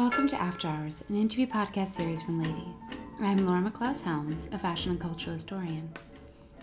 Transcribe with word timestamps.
Welcome 0.00 0.28
to 0.28 0.40
After 0.40 0.66
Hours, 0.66 1.04
an 1.10 1.16
interview 1.16 1.46
podcast 1.46 1.88
series 1.88 2.22
from 2.22 2.42
Lady. 2.42 2.66
I'm 3.20 3.44
Laura 3.44 3.60
McLaws 3.60 4.00
Helms, 4.00 4.48
a 4.50 4.58
fashion 4.58 4.92
and 4.92 4.98
cultural 4.98 5.34
historian. 5.34 5.92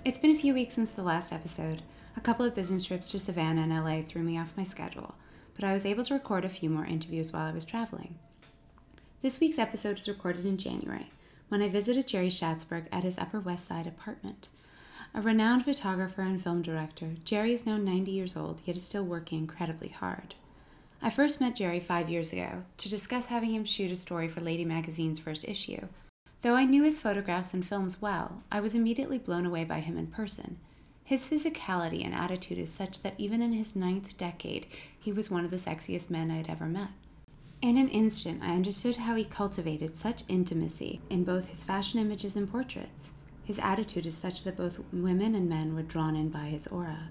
It's 0.03 0.17
been 0.17 0.31
a 0.31 0.39
few 0.39 0.55
weeks 0.55 0.73
since 0.73 0.91
the 0.91 1.03
last 1.03 1.31
episode. 1.31 1.83
A 2.15 2.19
couple 2.19 2.47
of 2.47 2.55
business 2.55 2.83
trips 2.83 3.09
to 3.09 3.19
Savannah 3.19 3.61
and 3.61 3.71
LA 3.71 4.01
threw 4.01 4.23
me 4.23 4.39
off 4.39 4.57
my 4.57 4.63
schedule, 4.63 5.13
but 5.53 5.63
I 5.63 5.71
was 5.71 5.85
able 5.85 6.03
to 6.05 6.15
record 6.15 6.45
a 6.45 6.49
few 6.49 6.71
more 6.71 6.87
interviews 6.87 7.31
while 7.31 7.45
I 7.45 7.51
was 7.51 7.63
traveling. 7.63 8.15
This 9.21 9.39
week's 9.39 9.59
episode 9.59 9.97
was 9.97 10.09
recorded 10.09 10.47
in 10.47 10.57
January 10.57 11.11
when 11.49 11.61
I 11.61 11.69
visited 11.69 12.07
Jerry 12.07 12.29
Schatzberg 12.29 12.87
at 12.91 13.03
his 13.03 13.19
Upper 13.19 13.39
West 13.39 13.67
Side 13.67 13.85
apartment. 13.85 14.49
A 15.13 15.21
renowned 15.21 15.63
photographer 15.63 16.23
and 16.23 16.41
film 16.41 16.63
director, 16.63 17.11
Jerry 17.23 17.53
is 17.53 17.67
now 17.67 17.77
90 17.77 18.09
years 18.09 18.35
old, 18.35 18.63
yet 18.65 18.77
is 18.77 18.83
still 18.83 19.05
working 19.05 19.37
incredibly 19.37 19.89
hard. 19.89 20.33
I 21.01 21.09
first 21.09 21.39
met 21.39 21.55
Jerry 21.55 21.79
five 21.79 22.09
years 22.09 22.33
ago 22.33 22.63
to 22.77 22.89
discuss 22.89 23.27
having 23.27 23.51
him 23.53 23.65
shoot 23.65 23.91
a 23.91 23.95
story 23.95 24.27
for 24.27 24.41
Lady 24.41 24.65
Magazine's 24.65 25.19
first 25.19 25.45
issue. 25.45 25.87
Though 26.41 26.55
I 26.55 26.65
knew 26.65 26.83
his 26.83 26.99
photographs 26.99 27.53
and 27.53 27.65
films 27.65 28.01
well, 28.01 28.43
I 28.51 28.59
was 28.59 28.75
immediately 28.75 29.17
blown 29.17 29.45
away 29.45 29.63
by 29.63 29.79
him 29.79 29.97
in 29.97 30.07
person. 30.07 30.57
His 31.03 31.27
physicality 31.27 32.03
and 32.03 32.13
attitude 32.13 32.57
is 32.57 32.71
such 32.71 33.01
that 33.01 33.15
even 33.17 33.41
in 33.41 33.53
his 33.53 33.75
ninth 33.75 34.17
decade, 34.17 34.67
he 34.99 35.13
was 35.13 35.31
one 35.31 35.45
of 35.45 35.51
the 35.51 35.57
sexiest 35.57 36.09
men 36.09 36.29
I 36.29 36.37
had 36.37 36.49
ever 36.49 36.65
met. 36.65 36.89
In 37.61 37.77
an 37.77 37.89
instant, 37.89 38.43
I 38.43 38.53
understood 38.53 38.97
how 38.97 39.15
he 39.15 39.23
cultivated 39.23 39.95
such 39.95 40.23
intimacy 40.27 41.01
in 41.09 41.23
both 41.23 41.47
his 41.47 41.63
fashion 41.63 41.99
images 41.99 42.35
and 42.35 42.51
portraits. 42.51 43.13
His 43.43 43.59
attitude 43.59 44.05
is 44.05 44.17
such 44.17 44.43
that 44.43 44.57
both 44.57 44.79
women 44.91 45.33
and 45.33 45.47
men 45.47 45.73
were 45.73 45.81
drawn 45.81 46.15
in 46.15 46.29
by 46.29 46.45
his 46.45 46.67
aura. 46.67 47.09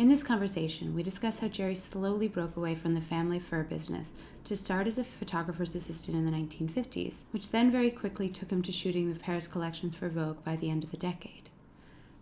In 0.00 0.08
this 0.08 0.22
conversation, 0.22 0.94
we 0.94 1.02
discuss 1.02 1.40
how 1.40 1.48
Jerry 1.48 1.74
slowly 1.74 2.26
broke 2.26 2.56
away 2.56 2.74
from 2.74 2.94
the 2.94 3.02
family 3.02 3.38
fur 3.38 3.62
business 3.64 4.14
to 4.44 4.56
start 4.56 4.86
as 4.86 4.96
a 4.96 5.04
photographer's 5.04 5.74
assistant 5.74 6.16
in 6.16 6.24
the 6.24 6.32
1950s, 6.32 7.24
which 7.32 7.50
then 7.50 7.70
very 7.70 7.90
quickly 7.90 8.30
took 8.30 8.50
him 8.50 8.62
to 8.62 8.72
shooting 8.72 9.12
the 9.12 9.20
Paris 9.20 9.46
collections 9.46 9.94
for 9.94 10.08
Vogue 10.08 10.42
by 10.42 10.56
the 10.56 10.70
end 10.70 10.84
of 10.84 10.90
the 10.90 10.96
decade. 10.96 11.50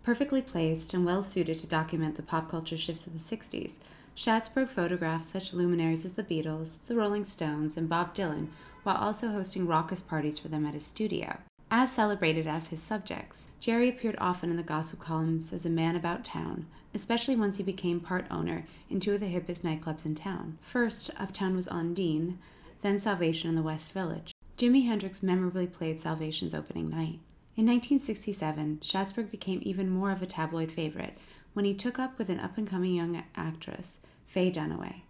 Perfectly 0.03 0.41
placed 0.41 0.93
and 0.93 1.05
well 1.05 1.23
suited 1.23 1.57
to 1.59 1.67
document 1.67 2.15
the 2.15 2.21
pop 2.21 2.49
culture 2.49 2.75
shifts 2.75 3.07
of 3.07 3.13
the 3.13 3.37
60s, 3.37 3.77
Schatzberg 4.13 4.67
photographed 4.67 5.23
such 5.23 5.53
luminaries 5.53 6.03
as 6.03 6.11
the 6.11 6.23
Beatles, 6.23 6.85
the 6.87 6.97
Rolling 6.97 7.23
Stones, 7.23 7.77
and 7.77 7.87
Bob 7.87 8.13
Dylan, 8.13 8.49
while 8.83 8.97
also 8.97 9.29
hosting 9.29 9.65
raucous 9.65 10.01
parties 10.01 10.37
for 10.37 10.49
them 10.49 10.65
at 10.65 10.73
his 10.73 10.85
studio. 10.85 11.37
As 11.71 11.93
celebrated 11.93 12.45
as 12.45 12.67
his 12.67 12.81
subjects, 12.81 13.47
Jerry 13.61 13.87
appeared 13.87 14.17
often 14.19 14.49
in 14.49 14.57
the 14.57 14.63
gossip 14.63 14.99
columns 14.99 15.53
as 15.53 15.65
a 15.65 15.69
man 15.69 15.95
about 15.95 16.25
town, 16.25 16.65
especially 16.93 17.35
once 17.35 17.57
he 17.57 17.63
became 17.63 17.99
part 17.99 18.25
owner 18.31 18.65
in 18.89 18.99
two 18.99 19.13
of 19.13 19.19
the 19.19 19.27
hippest 19.27 19.61
nightclubs 19.61 20.05
in 20.05 20.15
town. 20.15 20.57
First, 20.61 21.11
uptown 21.17 21.55
was 21.55 21.67
Ondine, 21.67 22.37
then 22.81 22.99
Salvation 22.99 23.49
in 23.49 23.55
the 23.55 23.61
West 23.61 23.93
Village. 23.93 24.33
Jimi 24.57 24.85
Hendrix 24.85 25.23
memorably 25.23 25.67
played 25.67 25.99
Salvation's 25.99 26.53
opening 26.53 26.89
night. 26.89 27.19
In 27.55 27.65
1967, 27.65 28.79
Schatzberg 28.81 29.31
became 29.31 29.59
even 29.63 29.89
more 29.89 30.11
of 30.11 30.21
a 30.21 30.25
tabloid 30.25 30.71
favorite 30.71 31.17
when 31.53 31.65
he 31.65 31.73
took 31.73 31.99
up 31.99 32.17
with 32.17 32.29
an 32.29 32.39
up 32.39 32.57
and 32.57 32.67
coming 32.67 32.95
young 32.95 33.23
actress, 33.35 33.99
Faye 34.25 34.51
Dunaway. 34.51 35.01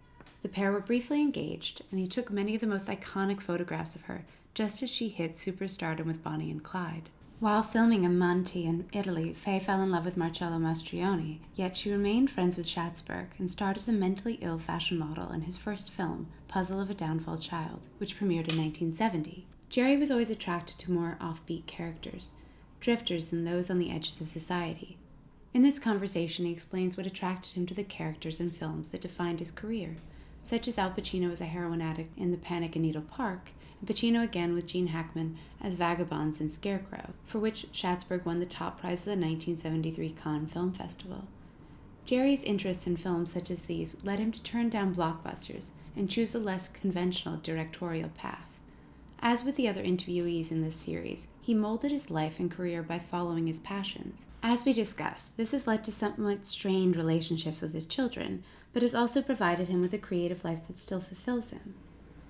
The 0.42 0.48
pair 0.48 0.72
were 0.72 0.80
briefly 0.80 1.20
engaged, 1.20 1.82
and 1.90 2.00
he 2.00 2.06
took 2.06 2.30
many 2.30 2.54
of 2.54 2.60
the 2.60 2.66
most 2.66 2.88
iconic 2.88 3.40
photographs 3.40 3.94
of 3.94 4.02
her 4.02 4.24
just 4.54 4.82
as 4.82 4.90
she 4.90 5.08
hit 5.08 5.34
superstardom 5.34 6.06
with 6.06 6.24
Bonnie 6.24 6.50
and 6.50 6.62
Clyde. 6.62 7.10
While 7.40 7.62
filming 7.62 8.02
Amanti 8.02 8.66
in 8.66 8.84
Italy, 8.92 9.32
Faye 9.32 9.60
fell 9.60 9.80
in 9.80 9.90
love 9.90 10.04
with 10.04 10.18
Marcello 10.18 10.58
Mastroianni, 10.58 11.38
yet 11.54 11.74
she 11.74 11.90
remained 11.90 12.28
friends 12.28 12.54
with 12.54 12.66
Schatzberg 12.66 13.28
and 13.38 13.50
starred 13.50 13.78
as 13.78 13.88
a 13.88 13.94
mentally 13.94 14.34
ill 14.42 14.58
fashion 14.58 14.98
model 14.98 15.30
in 15.30 15.40
his 15.40 15.56
first 15.56 15.90
film, 15.90 16.26
Puzzle 16.48 16.78
of 16.78 16.90
a 16.90 16.94
Downfall 16.94 17.38
Child, 17.38 17.88
which 17.96 18.18
premiered 18.18 18.52
in 18.52 18.58
1970. 18.60 19.46
Jerry 19.70 19.96
was 19.96 20.10
always 20.10 20.28
attracted 20.28 20.78
to 20.80 20.92
more 20.92 21.16
offbeat 21.18 21.64
characters, 21.64 22.32
drifters 22.78 23.32
and 23.32 23.46
those 23.46 23.70
on 23.70 23.78
the 23.78 23.90
edges 23.90 24.20
of 24.20 24.28
society. 24.28 24.98
In 25.54 25.62
this 25.62 25.78
conversation, 25.78 26.44
he 26.44 26.52
explains 26.52 26.98
what 26.98 27.06
attracted 27.06 27.54
him 27.54 27.64
to 27.64 27.74
the 27.74 27.84
characters 27.84 28.38
and 28.38 28.54
films 28.54 28.88
that 28.88 29.00
defined 29.00 29.38
his 29.38 29.50
career 29.50 29.96
such 30.42 30.66
as 30.66 30.78
Al 30.78 30.90
Pacino 30.90 31.30
as 31.30 31.40
a 31.40 31.46
heroin 31.46 31.80
addict 31.80 32.18
in 32.18 32.30
The 32.30 32.38
Panic 32.38 32.74
in 32.74 32.82
Needle 32.82 33.02
Park, 33.02 33.52
and 33.80 33.88
Pacino 33.88 34.22
again 34.22 34.52
with 34.52 34.66
Gene 34.66 34.88
Hackman 34.88 35.36
as 35.60 35.74
vagabonds 35.74 36.40
in 36.40 36.50
Scarecrow, 36.50 37.12
for 37.22 37.38
which 37.38 37.66
Schatzberg 37.72 38.24
won 38.24 38.38
the 38.40 38.46
top 38.46 38.80
prize 38.80 39.00
of 39.00 39.04
the 39.04 39.10
1973 39.10 40.10
Cannes 40.10 40.48
Film 40.48 40.72
Festival. 40.72 41.24
Jerry's 42.04 42.42
interest 42.42 42.86
in 42.86 42.96
films 42.96 43.30
such 43.30 43.50
as 43.50 43.62
these 43.62 43.96
led 44.02 44.18
him 44.18 44.32
to 44.32 44.42
turn 44.42 44.68
down 44.68 44.94
blockbusters 44.94 45.70
and 45.94 46.10
choose 46.10 46.34
a 46.34 46.40
less 46.40 46.66
conventional 46.66 47.36
directorial 47.36 48.08
path. 48.08 48.49
As 49.22 49.44
with 49.44 49.56
the 49.56 49.68
other 49.68 49.82
interviewees 49.82 50.50
in 50.50 50.62
this 50.62 50.76
series, 50.76 51.28
he 51.42 51.52
molded 51.52 51.92
his 51.92 52.10
life 52.10 52.40
and 52.40 52.50
career 52.50 52.82
by 52.82 52.98
following 52.98 53.46
his 53.46 53.60
passions. 53.60 54.28
As 54.42 54.64
we 54.64 54.72
discussed, 54.72 55.36
this 55.36 55.52
has 55.52 55.66
led 55.66 55.84
to 55.84 55.92
somewhat 55.92 56.46
strained 56.46 56.96
relationships 56.96 57.60
with 57.60 57.74
his 57.74 57.84
children, 57.84 58.42
but 58.72 58.80
has 58.80 58.94
also 58.94 59.20
provided 59.20 59.68
him 59.68 59.82
with 59.82 59.92
a 59.92 59.98
creative 59.98 60.42
life 60.42 60.66
that 60.68 60.78
still 60.78 61.00
fulfills 61.00 61.50
him. 61.50 61.74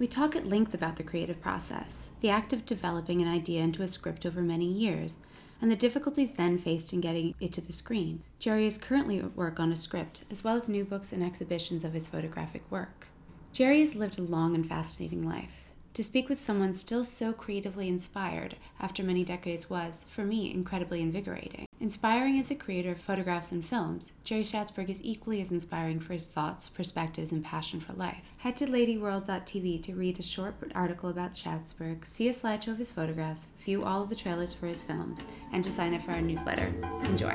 We 0.00 0.08
talk 0.08 0.34
at 0.34 0.48
length 0.48 0.74
about 0.74 0.96
the 0.96 1.04
creative 1.04 1.40
process, 1.40 2.10
the 2.20 2.30
act 2.30 2.52
of 2.52 2.66
developing 2.66 3.22
an 3.22 3.28
idea 3.28 3.62
into 3.62 3.82
a 3.82 3.86
script 3.86 4.26
over 4.26 4.42
many 4.42 4.66
years, 4.66 5.20
and 5.62 5.70
the 5.70 5.76
difficulties 5.76 6.32
then 6.32 6.58
faced 6.58 6.92
in 6.92 7.00
getting 7.00 7.34
it 7.38 7.52
to 7.52 7.60
the 7.60 7.72
screen. 7.72 8.22
Jerry 8.40 8.66
is 8.66 8.78
currently 8.78 9.20
at 9.20 9.36
work 9.36 9.60
on 9.60 9.70
a 9.70 9.76
script, 9.76 10.24
as 10.28 10.42
well 10.42 10.56
as 10.56 10.68
new 10.68 10.84
books 10.84 11.12
and 11.12 11.22
exhibitions 11.22 11.84
of 11.84 11.92
his 11.92 12.08
photographic 12.08 12.62
work. 12.68 13.08
Jerry 13.52 13.78
has 13.78 13.94
lived 13.94 14.18
a 14.18 14.22
long 14.22 14.56
and 14.56 14.66
fascinating 14.66 15.24
life. 15.24 15.69
To 15.94 16.04
speak 16.04 16.28
with 16.28 16.38
someone 16.38 16.74
still 16.74 17.02
so 17.02 17.32
creatively 17.32 17.88
inspired 17.88 18.54
after 18.78 19.02
many 19.02 19.24
decades 19.24 19.68
was, 19.68 20.04
for 20.08 20.24
me, 20.24 20.52
incredibly 20.52 21.02
invigorating. 21.02 21.66
Inspiring 21.80 22.38
as 22.38 22.50
a 22.50 22.54
creator 22.54 22.92
of 22.92 23.00
photographs 23.00 23.50
and 23.50 23.64
films, 23.64 24.12
Jerry 24.22 24.42
Schatzberg 24.42 24.88
is 24.88 25.02
equally 25.02 25.40
as 25.40 25.50
inspiring 25.50 25.98
for 25.98 26.12
his 26.12 26.26
thoughts, 26.26 26.68
perspectives, 26.68 27.32
and 27.32 27.44
passion 27.44 27.80
for 27.80 27.92
life. 27.94 28.32
Head 28.38 28.56
to 28.58 28.66
ladyworld.tv 28.66 29.82
to 29.82 29.94
read 29.94 30.20
a 30.20 30.22
short 30.22 30.54
article 30.76 31.10
about 31.10 31.32
Schatzberg, 31.32 32.04
see 32.04 32.28
a 32.28 32.32
slideshow 32.34 32.68
of 32.68 32.78
his 32.78 32.92
photographs, 32.92 33.48
view 33.64 33.82
all 33.82 34.02
of 34.02 34.10
the 34.10 34.14
trailers 34.14 34.54
for 34.54 34.68
his 34.68 34.84
films, 34.84 35.24
and 35.52 35.64
to 35.64 35.72
sign 35.72 35.94
up 35.94 36.02
for 36.02 36.12
our 36.12 36.20
newsletter. 36.20 36.72
Enjoy. 37.02 37.34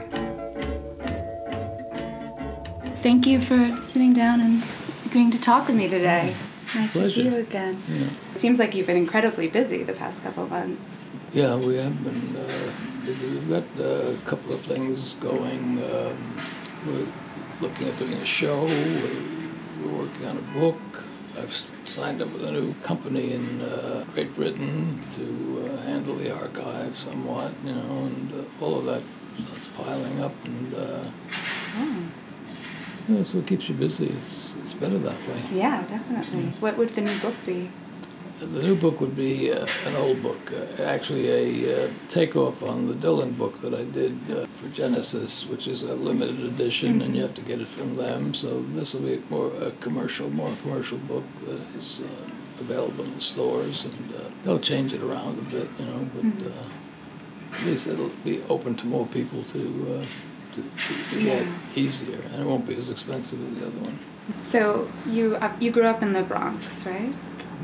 Thank 2.98 3.28
you 3.28 3.42
for 3.42 3.84
sitting 3.84 4.14
down 4.14 4.40
and 4.40 4.64
agreeing 5.06 5.32
to 5.32 5.42
talk 5.42 5.68
with 5.68 5.76
me 5.76 5.90
today. 5.90 6.34
Nice 6.76 6.92
Pleasure. 6.92 7.08
to 7.08 7.10
see 7.10 7.24
you 7.30 7.36
again. 7.38 7.78
Yeah. 7.90 8.08
It 8.36 8.42
seems 8.42 8.60
like 8.60 8.76
you've 8.76 8.88
been 8.88 8.98
incredibly 8.98 9.48
busy 9.48 9.84
the 9.84 9.94
past 9.94 10.24
couple 10.24 10.44
of 10.44 10.50
months. 10.52 11.04
Yeah, 11.34 11.56
we 11.58 11.76
have 11.76 12.04
been 12.04 12.36
uh, 12.36 13.06
busy. 13.06 13.28
We've 13.28 13.50
got 13.50 13.64
uh, 13.80 14.12
a 14.12 14.18
couple 14.26 14.54
of 14.54 14.62
things 14.62 15.16
going. 15.16 15.80
Um, 15.84 16.38
we're 16.86 17.08
looking 17.62 17.88
at 17.88 17.98
doing 17.98 18.14
a 18.14 18.26
show. 18.26 18.64
We're, 18.66 19.16
we're 19.84 19.98
working 20.04 20.28
on 20.28 20.38
a 20.38 20.60
book. 20.60 21.04
I've 21.38 21.52
signed 21.52 22.22
up 22.22 22.32
with 22.32 22.44
a 22.46 22.52
new 22.52 22.74
company 22.76 23.34
in 23.34 23.62
uh, 23.62 24.06
Great 24.14 24.34
Britain 24.36 25.00
to 25.14 25.66
uh, 25.74 25.78
handle 25.84 26.16
the 26.16 26.34
archive 26.34 26.96
somewhat, 26.96 27.52
you 27.66 27.74
know, 27.74 28.06
and 28.06 28.34
uh, 28.34 28.64
all 28.66 28.80
of 28.80 28.86
that 28.86 29.02
that's 29.52 29.68
piling 29.70 30.22
up, 30.22 30.34
and 30.46 30.74
uh, 30.76 31.04
Oh. 31.78 31.98
Know, 33.08 33.24
so 33.24 33.40
it 33.40 33.48
keeps 33.48 33.70
you 33.70 33.76
busy. 33.76 34.08
It's 34.08 34.56
it's 34.58 34.74
better 34.74 34.98
that 34.98 35.20
way. 35.28 35.42
Yeah, 35.54 35.84
definitely. 35.88 36.54
What 36.60 36.78
would 36.78 36.90
the 36.90 37.02
new 37.02 37.18
book 37.20 37.36
be? 37.46 37.70
The 38.40 38.64
new 38.64 38.76
book 38.76 39.00
would 39.00 39.16
be 39.16 39.50
uh, 39.54 39.66
an 39.86 39.96
old 39.96 40.22
book, 40.22 40.52
uh, 40.52 40.84
actually 40.84 41.30
a 41.30 41.86
uh, 41.86 41.90
takeoff 42.10 42.62
on 42.64 42.88
the 42.88 42.94
Dylan 42.94 43.38
book 43.38 43.60
that 43.60 43.74
I 43.74 43.86
did 43.86 44.18
uh, 44.30 44.46
for 44.58 44.68
Genesis, 44.76 45.48
which 45.48 45.68
is 45.68 45.84
a 45.84 45.96
limited 45.96 46.42
edition, 46.42 47.02
and 47.02 47.16
you 47.16 47.22
have 47.22 47.34
to 47.36 47.42
get 47.42 47.62
it 47.62 47.68
from 47.68 47.96
them. 47.96 48.34
So 48.34 48.62
this 48.74 48.94
will 48.94 49.04
be 49.04 49.22
more 49.30 49.54
a 49.62 49.72
commercial, 49.80 50.30
more 50.32 50.54
commercial 50.64 50.98
book 50.98 51.24
that 51.46 51.62
is 51.78 52.02
uh, 52.02 52.30
available 52.60 53.06
in 53.06 53.14
the 53.14 53.22
stores, 53.22 53.86
and 53.86 54.16
uh, 54.16 54.20
they'll 54.44 54.60
change 54.60 54.94
it 54.94 55.02
around 55.02 55.40
a 55.40 55.44
bit, 55.44 55.70
you 55.80 55.86
know, 55.86 56.10
but 56.14 56.48
uh, 56.52 57.58
at 57.58 57.66
least 57.66 57.88
it'll 57.88 58.12
be 58.26 58.42
open 58.50 58.76
to 58.76 58.86
more 58.86 59.08
people 59.08 59.44
to 59.44 60.06
to, 60.56 60.62
to, 60.62 61.10
to 61.10 61.24
get 61.24 61.46
easier, 61.76 62.18
and 62.34 62.42
it 62.42 62.46
won't 62.46 62.66
be 62.68 62.76
as 62.76 62.90
expensive 62.90 63.40
as 63.46 63.60
the 63.60 63.68
other 63.68 63.80
one. 63.80 64.00
So 64.40 64.90
you 65.08 65.36
uh, 65.36 65.52
you 65.60 65.72
grew 65.72 65.84
up 65.86 66.02
in 66.02 66.14
the 66.14 66.24
Bronx, 66.24 66.86
right? 66.88 67.14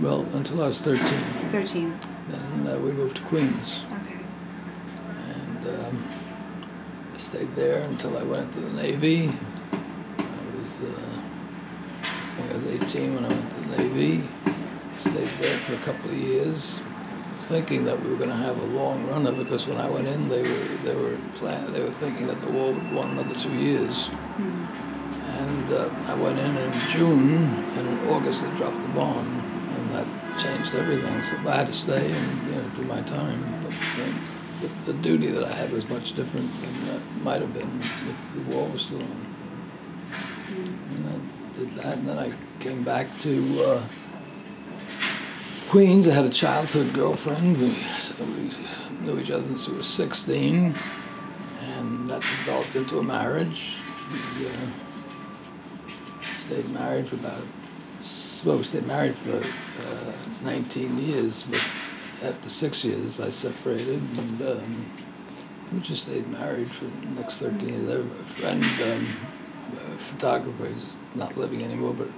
Well, 0.02 0.22
until 0.34 0.62
I 0.64 0.68
was 0.68 0.82
13, 0.82 1.04
Thirteen. 1.52 1.94
then 2.30 2.68
uh, 2.68 2.78
we 2.80 2.92
moved 2.92 3.18
to 3.18 3.22
Queens. 3.24 3.82
Okay. 4.02 4.20
and 5.34 5.66
um, 5.68 6.04
I 7.14 7.18
stayed 7.18 7.52
there 7.54 7.84
until 7.90 8.18
I 8.18 8.24
went 8.24 8.44
into 8.56 8.62
the 8.62 8.74
Navy. 8.82 9.30
I 9.72 10.42
was, 10.58 10.82
uh, 10.82 11.22
I 12.40 12.54
I 12.54 12.58
was 12.58 12.66
18 12.96 13.16
when 13.16 13.26
I 13.26 13.30
went 13.30 13.50
to 13.52 13.60
the 13.62 13.78
Navy. 13.84 14.24
Stayed 14.92 15.30
there 15.40 15.58
for 15.60 15.74
a 15.74 15.78
couple 15.80 16.10
of 16.10 16.18
years, 16.18 16.82
thinking 17.52 17.84
that 17.84 18.00
we 18.02 18.10
were 18.10 18.16
going 18.16 18.30
to 18.30 18.44
have 18.48 18.58
a 18.58 18.66
long 18.68 19.06
run 19.08 19.28
of 19.28 19.38
it. 19.38 19.44
Because 19.44 19.68
when 19.68 19.78
I 19.78 19.90
went 19.90 20.08
in, 20.08 20.30
they 20.30 20.42
were 20.42 20.66
they 20.86 20.96
were 20.96 21.18
plan- 21.36 21.72
they 21.74 21.82
were 21.84 21.96
thinking 22.04 22.28
that 22.28 22.40
the 22.42 22.50
war 22.50 22.72
would 22.72 22.90
go 22.92 23.00
on 23.00 23.12
another 23.12 23.36
two 23.36 23.54
years. 23.54 24.10
And 25.42 25.66
uh, 25.74 25.90
I 26.08 26.16
went 26.16 26.40
in 26.40 26.56
in 26.58 26.72
June, 26.90 27.46
and 27.76 27.88
in 27.88 28.10
August 28.10 28.44
they 28.44 28.52
dropped 28.56 28.82
the 28.82 28.90
bomb, 28.90 29.28
and 29.76 29.84
that 29.96 30.08
changed 30.38 30.74
everything. 30.76 31.22
So 31.24 31.36
I 31.46 31.56
had 31.58 31.68
to 31.68 31.74
stay 31.74 32.06
and 32.20 32.28
you 32.48 32.56
know 32.56 32.68
do 32.78 32.84
my 32.84 33.02
time. 33.02 33.40
But 33.64 33.76
uh, 34.00 34.12
the, 34.62 34.94
the 34.94 34.98
duty 35.02 35.28
that 35.28 35.44
I 35.44 35.54
had 35.54 35.72
was 35.74 35.90
much 35.90 36.14
different 36.14 36.50
than 36.62 36.96
it 36.96 37.02
might 37.24 37.42
have 37.42 37.54
been 37.54 37.72
if 38.12 38.18
the 38.34 38.44
war 38.56 38.68
was 38.70 38.84
still 38.84 39.02
on. 39.02 39.22
And 40.96 41.04
I 41.14 41.58
did 41.60 41.70
that, 41.80 41.98
and 41.98 42.08
then 42.08 42.18
I 42.18 42.32
came 42.60 42.84
back 42.84 43.08
to 43.26 43.34
uh, 43.68 43.82
Queens. 45.72 46.10
I 46.10 46.14
had 46.14 46.26
a 46.26 46.30
childhood 46.30 46.94
girlfriend. 46.94 47.58
We, 47.58 47.68
we 47.70 49.06
knew 49.06 49.18
each 49.22 49.32
other 49.32 49.48
since 49.48 49.70
we 49.70 49.78
were 49.78 49.84
16, 49.84 50.76
and 51.62 52.08
that 52.10 52.20
developed 52.20 52.76
into 52.76 53.00
a 53.00 53.04
marriage. 53.04 53.78
We 54.38 54.48
uh, 54.48 54.52
stayed 56.34 56.70
married 56.72 57.08
for 57.08 57.16
about, 57.16 57.46
well, 58.46 58.58
we 58.58 58.64
stayed 58.64 58.86
married 58.86 59.16
for 59.16 59.38
uh, 59.38 60.14
19 60.44 61.00
years, 61.00 61.44
but 61.44 61.64
after 62.22 62.50
six 62.50 62.84
years, 62.84 63.22
I 63.22 63.30
separated, 63.30 64.02
and 64.18 64.42
um, 64.42 64.86
we 65.72 65.80
just 65.80 66.04
stayed 66.04 66.28
married 66.28 66.70
for 66.70 66.84
the 66.84 67.22
next 67.22 67.42
13 67.42 67.70
years. 67.70 67.90
I 67.90 67.94
have 67.94 68.12
a 68.12 68.26
friend, 68.26 68.66
um, 68.92 69.08
a 69.72 69.98
photographer, 69.98 70.66
he's 70.66 70.98
not 71.16 71.38
living 71.38 71.64
anymore, 71.64 71.94
but 71.94 72.10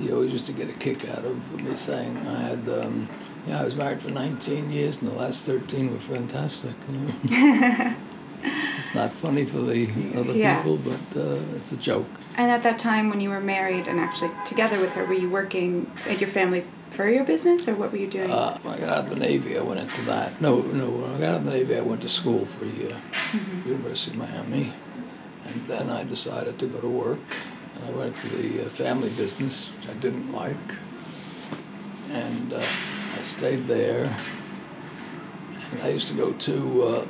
he 0.00 0.12
always 0.12 0.32
used 0.32 0.46
to 0.46 0.52
get 0.52 0.68
a 0.70 0.72
kick 0.72 1.08
out 1.10 1.24
of 1.24 1.62
me 1.62 1.74
saying 1.76 2.16
I 2.26 2.40
had, 2.40 2.68
um, 2.68 3.08
yeah, 3.46 3.60
I 3.60 3.64
was 3.64 3.76
married 3.76 4.02
for 4.02 4.10
19 4.10 4.70
years, 4.70 5.00
and 5.02 5.10
the 5.10 5.14
last 5.14 5.46
13 5.46 5.92
were 5.92 5.98
fantastic. 5.98 6.72
You 6.88 6.98
know? 6.98 7.94
it's 8.78 8.94
not 8.94 9.10
funny 9.10 9.44
for 9.44 9.58
the 9.58 9.88
other 10.16 10.32
Yeah. 10.32 10.56
people, 10.62 10.78
but 10.78 11.20
uh, 11.20 11.38
it's 11.56 11.72
a 11.72 11.76
joke. 11.76 12.06
And 12.36 12.50
at 12.50 12.62
that 12.62 12.78
time, 12.78 13.10
when 13.10 13.20
you 13.20 13.28
were 13.28 13.40
married 13.40 13.86
and 13.86 14.00
actually 14.00 14.30
together 14.46 14.80
with 14.80 14.92
her, 14.94 15.04
were 15.04 15.14
you 15.14 15.28
working 15.28 15.90
at 16.08 16.20
your 16.20 16.28
family's 16.28 16.70
furrier 16.90 17.22
business, 17.24 17.68
or 17.68 17.74
what 17.74 17.92
were 17.92 17.98
you 17.98 18.06
doing? 18.06 18.30
Uh, 18.30 18.56
when 18.58 18.74
I 18.74 18.78
got 18.78 18.88
out 18.88 19.04
of 19.04 19.10
the 19.10 19.16
Navy, 19.16 19.58
I 19.58 19.62
went 19.62 19.80
into 19.80 20.02
that. 20.02 20.40
No, 20.40 20.60
no, 20.62 20.88
when 20.90 21.14
I 21.14 21.18
got 21.20 21.28
out 21.34 21.40
of 21.40 21.44
the 21.44 21.50
Navy, 21.50 21.76
I 21.76 21.80
went 21.82 22.00
to 22.02 22.08
school 22.08 22.46
for 22.46 22.64
a 22.64 22.68
year, 22.68 22.96
University 23.66 24.12
of 24.12 24.18
Miami. 24.18 24.72
And 25.46 25.66
then 25.66 25.90
I 25.90 26.04
decided 26.04 26.58
to 26.60 26.66
go 26.66 26.80
to 26.80 26.88
work. 26.88 27.18
And 27.80 27.94
I 27.94 27.98
went 27.98 28.16
to 28.16 28.28
the 28.28 28.66
uh, 28.66 28.68
family 28.68 29.08
business, 29.10 29.70
which 29.76 29.88
I 29.88 29.98
didn't 30.00 30.32
like. 30.32 30.56
And 32.10 32.52
uh, 32.52 32.58
I 32.58 33.22
stayed 33.22 33.64
there. 33.64 34.14
And 35.72 35.82
I 35.82 35.88
used 35.88 36.08
to 36.08 36.14
go 36.14 36.32
to, 36.32 36.82
uh, 36.82 37.06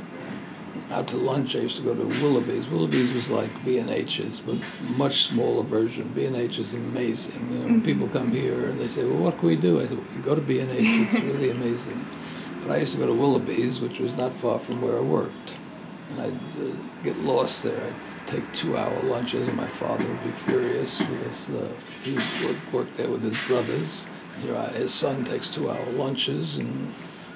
out 0.91 1.09
to 1.09 1.17
lunch, 1.17 1.57
I 1.57 1.61
used 1.61 1.79
to 1.79 1.83
go 1.83 1.95
to 1.95 2.05
Willoughby's. 2.23 2.69
Willoughby's 2.69 3.13
was 3.13 3.31
like 3.31 3.51
B&H's, 3.65 4.41
but 4.41 4.57
much 4.97 5.25
smaller 5.25 5.63
version. 5.63 6.09
B&H 6.15 6.59
is 6.59 6.75
amazing. 6.75 7.53
You 7.53 7.59
know, 7.59 7.65
when 7.67 7.83
people 7.83 8.09
come 8.09 8.31
here 8.31 8.67
and 8.67 8.79
they 8.79 8.89
say, 8.89 9.05
well, 9.05 9.19
what 9.19 9.39
can 9.39 9.49
we 9.49 9.57
do? 9.57 9.81
I 9.81 9.87
said, 9.87 9.99
well, 9.99 10.07
you 10.15 10.23
go 10.23 10.35
to 10.35 10.41
B&H, 10.41 10.67
it's 10.69 11.15
really 11.21 11.51
amazing. 11.51 12.05
But 12.63 12.73
I 12.73 12.77
used 12.79 12.95
to 12.95 13.01
go 13.01 13.07
to 13.07 13.15
Willoughby's, 13.15 13.81
which 13.81 13.99
was 13.99 14.17
not 14.17 14.33
far 14.33 14.59
from 14.59 14.83
where 14.83 14.99
I 14.99 15.01
worked. 15.01 15.57
And 16.11 16.21
I'd 16.21 16.61
uh, 16.61 16.77
get 17.03 17.17
lost 17.19 17.65
there. 17.65 17.87
I'd 17.87 18.10
take 18.31 18.53
two-hour 18.53 19.03
lunches, 19.03 19.49
and 19.49 19.57
my 19.57 19.67
father 19.67 20.07
would 20.07 20.23
be 20.23 20.31
furious 20.31 21.03
because 21.03 21.51
uh, 21.51 21.69
he 22.05 22.17
worked, 22.73 22.97
there 22.97 23.11
with 23.11 23.23
his 23.23 23.39
brothers. 23.47 24.07
His 24.75 24.95
son 24.95 25.25
takes 25.25 25.51
two-hour 25.51 25.91
lunches 25.93 26.59
and 26.59 26.93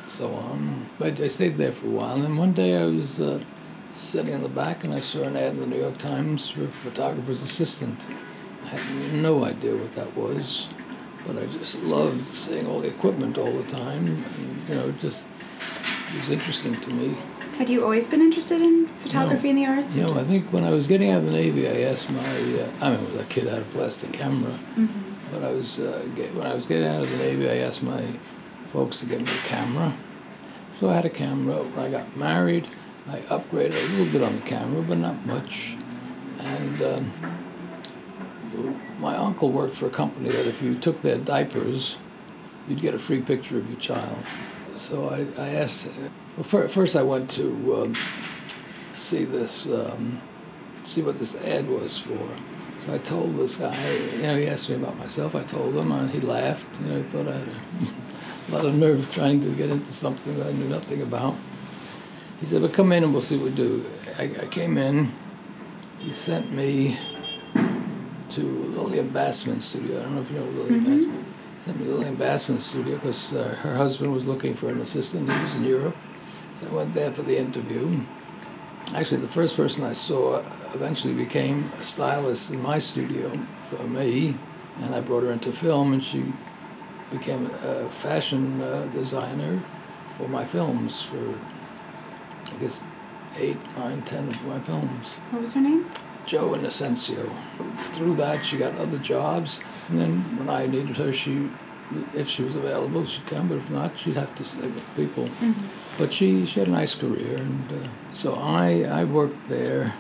so 0.07 0.31
on. 0.31 0.87
But 0.99 1.21
I 1.21 1.29
stayed 1.29 1.57
there 1.57 1.73
for 1.73 1.87
a 1.87 1.91
while, 1.91 2.23
and 2.23 2.39
one 2.39 2.53
day 2.53 2.81
I 2.81 2.87
was 2.87 3.21
uh, 3.21 3.41
sitting 3.91 4.33
in 4.33 4.43
the 4.43 4.49
back, 4.49 4.85
and 4.85 4.95
I 4.95 5.01
saw 5.01 5.23
an 5.23 5.37
ad 5.37 5.55
in 5.55 5.61
the 5.61 5.67
New 5.67 5.81
York 5.81 5.99
Times 5.99 6.49
for 6.49 6.65
a 6.65 6.69
photographer's 6.69 7.43
assistant. 7.43 8.07
I 8.65 8.69
had 8.69 9.15
no 9.15 9.45
idea 9.45 9.77
what 9.77 9.93
that 9.95 10.17
was, 10.17 10.69
but 11.27 11.37
I 11.37 11.47
just 11.47 11.83
loved 11.83 12.25
seeing 12.27 12.67
all 12.67 12.81
the 12.81 12.89
equipment 12.89 13.37
all 13.37 13.53
the 13.53 13.69
time, 13.69 14.07
and 14.07 14.69
you 14.69 14.75
know, 14.75 14.89
it 14.89 14.99
just 15.01 15.27
it 16.15 16.21
was 16.21 16.31
interesting 16.31 16.77
to 16.77 16.91
me. 16.91 17.15
Had 17.59 17.69
you 17.71 17.85
always 17.85 18.09
been 18.09 18.21
interested 18.21 18.61
in 18.61 18.87
photography 18.87 19.49
and 19.51 19.59
the 19.59 19.67
arts? 19.67 19.95
No, 19.95 20.09
know, 20.09 20.15
I 20.15 20.23
think 20.25 20.53
when 20.53 20.65
I 20.65 20.71
was 20.71 20.89
getting 20.89 21.11
out 21.11 21.19
of 21.19 21.27
the 21.27 21.33
Navy, 21.33 21.69
I 21.69 21.83
asked 21.83 22.11
my, 22.11 22.19
uh, 22.19 22.69
I 22.81 22.91
mean, 22.91 23.01
as 23.01 23.21
a 23.21 23.25
kid, 23.25 23.47
I 23.47 23.53
had 23.53 23.63
a 23.63 23.67
plastic 23.67 24.13
camera. 24.13 24.53
But 25.31 25.45
I 25.45 25.53
was, 25.53 25.79
uh, 25.79 26.09
get, 26.17 26.35
when 26.35 26.47
I 26.49 26.55
was 26.55 26.67
getting 26.67 26.89
out 26.89 27.03
of 27.03 27.11
the 27.11 27.17
Navy, 27.19 27.49
I 27.49 27.59
asked 27.59 27.83
my 27.83 28.03
folks 28.67 29.01
to 29.01 29.07
get 29.07 29.21
me 29.21 29.29
a 29.31 29.47
camera. 29.47 29.93
So 30.81 30.91
I 30.91 30.95
had 30.95 31.05
a 31.05 31.11
camera. 31.11 31.55
When 31.55 31.87
I 31.87 31.91
got 31.91 32.17
married, 32.17 32.67
I 33.09 33.19
upgraded 33.19 33.77
a 33.77 33.93
little 33.93 34.13
bit 34.13 34.23
on 34.23 34.35
the 34.35 34.43
camera, 34.43 34.83
but 34.83 34.99
not 34.99 35.25
much. 35.25 35.77
And 36.41 36.83
um, 36.83 37.13
my 38.99 39.17
uncle 39.17 39.53
worked 39.53 39.77
for 39.77 39.87
a 39.87 39.91
company 39.91 40.31
that 40.31 40.47
if 40.47 40.61
you 40.61 40.75
took 40.75 41.03
their 41.03 41.19
diapers, 41.19 41.99
you'd 42.67 42.81
get 42.81 42.95
a 42.95 42.99
free 42.99 43.21
picture 43.21 43.59
of 43.59 43.71
your 43.71 43.79
child. 43.79 44.19
So 44.73 45.09
I, 45.09 45.27
I 45.41 45.49
asked, 45.51 45.91
well, 46.37 46.45
fir- 46.45 46.69
first 46.69 46.97
I 46.97 47.03
went 47.03 47.31
to 47.33 47.77
um, 47.77 47.95
see 48.93 49.25
this, 49.25 49.67
um, 49.67 50.21
see 50.83 51.03
what 51.03 51.19
this 51.19 51.35
ad 51.47 51.69
was 51.69 51.99
for. 51.99 52.29
So 52.79 52.93
I 52.93 52.99
told 52.99 53.37
this 53.37 53.57
guy, 53.57 53.75
you 54.17 54.23
know, 54.23 54.37
he 54.37 54.47
asked 54.49 54.69
me 54.69 54.77
about 54.77 54.99
myself. 54.99 55.35
I 55.35 55.43
told 55.43 55.75
him, 55.75 55.93
and 55.93 56.11
he 56.11 56.21
laughed. 56.21 56.67
You 56.81 56.87
know, 56.87 56.97
he 56.97 57.03
thought 57.05 57.29
I 57.29 57.37
had 57.37 57.49
a 57.49 58.53
lot 58.53 58.65
of 58.65 58.75
nerve 58.75 59.09
trying 59.13 59.41
to 59.41 59.49
get 59.51 59.71
into 59.71 59.93
something 59.93 60.37
that 60.39 60.49
I 60.49 60.53
knew 60.53 60.69
nothing 60.69 61.03
about. 61.03 61.35
He 62.41 62.47
said, 62.47 62.63
"Well, 62.63 62.71
come 62.71 62.93
in 62.93 63.05
and 63.05 63.13
we'll 63.13 63.23
see 63.23 63.37
what 63.37 63.51
we 63.51 63.57
do." 63.57 63.85
I, 64.19 64.25
I 64.25 64.47
came 64.47 64.77
in. 64.77 65.09
He 66.01 66.13
sent 66.13 66.53
me 66.53 66.97
to 68.31 68.41
Lillian 68.41 69.11
Bassman's 69.11 69.65
studio. 69.65 70.01
I 70.01 70.03
don't 70.03 70.17
know 70.17 70.21
if 70.21 70.31
you 70.31 70.39
know 70.39 70.45
Lillian 70.47 70.85
Bassman. 70.85 71.23
He 71.55 71.61
sent 71.61 71.79
me 71.79 71.87
to 71.87 71.93
Lillian 71.93 72.17
Bassman's 72.17 72.67
studio 72.67 72.97
because 72.97 73.35
uh, 73.35 73.57
her 73.63 73.77
husband 73.77 74.13
was 74.13 74.27
looking 74.27 74.55
for 74.55 74.69
an 74.69 74.81
assistant. 74.81 75.31
He 75.31 75.41
was 75.41 75.55
in 75.55 75.65
Europe, 75.65 75.97
so 76.55 76.67
I 76.69 76.73
went 76.73 76.95
there 76.95 77.11
for 77.13 77.23
the 77.23 77.39
interview. 77.39 78.01
Actually, 78.95 79.21
the 79.21 79.29
first 79.29 79.57
person 79.57 79.85
I 79.85 79.93
saw 79.93 80.43
eventually 80.75 81.15
became 81.15 81.71
a 81.79 81.83
stylist 81.83 82.53
in 82.53 82.63
my 82.63 82.79
studio 82.79 83.31
for 83.65 83.83
me, 83.85 84.35
and 84.83 84.95
I 84.95 85.01
brought 85.01 85.23
her 85.23 85.33
into 85.33 85.53
film, 85.53 85.93
and 85.93 86.03
she 86.03 86.25
became 87.11 87.47
a 87.47 87.89
fashion 87.89 88.61
uh, 88.61 88.87
designer 88.93 89.59
for 90.17 90.29
my 90.29 90.45
films 90.45 91.03
for, 91.03 91.35
I 92.55 92.59
guess, 92.61 92.83
eight, 93.39 93.57
nine, 93.77 94.03
ten 94.03 94.29
of 94.29 94.47
my 94.47 94.61
films. 94.61 95.17
What 95.31 95.43
was 95.43 95.55
her 95.55 95.61
name? 95.61 95.91
Jo 96.27 96.51
Ynocencio. 96.51 97.31
Through 97.95 98.15
that, 98.17 98.45
she 98.45 98.57
got 98.57 98.75
other 98.77 98.99
jobs, 98.99 99.61
and 99.89 100.01
then 100.01 100.21
when 100.39 100.49
I 100.49 100.67
needed 100.67 100.97
her, 100.97 101.13
she, 101.13 101.49
if 102.15 102.29
she 102.29 102.43
was 102.43 102.57
available, 102.57 103.05
she'd 103.05 103.27
come. 103.27 103.49
But 103.49 103.59
if 103.59 103.71
not, 103.71 103.99
she'd 103.99 104.15
have 104.15 104.35
to 104.37 104.45
stay 104.45 104.67
with 104.67 104.97
people. 104.97 105.29
But 105.99 106.13
she, 106.13 106.45
she 106.47 106.61
had 106.61 106.69
a 106.69 106.73
nice 106.73 106.95
career, 106.95 107.37
and 107.37 107.73
uh, 107.73 107.89
so 108.13 108.35
I 108.35 108.83
I 108.83 109.05
worked 109.05 109.49
there 109.49 109.95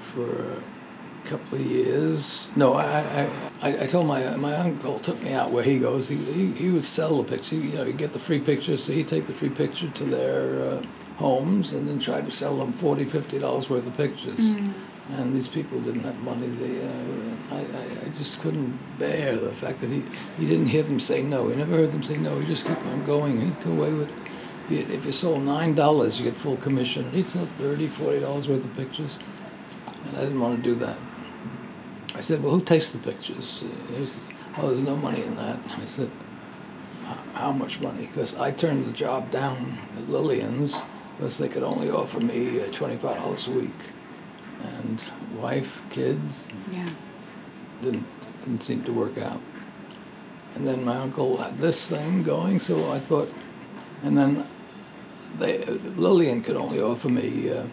for 0.00 0.28
a 0.28 1.28
couple 1.28 1.58
of 1.58 1.64
years. 1.64 2.52
No, 2.56 2.74
I 2.74 3.28
I, 3.62 3.84
I, 3.84 3.86
told 3.86 4.06
my 4.06 4.36
my 4.36 4.54
uncle 4.56 4.98
took 4.98 5.22
me 5.22 5.32
out 5.32 5.50
where 5.50 5.64
he 5.64 5.78
goes. 5.78 6.08
He, 6.08 6.16
he, 6.16 6.52
he 6.52 6.70
would 6.70 6.84
sell 6.84 7.22
the 7.22 7.36
picture. 7.36 7.56
You 7.56 7.72
know, 7.72 7.84
he'd 7.84 7.98
get 7.98 8.12
the 8.12 8.18
free 8.18 8.40
pictures, 8.40 8.84
so 8.84 8.92
he'd 8.92 9.08
take 9.08 9.26
the 9.26 9.34
free 9.34 9.50
picture 9.50 9.88
to 9.88 10.04
their 10.04 10.62
uh, 10.62 10.82
homes 11.16 11.72
and 11.72 11.88
then 11.88 11.98
try 11.98 12.20
to 12.20 12.30
sell 12.30 12.56
them 12.56 12.72
40 12.72 13.04
50 13.04 13.38
dollars 13.38 13.70
worth 13.70 13.86
of 13.86 13.96
pictures. 13.96 14.54
And 15.12 15.34
these 15.34 15.48
people 15.48 15.78
didn't 15.80 16.04
have 16.04 16.18
money. 16.22 16.46
They, 16.48 16.82
uh, 16.82 17.54
I, 17.56 17.58
I, 17.58 18.06
I 18.06 18.08
just 18.14 18.40
couldn't 18.40 18.78
bear 18.98 19.36
the 19.36 19.50
fact 19.50 19.80
that 19.80 19.90
he, 19.90 20.02
he 20.38 20.46
didn't 20.46 20.66
hear 20.66 20.82
them 20.82 20.98
say 20.98 21.22
no. 21.22 21.48
He 21.48 21.56
never 21.56 21.76
heard 21.76 21.92
them 21.92 22.02
say 22.02 22.16
no. 22.16 22.38
He 22.38 22.46
just 22.46 22.66
kept 22.66 22.84
on 22.86 23.04
going. 23.04 23.40
He'd 23.40 23.60
go 23.62 23.72
away 23.72 23.92
with 23.92 24.10
if 24.64 24.70
you, 24.70 24.94
if 24.94 25.04
you 25.04 25.12
sold 25.12 25.42
nine 25.42 25.74
dollars, 25.74 26.18
you 26.18 26.24
get 26.24 26.34
full 26.34 26.56
commission. 26.56 27.04
He'd 27.10 27.28
sell 27.28 27.44
thirty, 27.44 27.86
forty 27.86 28.20
dollars 28.20 28.48
worth 28.48 28.64
of 28.64 28.74
pictures, 28.74 29.18
and 30.06 30.16
I 30.16 30.20
didn't 30.20 30.40
want 30.40 30.56
to 30.56 30.62
do 30.62 30.74
that. 30.76 30.96
I 32.14 32.20
said, 32.20 32.42
"Well, 32.42 32.52
who 32.52 32.62
takes 32.62 32.92
the 32.92 32.98
pictures?" 32.98 33.64
Uh, 33.64 33.98
He 33.98 34.06
says, 34.06 34.30
"Oh, 34.56 34.68
there's 34.68 34.82
no 34.82 34.96
money 34.96 35.22
in 35.22 35.34
that." 35.36 35.58
I 35.78 35.84
said, 35.84 36.10
"How 37.34 37.52
much 37.52 37.80
money?" 37.80 38.06
Because 38.06 38.34
I 38.38 38.50
turned 38.50 38.86
the 38.86 38.92
job 38.92 39.30
down 39.30 39.78
at 39.96 40.08
Lillian's 40.08 40.84
because 41.18 41.38
they 41.38 41.48
could 41.48 41.62
only 41.64 41.90
offer 41.90 42.20
me 42.20 42.60
uh, 42.60 42.66
twenty-five 42.72 43.16
dollars 43.16 43.48
a 43.48 43.50
week, 43.50 43.80
and 44.78 45.04
wife, 45.40 45.82
kids, 45.90 46.48
Yeah. 46.72 46.86
didn't 47.82 48.06
didn't 48.40 48.62
seem 48.62 48.82
to 48.82 48.92
work 48.92 49.18
out. 49.18 49.40
And 50.54 50.66
then 50.66 50.84
my 50.84 50.96
uncle 50.96 51.36
had 51.36 51.58
this 51.58 51.88
thing 51.88 52.22
going, 52.24 52.58
so 52.58 52.90
I 52.92 52.98
thought, 52.98 53.32
and 54.02 54.18
then 54.18 54.44
they 55.38 55.64
Lillian 55.96 56.42
could 56.42 56.56
only 56.56 56.80
offer 56.80 57.08
me 57.08 57.50
uh, 57.50 57.64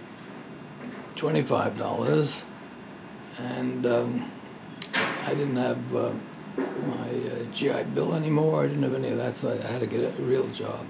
twenty 1.16 1.42
five 1.44 1.78
dollars, 1.78 2.46
and 3.40 3.86
um, 3.86 4.32
I 5.28 5.34
didn't 5.34 5.58
have 5.58 5.96
uh, 5.96 6.12
my 6.88 7.10
uh, 7.10 7.44
GI 7.52 7.84
Bill 7.96 8.14
anymore. 8.14 8.64
I 8.64 8.68
didn't 8.68 8.84
have 8.84 8.96
any 8.96 9.10
of 9.10 9.18
that, 9.18 9.36
so 9.36 9.50
I 9.52 9.68
had 9.72 9.82
to 9.82 9.88
get 9.88 10.02
a 10.02 10.22
real 10.22 10.48
job. 10.48 10.86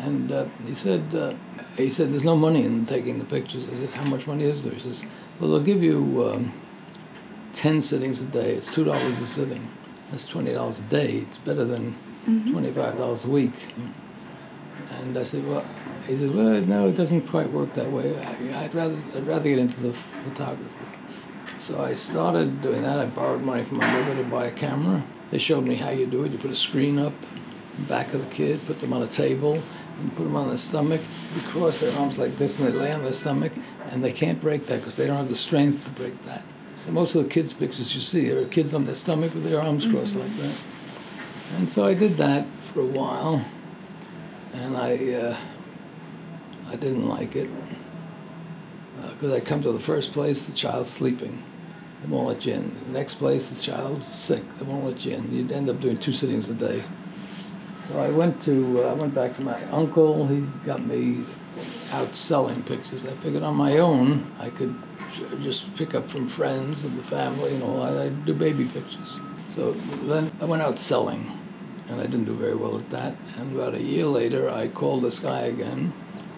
And 0.00 0.32
uh, 0.32 0.46
he 0.66 0.74
said, 0.74 1.14
uh, 1.14 1.34
he 1.76 1.90
said, 1.90 2.08
there's 2.10 2.24
no 2.24 2.36
money 2.36 2.64
in 2.64 2.84
taking 2.86 3.18
the 3.18 3.24
pictures. 3.24 3.68
I 3.68 3.74
said, 3.74 3.90
how 3.90 4.10
much 4.10 4.26
money 4.26 4.44
is 4.44 4.64
there? 4.64 4.72
He 4.72 4.80
says, 4.80 5.04
well, 5.38 5.50
they'll 5.50 5.62
give 5.62 5.82
you 5.82 6.30
um, 6.32 6.52
10 7.52 7.80
sittings 7.80 8.22
a 8.22 8.26
day. 8.26 8.54
It's 8.54 8.74
$2 8.74 8.90
a 8.92 9.10
sitting. 9.12 9.68
That's 10.10 10.30
$20 10.30 10.86
a 10.86 10.88
day. 10.88 11.08
It's 11.08 11.38
better 11.38 11.64
than 11.64 11.94
twenty-five 12.24 12.96
dollars 12.96 13.24
a 13.24 13.28
week. 13.30 13.52
And 15.00 15.16
I 15.16 15.24
said, 15.24 15.46
well, 15.46 15.64
he 16.06 16.14
said, 16.14 16.34
well, 16.34 16.60
no, 16.62 16.86
it 16.88 16.96
doesn't 16.96 17.22
quite 17.28 17.50
work 17.50 17.72
that 17.74 17.90
way. 17.90 18.16
I, 18.16 18.64
I'd 18.64 18.74
rather, 18.74 18.96
I'd 19.16 19.26
rather 19.26 19.48
get 19.48 19.58
into 19.58 19.80
the 19.80 19.92
photography. 19.92 20.64
So 21.58 21.80
I 21.80 21.94
started 21.94 22.60
doing 22.62 22.82
that. 22.82 22.98
I 22.98 23.06
borrowed 23.06 23.42
money 23.42 23.64
from 23.64 23.78
my 23.78 23.92
mother 24.00 24.16
to 24.16 24.24
buy 24.24 24.46
a 24.46 24.50
camera. 24.52 25.02
They 25.30 25.38
showed 25.38 25.64
me 25.66 25.76
how 25.76 25.90
you 25.90 26.06
do 26.06 26.24
it. 26.24 26.32
You 26.32 26.38
put 26.38 26.50
a 26.50 26.56
screen 26.56 26.98
up, 26.98 27.12
back 27.88 28.12
of 28.14 28.28
the 28.28 28.34
kid, 28.34 28.60
put 28.66 28.80
them 28.80 28.92
on 28.92 29.02
a 29.02 29.06
table, 29.06 29.62
and 30.00 30.14
put 30.16 30.24
them 30.24 30.36
on 30.36 30.48
the 30.48 30.58
stomach. 30.58 31.00
You 31.34 31.42
cross 31.42 31.80
their 31.80 31.98
arms 31.98 32.18
like 32.18 32.32
this, 32.32 32.58
and 32.58 32.68
they 32.68 32.78
lay 32.78 32.92
on 32.92 33.02
their 33.02 33.12
stomach, 33.12 33.52
and 33.90 34.02
they 34.02 34.12
can't 34.12 34.40
break 34.40 34.66
that 34.66 34.80
because 34.80 34.96
they 34.96 35.06
don't 35.06 35.16
have 35.16 35.28
the 35.28 35.34
strength 35.34 35.84
to 35.84 35.90
break 35.90 36.20
that. 36.22 36.42
So 36.76 36.90
most 36.92 37.14
of 37.14 37.24
the 37.24 37.30
kids' 37.30 37.52
pictures 37.52 37.94
you 37.94 38.00
see 38.00 38.30
are 38.30 38.44
kids 38.46 38.74
on 38.74 38.86
their 38.86 38.94
stomach 38.94 39.34
with 39.34 39.48
their 39.48 39.60
arms 39.60 39.86
crossed 39.86 40.18
like 40.18 40.30
that. 40.30 40.64
And 41.58 41.70
so 41.70 41.84
I 41.84 41.94
did 41.94 42.12
that 42.12 42.46
for 42.72 42.80
a 42.80 42.86
while, 42.86 43.44
and 44.54 44.76
I 44.76 45.12
uh, 45.12 45.36
I 46.70 46.76
didn't 46.76 47.06
like 47.06 47.36
it 47.36 47.50
because 49.22 49.40
I 49.40 49.44
come 49.44 49.62
to 49.62 49.70
the 49.70 49.78
first 49.78 50.12
place, 50.12 50.46
the 50.46 50.54
child's 50.54 50.90
sleeping. 50.90 51.42
They 52.00 52.08
won't 52.08 52.26
let 52.26 52.44
you 52.44 52.54
in. 52.54 52.74
The 52.86 52.98
next 52.98 53.14
place, 53.14 53.50
the 53.50 53.60
child's 53.60 54.04
sick. 54.04 54.42
They 54.58 54.64
won't 54.64 54.84
let 54.84 55.04
you 55.04 55.12
in. 55.12 55.32
You'd 55.32 55.52
end 55.52 55.68
up 55.68 55.80
doing 55.80 55.96
two 55.96 56.10
sittings 56.10 56.50
a 56.50 56.54
day. 56.54 56.82
So 57.82 57.98
I 57.98 58.10
went 58.10 58.40
to 58.42 58.84
uh, 58.84 58.90
I 58.90 58.92
went 58.92 59.12
back 59.12 59.32
to 59.32 59.42
my 59.42 59.60
uncle. 59.72 60.28
He 60.28 60.46
got 60.64 60.86
me 60.86 61.24
out 61.92 62.14
selling 62.14 62.62
pictures. 62.62 63.04
I 63.04 63.10
figured 63.14 63.42
on 63.42 63.56
my 63.56 63.78
own 63.78 64.24
I 64.38 64.50
could 64.50 64.72
just 65.40 65.76
pick 65.76 65.92
up 65.92 66.08
from 66.08 66.28
friends 66.28 66.84
and 66.84 66.96
the 66.96 67.02
family 67.02 67.52
and 67.52 67.62
all 67.64 67.82
that. 67.82 67.98
I'd 67.98 68.24
do 68.24 68.34
baby 68.34 68.66
pictures. 68.66 69.18
So 69.48 69.72
then 70.06 70.30
I 70.40 70.44
went 70.44 70.62
out 70.62 70.78
selling, 70.78 71.26
and 71.88 72.00
I 72.00 72.04
didn't 72.04 72.26
do 72.26 72.34
very 72.34 72.54
well 72.54 72.78
at 72.78 72.88
that. 72.90 73.16
And 73.38 73.52
about 73.52 73.74
a 73.74 73.82
year 73.82 74.06
later, 74.06 74.48
I 74.48 74.68
called 74.68 75.02
this 75.02 75.18
guy 75.18 75.40
again, 75.40 75.92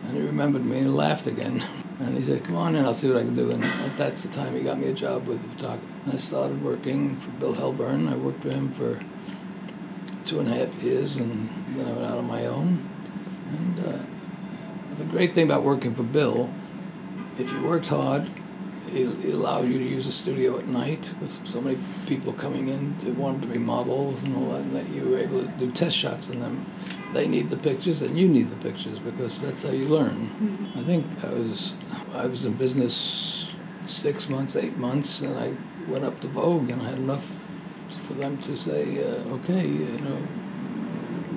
and 0.05 0.17
he 0.17 0.23
remembered 0.23 0.65
me 0.65 0.79
and 0.79 0.97
laughed 0.97 1.27
again. 1.27 1.63
And 2.01 2.17
he 2.17 2.23
said, 2.23 2.43
"Come 2.43 2.57
on 2.57 2.75
in, 2.75 2.87
I'll 2.87 2.95
see 2.95 3.11
what 3.11 3.19
I 3.19 3.23
can 3.23 3.35
do." 3.35 3.51
And 3.51 3.63
that's 3.99 4.23
the 4.23 4.33
time 4.35 4.55
he 4.55 4.63
got 4.63 4.79
me 4.79 4.89
a 4.89 4.95
job 4.95 5.27
with 5.27 5.43
the 5.43 5.49
photographer. 5.49 5.93
And 6.07 6.15
I 6.15 6.17
started 6.17 6.65
working 6.65 7.17
for 7.17 7.33
Bill 7.33 7.55
Helburn. 7.55 8.09
I 8.11 8.17
worked 8.17 8.41
for 8.41 8.51
him 8.51 8.71
for 8.71 8.99
two 10.25 10.41
and 10.41 10.49
a 10.49 10.55
half 10.55 10.83
years, 10.83 11.17
and 11.17 11.49
then 11.77 11.87
I 11.87 11.93
went 11.93 12.05
out 12.07 12.19
on 12.19 12.27
my 12.27 12.47
own. 12.47 12.89
And 13.53 13.79
uh, 13.81 13.99
the 14.97 15.05
great 15.05 15.33
thing 15.33 15.47
about 15.47 15.63
working 15.63 15.95
for 15.95 16.03
Bill, 16.03 16.51
if 17.39 17.53
you 17.53 17.63
worked 17.63 17.89
hard, 17.89 18.29
he, 18.91 19.05
he 19.07 19.33
allowed 19.33 19.69
you 19.69 19.79
to 19.79 19.85
use 19.85 20.07
the 20.07 20.13
studio 20.13 20.59
at 20.59 20.67
night 20.67 21.15
with 21.21 21.47
so 21.47 21.61
many 21.61 21.79
people 22.07 22.33
coming 22.33 22.69
in 22.69 22.97
to 22.99 23.11
want 23.13 23.43
to 23.43 23.49
be 23.49 23.59
models 23.59 24.25
and 24.25 24.37
all 24.37 24.51
that, 24.51 24.63
and 24.63 24.77
that 24.77 24.89
you 24.91 25.09
were 25.09 25.19
able 25.19 25.43
to 25.43 25.49
do 25.59 25.71
test 25.73 25.97
shots 25.97 26.29
in 26.31 26.41
them. 26.41 26.65
They 27.13 27.29
need 27.29 27.51
the 27.51 27.57
pictures, 27.57 28.03
and 28.03 28.19
you 28.19 28.29
need 28.29 28.49
the 28.49 28.57
pictures 28.57 28.99
because 28.99 29.41
that's 29.43 29.65
how 29.65 29.71
you 29.71 29.87
learn. 29.87 30.11
Mm-hmm. 30.11 30.79
I 30.79 30.83
think 30.83 31.25
I 31.25 31.33
was 31.33 31.75
I 32.13 32.27
was 32.27 32.45
in 32.45 32.55
business 32.55 33.53
six 33.85 34.29
months, 34.29 34.57
eight 34.57 34.77
months, 34.77 35.21
and 35.21 35.39
I 35.39 35.55
went 35.89 36.05
up 36.05 36.21
to 36.21 36.29
Vogue, 36.29 36.71
and 36.71 36.83
I 36.83 36.87
had 36.91 36.99
enough 36.99 37.44
for 38.07 38.15
them 38.15 38.39
to 38.39 38.57
say, 38.57 38.83
uh, 39.03 39.35
okay, 39.37 39.67
you 39.67 39.99
know. 40.01 40.19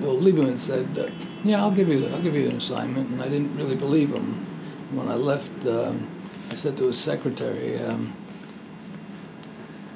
Bill 0.00 0.16
Lieberman 0.16 0.58
said, 0.58 0.86
uh, 0.96 1.10
"Yeah, 1.42 1.60
I'll 1.60 1.72
give 1.72 1.88
you, 1.88 2.06
I'll 2.06 2.22
give 2.22 2.34
you 2.34 2.48
an 2.48 2.56
assignment," 2.56 3.10
and 3.10 3.20
I 3.20 3.28
didn't 3.28 3.56
really 3.56 3.74
believe 3.74 4.10
him. 4.14 4.46
When 4.92 5.08
I 5.08 5.14
left, 5.14 5.66
um, 5.66 6.06
I 6.50 6.54
said 6.54 6.76
to 6.78 6.84
his 6.84 6.98
secretary, 6.98 7.76
um, 7.78 8.12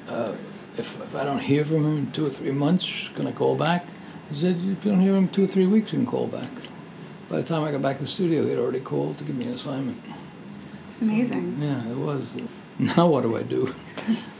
uh, 0.09 0.33
if, 0.77 1.01
"If 1.01 1.15
I 1.15 1.23
don't 1.23 1.39
hear 1.39 1.63
from 1.63 1.85
him 1.85 1.97
in 1.99 2.11
two 2.11 2.25
or 2.25 2.29
three 2.29 2.51
months, 2.51 3.09
can 3.15 3.27
I 3.27 3.31
call 3.31 3.55
back?" 3.55 3.85
He 4.29 4.35
said, 4.35 4.57
"If 4.57 4.83
you 4.83 4.91
don't 4.91 4.99
hear 4.99 5.15
him 5.15 5.23
in 5.23 5.29
two 5.29 5.45
or 5.45 5.47
three 5.47 5.67
weeks, 5.67 5.93
you 5.93 5.99
can 5.99 6.07
call 6.07 6.27
back." 6.27 6.51
By 7.29 7.37
the 7.37 7.43
time 7.43 7.63
I 7.63 7.71
got 7.71 7.81
back 7.81 7.97
to 7.97 8.03
the 8.03 8.09
studio, 8.09 8.43
he 8.43 8.49
had 8.49 8.59
already 8.59 8.81
called 8.81 9.17
to 9.19 9.23
give 9.23 9.37
me 9.37 9.45
an 9.45 9.53
assignment. 9.53 9.97
It's 10.89 11.01
amazing. 11.01 11.57
Yeah, 11.59 11.91
it 11.91 11.97
was. 11.97 12.35
Now 12.97 13.07
what 13.07 13.21
do 13.21 13.37
I 13.37 13.43
do? 13.43 13.73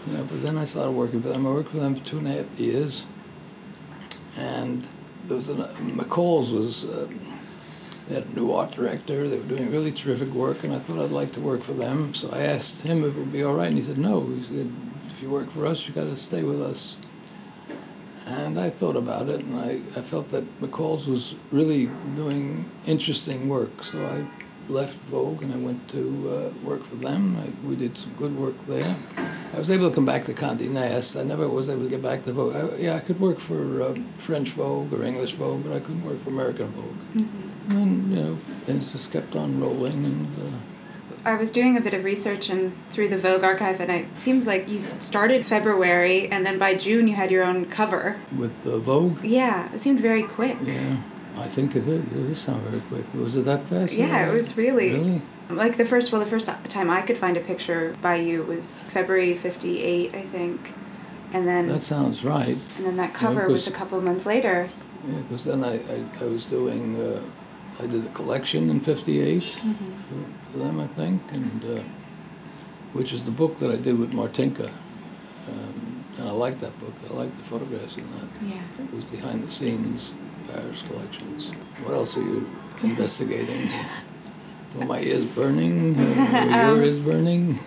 but 0.08 0.42
then 0.42 0.58
I 0.58 0.64
started 0.64 0.92
working 0.92 1.22
for 1.22 1.30
them. 1.30 1.46
I 1.46 1.50
worked 1.52 1.70
for 1.70 1.78
them 1.78 1.96
for 1.96 2.04
two 2.04 2.18
and 2.18 2.28
a 2.28 2.32
half 2.32 2.60
years, 2.60 3.06
and 4.38 4.88
there 5.28 5.38
was 5.38 5.50
an, 5.50 5.64
McCall's 5.98 6.52
was 6.52 6.86
uh, 6.86 7.08
they 8.08 8.16
had 8.16 8.26
a 8.26 8.36
new 8.36 8.52
art 8.52 8.72
director. 8.72 9.28
They 9.28 9.38
were 9.38 9.44
doing 9.44 9.72
really 9.72 9.92
terrific 9.92 10.30
work, 10.30 10.64
and 10.64 10.74
I 10.74 10.80
thought 10.80 11.00
I'd 11.00 11.12
like 11.12 11.32
to 11.34 11.42
work 11.42 11.62
for 11.62 11.74
them. 11.74 12.14
So 12.14 12.30
I 12.32 12.40
asked 12.40 12.82
him 12.82 13.04
if 13.04 13.16
it 13.16 13.20
would 13.20 13.32
be 13.32 13.44
all 13.44 13.54
right, 13.54 13.68
and 13.68 13.78
he 13.78 13.84
said 13.84 13.98
no. 13.98 14.22
He 14.22 14.44
said 14.44 14.72
if 15.10 15.22
you 15.22 15.30
work 15.30 15.50
for 15.52 15.66
us, 15.66 15.88
you 15.88 15.94
got 15.94 16.06
to 16.06 16.18
stay 16.18 16.44
with 16.44 16.62
us. 16.62 16.98
And 18.26 18.60
I 18.60 18.70
thought 18.70 18.96
about 18.96 19.30
it, 19.30 19.42
and 19.42 19.60
I, 19.60 19.74
I 19.98 20.02
felt 20.02 20.30
that 20.30 20.44
McCall's 20.60 21.08
was 21.08 21.36
really 21.52 21.90
doing 22.16 22.66
interesting 22.88 23.48
work. 23.48 23.84
So 23.84 24.06
I 24.06 24.26
left 24.70 24.96
Vogue 25.12 25.44
and 25.44 25.54
I 25.54 25.58
went 25.58 25.88
to 25.90 26.02
uh, 26.30 26.66
work 26.68 26.84
for 26.84 26.96
them. 26.96 27.38
I, 27.38 27.68
we 27.68 27.76
did 27.76 27.98
some 27.98 28.14
good 28.14 28.36
work 28.38 28.56
there. 28.68 28.96
I 29.54 29.58
was 29.60 29.70
able 29.70 29.90
to 29.90 29.96
come 29.96 30.06
back 30.06 30.26
to 30.26 30.34
Condé 30.34 30.70
Nast. 30.70 31.18
I 31.18 31.24
never 31.24 31.48
was 31.48 31.70
able 31.70 31.84
to 31.84 31.90
get 31.90 32.02
back 32.02 32.24
to 32.24 32.34
Vogue. 32.34 32.56
I, 32.56 32.76
yeah, 32.78 32.96
I 32.96 33.00
could 33.00 33.20
work 33.20 33.40
for 33.40 33.82
uh, 33.82 33.96
French 34.18 34.50
Vogue 34.52 34.92
or 34.94 35.04
English 35.04 35.34
Vogue, 35.34 35.64
but 35.64 35.74
I 35.76 35.80
couldn't 35.80 36.04
work 36.06 36.22
for 36.24 36.30
American 36.30 36.68
Vogue. 36.68 36.96
Mm-hmm. 37.16 37.72
And 37.72 37.80
then, 37.80 38.10
you 38.10 38.24
know, 38.24 38.36
things 38.66 38.92
just 38.92 39.12
kept 39.12 39.36
on 39.36 39.60
rolling. 39.60 40.04
And 40.04 40.28
uh, 40.28 40.58
I 41.26 41.36
was 41.36 41.52
doing 41.52 41.78
a 41.78 41.82
bit 41.82 41.94
of 41.94 42.04
research 42.04 42.50
and 42.50 42.74
through 42.90 43.08
the 43.10 43.18
Vogue 43.18 43.44
archive, 43.44 43.80
and 43.80 43.90
it 43.92 44.18
seems 44.18 44.46
like 44.46 44.68
you 44.68 44.82
started 44.82 45.46
February, 45.46 46.30
and 46.30 46.46
then 46.46 46.58
by 46.58 46.74
June 46.76 47.08
you 47.08 47.16
had 47.16 47.32
your 47.32 47.44
own 47.46 47.66
cover. 47.66 48.18
with 48.38 48.66
uh, 48.68 48.80
Vogue, 48.80 49.24
Yeah, 49.24 49.74
it 49.74 49.80
seemed 49.80 50.00
very 50.02 50.24
quick. 50.24 50.58
yeah, 50.62 50.98
I 51.38 51.48
think 51.48 51.76
it 51.76 51.82
did. 51.86 52.02
It 52.14 52.16
did 52.28 52.38
sound 52.38 52.62
very 52.64 52.82
quick. 52.82 53.06
Was 53.14 53.36
it 53.36 53.46
that 53.46 53.64
fast? 53.64 53.94
Yeah, 53.94 54.30
it 54.30 54.34
was 54.34 54.56
really. 54.58 54.92
Really? 54.92 55.22
Like 55.50 55.78
the 55.78 55.86
first, 55.86 56.12
well, 56.12 56.22
the 56.22 56.28
first 56.30 56.48
time 56.70 56.90
I 56.90 57.02
could 57.02 57.18
find 57.18 57.36
a 57.38 57.40
picture 57.42 57.96
by 58.02 58.16
you 58.16 58.44
was 58.44 58.84
February 58.84 59.34
'58, 59.36 60.16
I 60.16 60.22
think, 60.22 60.74
and 61.34 61.46
then 61.46 61.68
That 61.68 61.82
sounds 61.82 62.24
right. 62.24 62.48
and 62.78 62.86
then 62.86 62.98
that 62.98 63.14
cover 63.14 63.48
was 63.50 63.68
a 63.68 63.72
couple 63.72 63.98
of 63.98 64.04
months 64.04 64.26
later. 64.26 64.68
Yeah, 65.08 65.20
because 65.22 65.44
then 65.46 65.64
I, 65.64 65.76
I, 65.76 66.04
I 66.22 66.24
was 66.26 66.46
doing, 66.46 66.96
uh, 67.02 67.22
I 67.80 67.88
did 67.88 68.04
the 68.04 68.10
collection 68.12 68.70
in 68.70 68.80
58 68.80 69.42
Mm-hmm. 69.44 70.52
for, 70.52 70.58
them, 70.60 70.80
I 70.80 70.88
think, 70.88 71.22
and 71.32 71.64
uh, 71.66 71.84
which 72.94 73.12
is 73.12 73.26
the 73.26 73.32
book 73.32 73.58
that 73.58 73.70
I 73.72 73.76
did 73.76 74.00
with 74.00 74.14
Martinka. 74.14 74.70
Um, 75.50 76.06
and 76.20 76.28
I 76.30 76.32
liked 76.32 76.62
that 76.62 76.78
book. 76.80 76.94
I 77.10 77.14
liked 77.14 77.36
the 77.38 77.44
photographs 77.44 77.98
in 77.98 78.06
that. 78.12 78.42
Yeah. 78.42 78.62
It 78.86 78.94
was 78.94 79.04
behind 79.06 79.44
the 79.44 79.50
scenes 79.50 80.14
Collections. 80.64 81.52
What 81.84 81.94
else 81.94 82.18
are 82.18 82.22
you 82.22 82.50
investigating? 82.84 83.70
Were 84.76 84.86
my 84.86 85.00
ears 85.02 85.26
burning? 85.26 85.96
Uh, 86.00 86.04
were 86.04 86.50
your 86.50 86.74
Um, 86.78 86.84
ears 86.84 87.00
burning? 87.00 87.60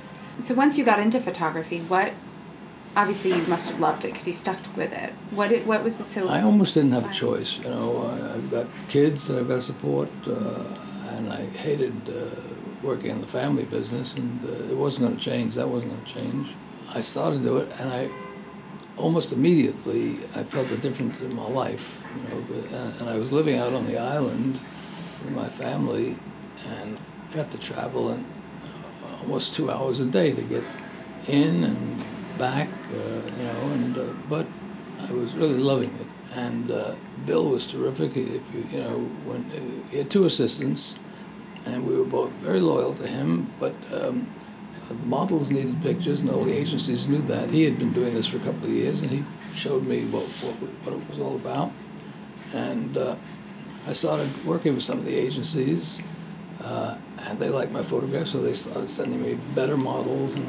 So 0.43 0.55
once 0.55 0.79
you 0.79 0.85
got 0.85 0.99
into 0.99 1.21
photography, 1.21 1.81
what? 1.81 2.13
Obviously, 2.97 3.31
you 3.33 3.43
must 3.49 3.69
have 3.71 3.79
loved 3.81 4.05
it 4.05 4.13
because 4.13 4.27
you 4.27 4.33
stuck 4.33 4.59
with 4.77 4.93
it. 4.93 5.13
What? 5.31 5.53
It, 5.53 5.67
what 5.67 5.83
was 5.85 5.99
the 5.99 6.05
so? 6.05 6.29
I 6.29 6.43
almost 6.43 6.75
didn't 6.75 6.93
have 6.93 7.11
a 7.11 7.13
choice. 7.13 7.59
You 7.59 7.71
know, 7.71 8.07
I, 8.07 8.35
I've 8.35 8.51
got 8.51 8.67
kids 8.89 9.29
that 9.29 9.39
I've 9.39 9.49
got 9.49 9.55
to 9.57 9.61
support, 9.61 10.09
uh, 10.27 10.63
and 11.17 11.31
I 11.33 11.45
hated 11.59 11.93
uh, 12.09 12.13
working 12.83 13.11
in 13.11 13.21
the 13.21 13.27
family 13.27 13.65
business, 13.65 14.15
and 14.15 14.45
uh, 14.45 14.73
it 14.73 14.77
wasn't 14.77 15.07
going 15.07 15.17
to 15.19 15.23
change. 15.23 15.55
That 15.57 15.69
wasn't 15.69 15.93
going 15.93 16.05
to 16.05 16.15
change. 16.15 16.49
I 16.95 17.01
started 17.01 17.39
to 17.39 17.45
do 17.45 17.57
it, 17.59 17.73
and 17.81 17.91
I 17.91 18.09
almost 18.97 19.33
immediately 19.33 20.19
I 20.35 20.45
felt 20.45 20.71
a 20.71 20.79
difference 20.79 21.21
in 21.21 21.35
my 21.35 21.49
life. 21.49 22.03
You 22.17 22.29
know, 22.29 22.45
but, 22.49 22.73
and, 22.73 23.01
and 23.01 23.09
I 23.09 23.19
was 23.19 23.33
living 23.33 23.57
out 23.57 23.73
on 23.73 23.87
the 23.87 23.99
island 23.99 24.55
with 25.23 25.33
my 25.35 25.49
family, 25.49 26.17
and 26.67 26.99
I'd 27.31 27.37
have 27.37 27.51
to 27.51 27.59
travel 27.59 28.11
and 28.11 28.25
uh, 29.05 29.23
almost 29.23 29.55
two 29.55 29.71
hours 29.71 30.01
a 30.01 30.07
day 30.07 30.33
to 30.33 30.43
get 30.43 30.65
in 31.29 31.65
and 31.65 32.05
back. 32.39 32.69
Uh, 32.93 33.21
you 33.39 33.45
know, 33.45 33.61
and 33.75 33.99
uh, 33.99 34.05
but 34.29 34.47
I 35.09 35.13
was 35.13 35.35
really 35.35 35.59
loving 35.59 35.91
it. 35.91 36.07
And 36.35 36.71
uh, 36.71 36.95
Bill 37.25 37.49
was 37.51 37.67
terrific. 37.67 38.17
If 38.17 38.55
you 38.55 38.67
you 38.71 38.81
know 38.81 38.99
when 39.25 39.45
uh, 39.53 39.91
he 39.91 39.99
had 39.99 40.11
two 40.11 40.25
assistants, 40.25 40.99
and 41.65 41.87
we 41.87 41.97
were 41.97 42.05
both 42.05 42.31
very 42.33 42.61
loyal 42.61 42.95
to 42.95 43.07
him. 43.07 43.51
But 43.59 43.75
um, 43.93 44.27
uh, 44.85 44.89
the 44.89 45.07
models 45.07 45.51
needed 45.51 45.83
pictures, 45.83 46.23
and 46.23 46.31
all 46.31 46.45
the 46.45 46.57
agencies 46.57 47.09
knew 47.09 47.23
that. 47.23 47.51
He 47.51 47.65
had 47.65 47.79
been 47.79 47.93
doing 47.93 48.15
this 48.15 48.27
for 48.27 48.37
a 48.37 48.41
couple 48.41 48.65
of 48.65 48.71
years, 48.71 49.03
and 49.03 49.11
he 49.11 49.25
showed 49.55 49.87
me 49.87 50.05
what 50.07 50.25
what, 50.25 50.55
what 50.85 50.95
it 50.95 51.09
was 51.09 51.19
all 51.19 51.37
about. 51.37 51.73
And 52.55 52.97
uh, 52.97 53.17
I 53.87 53.93
started 53.93 54.29
working 54.45 54.75
with 54.75 54.83
some 54.83 54.99
of 54.99 55.05
the 55.05 55.17
agencies, 55.17 56.03
uh, 56.63 56.99
and 57.29 57.39
they 57.39 57.49
liked 57.49 57.73
my 57.73 57.83
photographs, 57.83 58.31
so 58.31 58.41
they 58.41 58.53
started 58.53 58.89
sending 58.91 59.23
me 59.23 59.39
better 59.55 59.77
models 59.77 60.35
and 60.35 60.47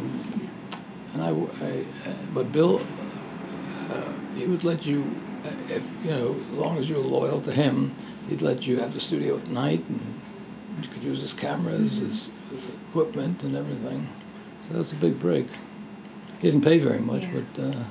and 1.14 1.22
I, 1.22 1.30
I 1.30 1.80
uh, 2.10 2.14
but 2.34 2.52
Bill, 2.52 2.80
uh, 3.90 4.14
he 4.36 4.46
would 4.46 4.64
let 4.64 4.86
you, 4.86 5.04
if 5.68 5.84
you 6.04 6.12
know, 6.12 6.36
as 6.52 6.52
long 6.58 6.78
as 6.78 6.88
you 6.90 6.96
were 6.96 7.02
loyal 7.02 7.42
to 7.42 7.52
him, 7.52 7.96
he'd 8.30 8.42
let 8.42 8.68
you 8.68 8.78
have 8.78 8.94
the 8.94 9.00
studio 9.00 9.38
at 9.38 9.48
night, 9.48 9.84
and 9.90 10.00
you 10.82 10.90
could 10.90 11.02
use 11.02 11.22
his 11.22 11.34
cameras, 11.34 11.98
his, 12.00 12.32
his 12.52 12.70
equipment, 12.90 13.44
and 13.44 13.56
everything. 13.56 14.08
So 14.62 14.74
that 14.74 14.80
was 14.80 14.92
a 14.92 14.96
big 14.96 15.18
break. 15.20 15.48
He 16.40 16.52
didn't 16.52 16.64
pay 16.64 16.78
very 16.78 17.00
much, 17.00 17.24
Yeah. 17.24 17.40
but 17.56 17.64
uh, 17.64 17.84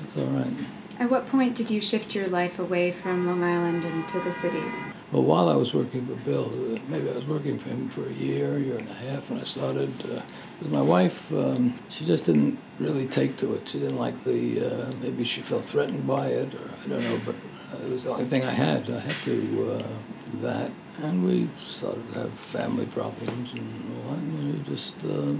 that's 0.00 0.18
all 0.18 0.26
right. 0.26 0.52
At 1.00 1.08
what 1.08 1.26
point 1.28 1.56
did 1.56 1.70
you 1.70 1.80
shift 1.80 2.14
your 2.14 2.28
life 2.28 2.58
away 2.58 2.92
from 2.92 3.26
Long 3.26 3.42
Island 3.42 3.86
and 3.86 4.06
to 4.08 4.20
the 4.20 4.30
city? 4.30 4.62
Well, 5.10 5.22
while 5.22 5.48
I 5.48 5.56
was 5.56 5.72
working 5.72 6.04
for 6.06 6.14
Bill, 6.26 6.50
maybe 6.88 7.08
I 7.08 7.14
was 7.14 7.24
working 7.24 7.58
for 7.58 7.70
him 7.70 7.88
for 7.88 8.06
a 8.06 8.12
year, 8.12 8.58
year 8.58 8.76
and 8.76 8.86
a 8.86 8.92
half, 8.92 9.30
and 9.30 9.40
I 9.40 9.44
started. 9.44 9.90
Uh, 10.04 10.20
my 10.68 10.82
wife, 10.82 11.32
um, 11.32 11.78
she 11.88 12.04
just 12.04 12.26
didn't 12.26 12.58
really 12.78 13.06
take 13.06 13.38
to 13.38 13.54
it. 13.54 13.66
She 13.66 13.78
didn't 13.78 13.96
like 13.96 14.24
the, 14.24 14.60
uh, 14.60 14.92
maybe 15.00 15.24
she 15.24 15.40
felt 15.40 15.64
threatened 15.64 16.06
by 16.06 16.26
it, 16.26 16.54
or 16.54 16.70
I 16.84 16.88
don't 16.88 17.02
know, 17.02 17.18
but 17.24 17.34
uh, 17.34 17.86
it 17.86 17.90
was 17.90 18.04
the 18.04 18.10
only 18.10 18.26
thing 18.26 18.44
I 18.44 18.52
had. 18.52 18.90
I 18.90 19.00
had 19.00 19.16
to 19.24 19.72
uh, 19.72 19.88
do 20.32 20.38
that. 20.42 20.70
And 21.02 21.24
we 21.24 21.48
started 21.56 22.06
to 22.12 22.18
have 22.18 22.32
family 22.32 22.84
problems 22.84 23.54
and 23.54 23.66
all 24.04 24.12
that, 24.12 24.18
and 24.18 24.54
you 24.54 24.62
just 24.64 25.02
uh, 25.06 25.32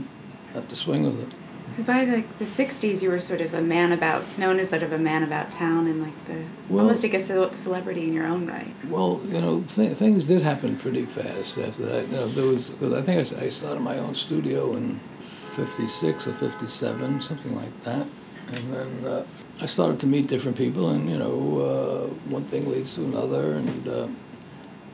have 0.55 0.67
to 0.69 0.75
swing 0.75 1.03
with 1.03 1.21
it. 1.21 1.35
Because 1.71 1.85
by 1.85 2.05
like 2.05 2.39
the 2.39 2.45
'60s, 2.45 3.03
you 3.03 3.11
were 3.11 3.21
sort 3.21 3.41
of 3.41 3.55
a 3.55 3.63
man 3.63 3.93
about, 3.93 4.23
known 4.39 4.59
as 4.59 4.71
sort 4.71 4.83
of 4.83 4.93
a 4.93 4.99
man 4.99 5.23
about 5.23 5.51
town, 5.51 5.87
and 5.87 6.03
like 6.03 6.25
the 6.27 6.43
well, 6.69 6.81
almost 6.81 7.03
like 7.03 7.15
a 7.15 7.21
celebrity 7.21 8.05
in 8.05 8.13
your 8.13 8.27
own 8.27 8.47
right. 8.47 8.73
Well, 8.89 9.21
you 9.27 9.41
know, 9.41 9.63
th- 9.63 9.97
things 9.97 10.27
did 10.27 10.43
happen 10.43 10.77
pretty 10.77 11.07
fast 11.07 11.59
after 11.59 11.85
that. 11.87 12.09
You 12.09 12.17
know, 12.17 12.27
there 12.29 12.47
was 12.47 12.75
I 12.83 13.03
think 13.03 13.19
I, 13.19 13.45
I 13.45 13.49
started 13.49 13.81
my 13.81 13.99
own 13.99 14.15
studio 14.15 14.75
in 14.77 15.01
'56 15.21 16.29
or 16.29 16.33
'57, 16.33 17.21
something 17.21 17.55
like 17.55 17.83
that, 17.83 18.07
and 18.49 18.75
then 18.75 19.07
uh, 19.07 19.27
I 19.61 19.67
started 19.67 20.01
to 20.01 20.07
meet 20.07 20.27
different 20.27 20.57
people, 20.57 20.91
and 20.91 21.11
you 21.11 21.19
know, 21.19 21.61
uh, 21.61 22.07
one 22.31 22.45
thing 22.45 22.71
leads 22.71 22.95
to 22.97 23.05
another, 23.05 23.53
and. 23.53 23.89
Uh, 23.89 24.09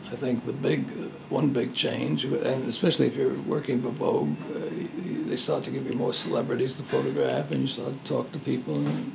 I 0.06 0.14
think 0.14 0.47
the 0.47 0.52
big, 0.52 0.88
one 1.30 1.50
big 1.50 1.75
change, 1.75 2.25
and 2.25 2.68
especially 2.68 3.09
if 3.09 3.16
you're 3.16 3.35
working 3.40 3.83
for 3.83 3.88
Vogue, 3.88 4.37
uh, 4.54 4.61
they 5.26 5.37
start 5.37 5.64
to 5.64 5.71
give 5.71 5.87
you 5.87 5.92
more 5.92 6.12
celebrities 6.12 6.75
to 6.75 6.83
photograph, 6.83 7.50
and 7.50 7.62
you 7.62 7.66
start 7.66 7.92
to 7.92 8.12
talk 8.12 8.33
to 8.33 8.38
people. 8.38 8.75
And, 8.75 9.12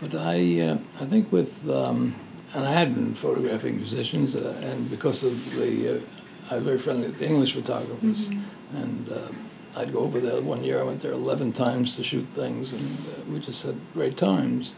but 0.00 0.14
I, 0.14 0.60
uh, 0.60 0.78
I 1.00 1.04
think 1.04 1.30
with, 1.30 1.68
um, 1.70 2.14
and 2.54 2.64
I 2.64 2.72
had 2.72 2.94
been 2.94 3.14
photographing 3.14 3.76
musicians, 3.76 4.34
uh, 4.34 4.60
and 4.64 4.90
because 4.90 5.24
of 5.24 5.54
the, 5.56 5.96
uh, 5.96 6.52
I 6.52 6.56
was 6.56 6.64
very 6.64 6.78
friendly 6.78 7.08
with 7.08 7.18
the 7.18 7.28
English 7.28 7.54
photographers, 7.54 8.30
mm-hmm. 8.30 8.76
and 8.76 9.12
uh, 9.12 9.80
I'd 9.80 9.92
go 9.92 10.00
over 10.00 10.18
there. 10.18 10.40
One 10.42 10.64
year 10.64 10.80
I 10.80 10.82
went 10.82 11.00
there 11.00 11.12
11 11.12 11.52
times 11.52 11.96
to 11.96 12.02
shoot 12.02 12.26
things, 12.26 12.72
and 12.72 12.82
uh, 12.82 13.32
we 13.32 13.38
just 13.38 13.62
had 13.64 13.76
great 13.94 14.16
times. 14.16 14.74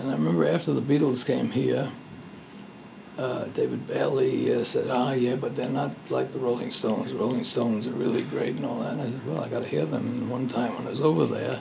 And 0.00 0.10
I 0.10 0.14
remember 0.14 0.46
after 0.46 0.72
the 0.72 0.80
Beatles 0.80 1.26
came 1.26 1.50
here, 1.50 1.90
uh, 3.18 3.44
David 3.46 3.86
Bailey 3.86 4.54
uh, 4.54 4.64
said, 4.64 4.88
"Ah, 4.90 5.12
yeah, 5.12 5.36
but 5.36 5.54
they're 5.54 5.68
not 5.68 5.92
like 6.10 6.32
the 6.32 6.38
Rolling 6.38 6.70
Stones. 6.70 7.12
The 7.12 7.18
Rolling 7.18 7.44
Stones 7.44 7.86
are 7.86 7.92
really 7.92 8.22
great 8.22 8.56
and 8.56 8.64
all 8.64 8.80
that." 8.80 8.94
And 8.94 9.02
I 9.02 9.04
said, 9.04 9.26
"Well, 9.26 9.42
I 9.42 9.48
got 9.48 9.62
to 9.62 9.68
hear 9.68 9.84
them." 9.84 10.06
And 10.06 10.30
one 10.30 10.48
time 10.48 10.74
when 10.76 10.86
I 10.86 10.90
was 10.90 11.02
over 11.02 11.26
there, 11.26 11.60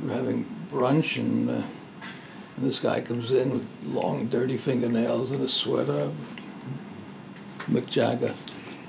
we 0.00 0.08
were 0.08 0.14
having 0.14 0.46
brunch, 0.70 1.18
and, 1.18 1.48
uh, 1.48 1.62
and 2.56 2.66
this 2.66 2.78
guy 2.78 3.00
comes 3.00 3.32
in 3.32 3.50
with 3.52 3.68
long, 3.86 4.26
dirty 4.26 4.58
fingernails 4.58 5.30
and 5.30 5.42
a 5.42 5.48
sweater, 5.48 6.10
Mick 7.70 7.88
Jagger, 7.88 8.34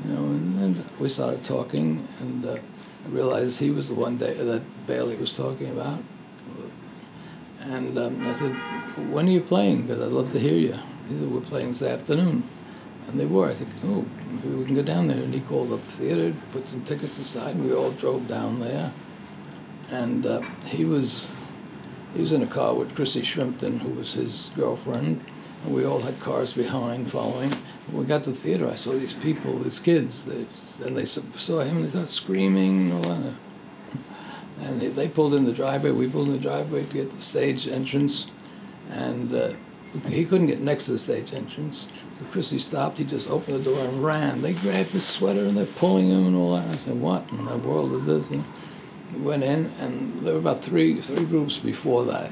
you 0.03 0.11
know, 0.11 0.25
and, 0.25 0.59
and 0.61 0.85
we 0.99 1.07
started 1.07 1.45
talking, 1.45 2.05
and 2.19 2.45
uh, 2.45 2.55
I 2.55 3.09
realized 3.09 3.59
he 3.59 3.69
was 3.71 3.87
the 3.87 3.95
one 3.95 4.17
day 4.17 4.33
that 4.33 4.61
Bailey 4.87 5.15
was 5.15 5.31
talking 5.31 5.69
about. 5.69 5.99
And 7.61 7.97
um, 7.97 8.21
I 8.27 8.33
said, 8.33 8.51
"When 9.09 9.25
are 9.29 9.31
you 9.31 9.39
playing? 9.39 9.83
Because 9.83 10.03
I'd 10.03 10.11
love 10.11 10.31
to 10.33 10.39
hear 10.39 10.57
you." 10.57 10.75
We're 11.09 11.41
playing 11.41 11.69
this 11.69 11.81
afternoon. 11.81 12.43
And 13.07 13.19
they 13.19 13.25
were. 13.25 13.49
I 13.49 13.53
said, 13.53 13.67
oh, 13.83 14.05
maybe 14.31 14.55
we 14.55 14.65
can 14.65 14.75
go 14.75 14.83
down 14.83 15.07
there. 15.07 15.21
And 15.21 15.33
he 15.33 15.41
called 15.41 15.71
up 15.71 15.79
the 15.79 15.91
theater, 15.91 16.33
put 16.51 16.67
some 16.67 16.83
tickets 16.83 17.19
aside, 17.19 17.55
and 17.55 17.65
we 17.65 17.73
all 17.73 17.91
drove 17.91 18.27
down 18.27 18.59
there. 18.59 18.91
And 19.91 20.25
uh, 20.25 20.41
he 20.65 20.85
was 20.85 21.37
he 22.13 22.21
was 22.21 22.31
in 22.31 22.43
a 22.43 22.47
car 22.47 22.75
with 22.75 22.95
Chrissie 22.95 23.21
Shrimpton, 23.21 23.79
who 23.79 23.89
was 23.89 24.13
his 24.13 24.51
girlfriend, 24.55 25.19
and 25.65 25.73
we 25.73 25.83
all 25.83 25.99
had 25.99 26.19
cars 26.19 26.53
behind 26.53 27.09
following. 27.09 27.51
When 27.91 28.03
we 28.03 28.05
got 28.05 28.23
to 28.25 28.29
the 28.29 28.35
theater, 28.35 28.69
I 28.69 28.75
saw 28.75 28.91
these 28.91 29.13
people, 29.13 29.57
these 29.59 29.79
kids, 29.79 30.25
they, 30.25 30.45
and 30.85 30.95
they 30.95 31.05
saw 31.05 31.59
him, 31.61 31.77
and 31.77 31.85
they 31.85 31.89
started 31.89 32.07
screaming 32.09 32.91
and 32.91 32.93
all 32.93 33.13
that. 33.13 33.33
And 34.61 34.79
they, 34.79 34.87
they 34.87 35.07
pulled 35.07 35.33
in 35.33 35.45
the 35.45 35.53
driveway, 35.53 35.91
we 35.91 36.07
pulled 36.07 36.27
in 36.27 36.33
the 36.33 36.39
driveway 36.39 36.85
to 36.85 36.93
get 36.93 37.11
the 37.11 37.21
stage 37.21 37.67
entrance, 37.67 38.27
and 38.91 39.33
uh, 39.33 39.53
he 40.09 40.25
couldn't 40.25 40.47
get 40.47 40.59
next 40.59 40.85
to 40.85 40.93
the 40.93 40.97
stage 40.97 41.33
entrance. 41.33 41.89
So 42.13 42.25
Chrissie 42.25 42.59
stopped. 42.59 42.97
He 42.97 43.03
just 43.03 43.29
opened 43.29 43.57
the 43.57 43.63
door 43.63 43.79
and 43.79 44.03
ran. 44.03 44.41
They 44.41 44.53
grabbed 44.53 44.89
his 44.89 45.05
sweater 45.05 45.41
and 45.41 45.55
they're 45.55 45.65
pulling 45.65 46.09
him 46.09 46.27
and 46.27 46.35
all 46.35 46.55
that. 46.55 46.67
I 46.67 46.73
said, 46.73 46.99
"What 46.99 47.29
in 47.31 47.45
the 47.45 47.57
world 47.57 47.93
is 47.93 48.05
this?" 48.05 48.29
And 48.29 48.43
he 49.11 49.19
went 49.19 49.43
in, 49.43 49.69
and 49.81 50.21
there 50.21 50.33
were 50.33 50.39
about 50.39 50.59
three 50.59 50.99
three 50.99 51.25
groups 51.25 51.59
before 51.59 52.05
that. 52.05 52.31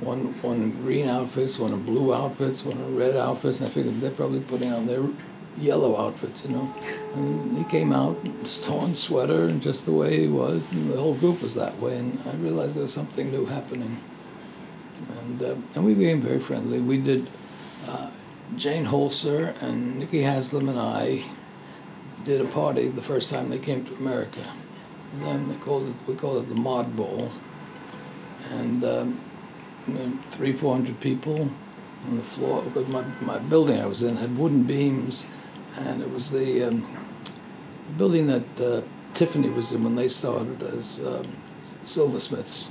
One 0.00 0.34
one 0.42 0.62
in 0.62 0.70
green 0.82 1.08
outfits, 1.08 1.58
one 1.58 1.72
in 1.72 1.82
blue 1.82 2.14
outfits, 2.14 2.64
one 2.64 2.78
in 2.78 2.96
red 2.96 3.16
outfits. 3.16 3.60
And 3.60 3.68
I 3.68 3.70
figured 3.70 4.00
they're 4.00 4.10
probably 4.10 4.40
putting 4.40 4.72
on 4.72 4.86
their 4.86 5.02
yellow 5.58 5.96
outfits, 5.96 6.44
you 6.44 6.54
know. 6.54 6.74
And 7.14 7.58
he 7.58 7.64
came 7.64 7.92
out, 7.92 8.16
torn 8.62 8.94
sweater, 8.94 9.44
and 9.44 9.60
just 9.60 9.84
the 9.84 9.92
way 9.92 10.20
he 10.20 10.28
was, 10.28 10.72
and 10.72 10.90
the 10.90 10.96
whole 10.96 11.14
group 11.14 11.42
was 11.42 11.54
that 11.54 11.78
way. 11.80 11.98
And 11.98 12.18
I 12.26 12.34
realized 12.36 12.76
there 12.76 12.82
was 12.82 12.92
something 12.92 13.30
new 13.30 13.44
happening 13.44 13.98
and 15.20 15.42
uh, 15.42 15.54
and 15.74 15.84
we 15.84 15.94
became 15.94 16.20
very 16.20 16.38
friendly. 16.38 16.80
We 16.80 16.98
did. 16.98 17.28
Uh, 17.86 18.10
Jane 18.56 18.86
Holzer 18.86 19.60
and 19.62 19.98
Nicky 19.98 20.22
Haslam 20.22 20.68
and 20.68 20.78
I 20.78 21.22
did 22.24 22.40
a 22.40 22.44
party 22.46 22.88
the 22.88 23.02
first 23.02 23.30
time 23.30 23.50
they 23.50 23.58
came 23.58 23.84
to 23.84 23.94
America. 23.96 24.40
And 25.12 25.22
then 25.22 25.48
they 25.48 25.56
called 25.56 25.88
it 25.88 25.94
we 26.06 26.14
called 26.14 26.42
it 26.42 26.48
the 26.48 26.54
Mod 26.54 26.96
Bowl, 26.96 27.30
and 28.50 28.84
um, 28.84 29.20
three 30.26 30.52
four 30.52 30.74
hundred 30.74 31.00
people 31.00 31.50
on 32.06 32.16
the 32.16 32.22
floor 32.22 32.62
because 32.62 32.88
my 32.88 33.02
my 33.22 33.38
building 33.38 33.80
I 33.80 33.86
was 33.86 34.02
in 34.02 34.16
had 34.16 34.36
wooden 34.36 34.64
beams, 34.64 35.26
and 35.78 36.02
it 36.02 36.10
was 36.10 36.30
the, 36.30 36.64
um, 36.64 36.86
the 37.88 37.94
building 37.94 38.26
that 38.26 38.60
uh, 38.60 38.82
Tiffany 39.14 39.48
was 39.48 39.72
in 39.72 39.82
when 39.84 39.96
they 39.96 40.08
started 40.08 40.62
as 40.62 41.00
um, 41.04 41.26
silversmiths. 41.82 42.68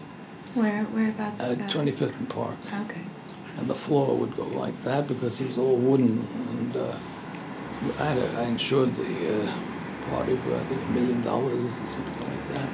Where 0.54 0.84
whereabouts 0.86 1.42
is 1.42 1.60
At 1.60 1.70
25th 1.70 2.20
and 2.20 2.30
Park. 2.30 2.58
Okay. 2.82 3.02
And 3.58 3.68
the 3.68 3.76
floor 3.76 4.16
would 4.16 4.36
go 4.36 4.44
like 4.44 4.80
that 4.84 5.08
because 5.08 5.42
it 5.42 5.48
was 5.48 5.58
all 5.58 5.76
wooden. 5.76 6.26
And 6.52 6.76
uh, 6.76 6.96
I, 8.00 8.06
had 8.06 8.18
a, 8.18 8.40
I 8.40 8.44
insured 8.44 8.96
the 8.96 9.04
uh, 9.04 9.52
party 10.10 10.36
for, 10.38 10.56
I 10.56 10.60
think, 10.60 10.82
a 10.82 10.92
million 10.92 11.22
dollars 11.22 11.80
or 11.80 11.88
something 11.88 12.28
like 12.28 12.48
that. 12.50 12.70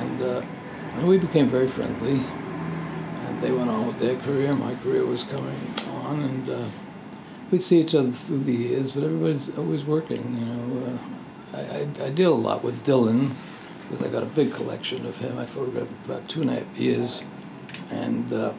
And, 0.00 0.22
uh, 0.22 0.42
and 0.94 1.08
we 1.08 1.18
became 1.18 1.48
very 1.48 1.66
friendly. 1.66 2.20
And 3.26 3.40
they 3.40 3.50
went 3.52 3.68
on 3.68 3.86
with 3.86 3.98
their 3.98 4.16
career. 4.16 4.54
My 4.54 4.74
career 4.76 5.04
was 5.04 5.24
coming 5.24 5.56
on. 6.04 6.20
And 6.22 6.48
uh, 6.50 6.64
we'd 7.50 7.62
see 7.62 7.80
each 7.80 7.94
other 7.94 8.10
through 8.10 8.44
the 8.44 8.52
years, 8.52 8.92
but 8.92 9.02
everybody's 9.02 9.56
always 9.58 9.84
working, 9.84 10.22
you 10.36 10.44
know. 10.44 10.86
Uh, 10.86 10.98
I, 11.56 12.04
I, 12.04 12.06
I 12.06 12.10
deal 12.10 12.32
a 12.32 12.36
lot 12.36 12.62
with 12.62 12.84
Dylan 12.84 13.32
because 13.84 14.06
I 14.06 14.10
got 14.10 14.22
a 14.22 14.26
big 14.26 14.52
collection 14.52 15.04
of 15.06 15.18
him. 15.18 15.38
I 15.38 15.46
photographed 15.46 15.92
about 16.04 16.28
two 16.28 16.42
and 16.42 16.50
a 16.50 16.54
half 16.54 16.78
years, 16.78 17.24
and 17.90 18.32
uh, 18.32 18.52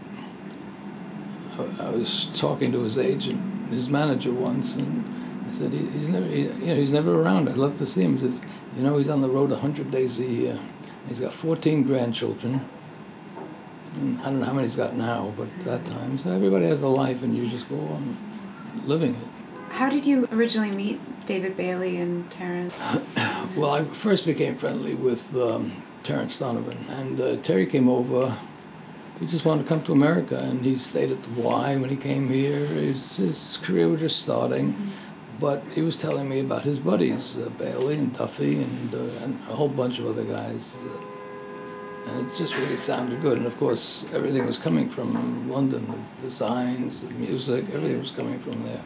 I, 1.58 1.88
I, 1.88 1.90
was 1.90 2.30
talking 2.36 2.72
to 2.72 2.80
his 2.80 2.98
agent, 2.98 3.70
his 3.70 3.90
manager 3.90 4.32
once, 4.32 4.76
and 4.76 5.04
I 5.48 5.52
said 5.52 5.72
he, 5.72 5.86
he's 5.88 6.10
never, 6.10 6.26
he, 6.26 6.44
you 6.44 6.68
know, 6.68 6.76
he's 6.76 6.94
never 6.94 7.22
around. 7.22 7.50
I'd 7.50 7.58
love 7.58 7.78
to 7.80 7.86
see 7.86 8.04
him. 8.04 8.14
He 8.14 8.20
says, 8.20 8.42
you 8.78 8.84
know, 8.84 8.98
he's 8.98 9.10
on 9.10 9.22
the 9.22 9.30
road 9.30 9.52
hundred 9.52 9.92
days 9.92 10.20
a 10.20 10.26
year. 10.26 10.60
He's 11.08 11.20
got 11.20 11.34
14 11.34 11.84
grandchildren. 11.84 12.62
And 13.98 14.20
I 14.22 14.26
don't 14.26 14.40
know 14.40 14.46
how 14.46 14.54
many 14.54 14.64
he's 14.64 14.76
got 14.76 14.96
now, 14.96 15.34
but 15.38 15.48
at 15.60 15.66
that 15.66 15.86
time, 15.86 16.18
so 16.18 16.30
everybody 16.30 16.66
has 16.66 16.82
a 16.82 16.88
life, 16.88 17.24
and 17.24 17.36
you 17.36 17.48
just 17.50 17.70
go 17.70 17.80
on 17.80 18.18
living 18.86 19.16
it. 19.16 19.28
How 19.70 19.90
did 19.90 20.06
you 20.06 20.28
originally 20.32 20.72
meet 20.72 21.00
David 21.26 21.58
Bailey 21.58 21.98
and 21.98 22.30
Terence? 22.30 22.78
well, 23.58 23.72
I 23.72 23.84
first 23.84 24.26
became 24.26 24.56
friendly 24.56 24.96
with 24.96 25.36
um, 25.36 25.72
Terence 26.04 26.38
Donovan, 26.38 26.78
and 26.90 27.20
uh, 27.20 27.36
Terry 27.38 27.66
came 27.66 27.90
over. 27.90 28.34
He 29.20 29.26
just 29.26 29.46
wanted 29.46 29.64
to 29.64 29.70
come 29.70 29.82
to 29.84 29.92
America, 29.92 30.38
and 30.38 30.60
he 30.60 30.76
stayed 30.76 31.12
at 31.12 31.22
the 31.24 31.42
Y 31.42 31.78
when 31.78 31.90
he 31.90 31.96
came 31.96 32.30
here. 32.30 32.60
His, 32.60 33.18
his 33.18 33.60
career 33.64 33.88
was 33.88 34.02
just 34.02 34.22
starting, 34.22 34.74
mm-hmm. 34.74 35.40
but 35.40 35.64
he 35.74 35.82
was 35.82 35.98
telling 35.98 36.30
me 36.30 36.42
about 36.42 36.64
his 36.64 36.80
buddies, 36.80 37.38
uh, 37.38 37.50
Bailey 37.58 37.96
and 37.96 38.14
Duffy, 38.14 38.62
and, 38.62 38.94
uh, 38.94 39.24
and 39.24 39.34
a 39.50 39.56
whole 39.56 39.70
bunch 39.70 40.00
of 40.00 40.06
other 40.06 40.26
guys. 40.26 40.86
Uh, 40.88 41.02
and 42.08 42.28
it 42.28 42.36
just 42.38 42.56
really 42.58 42.78
sounded 42.78 43.20
good. 43.22 43.38
And 43.38 43.48
of 43.48 43.58
course, 43.58 44.06
everything 44.14 44.46
was 44.46 44.58
coming 44.60 44.90
from 44.90 45.50
London 45.50 45.88
the 45.88 46.22
designs, 46.22 47.08
the 47.08 47.14
music, 47.16 47.66
everything 47.74 48.00
was 48.00 48.12
coming 48.12 48.38
from 48.40 48.62
there. 48.64 48.82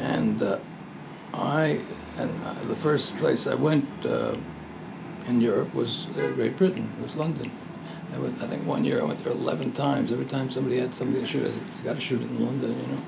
And 0.00 0.42
uh, 0.42 0.58
I, 1.34 1.78
and 2.18 2.30
the 2.68 2.76
first 2.76 3.16
place 3.16 3.46
I 3.46 3.54
went 3.54 3.86
uh, 4.04 4.36
in 5.28 5.40
Europe 5.40 5.74
was 5.74 6.06
uh, 6.18 6.30
Great 6.34 6.56
Britain, 6.56 6.88
It 6.98 7.02
was 7.02 7.16
London. 7.16 7.50
I, 8.14 8.18
went, 8.18 8.42
I 8.42 8.46
think 8.46 8.66
one 8.66 8.84
year 8.84 9.00
I 9.00 9.04
went 9.04 9.20
there 9.20 9.32
11 9.32 9.72
times. 9.72 10.12
Every 10.12 10.26
time 10.26 10.50
somebody 10.50 10.78
had 10.78 10.94
something 10.94 11.20
to 11.20 11.26
shoot, 11.26 11.46
I 11.46 11.50
said, 11.50 11.62
you 11.62 11.84
got 11.84 11.94
to 11.94 12.00
shoot 12.00 12.20
it 12.20 12.28
in 12.28 12.44
London, 12.44 12.70
you 12.70 12.86
know. 12.88 13.02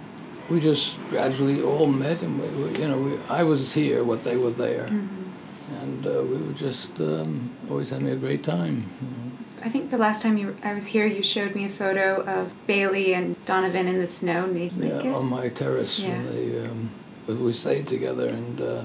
We 0.50 0.60
just 0.60 0.96
gradually 1.10 1.62
all 1.62 1.86
met, 1.86 2.22
and 2.22 2.40
we, 2.40 2.64
we, 2.64 2.78
you 2.78 2.88
know, 2.88 2.98
we, 2.98 3.18
I 3.30 3.42
was 3.42 3.72
here, 3.74 4.04
what 4.04 4.24
they 4.24 4.36
were 4.36 4.50
there. 4.50 4.86
Mm-hmm. 4.86 5.82
And 5.82 6.06
uh, 6.06 6.22
we 6.22 6.36
were 6.36 6.52
just 6.52 7.00
um, 7.00 7.50
always 7.70 7.90
having 7.90 8.08
a 8.08 8.16
great 8.16 8.44
time. 8.44 8.90
You 9.00 9.08
know. 9.08 9.24
I 9.64 9.70
think 9.70 9.88
the 9.88 9.96
last 9.96 10.20
time 10.20 10.36
you 10.36 10.54
I 10.62 10.74
was 10.74 10.86
here, 10.86 11.06
you 11.06 11.22
showed 11.22 11.54
me 11.54 11.64
a 11.64 11.70
photo 11.70 12.22
of 12.24 12.52
Bailey 12.66 13.14
and 13.14 13.42
Donovan 13.46 13.86
in 13.88 13.98
the 13.98 14.06
snow 14.06 14.44
naked. 14.44 15.04
Yeah, 15.04 15.14
on 15.14 15.26
my 15.26 15.48
terrace 15.48 16.00
Yeah. 16.00 16.18
when 16.18 16.26
they 16.30 16.66
um, 16.68 16.83
when 17.26 17.42
we 17.44 17.52
stayed 17.52 17.86
together 17.86 18.28
and. 18.28 18.60
Uh, 18.60 18.84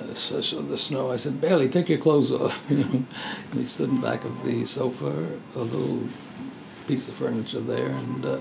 uh, 0.00 0.14
so, 0.14 0.40
so 0.40 0.62
the 0.62 0.78
snow. 0.78 1.10
I 1.10 1.16
said, 1.16 1.40
Bailey, 1.40 1.68
take 1.68 1.88
your 1.88 1.98
clothes 1.98 2.32
off. 2.40 2.70
And 2.70 3.06
he 3.52 3.64
stood 3.64 3.90
in 3.90 4.00
back 4.00 4.24
of 4.24 4.44
the 4.44 4.64
sofa, 4.64 5.26
a 5.54 5.58
little 5.58 6.08
piece 6.86 7.08
of 7.08 7.14
furniture 7.14 7.60
there, 7.60 7.90
and 7.90 8.24
uh, 8.24 8.40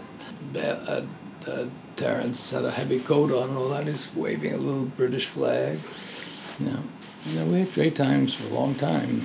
ba- 0.53 0.81
uh, 0.87 1.49
uh, 1.49 1.65
Terence 1.95 2.51
had 2.51 2.65
a 2.65 2.71
heavy 2.71 2.99
coat 2.99 3.31
on 3.31 3.49
and 3.49 3.57
all 3.57 3.69
that. 3.69 3.87
He's 3.87 4.13
waving 4.15 4.53
a 4.53 4.57
little 4.57 4.85
British 4.85 5.25
flag. 5.27 5.79
Yeah, 6.59 7.43
we 7.45 7.59
had 7.59 7.73
great 7.73 7.95
times 7.95 8.33
for 8.33 8.51
a 8.53 8.57
long 8.57 8.73
time. 8.75 9.21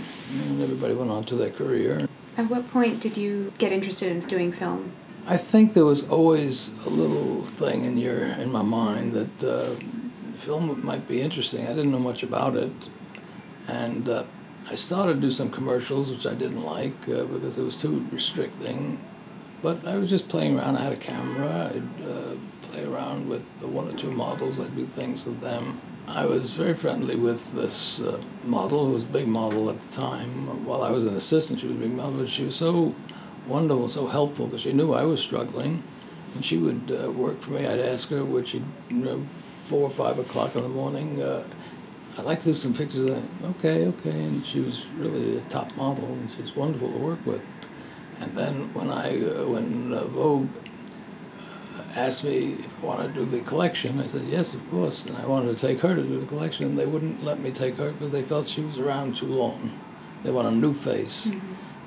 And 0.48 0.62
everybody 0.62 0.94
went 0.94 1.10
on 1.10 1.24
to 1.24 1.36
their 1.36 1.50
career. 1.50 2.08
At 2.36 2.50
what 2.50 2.68
point 2.70 3.00
did 3.00 3.16
you 3.16 3.52
get 3.58 3.70
interested 3.70 4.10
in 4.10 4.20
doing 4.22 4.50
film? 4.50 4.92
I 5.26 5.38
think 5.38 5.72
there 5.72 5.86
was 5.86 6.06
always 6.10 6.68
a 6.86 6.90
little 6.90 7.42
thing 7.42 7.84
in 7.84 7.96
your 7.96 8.24
in 8.24 8.52
my 8.52 8.62
mind 8.62 9.12
that 9.12 9.42
uh, 9.42 9.74
film 10.36 10.84
might 10.84 11.08
be 11.08 11.22
interesting. 11.22 11.66
I 11.66 11.70
didn't 11.70 11.92
know 11.92 11.98
much 11.98 12.22
about 12.22 12.56
it, 12.56 12.72
and 13.66 14.06
uh, 14.06 14.24
I 14.70 14.74
started 14.74 15.14
to 15.14 15.20
do 15.20 15.30
some 15.30 15.50
commercials, 15.50 16.10
which 16.10 16.26
I 16.26 16.34
didn't 16.34 16.62
like 16.62 17.08
uh, 17.08 17.24
because 17.24 17.56
it 17.56 17.62
was 17.62 17.74
too 17.74 18.06
restricting. 18.12 18.98
But 19.62 19.86
I 19.86 19.96
was 19.96 20.10
just 20.10 20.28
playing 20.28 20.58
around. 20.58 20.76
I 20.76 20.82
had 20.82 20.92
a 20.92 20.96
camera. 20.96 21.72
I'd 21.74 22.04
uh, 22.06 22.36
play 22.60 22.84
around 22.84 23.26
with 23.26 23.48
one 23.64 23.88
or 23.88 23.96
two 23.96 24.10
models. 24.10 24.60
I'd 24.60 24.76
do 24.76 24.84
things 24.84 25.24
with 25.24 25.40
them. 25.40 25.80
I 26.06 26.26
was 26.26 26.52
very 26.52 26.74
friendly 26.74 27.16
with 27.16 27.54
this 27.54 27.98
uh, 27.98 28.20
model, 28.44 28.88
who 28.88 28.92
was 28.92 29.04
a 29.04 29.06
big 29.06 29.26
model 29.26 29.70
at 29.70 29.80
the 29.80 29.90
time. 29.90 30.66
While 30.66 30.82
I 30.82 30.90
was 30.90 31.06
an 31.06 31.14
assistant, 31.14 31.60
she 31.60 31.66
was 31.66 31.76
a 31.76 31.78
big 31.78 31.94
model, 31.94 32.18
but 32.20 32.28
she 32.28 32.44
was 32.44 32.56
so 32.56 32.94
wonderful, 33.46 33.88
so 33.88 34.06
helpful 34.06 34.46
because 34.46 34.62
she 34.62 34.72
knew 34.72 34.92
I 34.92 35.04
was 35.04 35.20
struggling, 35.20 35.82
and 36.34 36.44
she 36.44 36.58
would 36.58 36.90
uh, 36.90 37.10
work 37.10 37.40
for 37.40 37.52
me. 37.52 37.66
I'd 37.66 37.80
ask 37.80 38.10
her, 38.10 38.24
would 38.24 38.48
she, 38.48 38.62
you 38.88 38.96
know, 38.96 39.22
four 39.66 39.82
or 39.82 39.90
five 39.90 40.18
o'clock 40.18 40.56
in 40.56 40.62
the 40.62 40.68
morning, 40.68 41.22
uh, 41.22 41.44
I'd 42.18 42.24
like 42.24 42.38
to 42.40 42.46
do 42.46 42.54
some 42.54 42.74
pictures. 42.74 43.10
Okay, 43.42 43.86
okay, 43.86 44.10
and 44.10 44.44
she 44.44 44.60
was 44.60 44.86
really 44.98 45.38
a 45.38 45.40
top 45.42 45.74
model, 45.76 46.04
and 46.04 46.30
she 46.30 46.42
was 46.42 46.54
wonderful 46.54 46.92
to 46.92 46.98
work 46.98 47.24
with. 47.26 47.42
And 48.20 48.36
then 48.36 48.72
when 48.74 48.90
I, 48.90 49.20
uh, 49.20 49.48
when 49.48 49.92
uh, 49.92 50.04
Vogue 50.04 50.48
uh, 51.36 51.82
asked 51.96 52.24
me 52.24 52.52
if 52.52 52.84
I 52.84 52.86
wanted 52.86 53.14
to 53.14 53.24
do 53.24 53.26
the 53.26 53.40
collection, 53.40 53.98
I 54.00 54.06
said 54.06 54.22
yes, 54.28 54.54
of 54.54 54.70
course. 54.70 55.06
And 55.06 55.16
I 55.16 55.26
wanted 55.26 55.56
to 55.56 55.66
take 55.66 55.80
her 55.80 55.94
to 55.94 56.02
do 56.02 56.20
the 56.20 56.26
collection, 56.26 56.66
and 56.66 56.78
they 56.78 56.86
wouldn't 56.86 57.24
let 57.24 57.40
me 57.40 57.50
take 57.50 57.76
her 57.76 57.90
because 57.90 58.12
they 58.12 58.22
felt 58.22 58.46
she 58.46 58.60
was 58.60 58.78
around 58.78 59.16
too 59.16 59.26
long. 59.26 59.72
They 60.22 60.30
want 60.30 60.46
a 60.46 60.52
new 60.52 60.72
face 60.72 61.32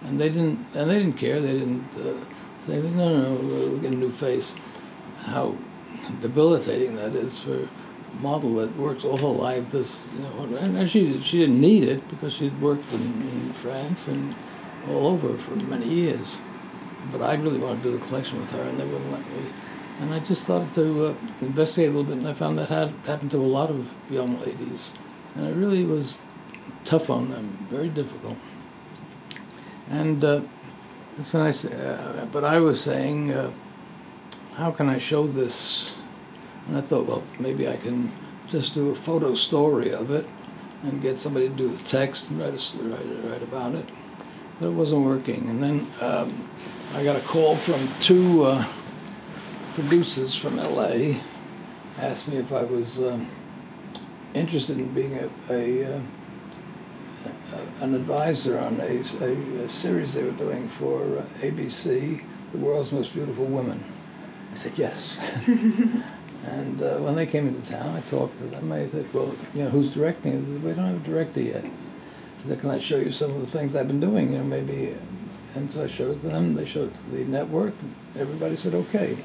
and 0.08 0.20
they 0.20 0.30
didn't 0.30 0.66
and 0.74 0.90
they 0.90 1.00
didn't 1.00 1.18
care. 1.18 1.40
They 1.40 1.54
didn't 1.54 1.86
uh, 1.96 2.24
say 2.60 2.82
no, 2.82 2.90
no, 2.90 3.36
no, 3.36 3.42
we'll 3.42 3.80
get 3.80 3.92
a 3.92 3.96
new 3.96 4.12
face. 4.12 4.56
How 5.26 5.56
debilitating 6.22 6.96
that 6.96 7.14
is 7.14 7.40
for 7.44 7.64
a 7.64 8.22
model 8.22 8.56
that 8.56 8.76
works 8.78 9.04
all 9.04 9.18
her 9.18 9.28
life. 9.28 9.70
This, 9.70 10.08
you 10.16 10.24
know, 10.24 10.58
and 10.58 10.90
she 10.90 11.18
she 11.20 11.40
didn't 11.40 11.60
need 11.60 11.84
it 11.84 12.08
because 12.10 12.34
she'd 12.34 12.60
worked 12.62 12.92
in, 12.94 13.02
in 13.02 13.54
France 13.54 14.08
and 14.08 14.34
all 14.90 15.08
over 15.08 15.38
for 15.38 15.56
many 15.56 15.86
years. 15.86 16.42
But 17.12 17.22
I 17.22 17.36
really 17.36 17.60
wanted 17.60 17.84
to 17.84 17.92
do 17.92 17.98
the 17.98 18.06
collection 18.06 18.38
with 18.38 18.52
her, 18.52 18.62
and 18.62 18.80
they 18.80 18.86
wouldn't 18.86 19.12
let 19.12 19.22
me. 19.22 19.50
And 20.00 20.14
I 20.14 20.20
just 20.20 20.44
started 20.44 20.72
to 20.74 21.06
uh, 21.06 21.14
investigate 21.42 21.90
a 21.90 21.92
little 21.92 22.04
bit, 22.04 22.18
and 22.20 22.28
I 22.28 22.34
found 22.34 22.58
that 22.60 22.70
had 22.70 22.90
happened 23.06 23.32
to 23.32 23.38
a 23.38 23.40
lot 23.40 23.70
of 23.70 23.94
young 24.10 24.40
ladies, 24.42 24.94
and 25.36 25.48
it 25.48 25.56
really 25.56 25.84
was 25.86 26.20
tough 26.84 27.10
on 27.10 27.30
them, 27.30 27.66
very 27.70 27.90
difficult. 27.90 28.38
And 29.90 30.24
uh, 30.24 30.42
I 31.18 31.52
say, 31.52 31.70
uh, 31.74 32.26
but 32.26 32.44
I 32.44 32.60
was 32.60 32.82
saying, 32.82 33.32
uh, 33.32 33.52
how 34.56 34.72
can 34.72 34.90
I 34.90 34.98
show 34.98 35.28
this? 35.28 36.00
And 36.68 36.78
I 36.78 36.82
thought, 36.82 37.06
well, 37.06 37.24
maybe 37.40 37.68
I 37.68 37.78
can 37.78 38.12
just 38.48 38.74
do 38.74 38.90
a 38.90 38.96
photo 38.96 39.34
story 39.34 39.94
of 39.94 40.12
it 40.12 40.26
and 40.84 41.02
get 41.02 41.18
somebody 41.18 41.50
to 41.50 41.56
do 41.56 41.70
the 41.70 41.84
text 41.84 42.30
and 42.30 42.40
write, 42.40 42.54
a, 42.54 42.78
write, 42.84 43.32
write 43.32 43.44
about 43.44 43.76
it. 43.76 43.86
But 44.60 44.68
it 44.68 44.74
wasn't 44.74 45.06
working. 45.06 45.50
And 45.50 45.62
then 45.62 45.88
um, 46.02 46.50
I 46.94 47.04
got 47.04 47.16
a 47.16 47.26
call 47.26 47.56
from 47.56 47.80
two 48.02 48.44
uh, 48.44 48.66
producers 49.74 50.36
from 50.36 50.58
LA, 50.58 51.20
asked 52.00 52.28
me 52.28 52.38
if 52.38 52.52
I 52.52 52.64
was 52.64 53.02
um, 53.02 53.28
interested 54.34 54.78
in 54.78 54.92
being 54.94 55.18
a, 55.18 55.30
a 55.54 55.96
uh, 55.96 56.00
an 57.82 57.94
advisor 57.94 58.60
on 58.60 58.80
a, 58.80 59.02
a, 59.22 59.64
a 59.64 59.70
series 59.70 60.14
they 60.14 60.24
were 60.24 60.32
doing 60.32 60.68
for 60.68 61.00
ABC, 61.42 62.24
The 62.52 62.58
World's 62.58 62.92
Most 62.92 63.14
Beautiful 63.14 63.46
Women. 63.46 63.84
I 64.52 64.56
said 64.56 64.78
yes. 64.78 65.18
and 65.48 66.82
uh, 66.82 66.98
when 66.98 67.16
they 67.16 67.26
came 67.26 67.48
into 67.48 67.70
town, 67.70 67.96
I 67.96 68.02
talked 68.02 68.38
to 68.40 68.46
them. 68.46 68.72
I 68.72 68.88
said, 68.88 69.12
well, 69.14 69.34
you 69.54 69.64
know, 69.64 69.70
who's 69.70 69.94
directing? 69.94 70.44
They 70.44 70.54
said, 70.54 70.64
we 70.64 70.74
don't 70.74 70.86
have 70.86 71.08
a 71.08 71.10
director 71.10 71.42
yet. 71.42 71.66
I 71.66 72.44
said, 72.44 72.60
can 72.60 72.72
I 72.72 72.80
show 72.80 72.98
you 72.98 73.12
some 73.12 73.32
of 73.32 73.42
the 73.42 73.48
things 73.48 73.76
I've 73.76 73.88
been 73.88 74.00
doing? 74.00 74.32
You 74.32 74.40
know, 74.40 74.44
maybe. 74.44 74.96
And 75.56 75.72
so 75.72 75.84
I 75.84 75.88
showed 75.88 76.22
them. 76.22 76.54
They 76.54 76.66
showed 76.66 76.92
it 76.92 76.96
to 76.96 77.04
the 77.12 77.26
network. 77.26 77.74
Everybody 78.18 78.56
said, 78.56 78.74
okay. 78.74 79.18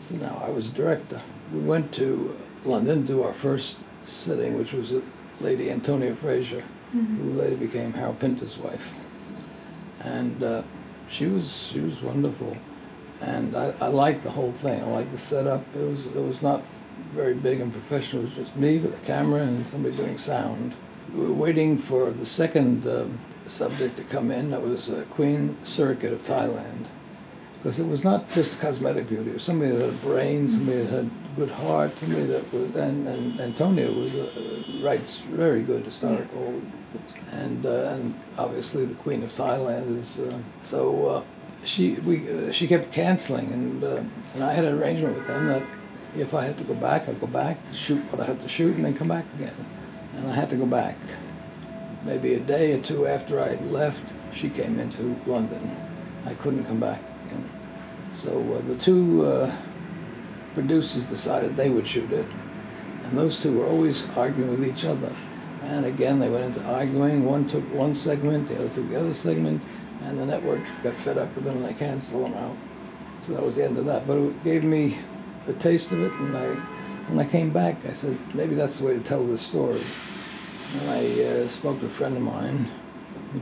So 0.00 0.16
now 0.16 0.42
I 0.44 0.50
was 0.50 0.70
director. 0.70 1.20
We 1.52 1.60
went 1.60 1.92
to 1.94 2.36
London 2.64 3.06
to 3.06 3.22
our 3.22 3.32
first 3.32 3.84
sitting, 4.02 4.58
which 4.58 4.72
was 4.72 4.92
with 4.92 5.10
Lady 5.40 5.70
Antonia 5.70 6.14
Fraser 6.14 6.62
who 6.94 7.32
later 7.32 7.56
became 7.56 7.92
Harold 7.92 8.20
Pinter's 8.20 8.56
wife. 8.58 8.94
And 10.02 10.42
uh, 10.42 10.62
she 11.08 11.26
was 11.26 11.68
she 11.72 11.80
was 11.80 12.00
wonderful, 12.02 12.56
and 13.20 13.56
I, 13.56 13.74
I 13.80 13.88
liked 13.88 14.22
the 14.22 14.30
whole 14.30 14.52
thing. 14.52 14.82
I 14.82 14.86
liked 14.86 15.10
the 15.10 15.18
setup. 15.18 15.62
It 15.74 15.84
was 15.84 16.06
it 16.06 16.22
was 16.22 16.42
not 16.42 16.62
very 17.12 17.34
big 17.34 17.60
and 17.60 17.72
professional. 17.72 18.22
It 18.22 18.26
was 18.26 18.34
just 18.34 18.56
me 18.56 18.78
with 18.78 19.02
a 19.02 19.06
camera 19.06 19.42
and 19.42 19.66
somebody 19.66 19.96
doing 19.96 20.18
sound. 20.18 20.74
We 21.14 21.26
were 21.26 21.32
waiting 21.32 21.78
for 21.78 22.10
the 22.10 22.26
second 22.26 22.86
um, 22.86 23.18
subject 23.46 23.96
to 23.96 24.04
come 24.04 24.30
in. 24.30 24.50
That 24.50 24.62
was 24.62 24.90
uh, 24.90 25.04
Queen 25.10 25.56
Sirikit 25.64 26.12
of 26.12 26.22
Thailand. 26.22 26.88
Because 27.58 27.80
it 27.80 27.86
was 27.86 28.04
not 28.04 28.30
just 28.32 28.60
cosmetic 28.60 29.08
beauty. 29.08 29.30
It 29.30 29.34
was 29.34 29.42
somebody 29.42 29.70
that 29.72 29.80
had 29.80 29.94
a 29.94 30.06
brain, 30.06 30.48
somebody 30.48 30.82
that 30.82 30.90
had 30.90 31.10
good 31.36 31.50
heart, 31.50 31.96
To 31.96 32.08
me, 32.08 32.24
that 32.24 32.52
was, 32.52 32.74
and, 32.76 33.08
and 33.08 33.40
Antonia 33.40 33.90
was, 33.90 34.14
uh, 34.14 34.28
writes 34.80 35.20
very 35.20 35.62
good 35.62 35.84
historical. 35.84 36.60
And, 37.32 37.66
uh, 37.66 37.94
and 37.94 38.14
obviously 38.38 38.84
the 38.84 38.94
Queen 38.94 39.22
of 39.24 39.30
Thailand 39.30 39.96
is, 39.96 40.20
uh, 40.20 40.38
so 40.62 41.06
uh, 41.06 41.22
she, 41.64 41.94
we, 42.06 42.28
uh, 42.30 42.52
she 42.52 42.68
kept 42.68 42.92
canceling 42.92 43.52
and, 43.52 43.82
uh, 43.82 44.02
and 44.34 44.44
I 44.44 44.52
had 44.52 44.64
an 44.64 44.80
arrangement 44.80 45.16
with 45.16 45.26
them 45.26 45.48
that 45.48 45.62
if 46.16 46.34
I 46.34 46.44
had 46.44 46.56
to 46.58 46.64
go 46.64 46.74
back, 46.74 47.08
I'd 47.08 47.20
go 47.20 47.26
back, 47.26 47.58
shoot 47.72 48.00
what 48.12 48.20
I 48.20 48.24
had 48.26 48.40
to 48.40 48.48
shoot, 48.48 48.76
and 48.76 48.84
then 48.84 48.94
come 48.94 49.08
back 49.08 49.24
again. 49.34 49.54
And 50.16 50.30
I 50.30 50.34
had 50.34 50.48
to 50.50 50.56
go 50.56 50.66
back. 50.66 50.96
Maybe 52.04 52.34
a 52.34 52.40
day 52.40 52.72
or 52.78 52.80
two 52.80 53.06
after 53.06 53.40
I 53.40 53.54
left, 53.64 54.12
she 54.32 54.48
came 54.48 54.78
into 54.78 55.16
London. 55.26 55.74
I 56.26 56.34
couldn't 56.34 56.64
come 56.66 56.78
back 56.78 57.00
again. 57.26 57.48
So 58.12 58.38
uh, 58.54 58.60
the 58.68 58.76
two 58.76 59.24
uh, 59.24 59.52
producers 60.54 61.04
decided 61.04 61.56
they 61.56 61.70
would 61.70 61.86
shoot 61.86 62.10
it. 62.12 62.26
And 63.04 63.18
those 63.18 63.40
two 63.40 63.58
were 63.58 63.66
always 63.66 64.08
arguing 64.16 64.50
with 64.50 64.66
each 64.66 64.84
other. 64.84 65.12
And 65.64 65.84
again, 65.84 66.18
they 66.18 66.28
went 66.28 66.44
into 66.44 66.64
arguing. 66.64 67.24
One 67.24 67.46
took 67.46 67.64
one 67.74 67.94
segment, 67.94 68.48
the 68.48 68.56
other 68.56 68.68
took 68.68 68.88
the 68.88 68.98
other 68.98 69.14
segment, 69.14 69.64
and 70.02 70.18
the 70.18 70.26
network 70.26 70.60
got 70.82 70.94
fed 70.94 71.18
up 71.18 71.34
with 71.34 71.44
them 71.44 71.56
and 71.56 71.64
they 71.64 71.74
canceled 71.74 72.24
them 72.24 72.34
out. 72.34 72.56
So 73.18 73.32
that 73.34 73.42
was 73.42 73.56
the 73.56 73.64
end 73.64 73.78
of 73.78 73.84
that. 73.86 74.06
But 74.06 74.18
it 74.18 74.44
gave 74.44 74.64
me 74.64 74.96
a 75.46 75.52
taste 75.52 75.92
of 75.92 76.00
it, 76.00 76.12
and 76.12 76.36
I, 76.36 76.48
when 77.08 77.18
I 77.18 77.28
came 77.28 77.50
back, 77.50 77.84
I 77.86 77.92
said, 77.92 78.16
maybe 78.34 78.54
that's 78.54 78.78
the 78.78 78.86
way 78.86 78.94
to 78.94 79.00
tell 79.00 79.24
this 79.24 79.40
story. 79.40 79.80
And 80.80 80.90
I 80.90 81.22
uh, 81.22 81.48
spoke 81.48 81.80
to 81.80 81.86
a 81.86 81.90
friend 81.90 82.16
of 82.16 82.22
mine, 82.22 82.66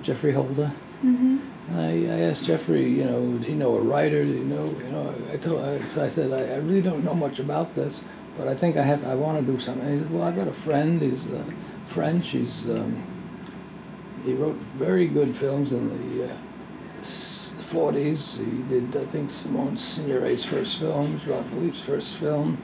Geoffrey 0.02 0.32
Holder, 0.32 0.70
Mm-hmm. 1.04 1.38
and 1.68 1.80
I, 1.80 2.14
I 2.14 2.20
asked 2.28 2.44
Geoffrey, 2.44 2.88
you 2.88 3.04
know, 3.04 3.38
did 3.38 3.46
he 3.48 3.54
know 3.54 3.74
a 3.76 3.80
writer? 3.80 4.22
He 4.22 4.38
know, 4.38 4.66
you 4.66 4.92
know, 4.92 5.12
I 5.32 5.36
told, 5.36 5.64
I, 5.64 5.80
so 5.88 6.04
I 6.04 6.06
said, 6.06 6.32
I, 6.32 6.54
I 6.54 6.58
really 6.58 6.80
don't 6.80 7.04
know 7.04 7.14
much 7.14 7.40
about 7.40 7.74
this, 7.74 8.04
but 8.38 8.46
I 8.46 8.54
think 8.54 8.76
I 8.76 8.82
have, 8.82 9.04
I 9.04 9.16
want 9.16 9.44
to 9.44 9.52
do 9.52 9.58
something. 9.58 9.84
And 9.84 9.94
he 9.94 10.00
said, 10.00 10.12
well, 10.12 10.22
I've 10.22 10.36
got 10.36 10.46
a 10.46 10.52
friend, 10.52 11.02
he's 11.02 11.32
uh, 11.32 11.42
French, 11.86 12.28
he's, 12.28 12.70
um, 12.70 13.02
he 14.24 14.32
wrote 14.34 14.54
very 14.76 15.08
good 15.08 15.34
films 15.34 15.72
in 15.72 15.88
the 15.88 16.26
uh, 16.26 16.36
40s. 17.00 18.38
He 18.38 18.62
did, 18.68 18.96
I 18.96 19.04
think, 19.06 19.32
Simone 19.32 19.76
Signoret's 19.76 20.44
first 20.44 20.78
film, 20.78 21.18
Jean 21.18 21.42
Philippe's 21.44 21.80
first 21.80 22.16
film. 22.16 22.58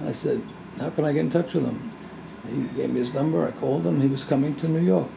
And 0.00 0.08
I 0.08 0.12
said, 0.12 0.40
how 0.78 0.88
can 0.88 1.04
I 1.04 1.12
get 1.12 1.20
in 1.20 1.30
touch 1.30 1.52
with 1.52 1.66
him? 1.66 1.90
He 2.48 2.62
gave 2.78 2.88
me 2.88 3.00
his 3.00 3.12
number, 3.12 3.46
I 3.46 3.50
called 3.50 3.86
him, 3.86 4.00
he 4.00 4.06
was 4.06 4.24
coming 4.24 4.54
to 4.56 4.68
New 4.68 4.80
York 4.80 5.10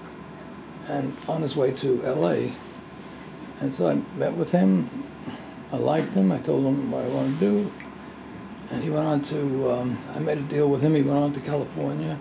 and 0.87 1.15
on 1.27 1.41
his 1.41 1.55
way 1.55 1.71
to 1.71 2.01
LA. 2.01 2.51
And 3.59 3.73
so 3.73 3.87
I 3.87 3.95
met 4.17 4.33
with 4.33 4.51
him. 4.51 4.89
I 5.71 5.77
liked 5.77 6.13
him. 6.13 6.31
I 6.31 6.37
told 6.39 6.65
him 6.65 6.91
what 6.91 7.03
I 7.03 7.09
wanted 7.09 7.33
to 7.33 7.39
do. 7.39 7.71
And 8.71 8.83
he 8.83 8.89
went 8.89 9.05
on 9.05 9.21
to, 9.21 9.71
um, 9.71 9.97
I 10.15 10.19
made 10.19 10.37
a 10.37 10.41
deal 10.41 10.69
with 10.69 10.81
him. 10.81 10.93
He 10.95 11.01
went 11.01 11.17
on 11.17 11.33
to 11.33 11.39
California. 11.39 12.17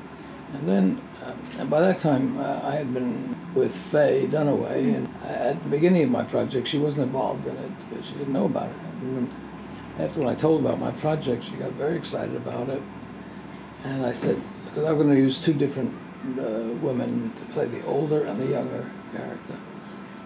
And 0.52 0.68
then, 0.68 1.02
uh, 1.24 1.34
and 1.58 1.68
by 1.68 1.80
that 1.80 1.98
time, 1.98 2.38
uh, 2.38 2.60
I 2.62 2.76
had 2.76 2.94
been 2.94 3.36
with 3.54 3.74
Faye 3.74 4.28
Dunaway, 4.30 4.94
and 4.94 5.08
at 5.24 5.60
the 5.62 5.68
beginning 5.68 6.04
of 6.04 6.10
my 6.10 6.22
project, 6.22 6.68
she 6.68 6.78
wasn't 6.78 7.06
involved 7.06 7.46
in 7.46 7.56
it 7.56 7.70
because 7.88 8.06
she 8.06 8.14
didn't 8.14 8.32
know 8.32 8.44
about 8.44 8.70
it. 8.70 8.76
And 9.02 9.30
after 9.98 10.20
when 10.20 10.28
I 10.28 10.34
told 10.34 10.60
about 10.60 10.78
my 10.78 10.92
project, 10.92 11.44
she 11.44 11.52
got 11.52 11.72
very 11.72 11.96
excited 11.96 12.36
about 12.36 12.68
it. 12.68 12.80
And 13.84 14.06
I 14.06 14.12
said, 14.12 14.40
because 14.66 14.84
I'm 14.84 14.96
going 14.96 15.10
to 15.10 15.16
use 15.16 15.40
two 15.40 15.52
different 15.52 15.92
uh, 16.38 16.74
women 16.82 17.32
to 17.32 17.44
play 17.46 17.66
the 17.66 17.84
older 17.86 18.24
and 18.24 18.40
the 18.40 18.46
younger 18.46 18.90
character. 19.12 19.58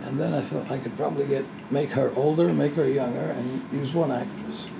And 0.02 0.18
then 0.18 0.32
I 0.32 0.40
felt 0.42 0.70
I 0.70 0.78
could 0.78 0.96
probably 0.96 1.26
get 1.26 1.44
make 1.70 1.90
her 1.90 2.10
older, 2.16 2.52
make 2.52 2.74
her 2.74 2.88
younger, 2.88 3.18
and 3.18 3.72
use 3.72 3.92
one 3.92 4.10
actress. 4.10 4.70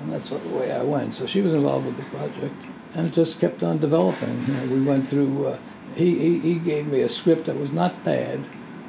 And 0.00 0.12
that's 0.12 0.30
the 0.30 0.36
way 0.56 0.72
I 0.72 0.82
went. 0.82 1.14
So 1.14 1.26
she 1.26 1.40
was 1.42 1.54
involved 1.54 1.86
with 1.86 1.96
the 1.96 2.16
project, 2.16 2.54
and 2.94 3.06
it 3.08 3.12
just 3.12 3.38
kept 3.38 3.62
on 3.62 3.78
developing. 3.78 4.40
You 4.46 4.54
know, 4.54 4.74
we 4.74 4.82
went 4.82 5.08
through. 5.08 5.46
Uh, 5.46 5.58
he, 5.94 6.18
he 6.18 6.38
he 6.38 6.54
gave 6.54 6.86
me 6.86 7.00
a 7.00 7.08
script 7.08 7.46
that 7.46 7.56
was 7.56 7.70
not 7.70 8.02
bad, 8.02 8.40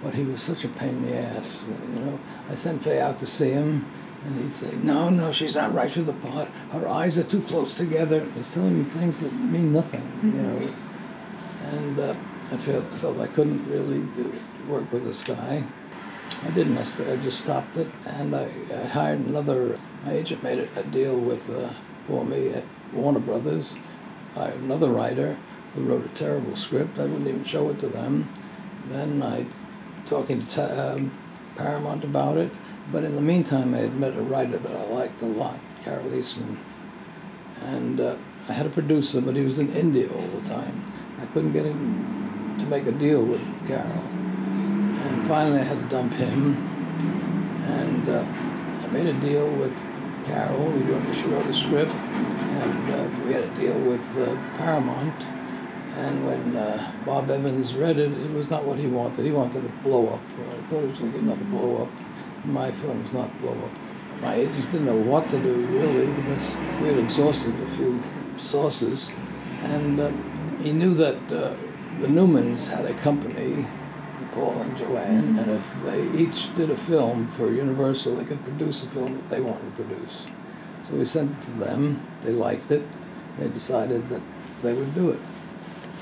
but 0.02 0.14
he 0.16 0.24
was 0.24 0.42
such 0.42 0.64
a 0.64 0.70
pain 0.70 0.90
in 0.90 1.06
the 1.06 1.16
ass. 1.16 1.68
You 1.94 2.00
know, 2.00 2.20
I 2.50 2.56
sent 2.56 2.84
Faye 2.84 3.02
out 3.02 3.20
to 3.20 3.28
see 3.28 3.52
him, 3.52 3.86
and 4.26 4.42
he'd 4.42 4.54
say, 4.54 4.74
"No, 4.82 5.10
no, 5.10 5.32
she's 5.32 5.56
not 5.56 5.74
right 5.74 5.92
for 5.92 6.02
the 6.02 6.14
part. 6.14 6.48
Her 6.72 6.88
eyes 6.88 7.20
are 7.20 7.24
too 7.24 7.42
close 7.42 7.76
together." 7.76 8.26
He's 8.36 8.54
telling 8.54 8.80
me 8.80 8.84
things 8.86 9.20
that 9.20 9.34
mean 9.34 9.74
nothing. 9.74 10.10
You 10.24 10.32
know, 10.32 10.74
and 11.74 12.00
uh, 12.00 12.16
I 12.52 12.58
felt 12.58 12.86
I 12.86 12.96
felt 12.96 13.20
I 13.20 13.28
couldn't 13.28 13.70
really 13.70 14.02
do, 14.16 14.32
work 14.68 14.92
with 14.92 15.06
this 15.06 15.24
guy. 15.24 15.64
I 16.44 16.50
didn't. 16.52 16.78
I, 16.78 17.16
just 17.18 17.42
stopped 17.42 17.78
it, 17.78 17.88
and 18.06 18.36
I, 18.36 18.48
I 18.74 18.86
hired 18.88 19.20
another. 19.20 19.78
My 20.06 20.14
agent 20.14 20.44
made 20.44 20.60
a, 20.60 20.84
deal 20.84 21.18
with 21.18 21.50
uh, 21.50 21.70
for 22.08 22.26
me 22.26 22.50
at 22.50 22.64
Warner 22.94 23.20
Brothers. 23.20 23.78
I 24.36 24.46
hired 24.46 24.62
another 24.62 24.90
writer 24.90 25.38
who 25.74 25.84
wrote 25.84 26.06
a 26.06 26.10
terrible 26.10 26.56
script. 26.56 27.00
I 27.00 27.04
wouldn't 27.04 27.28
even 27.28 27.44
show 27.44 27.70
it 27.70 27.80
to 27.80 27.88
them. 27.88 28.30
Then 28.90 29.24
I, 29.24 29.46
talking 30.06 30.46
to 30.46 30.96
um, 30.96 31.12
Paramount 31.56 32.04
about 32.04 32.38
it. 32.38 32.52
But 32.92 33.04
in 33.04 33.16
the 33.16 33.22
meantime, 33.22 33.74
I 33.74 33.78
had 33.78 33.96
met 33.96 34.16
a 34.16 34.22
writer 34.22 34.58
that 34.58 34.76
I 34.76 34.86
liked 34.94 35.22
a 35.22 35.26
lot, 35.26 35.58
Carole 35.84 36.14
Eastman. 36.14 36.58
And 37.62 38.02
uh, 38.02 38.18
I 38.50 38.54
had 38.54 38.66
a 38.66 38.70
producer, 38.70 39.22
but 39.22 39.36
he 39.36 39.44
was 39.44 39.58
in 39.58 39.74
India 39.74 40.10
all 40.14 40.28
the 40.28 40.48
time. 40.48 40.84
I 41.24 41.26
couldn't 41.28 41.54
get 41.54 41.66
him 41.66 42.58
to 42.60 42.66
make 42.68 42.86
a 42.86 42.92
deal 42.92 43.24
with 43.24 43.42
Carole. 43.66 43.86
And 43.88 45.26
finally, 45.26 45.60
I 45.60 45.64
had 45.64 45.80
to 45.80 45.88
dump 45.88 46.12
him. 46.14 46.58
And 47.80 48.10
uh, 48.10 48.26
I 48.84 48.88
made 48.92 49.08
a 49.08 49.14
deal 49.22 49.50
with 49.56 49.74
Carole. 50.26 50.70
We 50.72 50.82
wrote, 50.82 51.16
she 51.16 51.28
wrote 51.28 51.46
a 51.46 51.54
script, 51.54 51.92
and 51.92 52.94
uh, 52.94 53.26
we 53.26 53.32
had 53.32 53.44
a 53.44 53.56
deal 53.56 53.80
with 53.84 54.06
uh, 54.20 54.36
Paramount. 54.58 55.26
And 55.96 56.26
when 56.26 56.58
uh, 56.58 56.92
Bob 57.06 57.30
Evans 57.30 57.74
read 57.74 57.98
it, 57.98 58.12
it 58.12 58.32
was 58.32 58.50
not 58.50 58.66
what 58.66 58.78
he 58.78 58.88
wanted. 58.88 59.24
He 59.24 59.32
wanted 59.32 59.62
to 59.62 59.70
blow 59.82 60.10
up. 60.10 60.20
I 60.20 60.62
thought 60.64 60.84
it 60.84 60.90
was 60.90 61.00
going 61.00 61.14
to 61.14 61.18
get 61.20 61.24
another 61.24 61.46
blow 61.46 61.84
up. 61.84 61.90
My 62.46 62.70
film 62.70 63.02
was 63.02 63.14
not 63.14 63.40
blow 63.40 63.54
up. 63.54 64.22
My 64.22 64.36
agents 64.36 64.66
didn't 64.68 64.88
know 64.88 64.98
what 64.98 65.30
to 65.30 65.40
do 65.42 65.54
really 65.68 66.08
because 66.22 66.58
we 66.82 66.88
had 66.88 66.98
exhausted 66.98 67.54
a 67.62 67.68
few 67.68 68.00
sources, 68.38 69.12
and 69.62 70.00
uh, 70.00 70.12
he 70.64 70.72
knew 70.72 70.94
that 70.96 71.16
uh, 71.32 71.54
the 72.00 72.08
Newmans 72.08 72.74
had 72.74 72.86
a 72.86 72.94
company 72.96 73.66
Paul 74.34 74.60
and 74.62 74.76
Joanne, 74.78 75.24
mm-hmm. 75.24 75.40
and 75.40 75.52
if 75.52 75.84
they 75.84 76.20
each 76.20 76.54
did 76.56 76.72
a 76.72 76.76
film 76.76 77.28
for 77.28 77.52
Universal, 77.52 78.16
they 78.16 78.26
could 78.26 78.44
produce 78.44 78.84
a 78.84 78.90
film 78.90 79.16
that 79.16 79.30
they 79.30 79.40
wanted 79.40 79.76
to 79.76 79.84
produce. 79.84 80.28
So 80.82 80.96
we 80.96 81.06
sent 81.06 81.32
it 81.32 81.42
to 81.44 81.52
them. 81.52 82.02
They 82.24 82.32
liked 82.32 82.72
it. 82.72 82.84
They 83.38 83.48
decided 83.48 84.10
that 84.10 84.22
they 84.64 84.74
would 84.74 84.94
do 84.96 85.12
it, 85.12 85.20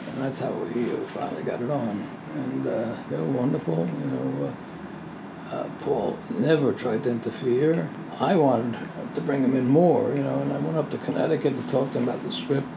and 0.07 0.23
that's 0.23 0.39
how 0.39 0.51
we 0.51 0.83
finally 1.07 1.43
got 1.43 1.61
it 1.61 1.69
on. 1.69 2.07
And 2.35 2.67
uh, 2.67 2.95
they 3.09 3.17
were 3.17 3.31
wonderful. 3.31 3.87
You 3.99 4.11
know, 4.11 4.45
uh, 4.45 5.55
uh, 5.55 5.69
Paul 5.79 6.17
never 6.39 6.71
tried 6.71 7.03
to 7.03 7.11
interfere. 7.11 7.89
I 8.19 8.35
wanted 8.35 8.79
to 9.15 9.21
bring 9.21 9.43
him 9.43 9.55
in 9.55 9.67
more. 9.67 10.13
You 10.15 10.23
know, 10.23 10.39
and 10.39 10.53
I 10.53 10.59
went 10.59 10.77
up 10.77 10.89
to 10.91 10.97
Connecticut 10.99 11.57
to 11.57 11.67
talk 11.69 11.91
to 11.91 11.97
him 11.97 12.07
about 12.07 12.23
the 12.23 12.31
script. 12.31 12.67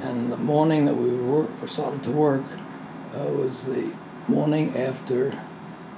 And 0.00 0.32
the 0.32 0.36
morning 0.36 0.84
that 0.84 0.94
we 0.94 1.10
were, 1.10 1.46
started 1.66 2.02
to 2.04 2.12
work 2.12 2.44
uh, 3.14 3.24
was 3.24 3.66
the 3.66 3.90
morning 4.28 4.76
after 4.76 5.32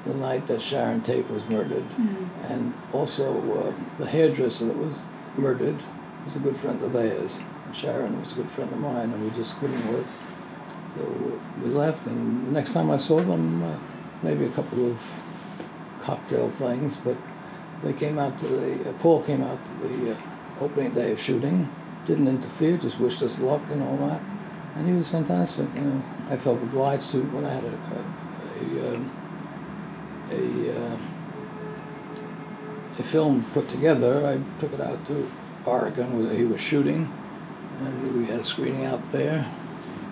the 0.07 0.15
night 0.15 0.47
that 0.47 0.63
Sharon 0.63 1.03
Tate 1.03 1.29
was 1.31 1.47
murdered, 1.49 1.85
mm-hmm. 1.91 2.53
and 2.53 2.73
also 2.93 3.29
uh, 3.59 3.73
the 3.99 4.07
hairdresser 4.07 4.67
that 4.67 4.77
was 4.77 5.05
murdered 5.37 5.77
was 6.25 6.37
a 6.37 6.39
good 6.39 6.57
friend 6.57 6.81
of 6.83 6.93
theirs. 6.93 7.43
Sharon 7.75 8.19
was 8.19 8.33
a 8.33 8.37
good 8.37 8.51
friend 8.51 8.73
of 8.73 8.81
mine, 8.81 9.13
and 9.13 9.23
we 9.23 9.31
just 9.37 9.59
couldn't 9.59 9.93
work. 9.93 10.07
So 10.89 11.05
we 11.63 11.69
left, 11.69 12.07
and 12.07 12.47
the 12.47 12.53
next 12.53 12.73
time 12.73 12.91
I 12.91 12.97
saw 12.97 13.19
them, 13.19 13.63
uh, 13.63 13.79
maybe 14.23 14.45
a 14.45 14.51
couple 14.51 14.91
of 14.91 15.21
cocktail 16.01 16.49
things, 16.49 16.97
but 16.97 17.17
they 17.83 17.93
came 17.93 18.19
out 18.19 18.39
to 18.39 18.47
the, 18.47 18.91
uh, 18.91 18.93
Paul 18.95 19.23
came 19.23 19.43
out 19.43 19.59
to 19.65 19.89
the 19.89 20.13
uh, 20.13 20.17
opening 20.61 20.93
day 20.93 21.13
of 21.13 21.21
shooting, 21.21 21.69
didn't 22.11 22.29
interfere, 22.29 22.77
just 22.77 22.99
wished 22.99 23.23
us 23.23 23.39
luck 23.39 23.63
and 23.71 23.83
all 23.83 23.97
that. 24.09 24.21
And 24.75 24.87
he 24.87 24.93
was 24.93 25.11
fantastic, 25.11 25.67
you 25.75 25.83
know. 25.83 26.03
I 26.29 26.37
felt 26.37 26.63
obliged 26.63 27.11
to 27.13 27.23
when 27.23 27.45
I 27.45 27.51
had 27.51 27.65
a, 27.65 27.69
a 27.69 28.21
a, 28.61 28.95
um, 28.95 29.11
a, 30.31 30.79
uh, 30.79 30.97
a 32.99 33.03
film 33.03 33.45
put 33.53 33.69
together. 33.69 34.27
I 34.27 34.61
took 34.61 34.73
it 34.73 34.81
out 34.81 35.05
to 35.07 35.29
Oregon 35.67 36.19
where 36.19 36.35
he 36.35 36.45
was 36.45 36.61
shooting, 36.61 37.11
and 37.81 38.17
we 38.17 38.27
had 38.27 38.41
a 38.41 38.45
screening 38.45 38.85
out 38.85 39.11
there. 39.13 39.47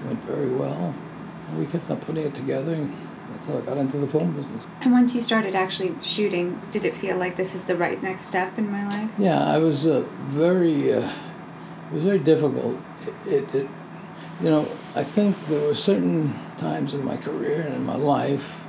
It 0.01 0.07
went 0.07 0.21
very 0.25 0.49
well. 0.49 0.95
And 1.49 1.59
we 1.59 1.67
kept 1.67 1.91
on 1.91 1.99
putting 2.01 2.25
it 2.25 2.35
together. 2.35 2.75
And 2.75 2.93
that's 3.33 3.47
how 3.47 3.59
I 3.59 3.61
got 3.61 3.79
into 3.79 3.99
the 3.99 4.07
film 4.07 4.33
business. 4.33 4.67
And 4.81 4.93
once 4.93 5.15
you 5.15 5.21
started 5.21 5.55
actually 5.55 5.95
shooting, 6.03 6.59
did 6.71 6.85
it 6.85 6.95
feel 6.95 7.17
like 7.17 7.37
this 7.37 7.55
is 7.55 7.65
the 7.65 7.77
right 7.77 8.03
next 8.03 8.25
step 8.25 8.59
in 8.59 8.71
my 8.71 8.87
life? 8.89 9.11
Yeah, 9.19 9.45
I 9.45 9.59
was 9.59 9.87
uh, 9.87 10.05
very. 10.27 10.95
Uh, 10.95 11.11
it 11.91 11.95
was 11.95 12.05
very 12.05 12.19
difficult. 12.19 12.77
It, 13.27 13.33
it, 13.33 13.55
it 13.55 13.69
you 14.41 14.51
know, 14.51 14.61
I 14.95 15.03
think 15.03 15.37
there 15.47 15.67
were 15.67 15.75
certain 15.75 16.33
times 16.59 16.95
in 16.95 17.05
my 17.05 17.17
career 17.17 17.63
and 17.63 17.75
in 17.75 17.85
my 17.85 17.97
life 17.97 18.67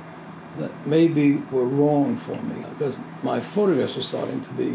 that 0.58 0.72
maybe 0.86 1.36
were 1.52 1.64
wrong 1.64 2.16
for 2.16 2.34
me 2.42 2.64
because 2.70 2.98
my 3.22 3.38
photographs 3.38 3.96
were 3.96 4.02
starting 4.02 4.40
to 4.40 4.52
be 4.54 4.70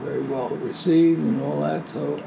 very 0.00 0.22
well 0.22 0.50
received 0.50 1.20
and 1.20 1.42
all 1.42 1.60
that. 1.62 1.88
So 1.88 2.22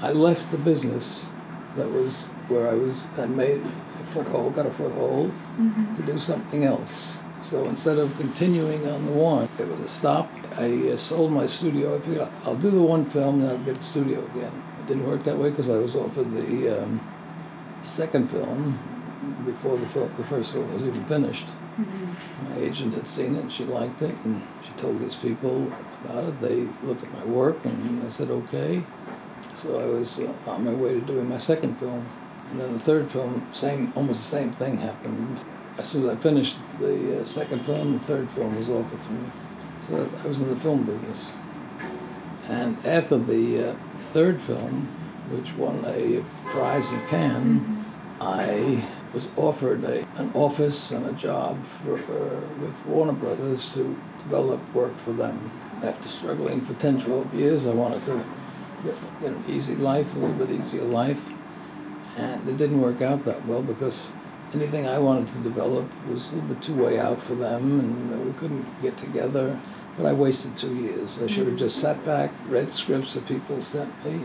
I 0.00 0.12
left 0.12 0.50
the 0.52 0.58
business 0.58 1.32
that 1.76 1.90
was 1.90 2.26
where 2.48 2.68
I 2.68 2.74
was. 2.74 3.06
I 3.18 3.26
made 3.26 3.60
a 3.60 4.04
foothold, 4.04 4.54
got 4.54 4.66
a 4.66 4.70
foothold 4.70 5.30
mm-hmm. 5.30 5.94
to 5.94 6.02
do 6.02 6.18
something 6.18 6.64
else. 6.64 7.24
So 7.42 7.64
instead 7.64 7.98
of 7.98 8.16
continuing 8.18 8.86
on 8.88 9.06
the 9.06 9.12
one, 9.12 9.48
it 9.58 9.66
was 9.66 9.80
a 9.80 9.88
stop. 9.88 10.30
I 10.58 10.90
uh, 10.90 10.96
sold 10.96 11.32
my 11.32 11.46
studio. 11.46 11.96
I 11.96 12.00
figured 12.00 12.28
I'll 12.44 12.56
do 12.56 12.70
the 12.70 12.82
one 12.82 13.04
film 13.04 13.40
and 13.40 13.50
I'll 13.50 13.58
get 13.58 13.76
the 13.76 13.82
studio 13.82 14.24
again. 14.34 14.52
Didn't 14.90 15.06
work 15.06 15.22
that 15.22 15.36
way 15.36 15.50
because 15.50 15.70
I 15.70 15.76
was 15.76 15.94
offered 15.94 16.32
the 16.32 16.82
um, 16.82 17.00
second 17.82 18.28
film 18.28 18.76
before 19.44 19.78
the, 19.78 19.86
film, 19.86 20.10
the 20.16 20.24
first 20.24 20.52
film 20.52 20.74
was 20.74 20.84
even 20.84 21.04
finished. 21.04 21.46
Mm-hmm. 21.46 22.50
My 22.50 22.56
agent 22.66 22.94
had 22.94 23.06
seen 23.06 23.36
it 23.36 23.42
and 23.42 23.52
she 23.52 23.62
liked 23.62 24.02
it 24.02 24.16
and 24.24 24.42
she 24.64 24.72
told 24.72 24.98
these 24.98 25.14
people 25.14 25.72
about 26.04 26.24
it. 26.24 26.40
They 26.40 26.62
looked 26.84 27.04
at 27.04 27.12
my 27.12 27.24
work 27.26 27.64
and 27.64 28.04
I 28.04 28.08
said, 28.08 28.32
okay. 28.32 28.82
So 29.54 29.78
I 29.78 29.86
was 29.86 30.18
uh, 30.18 30.32
on 30.48 30.64
my 30.64 30.72
way 30.72 30.94
to 30.94 31.00
doing 31.02 31.28
my 31.28 31.38
second 31.38 31.76
film. 31.76 32.04
And 32.50 32.60
then 32.60 32.72
the 32.72 32.80
third 32.80 33.08
film, 33.08 33.46
same, 33.52 33.92
almost 33.94 34.28
the 34.28 34.36
same 34.38 34.50
thing 34.50 34.78
happened. 34.78 35.44
As 35.78 35.88
soon 35.88 36.08
as 36.08 36.18
I 36.18 36.20
finished 36.20 36.58
the 36.80 37.20
uh, 37.20 37.24
second 37.24 37.64
film, 37.64 37.92
the 37.92 38.00
third 38.00 38.28
film 38.30 38.56
was 38.56 38.68
offered 38.68 39.00
to 39.04 39.12
me. 39.12 39.30
So 39.82 40.10
I 40.24 40.26
was 40.26 40.40
in 40.40 40.50
the 40.50 40.56
film 40.56 40.82
business. 40.82 41.32
And 42.48 42.76
after 42.84 43.16
the 43.16 43.70
uh, 43.70 43.74
third 44.00 44.40
film, 44.40 44.86
which 45.30 45.54
won 45.54 45.84
a 45.86 46.24
prize 46.46 46.90
in 46.92 47.00
Cannes, 47.06 47.60
mm-hmm. 47.60 48.22
I 48.22 48.82
was 49.14 49.30
offered 49.36 49.82
a, 49.84 50.06
an 50.16 50.30
office 50.34 50.90
and 50.90 51.06
a 51.06 51.12
job 51.12 51.64
for, 51.64 51.94
uh, 51.94 52.40
with 52.60 52.86
Warner 52.86 53.12
Brothers 53.12 53.74
to 53.74 53.96
develop 54.18 54.60
work 54.74 54.96
for 54.96 55.12
them. 55.12 55.50
After 55.82 56.08
struggling 56.08 56.60
for 56.60 56.74
10, 56.74 57.00
12 57.00 57.34
years, 57.34 57.66
I 57.66 57.72
wanted 57.72 58.02
to 58.02 58.22
get, 58.84 58.94
get 59.20 59.32
an 59.32 59.44
easy 59.48 59.74
life, 59.76 60.14
a 60.14 60.18
little 60.18 60.46
bit 60.46 60.54
easier 60.54 60.82
life. 60.82 61.32
And 62.18 62.46
it 62.48 62.56
didn't 62.56 62.80
work 62.80 63.00
out 63.00 63.24
that 63.24 63.46
well 63.46 63.62
because 63.62 64.12
anything 64.52 64.86
I 64.86 64.98
wanted 64.98 65.28
to 65.28 65.38
develop 65.38 65.86
was 66.08 66.32
a 66.32 66.34
little 66.34 66.50
bit 66.50 66.62
too 66.62 66.74
way 66.74 66.98
out 66.98 67.22
for 67.22 67.34
them 67.34 67.80
and 67.80 68.26
we 68.26 68.32
couldn't 68.32 68.66
get 68.82 68.96
together. 68.96 69.58
But 69.96 70.06
I 70.06 70.12
wasted 70.12 70.56
two 70.56 70.74
years. 70.74 71.20
I 71.22 71.26
should 71.26 71.46
have 71.46 71.56
just 71.56 71.78
sat 71.78 72.02
back, 72.04 72.30
read 72.48 72.70
scripts 72.70 73.14
that 73.14 73.26
people 73.26 73.60
sent 73.60 73.92
me, 74.04 74.20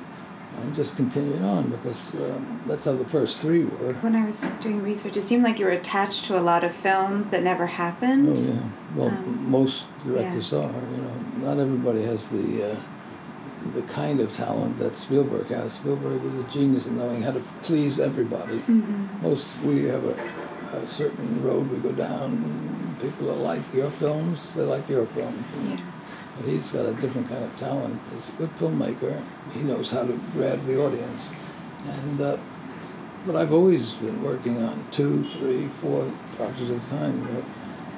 and 0.61 0.75
just 0.75 0.95
continued 0.95 1.41
on 1.41 1.69
because 1.69 2.15
um, 2.15 2.61
that's 2.65 2.85
how 2.85 2.93
the 2.93 3.05
first 3.05 3.41
three 3.41 3.65
were. 3.65 3.93
When 3.95 4.15
I 4.15 4.25
was 4.25 4.47
doing 4.61 4.81
research, 4.81 5.17
it 5.17 5.21
seemed 5.21 5.43
like 5.43 5.59
you 5.59 5.65
were 5.65 5.71
attached 5.71 6.25
to 6.25 6.39
a 6.39 6.41
lot 6.41 6.63
of 6.63 6.73
films 6.73 7.29
that 7.29 7.43
never 7.43 7.65
happened. 7.65 8.37
Oh 8.37 8.41
yeah, 8.41 8.59
well, 8.95 9.09
um, 9.09 9.49
most 9.49 9.87
directors 10.03 10.51
yeah. 10.51 10.59
are. 10.59 10.71
You 10.71 10.97
know, 10.97 11.15
not 11.39 11.59
everybody 11.59 12.03
has 12.03 12.29
the 12.29 12.71
uh, 12.71 12.75
the 13.73 13.81
kind 13.83 14.19
of 14.19 14.31
talent 14.31 14.77
that 14.77 14.95
Spielberg 14.95 15.47
has. 15.47 15.73
Spielberg 15.73 16.21
was 16.21 16.37
a 16.37 16.43
genius 16.43 16.87
in 16.87 16.97
knowing 16.97 17.21
how 17.21 17.31
to 17.31 17.41
please 17.61 17.99
everybody. 17.99 18.59
Mm-hmm. 18.59 19.23
Most 19.23 19.59
we 19.63 19.85
have 19.85 20.03
a, 20.05 20.77
a 20.77 20.87
certain 20.87 21.43
road 21.43 21.69
we 21.71 21.77
go 21.79 21.91
down. 21.91 22.83
People 23.05 23.27
that 23.27 23.41
like 23.41 23.61
your 23.73 23.89
films, 23.91 24.55
they 24.55 24.63
like 24.63 24.89
your 24.89 25.05
film. 25.05 25.43
Yeah. 25.67 25.77
But 26.37 26.47
he's 26.47 26.71
got 26.71 26.85
a 26.87 26.93
different 26.95 27.29
kind 27.29 27.43
of 27.43 27.55
talent. 27.55 27.99
He's 28.13 28.29
a 28.29 28.31
good 28.33 28.49
filmmaker. 28.49 29.21
He 29.53 29.61
knows 29.61 29.91
how 29.91 30.05
to 30.05 30.19
grab 30.33 30.65
the 30.65 30.83
audience. 30.83 31.31
And 31.85 32.19
uh, 32.19 32.37
but 33.25 33.35
I've 33.35 33.53
always 33.53 33.93
been 33.93 34.23
working 34.23 34.63
on 34.63 34.83
two, 34.91 35.23
three, 35.25 35.67
four 35.67 36.11
projects 36.35 36.61
at 36.71 36.83
a 36.83 36.89
time. 36.89 37.43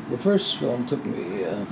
The 0.10 0.18
first 0.18 0.58
film 0.58 0.86
took 0.86 1.06
me 1.06 1.44
uh, 1.44 1.66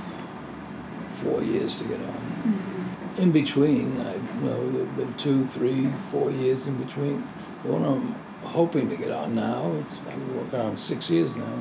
four 1.12 1.42
years 1.42 1.76
to 1.76 1.84
get 1.88 1.98
on. 1.98 2.06
Mm-hmm. 2.06 3.22
In 3.22 3.32
between, 3.32 4.00
I 4.00 4.14
you 4.14 4.40
know 4.40 4.70
there 4.72 4.86
have 4.86 4.96
been 4.96 5.14
two, 5.14 5.44
three, 5.46 5.88
four 6.10 6.30
years 6.30 6.66
in 6.66 6.82
between. 6.82 7.22
The 7.62 7.72
one 7.72 7.84
I'm 7.84 8.14
hoping 8.46 8.88
to 8.90 8.96
get 8.96 9.10
on 9.10 9.34
now, 9.34 9.72
it's 9.80 9.98
I've 9.98 10.06
been 10.06 10.36
working 10.36 10.60
on 10.60 10.76
six 10.76 11.10
years 11.10 11.36
now. 11.36 11.58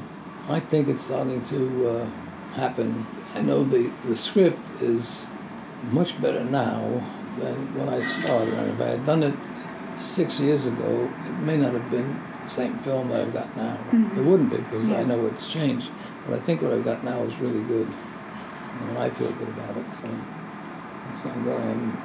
I 0.48 0.60
think 0.60 0.88
it's 0.88 1.02
starting 1.02 1.42
to 1.46 1.90
uh, 1.90 2.06
happen. 2.54 3.06
I 3.34 3.42
know 3.42 3.64
the, 3.64 3.92
the 4.06 4.16
script 4.16 4.60
is 4.82 5.30
much 5.92 6.20
better 6.22 6.44
now 6.44 6.82
than 7.40 7.56
when 7.78 7.90
I 7.90 8.04
started. 8.04 8.54
And 8.54 8.72
if 8.72 8.82
I 8.82 8.86
had 8.90 9.06
done 9.06 9.24
it 9.24 9.34
six 9.98 10.40
years 10.40 10.68
ago, 10.68 11.10
it 11.26 11.40
may 11.44 11.58
not 11.58 11.74
have 11.74 11.90
been 11.90 12.20
the 12.44 12.48
same 12.50 12.74
film 12.80 13.10
that 13.10 13.22
I've 13.22 13.34
got 13.34 13.56
now. 13.58 13.78
Mhm. 13.92 14.18
It 14.18 14.24
wouldn't 14.24 14.52
be 14.52 14.58
because 14.58 14.90
I 14.92 15.04
know 15.04 15.26
it's 15.28 15.52
changed. 15.52 15.90
But 16.28 16.36
I 16.36 16.40
think 16.40 16.62
what 16.62 16.72
I've 16.74 16.86
got 16.86 17.04
now 17.04 17.20
is 17.22 17.36
really 17.40 17.64
good. 17.64 17.88
And 18.90 18.98
I 19.00 19.10
feel 19.10 19.32
good 19.32 19.48
about 19.50 19.78
it. 19.78 19.96
So 19.96 20.10
that's 21.06 21.24
where 21.26 21.34
I'm 21.34 21.44
going. 21.46 21.98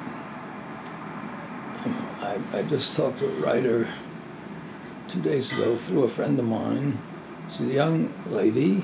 I'm, 1.77 1.93
I'm, 2.23 2.45
I, 2.55 2.59
I 2.59 2.63
just 2.63 2.95
talked 2.97 3.19
to 3.19 3.27
a 3.27 3.41
writer 3.41 3.87
two 5.07 5.21
days 5.21 5.51
ago 5.53 5.75
through 5.75 6.03
a 6.05 6.09
friend 6.09 6.39
of 6.39 6.45
mine. 6.45 6.97
She's 7.51 7.67
a 7.67 7.73
young 7.73 8.13
lady, 8.27 8.83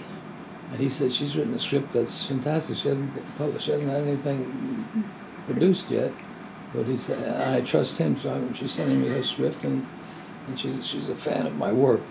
and 0.72 0.80
he 0.80 0.90
said 0.90 1.12
she's 1.14 1.38
written 1.38 1.54
a 1.54 1.60
script 1.60 1.94
that's 1.94 2.26
fantastic. 2.28 2.76
She 2.78 2.90
hasn't 2.90 3.12
published. 3.38 3.66
She 3.66 3.72
hasn't 3.72 3.90
had 3.90 4.04
anything 4.04 5.06
produced 5.46 5.90
yet, 5.90 6.12
but 6.74 6.86
he 6.86 6.98
said 6.98 7.42
I 7.42 7.62
trust 7.62 7.98
him. 7.98 8.18
So 8.18 8.34
I'm, 8.34 8.54
she's 8.54 8.72
sending 8.74 9.02
me 9.02 9.08
her 9.10 9.24
script, 9.24 9.64
and, 9.64 9.86
and 10.48 10.60
she's 10.60 10.86
she's 10.86 11.08
a 11.10 11.16
fan 11.16 11.48
of 11.48 11.56
my 11.58 11.72
work. 11.72 12.02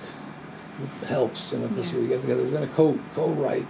It 1.02 1.06
helps, 1.08 1.52
you 1.52 1.58
know, 1.58 1.68
because 1.68 1.92
Yeah. 1.92 2.00
we 2.00 2.08
get 2.08 2.20
together. 2.22 2.42
We're 2.42 2.50
going 2.50 2.68
to 2.68 2.74
co 2.74 2.98
co-write 3.14 3.66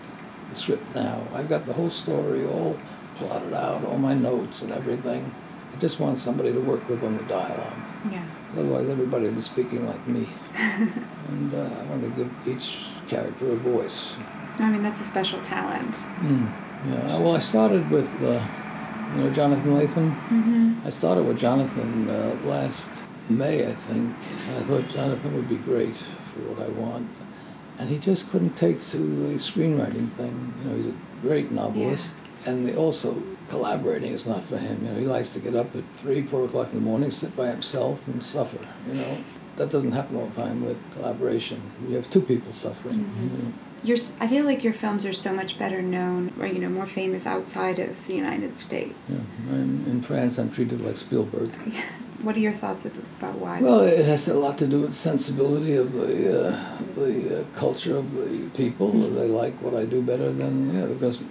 the 0.50 0.54
script 0.54 0.94
now. 0.94 1.20
I've 1.34 1.48
got 1.48 1.64
the 1.66 1.72
whole 1.72 1.90
story 1.90 2.44
all 2.46 2.78
plotted 3.16 3.52
out, 3.54 3.84
all 3.84 3.98
my 3.98 4.14
notes 4.14 4.62
and 4.62 4.72
everything. 4.72 5.32
I 5.76 5.78
just 5.78 6.00
want 6.00 6.16
somebody 6.16 6.54
to 6.54 6.60
work 6.60 6.88
with 6.88 7.04
on 7.04 7.16
the 7.16 7.22
dialogue. 7.24 7.78
Yeah. 8.10 8.24
Otherwise, 8.56 8.88
everybody 8.88 9.26
will 9.26 9.34
be 9.34 9.42
speaking 9.42 9.86
like 9.86 10.08
me. 10.08 10.26
and 10.54 11.52
uh, 11.52 11.68
I 11.68 11.82
want 11.84 12.02
to 12.02 12.08
give 12.16 12.32
each 12.48 12.86
character 13.06 13.52
a 13.52 13.56
voice. 13.56 14.16
I 14.58 14.70
mean, 14.70 14.82
that's 14.82 15.02
a 15.02 15.04
special 15.04 15.38
talent. 15.42 15.96
Mm. 16.20 16.50
Yeah. 16.86 17.18
Well, 17.18 17.36
I 17.36 17.40
started 17.40 17.90
with, 17.90 18.10
uh, 18.22 18.42
you 19.14 19.24
know, 19.24 19.32
Jonathan 19.34 19.74
Lethem. 19.74 20.14
Mm-hmm. 20.14 20.86
I 20.86 20.88
started 20.88 21.24
with 21.24 21.38
Jonathan 21.38 22.08
uh, 22.08 22.38
last 22.44 23.06
May, 23.28 23.66
I 23.66 23.72
think. 23.72 24.14
And 24.48 24.56
I 24.56 24.60
thought 24.62 24.88
Jonathan 24.88 25.36
would 25.36 25.50
be 25.50 25.56
great 25.56 25.96
for 25.96 26.40
what 26.40 26.66
I 26.66 26.70
want. 26.70 27.06
And 27.78 27.90
he 27.90 27.98
just 27.98 28.30
couldn't 28.30 28.56
take 28.56 28.80
to 28.80 28.96
the 28.96 29.34
screenwriting 29.34 30.08
thing. 30.12 30.54
You 30.62 30.70
know, 30.70 30.76
he's 30.76 30.86
a 30.86 30.94
great 31.22 31.50
novelist. 31.50 32.22
And 32.46 32.66
the, 32.66 32.76
also, 32.76 33.20
collaborating 33.48 34.12
is 34.12 34.26
not 34.26 34.44
for 34.44 34.56
him. 34.56 34.84
You 34.84 34.92
know, 34.92 34.98
he 35.00 35.06
likes 35.06 35.32
to 35.32 35.40
get 35.40 35.54
up 35.54 35.74
at 35.74 35.84
3, 35.94 36.22
4 36.22 36.44
o'clock 36.44 36.68
in 36.72 36.76
the 36.76 36.84
morning, 36.84 37.10
sit 37.10 37.34
by 37.36 37.48
himself 37.48 38.06
and 38.08 38.22
suffer, 38.22 38.58
you 38.88 38.94
know. 38.94 39.18
That 39.56 39.70
doesn't 39.70 39.92
happen 39.92 40.16
all 40.16 40.26
the 40.26 40.34
time 40.36 40.64
with 40.64 40.78
collaboration. 40.92 41.60
You 41.88 41.96
have 41.96 42.08
two 42.10 42.20
people 42.20 42.52
suffering. 42.52 42.98
Mhm. 42.98 43.22
you 43.22 43.42
know. 43.44 43.52
Your, 43.84 43.96
I 44.20 44.26
feel 44.26 44.44
like 44.44 44.64
your 44.64 44.72
films 44.72 45.04
are 45.04 45.12
so 45.12 45.32
much 45.32 45.58
better 45.58 45.82
known, 45.82 46.32
or 46.40 46.46
you 46.46 46.58
know, 46.58 46.68
more 46.68 46.86
famous 46.86 47.26
outside 47.26 47.78
of 47.78 48.06
the 48.06 48.14
United 48.14 48.58
States. 48.58 49.24
Yeah. 49.48 49.54
In 49.54 50.02
France, 50.02 50.38
I'm 50.38 50.50
treated 50.50 50.80
like 50.80 50.96
Spielberg. 50.96 51.50
What 52.22 52.34
are 52.34 52.40
your 52.40 52.52
thoughts 52.52 52.86
about 52.86 53.34
why? 53.36 53.60
Well, 53.60 53.80
it 53.80 54.04
has 54.06 54.26
a 54.26 54.34
lot 54.34 54.56
to 54.58 54.66
do 54.66 54.80
with 54.80 54.94
sensibility 54.94 55.76
of 55.76 55.92
the 55.92 56.48
uh, 56.48 56.78
the 56.94 57.40
uh, 57.40 57.44
culture 57.54 57.96
of 57.96 58.14
the 58.14 58.48
people. 58.54 58.90
They 58.90 59.28
like 59.28 59.60
what 59.62 59.74
I 59.74 59.84
do 59.84 60.02
better 60.02 60.32
than 60.32 60.74
yeah. 60.74 60.86
Because 60.86 61.22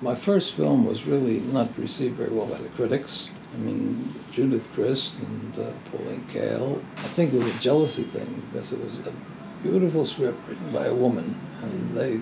my 0.00 0.14
first 0.14 0.54
film 0.54 0.86
was 0.86 1.06
really 1.06 1.40
not 1.52 1.76
received 1.76 2.14
very 2.14 2.30
well 2.30 2.46
by 2.46 2.58
the 2.58 2.68
critics. 2.70 3.28
I 3.54 3.58
mean, 3.58 4.14
Judith 4.30 4.70
Crist 4.74 5.22
and 5.22 5.58
uh, 5.58 5.72
Pauline 5.90 6.24
Kael. 6.28 6.80
I 6.98 7.08
think 7.14 7.34
it 7.34 7.38
was 7.38 7.54
a 7.54 7.58
jealousy 7.58 8.04
thing 8.04 8.42
because 8.48 8.72
it 8.72 8.82
was 8.82 8.98
a 9.00 9.12
beautiful 9.62 10.04
script 10.04 10.38
written 10.48 10.70
by 10.72 10.86
a 10.86 10.94
woman, 10.94 11.34
and 11.62 11.96
they. 11.96 12.20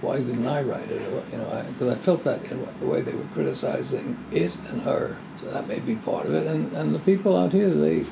Why 0.00 0.18
didn't 0.18 0.46
I 0.46 0.62
write 0.62 0.88
it? 0.92 1.00
You 1.32 1.38
know, 1.38 1.64
because 1.72 1.88
I, 1.92 1.96
felt 1.96 2.22
that 2.22 2.44
in 2.52 2.64
the 2.78 2.86
way 2.86 3.00
they 3.02 3.14
were 3.14 3.26
criticizing 3.34 4.16
it 4.30 4.56
and 4.70 4.80
her. 4.82 5.16
So 5.34 5.50
that 5.50 5.66
may 5.66 5.80
be 5.80 5.96
part 5.96 6.26
of 6.26 6.34
it. 6.34 6.46
And 6.46 6.72
and 6.74 6.94
the 6.94 7.00
people 7.00 7.36
out 7.36 7.52
here, 7.52 7.68
they 7.68 8.04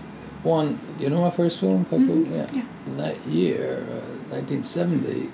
one. 0.42 0.80
You 0.98 1.10
know 1.10 1.20
my 1.20 1.30
first 1.30 1.60
film? 1.60 1.84
Mhm, 1.84 2.32
Yeah. 2.32 2.46
yeah. 2.52 2.62
In 2.86 2.96
that 2.96 3.24
year, 3.26 3.86
uh, 3.88 4.34
1970, 4.34 5.30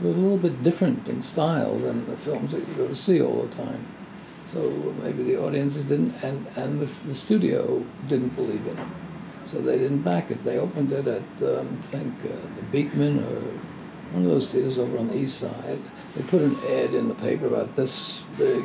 it 0.00 0.06
was 0.06 0.16
a 0.16 0.20
little 0.20 0.38
bit 0.38 0.62
different 0.62 1.06
in 1.06 1.20
style 1.20 1.76
than 1.78 2.06
the 2.06 2.16
films 2.16 2.52
that 2.52 2.66
you 2.66 2.74
go 2.78 2.88
to 2.88 2.96
see 2.96 3.20
all 3.20 3.42
the 3.42 3.48
time. 3.54 3.84
So 4.46 4.72
maybe 5.02 5.22
the 5.22 5.36
audiences 5.36 5.84
didn't, 5.84 6.14
and, 6.24 6.46
and 6.56 6.80
the, 6.80 6.86
the 7.08 7.14
studio 7.14 7.84
didn't 8.08 8.34
believe 8.34 8.66
in 8.66 8.76
it. 8.78 8.86
So 9.50 9.60
they 9.60 9.78
didn't 9.78 10.02
back 10.02 10.30
it. 10.30 10.44
They 10.44 10.60
opened 10.60 10.92
it 10.92 11.08
at, 11.08 11.42
um, 11.42 11.76
I 11.80 11.86
think, 11.86 12.14
uh, 12.24 12.36
the 12.54 12.62
Beekman 12.70 13.18
or 13.18 13.40
one 14.12 14.24
of 14.24 14.30
those 14.30 14.52
theaters 14.52 14.78
over 14.78 14.96
on 14.96 15.08
the 15.08 15.16
east 15.16 15.40
side. 15.40 15.80
They 16.14 16.22
put 16.22 16.42
an 16.42 16.54
ad 16.68 16.94
in 16.94 17.08
the 17.08 17.16
paper 17.16 17.48
about 17.48 17.74
this 17.74 18.22
big, 18.38 18.62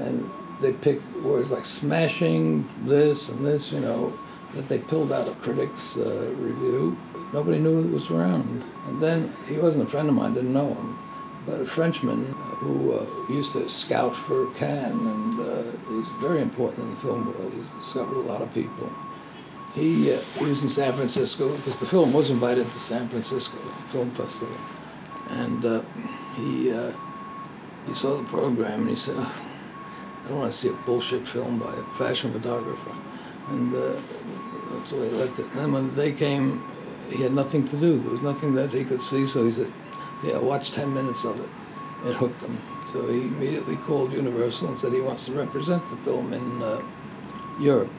and 0.00 0.28
they 0.60 0.72
picked 0.72 1.08
words 1.18 1.52
like 1.52 1.64
smashing, 1.64 2.68
this 2.82 3.28
and 3.28 3.46
this, 3.46 3.70
you 3.70 3.78
know, 3.78 4.12
that 4.56 4.68
they 4.68 4.78
pulled 4.78 5.12
out 5.12 5.28
of 5.28 5.40
critic's 5.40 5.98
uh, 5.98 6.34
review. 6.36 6.98
Nobody 7.32 7.60
knew 7.60 7.78
it 7.84 7.92
was 7.92 8.10
around. 8.10 8.64
And 8.86 9.00
then 9.00 9.32
he 9.46 9.58
wasn't 9.58 9.84
a 9.84 9.88
friend 9.88 10.08
of 10.08 10.16
mine, 10.16 10.34
didn't 10.34 10.52
know 10.52 10.74
him, 10.74 10.98
but 11.46 11.60
a 11.60 11.64
Frenchman 11.64 12.24
who 12.58 12.94
uh, 12.94 13.06
used 13.30 13.52
to 13.52 13.68
scout 13.68 14.16
for 14.16 14.50
Cannes, 14.54 14.98
and 14.98 15.40
uh, 15.40 15.62
he's 15.90 16.10
very 16.20 16.42
important 16.42 16.80
in 16.80 16.90
the 16.90 16.96
film 16.96 17.24
world. 17.24 17.52
He's 17.54 17.70
discovered 17.70 18.16
a 18.16 18.26
lot 18.26 18.42
of 18.42 18.52
people. 18.52 18.90
He, 19.74 20.12
uh, 20.12 20.20
he 20.38 20.44
was 20.46 20.62
in 20.62 20.68
San 20.68 20.92
Francisco 20.92 21.54
because 21.56 21.80
the 21.80 21.86
film 21.86 22.12
was 22.12 22.30
invited 22.30 22.64
to 22.64 22.78
San 22.78 23.08
Francisco 23.08 23.56
Film 23.88 24.08
Festival, 24.12 24.56
and 25.30 25.66
uh, 25.66 25.82
he 26.36 26.72
uh, 26.72 26.92
he 27.86 27.92
saw 27.92 28.18
the 28.18 28.24
program 28.24 28.82
and 28.82 28.90
he 28.90 28.94
said, 28.94 29.16
"Oh, 29.18 29.42
"I 30.24 30.28
don't 30.28 30.38
want 30.38 30.52
to 30.52 30.56
see 30.56 30.68
a 30.68 30.72
bullshit 30.86 31.26
film 31.26 31.58
by 31.58 31.74
a 31.74 31.82
fashion 31.94 32.32
photographer," 32.32 32.94
and 33.48 33.74
uh, 33.74 34.00
that's 34.70 34.92
the 34.92 35.00
way 35.00 35.08
he 35.08 35.14
left 35.16 35.40
it. 35.40 35.46
And 35.46 35.56
then 35.56 35.72
when 35.72 35.88
the 35.90 35.94
day 35.96 36.12
came, 36.12 36.62
he 37.10 37.24
had 37.24 37.32
nothing 37.32 37.64
to 37.64 37.76
do. 37.76 37.98
There 37.98 38.12
was 38.12 38.22
nothing 38.22 38.54
that 38.54 38.72
he 38.72 38.84
could 38.84 39.02
see, 39.02 39.26
so 39.26 39.44
he 39.44 39.50
said, 39.50 39.72
"Yeah, 40.22 40.38
watch 40.38 40.70
ten 40.70 40.94
minutes 40.94 41.24
of 41.24 41.40
it." 41.40 41.48
It 42.08 42.14
hooked 42.14 42.42
him. 42.42 42.56
So 42.92 43.08
he 43.08 43.22
immediately 43.22 43.74
called 43.74 44.12
Universal 44.12 44.68
and 44.68 44.78
said 44.78 44.92
he 44.92 45.00
wants 45.00 45.26
to 45.26 45.32
represent 45.32 45.84
the 45.88 45.96
film 45.96 46.32
in 46.32 46.62
uh, 46.62 46.80
Europe 47.58 47.90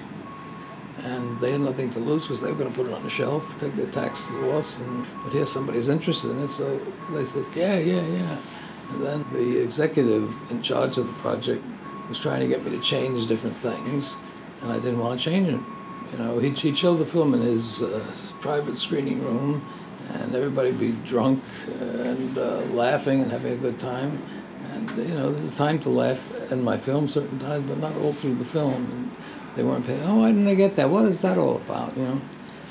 and 1.04 1.40
they 1.40 1.52
had 1.52 1.62
nothing 1.62 1.90
to 1.92 2.00
lose 2.00 2.24
because 2.24 2.42
they 2.42 2.52
were 2.52 2.58
going 2.58 2.72
to 2.72 2.76
put 2.76 2.88
it 2.88 2.94
on 2.94 3.04
the 3.04 3.10
shelf, 3.10 3.58
take 3.60 3.74
their 3.74 3.90
tax 3.92 4.38
loss, 4.40 4.80
and 4.80 5.06
but 5.24 5.34
here 5.34 5.46
somebody's 5.46 5.90
interested 5.90 6.32
in 6.32 6.40
it, 6.40 6.48
so 6.48 6.78
they 7.12 7.26
said, 7.26 7.46
yeah, 7.56 7.78
yeah, 7.78 8.06
yeah. 8.08 8.38
And 8.92 9.06
then 9.06 9.26
the 9.34 9.62
executive 9.62 10.34
in 10.52 10.62
charge 10.62 10.98
of 10.98 11.08
the 11.08 11.14
project 11.14 11.64
was 12.08 12.20
trying 12.20 12.42
to 12.42 12.48
get 12.48 12.64
me 12.64 12.72
to 12.72 12.82
change 12.82 13.28
different 13.28 13.56
things, 13.58 14.18
and 14.62 14.72
I 14.72 14.76
didn't 14.78 15.00
want 15.00 15.20
to 15.20 15.24
change 15.24 15.50
it. 15.50 15.60
You 16.12 16.18
know, 16.20 16.40
he'd, 16.40 16.58
he'd 16.58 16.78
show 16.78 16.96
the 16.96 17.06
film 17.06 17.34
in 17.34 17.42
his 17.42 17.82
uh, 17.82 18.06
private 18.40 18.78
screening 18.78 19.22
room, 19.24 19.66
and 20.14 20.34
everybody'd 20.36 20.80
be 20.80 20.94
drunk 21.04 21.42
and 21.80 22.38
uh, 22.38 22.62
laughing 22.72 23.22
and 23.22 23.32
having 23.32 23.54
a 23.54 23.58
good 23.58 23.80
time. 23.80 24.22
And 24.72 24.90
you 24.92 25.16
know, 25.16 25.32
there's 25.32 25.54
a 25.54 25.58
time 25.58 25.80
to 25.80 25.90
laugh 25.90 26.52
in 26.52 26.64
my 26.64 26.78
film 26.78 27.08
certain 27.08 27.40
times, 27.40 27.68
but 27.68 27.80
not 27.80 27.96
all 27.98 28.14
through 28.14 28.36
the 28.36 28.46
film. 28.46 28.86
And 28.92 29.12
they 29.56 29.64
weren't 29.64 29.86
paying. 29.86 30.02
Oh, 30.04 30.20
why 30.20 30.32
didn't 30.32 30.48
I 30.48 30.56
get 30.56 30.76
that? 30.76 30.90
What 30.90 31.06
is 31.06 31.22
that 31.22 31.38
all 31.38 31.58
about? 31.58 31.96
You 31.98 32.04
know. 32.04 32.22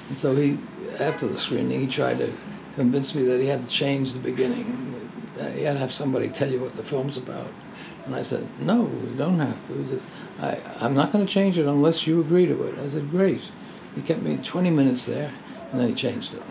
And 0.08 0.18
so 0.18 0.34
he, 0.34 0.58
after 1.00 1.26
the 1.26 1.36
screening, 1.36 1.80
he 1.80 1.86
tried 1.86 2.18
to 2.18 2.32
convince 2.74 3.14
me 3.14 3.22
that 3.22 3.40
he 3.40 3.46
had 3.46 3.62
to 3.62 3.68
change 3.68 4.12
the 4.12 4.18
beginning. 4.18 5.10
He 5.54 5.62
had 5.62 5.74
to 5.74 5.78
have 5.78 5.92
somebody 5.92 6.28
tell 6.28 6.50
you 6.50 6.60
what 6.60 6.74
the 6.74 6.82
film's 6.82 7.16
about. 7.16 7.48
And 8.06 8.14
I 8.14 8.22
said, 8.22 8.46
no, 8.60 8.82
we 8.82 9.16
don't 9.16 9.38
have 9.38 9.66
to. 9.68 9.74
He 9.74 9.84
says, 9.86 10.06
I, 10.40 10.58
I'm 10.84 10.94
not 10.94 11.10
going 11.10 11.26
to 11.26 11.32
change 11.32 11.58
it 11.58 11.66
unless 11.66 12.06
you 12.06 12.20
agree 12.20 12.46
to 12.46 12.62
it. 12.64 12.78
I 12.78 12.86
said, 12.86 13.10
great. 13.10 13.50
He 13.94 14.02
kept 14.02 14.22
me 14.22 14.38
20 14.42 14.70
minutes 14.70 15.06
there, 15.06 15.30
and 15.72 15.80
then 15.80 15.88
he 15.88 15.94
changed 15.94 16.34
it. 16.34 16.42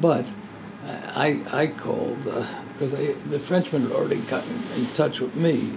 But 0.00 0.32
I, 0.86 1.40
I 1.52 1.66
called 1.66 2.26
uh, 2.26 2.46
because 2.72 2.94
I 2.94 3.12
the 3.28 3.38
Frenchman 3.38 3.82
had 3.82 3.92
already 3.92 4.20
gotten 4.22 4.54
in 4.76 4.86
touch 4.94 5.20
with 5.20 5.34
me, 5.36 5.72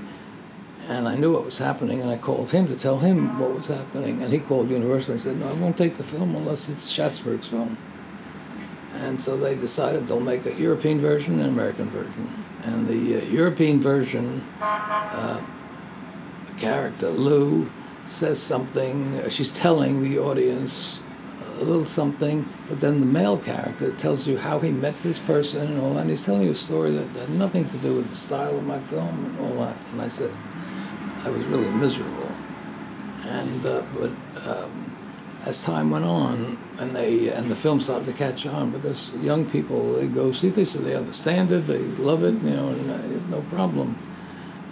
And 0.90 1.08
I 1.08 1.16
knew 1.16 1.34
what 1.34 1.46
was 1.46 1.60
happening, 1.60 2.02
and 2.02 2.10
I 2.10 2.18
called 2.18 2.52
him 2.52 2.68
to 2.68 2.76
tell 2.76 3.00
him 3.00 3.40
what 3.40 3.54
was 3.54 3.68
happening. 3.68 4.22
And 4.22 4.34
he 4.34 4.40
called 4.40 4.70
Universal 4.70 5.14
and 5.14 5.22
said, 5.22 5.38
No, 5.38 5.50
I 5.50 5.54
won't 5.54 5.78
take 5.78 5.96
the 5.96 6.04
film 6.04 6.36
unless 6.36 6.68
it's 6.68 6.92
Schatzberg's 6.92 7.48
film. 7.48 7.78
And 8.96 9.20
so 9.20 9.38
they 9.38 9.56
decided 9.56 10.08
they'll 10.08 10.20
make 10.20 10.46
a 10.46 10.54
European 10.54 11.00
version 11.00 11.36
and 11.36 11.44
an 11.44 11.50
American 11.50 11.90
version. 11.90 12.28
And 12.64 12.88
the 12.88 13.22
uh, 13.22 13.26
European 13.26 13.82
version, 13.82 14.44
uh, 14.62 15.42
the 16.46 16.54
character 16.54 17.10
Lou 17.10 17.70
says 18.06 18.42
something, 18.42 19.16
uh, 19.20 19.30
she's 19.30 19.52
telling 19.52 20.04
the 20.04 20.20
audience 20.20 21.02
a 21.60 21.64
little 21.64 21.86
something, 21.86 22.46
but 22.70 22.82
then 22.82 23.00
the 23.00 23.06
male 23.06 23.38
character 23.38 23.92
tells 23.96 24.28
you 24.28 24.38
how 24.38 24.60
he 24.60 24.72
met 24.72 24.96
this 25.04 25.20
person 25.20 25.68
and 25.68 25.82
all 25.82 25.94
that. 25.94 26.02
And 26.02 26.10
he's 26.10 26.26
telling 26.26 26.44
you 26.44 26.52
a 26.52 26.56
story 26.56 26.92
that 26.92 27.08
had 27.08 27.30
nothing 27.32 27.66
to 27.66 27.78
do 27.78 27.96
with 27.96 28.10
the 28.10 28.16
style 28.16 28.58
of 28.58 28.66
my 28.66 28.80
film 28.80 29.26
and 29.26 29.40
all 29.40 29.66
that. 29.66 29.76
And 29.92 30.02
I 30.02 30.08
said, 30.08 30.32
I 31.26 31.30
was 31.30 31.46
really 31.46 31.70
miserable. 31.70 32.30
And, 33.26 33.66
uh, 33.66 33.84
but 33.94 34.12
um, 34.48 34.94
as 35.46 35.64
time 35.64 35.90
went 35.90 36.06
on, 36.06 36.58
and 36.80 36.96
they 36.96 37.30
and 37.30 37.50
the 37.50 37.56
film 37.56 37.80
started 37.80 38.06
to 38.06 38.14
catch 38.14 38.46
on 38.46 38.72
because 38.72 39.14
young 39.16 39.46
people 39.46 39.94
they 39.94 40.08
go 40.08 40.32
see 40.32 40.50
this 40.50 40.76
and 40.76 40.86
they 40.86 40.96
understand 40.96 41.52
it, 41.52 41.68
they 41.68 41.80
love 41.80 42.24
it, 42.24 42.34
you 42.44 42.50
know, 42.52 42.70
and 42.70 42.90
uh, 42.90 42.98
there's 42.98 43.26
no 43.26 43.42
problem. 43.44 43.98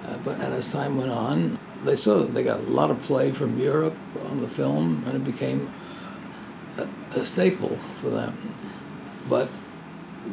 Uh, 0.06 0.18
but 0.20 0.40
and 0.40 0.54
as 0.54 0.72
time 0.72 0.98
went 0.98 1.12
on, 1.12 1.58
they 1.84 1.96
saw 1.96 2.20
that 2.20 2.34
they 2.34 2.44
got 2.44 2.60
a 2.60 2.64
lot 2.64 2.90
of 2.90 3.00
play 3.00 3.32
from 3.32 3.58
Europe 3.60 3.96
on 4.30 4.42
the 4.42 4.48
film, 4.48 5.04
and 5.08 5.16
it 5.16 5.24
became 5.24 5.70
a, 6.78 6.88
a 7.18 7.26
staple 7.26 7.76
for 7.76 8.10
them. 8.10 8.36
But 9.30 9.48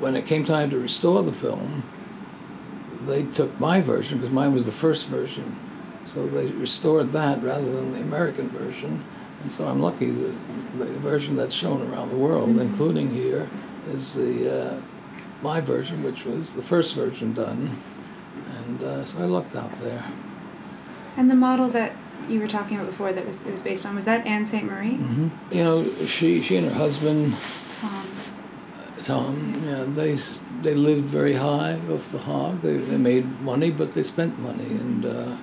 when 0.00 0.14
it 0.16 0.26
came 0.26 0.44
time 0.44 0.70
to 0.70 0.78
restore 0.78 1.22
the 1.22 1.32
film, 1.32 1.82
they 3.06 3.24
took 3.24 3.58
my 3.58 3.80
version 3.80 4.18
because 4.18 4.32
mine 4.32 4.52
was 4.52 4.66
the 4.66 4.72
first 4.72 5.08
version. 5.08 5.56
So 6.08 6.26
they 6.26 6.46
restored 6.52 7.12
that 7.12 7.42
rather 7.42 7.70
than 7.70 7.92
the 7.92 8.00
American 8.00 8.48
version. 8.48 9.04
And 9.42 9.52
so 9.52 9.66
I'm 9.66 9.80
lucky 9.80 10.06
that 10.06 10.34
the 10.78 10.86
version 11.00 11.36
that's 11.36 11.54
shown 11.54 11.82
around 11.92 12.08
the 12.08 12.16
world, 12.16 12.48
mm-hmm. 12.48 12.60
including 12.60 13.10
here, 13.10 13.46
is 13.88 14.14
the 14.14 14.60
uh, 14.60 14.80
my 15.42 15.60
version, 15.60 16.02
which 16.02 16.24
was 16.24 16.54
the 16.54 16.62
first 16.62 16.96
version 16.96 17.34
done. 17.34 17.76
And 18.56 18.82
uh, 18.82 19.04
so 19.04 19.22
I 19.22 19.26
lucked 19.26 19.54
out 19.54 19.70
there. 19.80 20.02
And 21.18 21.30
the 21.30 21.36
model 21.36 21.68
that 21.68 21.92
you 22.26 22.40
were 22.40 22.48
talking 22.48 22.78
about 22.78 22.86
before 22.86 23.12
that 23.12 23.26
was 23.26 23.44
it 23.46 23.50
was 23.50 23.60
based 23.60 23.84
on 23.84 23.94
was 23.94 24.06
that 24.06 24.26
Anne 24.26 24.46
St. 24.46 24.64
Marie? 24.64 24.92
Mm-hmm. 24.92 25.28
You 25.52 25.64
know, 25.64 25.84
she 26.06 26.40
she 26.40 26.56
and 26.56 26.66
her 26.68 26.74
husband 26.74 27.34
Tom. 27.80 28.06
Tom, 28.96 29.62
yeah, 29.66 29.84
they 29.86 30.16
they 30.62 30.74
lived 30.74 31.04
very 31.04 31.34
high 31.34 31.78
off 31.90 32.10
the 32.12 32.18
hog. 32.18 32.62
They, 32.62 32.78
they 32.78 32.96
made 32.96 33.26
money, 33.42 33.70
but 33.70 33.92
they 33.92 34.02
spent 34.02 34.38
money, 34.38 34.64
and 34.64 35.04
uh, 35.04 35.36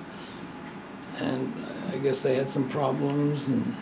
and 1.20 1.52
I 1.92 1.98
guess 1.98 2.22
they 2.22 2.34
had 2.34 2.48
some 2.48 2.68
problems, 2.68 3.48
and 3.48 3.74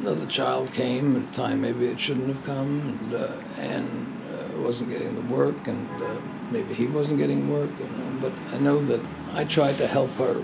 another 0.00 0.26
child 0.26 0.72
came 0.72 1.16
at 1.16 1.28
a 1.28 1.32
time 1.32 1.60
maybe 1.60 1.86
it 1.86 2.00
shouldn't 2.00 2.28
have 2.28 2.44
come, 2.44 2.80
and 2.80 3.14
uh, 3.14 3.32
and 3.58 4.06
uh, 4.30 4.60
wasn't 4.60 4.90
getting 4.90 5.14
the 5.14 5.34
work, 5.34 5.66
and 5.66 6.02
uh, 6.02 6.16
maybe 6.50 6.74
he 6.74 6.86
wasn't 6.86 7.18
getting 7.18 7.50
work, 7.52 7.70
and, 7.80 8.20
but 8.20 8.32
I 8.52 8.58
know 8.58 8.84
that 8.86 9.00
I 9.34 9.44
tried 9.44 9.74
to 9.76 9.86
help 9.86 10.10
her 10.12 10.42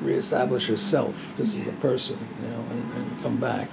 reestablish 0.00 0.66
herself 0.66 1.32
just 1.36 1.56
as 1.56 1.66
a 1.66 1.72
person, 1.72 2.18
you 2.42 2.48
know, 2.48 2.64
and, 2.70 2.92
and 2.94 3.22
come 3.22 3.36
back. 3.36 3.68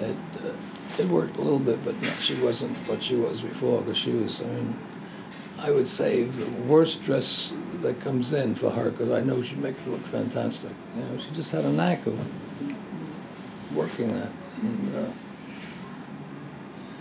It, 0.00 0.16
uh, 0.44 0.52
it 0.98 1.08
worked 1.08 1.36
a 1.36 1.40
little 1.40 1.58
bit, 1.58 1.82
but 1.84 2.00
no, 2.02 2.10
she 2.20 2.34
wasn't 2.34 2.76
what 2.88 3.02
she 3.02 3.16
was 3.16 3.40
before 3.40 3.80
because 3.80 3.98
she 3.98 4.12
was, 4.12 4.42
I 4.42 4.46
mean, 4.46 4.74
I 5.60 5.70
would 5.70 5.88
say 5.88 6.24
the 6.24 6.50
worst 6.62 7.02
dress 7.02 7.52
that 7.82 8.00
comes 8.00 8.32
in 8.32 8.54
for 8.54 8.70
her 8.70 8.90
because 8.90 9.12
I 9.12 9.22
know 9.22 9.42
she'd 9.42 9.58
make 9.58 9.76
it 9.76 9.88
look 9.88 10.02
fantastic. 10.02 10.72
You 10.96 11.02
know, 11.02 11.18
she 11.18 11.30
just 11.30 11.52
had 11.52 11.64
a 11.64 11.70
knack 11.70 12.06
of 12.06 12.16
working 13.76 14.12
that. 14.14 14.30
And, 14.62 14.96
uh, 14.96 15.10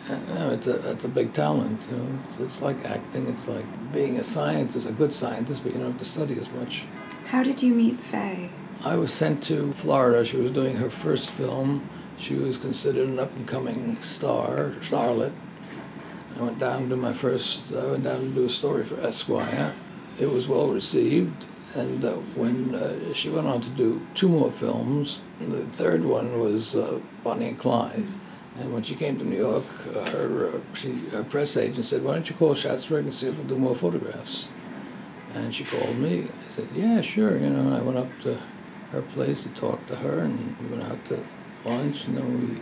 and, 0.08 0.28
you 0.28 0.34
know, 0.36 0.50
it's 0.52 0.68
a 0.68 0.92
it's 0.92 1.06
a 1.06 1.10
big 1.10 1.34
talent. 1.34 1.88
You 1.90 1.98
know, 1.98 2.20
it's, 2.26 2.40
it's 2.40 2.62
like 2.62 2.86
acting. 2.86 3.28
It's 3.28 3.48
like 3.48 3.66
being 3.94 4.18
a 4.18 4.24
scientist, 4.24 4.88
a 4.88 4.92
good 4.92 5.14
scientist, 5.14 5.64
but 5.64 5.74
you 5.74 5.80
don't 5.80 5.92
have 5.92 6.00
to 6.00 6.06
study 6.06 6.38
as 6.38 6.52
much. 6.52 6.84
How 7.28 7.44
did 7.44 7.64
you 7.64 7.74
meet 7.74 8.00
Faye? 8.00 8.50
I 8.84 8.98
was 8.98 9.12
sent 9.12 9.42
to 9.44 9.74
Florida. 9.74 10.24
She 10.24 10.38
was 10.38 10.52
doing 10.52 10.76
her 10.76 10.90
first 10.90 11.32
film. 11.32 11.90
She 12.18 12.36
was 12.36 12.58
considered 12.58 13.10
an 13.10 13.20
up 13.20 13.36
and 13.36 13.48
coming 13.48 13.98
star, 14.02 14.74
starlet. 14.82 15.32
I 16.38 16.44
went 16.44 16.60
down 16.60 16.90
to 16.90 16.96
my 16.96 17.14
first, 17.14 17.74
I 17.74 17.86
went 17.92 18.04
down 18.04 18.20
to 18.20 18.28
do 18.28 18.46
a 18.46 18.50
story 18.50 18.84
for 18.84 19.00
Esquire. 19.00 19.74
It 20.20 20.30
was 20.30 20.48
well 20.48 20.68
received. 20.68 21.48
And 21.76 22.06
uh, 22.06 22.14
when 22.38 22.74
uh, 22.74 23.14
she 23.14 23.30
went 23.30 23.48
on 23.48 23.60
to 23.60 23.70
do 23.72 24.02
two 24.14 24.30
more 24.30 24.52
films, 24.52 25.20
the 25.40 25.66
third 25.66 26.06
one 26.06 26.40
was 26.40 26.76
uh, 26.76 27.00
Bonnie 27.24 27.50
and 27.50 27.58
Clyde. 27.58 28.06
And 28.58 28.74
when 28.74 28.84
she 28.84 28.96
came 28.96 29.18
to 29.18 29.26
New 29.26 29.38
York, 29.38 29.66
her, 30.12 30.56
uh, 30.56 30.60
she, 30.74 30.94
her 31.12 31.26
press 31.26 31.58
agent 31.58 31.84
said, 31.84 32.04
Why 32.04 32.14
don't 32.14 32.30
you 32.30 32.36
call 32.36 32.54
Schatzberg 32.54 33.00
and 33.00 33.14
see 33.14 33.28
if 33.28 33.38
we'll 33.38 33.48
do 33.48 33.58
more 33.58 33.76
photographs? 33.76 34.50
And 35.34 35.54
she 35.54 35.66
called 35.66 35.98
me. 35.98 36.24
I 36.24 36.50
said, 36.50 36.68
yeah, 36.74 37.02
sure. 37.02 37.38
You 37.38 37.50
know, 37.50 37.76
I 37.76 37.82
went 37.82 37.98
up 37.98 38.08
to 38.22 38.38
her 38.92 39.02
place 39.02 39.44
to 39.44 39.50
talk 39.50 39.86
to 39.88 39.96
her, 39.98 40.20
and 40.20 40.58
we 40.62 40.78
went 40.78 40.90
out 40.90 41.04
to 41.06 41.20
lunch, 41.66 42.08
and 42.08 42.18
then 42.18 42.56
we 42.56 42.58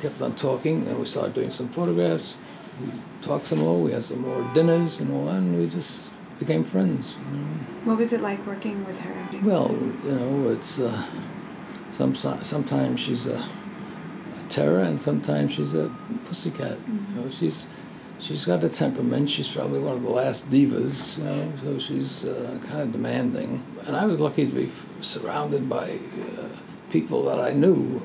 kept 0.00 0.22
on 0.22 0.36
talking, 0.36 0.86
and 0.86 0.96
we 0.96 1.04
started 1.04 1.34
doing 1.34 1.50
some 1.50 1.68
photographs. 1.68 2.38
We 2.80 2.92
talked 3.20 3.46
some 3.46 3.58
more. 3.58 3.82
We 3.82 3.90
had 3.90 4.04
some 4.04 4.20
more 4.20 4.48
dinners 4.54 5.00
and 5.00 5.12
all 5.12 5.26
that, 5.26 5.38
and 5.38 5.58
we 5.58 5.66
just 5.68 6.12
became 6.38 6.64
friends. 6.64 7.16
You 7.32 7.38
know. 7.38 7.46
What 7.84 7.98
was 7.98 8.12
it 8.12 8.20
like 8.20 8.44
working 8.46 8.84
with 8.84 8.98
her? 9.00 9.38
Well, 9.42 9.76
you 10.04 10.12
know, 10.12 10.50
it's 10.50 10.78
uh, 10.78 11.02
some 11.90 12.14
sometimes 12.14 13.00
she's 13.00 13.26
a, 13.26 13.38
a, 13.38 14.48
terror, 14.48 14.80
and 14.80 15.00
sometimes 15.00 15.52
she's 15.52 15.74
a 15.74 15.90
pussycat. 16.24 16.78
Mm-hmm. 16.78 17.18
You 17.18 17.24
know, 17.24 17.30
she's 17.30 17.66
she's 18.18 18.44
got 18.44 18.64
a 18.64 18.68
temperament. 18.68 19.30
She's 19.30 19.48
probably 19.48 19.80
one 19.80 19.96
of 19.96 20.02
the 20.02 20.10
last 20.10 20.50
divas, 20.50 21.18
you 21.18 21.24
know, 21.24 21.52
so 21.56 21.78
she's 21.78 22.24
uh, 22.24 22.58
kind 22.66 22.80
of 22.80 22.92
demanding. 22.92 23.62
And 23.86 23.96
I 23.96 24.06
was 24.06 24.20
lucky 24.20 24.46
to 24.46 24.52
be 24.52 24.68
surrounded 25.00 25.68
by 25.68 25.98
uh, 26.38 26.48
people 26.90 27.24
that 27.24 27.40
I 27.40 27.52
knew 27.52 28.02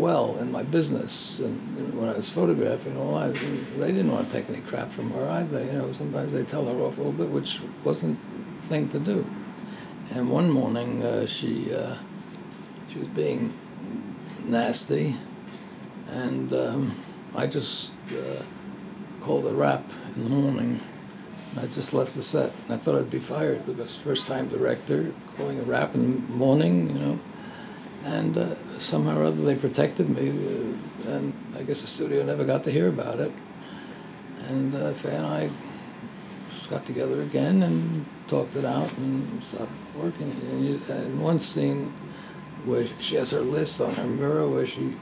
well 0.00 0.36
in 0.38 0.50
my 0.50 0.62
business. 0.62 1.40
And, 1.40 1.58
when 1.94 2.08
I 2.08 2.14
was 2.14 2.30
photographing, 2.30 2.96
all 2.96 3.16
I, 3.16 3.28
they 3.28 3.92
didn't 3.92 4.10
want 4.10 4.26
to 4.26 4.32
take 4.32 4.48
any 4.48 4.60
crap 4.62 4.90
from 4.90 5.10
her 5.10 5.28
either. 5.28 5.62
You 5.62 5.72
know, 5.72 5.92
sometimes 5.92 6.32
they 6.32 6.44
tell 6.44 6.64
her 6.64 6.82
off 6.82 6.96
a 6.96 7.02
little 7.02 7.12
bit, 7.12 7.28
which 7.28 7.60
wasn't 7.84 8.18
the 8.20 8.62
thing 8.62 8.88
to 8.88 8.98
do. 8.98 9.26
And 10.14 10.30
one 10.30 10.50
morning, 10.50 11.02
uh, 11.02 11.26
she 11.26 11.72
uh, 11.74 11.94
she 12.88 12.98
was 12.98 13.08
being 13.08 13.52
nasty, 14.46 15.14
and 16.08 16.52
um, 16.52 16.92
I 17.36 17.46
just 17.46 17.92
uh, 18.12 18.42
called 19.20 19.46
a 19.46 19.52
rap 19.52 19.84
in 20.16 20.24
the 20.24 20.30
morning. 20.30 20.80
I 21.58 21.66
just 21.66 21.92
left 21.92 22.14
the 22.14 22.22
set. 22.22 22.50
I 22.68 22.76
thought 22.76 22.96
I'd 22.96 23.10
be 23.10 23.18
fired 23.18 23.66
because 23.66 23.96
first 23.96 24.26
time 24.26 24.48
director 24.48 25.12
calling 25.36 25.58
a 25.58 25.62
rap 25.62 25.94
in 25.94 26.22
the 26.24 26.32
morning, 26.32 26.90
you 26.90 26.98
know. 26.98 27.20
And 28.04 28.36
uh, 28.36 28.54
somehow 28.78 29.18
or 29.18 29.24
other 29.24 29.42
they 29.42 29.54
protected 29.54 30.08
me, 30.08 30.30
uh, 30.30 31.10
and 31.10 31.34
I 31.56 31.62
guess 31.62 31.82
the 31.82 31.86
studio 31.86 32.22
never 32.24 32.44
got 32.44 32.64
to 32.64 32.70
hear 32.70 32.88
about 32.88 33.20
it. 33.20 33.32
And 34.48 34.74
uh, 34.74 34.92
Faye 34.92 35.16
and 35.16 35.26
I 35.26 35.50
just 36.50 36.70
got 36.70 36.86
together 36.86 37.20
again 37.22 37.62
and 37.62 38.04
talked 38.26 38.56
it 38.56 38.64
out 38.64 38.90
and 38.98 39.42
stopped 39.42 39.70
working. 39.96 40.30
And, 40.30 40.64
you, 40.64 40.80
and 40.88 41.22
one 41.22 41.40
scene 41.40 41.92
where 42.64 42.86
she 43.00 43.16
has 43.16 43.30
her 43.30 43.40
list 43.40 43.80
on 43.80 43.94
her 43.94 44.06
mirror 44.06 44.48
where 44.48 44.66
she 44.66 44.96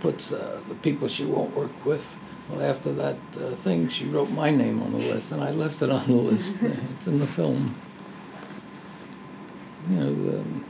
puts 0.00 0.32
uh, 0.32 0.60
the 0.68 0.74
people 0.76 1.08
she 1.08 1.24
won't 1.24 1.54
work 1.56 1.84
with 1.84 2.18
well, 2.48 2.62
after 2.62 2.92
that 2.92 3.16
uh, 3.36 3.50
thing, 3.50 3.88
she 3.88 4.04
wrote 4.04 4.30
my 4.30 4.50
name 4.50 4.82
on 4.82 4.92
the 4.92 4.98
list, 4.98 5.32
and 5.32 5.42
I 5.42 5.50
left 5.50 5.80
it 5.80 5.90
on 5.90 6.06
the 6.06 6.12
list. 6.12 6.56
it's 6.62 7.06
in 7.06 7.18
the 7.18 7.26
film. 7.26 7.74
You 9.88 9.96
know, 9.96 10.38
um, 10.38 10.64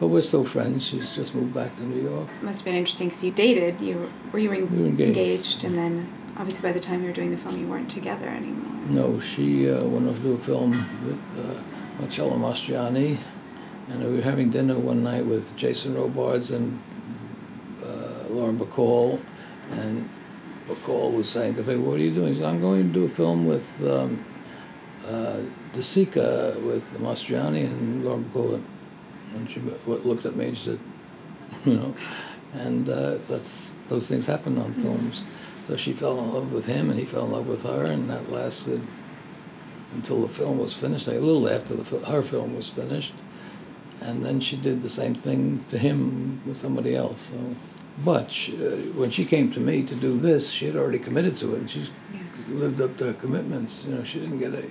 but 0.00 0.08
we're 0.08 0.22
still 0.22 0.44
friends. 0.44 0.86
She's 0.86 1.14
just 1.14 1.34
moved 1.34 1.54
back 1.54 1.76
to 1.76 1.84
New 1.84 2.02
York. 2.02 2.26
Must 2.42 2.60
have 2.60 2.64
been 2.64 2.74
interesting 2.74 3.08
because 3.08 3.22
you 3.22 3.30
dated. 3.30 3.80
You 3.80 4.10
were 4.32 4.38
you 4.38 4.50
en- 4.50 4.74
we 4.74 4.82
were 4.82 4.88
engaged. 4.88 5.18
engaged. 5.18 5.64
and 5.64 5.76
then 5.76 6.08
obviously 6.38 6.66
by 6.66 6.72
the 6.72 6.80
time 6.80 7.02
you 7.02 7.08
were 7.08 7.14
doing 7.14 7.30
the 7.30 7.36
film, 7.36 7.60
you 7.60 7.68
weren't 7.68 7.90
together 7.90 8.26
anymore. 8.26 8.72
No, 8.88 9.20
she 9.20 9.70
uh, 9.70 9.84
went 9.84 10.08
off 10.08 10.16
to 10.16 10.22
do 10.22 10.32
a 10.32 10.38
film 10.38 10.70
with 11.04 11.38
uh, 11.38 12.00
Marcello 12.00 12.36
Mastroianni, 12.36 13.18
and 13.90 14.04
we 14.04 14.16
were 14.16 14.22
having 14.22 14.50
dinner 14.50 14.76
one 14.76 15.04
night 15.04 15.24
with 15.26 15.54
Jason 15.56 15.94
Robards 15.94 16.50
and 16.50 16.80
uh, 17.84 18.24
Lauren 18.30 18.58
Bacall, 18.58 19.20
and 19.72 20.08
Bacall 20.66 21.14
was 21.14 21.28
saying 21.28 21.56
to 21.56 21.62
me, 21.62 21.76
what 21.76 22.00
are 22.00 22.02
you 22.02 22.10
doing? 22.10 22.34
Said, 22.34 22.44
I'm 22.44 22.60
going 22.60 22.86
to 22.86 22.92
do 22.92 23.04
a 23.04 23.08
film 23.08 23.46
with 23.46 23.68
um, 23.86 24.24
uh, 25.06 25.40
De 25.74 25.80
Sica, 25.80 26.56
with 26.64 26.90
Mastroianni 27.00 27.66
and 27.66 28.02
Lauren 28.02 28.24
Bacall. 28.32 28.62
And 29.34 29.48
she 29.48 29.60
looked 29.86 30.26
at 30.26 30.36
me 30.36 30.48
and 30.48 30.56
she 30.56 30.70
said, 30.70 30.78
you 31.64 31.74
know, 31.74 31.94
and 32.54 32.88
uh, 32.88 33.16
that's 33.28 33.76
those 33.88 34.08
things 34.08 34.26
happen 34.26 34.58
on 34.58 34.72
films. 34.74 35.24
So 35.64 35.76
she 35.76 35.92
fell 35.92 36.18
in 36.18 36.32
love 36.32 36.52
with 36.52 36.66
him, 36.66 36.90
and 36.90 36.98
he 36.98 37.04
fell 37.04 37.26
in 37.26 37.32
love 37.32 37.46
with 37.46 37.62
her, 37.62 37.84
and 37.84 38.10
that 38.10 38.30
lasted 38.30 38.80
until 39.94 40.22
the 40.22 40.28
film 40.28 40.58
was 40.58 40.76
finished, 40.76 41.06
a 41.08 41.12
little 41.12 41.48
after 41.48 41.74
the, 41.74 42.06
her 42.06 42.22
film 42.22 42.56
was 42.56 42.70
finished. 42.70 43.14
And 44.00 44.24
then 44.24 44.40
she 44.40 44.56
did 44.56 44.82
the 44.82 44.88
same 44.88 45.14
thing 45.14 45.62
to 45.68 45.76
him 45.76 46.40
with 46.46 46.56
somebody 46.56 46.96
else. 46.96 47.32
So. 47.32 47.36
But 48.04 48.30
she, 48.30 48.54
uh, 48.54 48.76
when 48.98 49.10
she 49.10 49.24
came 49.24 49.50
to 49.50 49.60
me 49.60 49.82
to 49.82 49.94
do 49.94 50.18
this, 50.18 50.50
she 50.50 50.66
had 50.66 50.76
already 50.76 50.98
committed 50.98 51.36
to 51.36 51.54
it, 51.54 51.58
and 51.58 51.70
she 51.70 51.86
lived 52.48 52.80
up 52.80 52.96
to 52.98 53.06
her 53.06 53.12
commitments. 53.12 53.84
You 53.84 53.94
know, 53.94 54.04
she 54.04 54.20
didn't 54.20 54.38
get 54.38 54.54
a, 54.54 54.64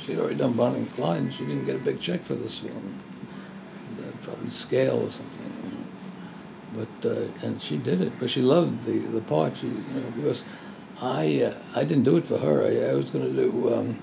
she 0.00 0.12
had 0.12 0.20
already 0.20 0.36
done 0.36 0.54
Bonnie 0.54 0.78
and 0.78 0.92
Clyde, 0.92 1.22
and 1.22 1.32
she 1.32 1.46
didn't 1.46 1.66
get 1.66 1.76
a 1.76 1.78
big 1.78 2.00
check 2.00 2.20
for 2.20 2.34
this 2.34 2.58
film, 2.58 2.98
probably 4.24 4.50
scale 4.50 5.02
or 5.06 5.10
something. 5.10 5.40
But 6.74 7.08
uh, 7.08 7.46
and 7.46 7.62
she 7.62 7.76
did 7.76 8.00
it, 8.00 8.12
but 8.18 8.28
she 8.28 8.42
loved 8.42 8.84
the 8.84 8.98
the 8.98 9.20
part. 9.20 9.56
She, 9.56 9.68
you 9.68 10.00
know, 10.00 10.10
because 10.16 10.44
I 11.00 11.42
uh, 11.42 11.78
I 11.80 11.84
didn't 11.84 12.04
do 12.04 12.16
it 12.16 12.24
for 12.24 12.38
her. 12.38 12.64
I, 12.64 12.90
I 12.90 12.94
was 12.94 13.10
going 13.10 13.24
to 13.24 13.32
do. 13.32 13.74
Um, 13.74 14.02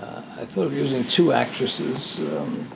uh, 0.00 0.22
I 0.40 0.44
thought 0.46 0.66
of 0.66 0.72
using 0.72 1.04
two 1.04 1.32
actresses. 1.32 2.20
Um, 2.32 2.66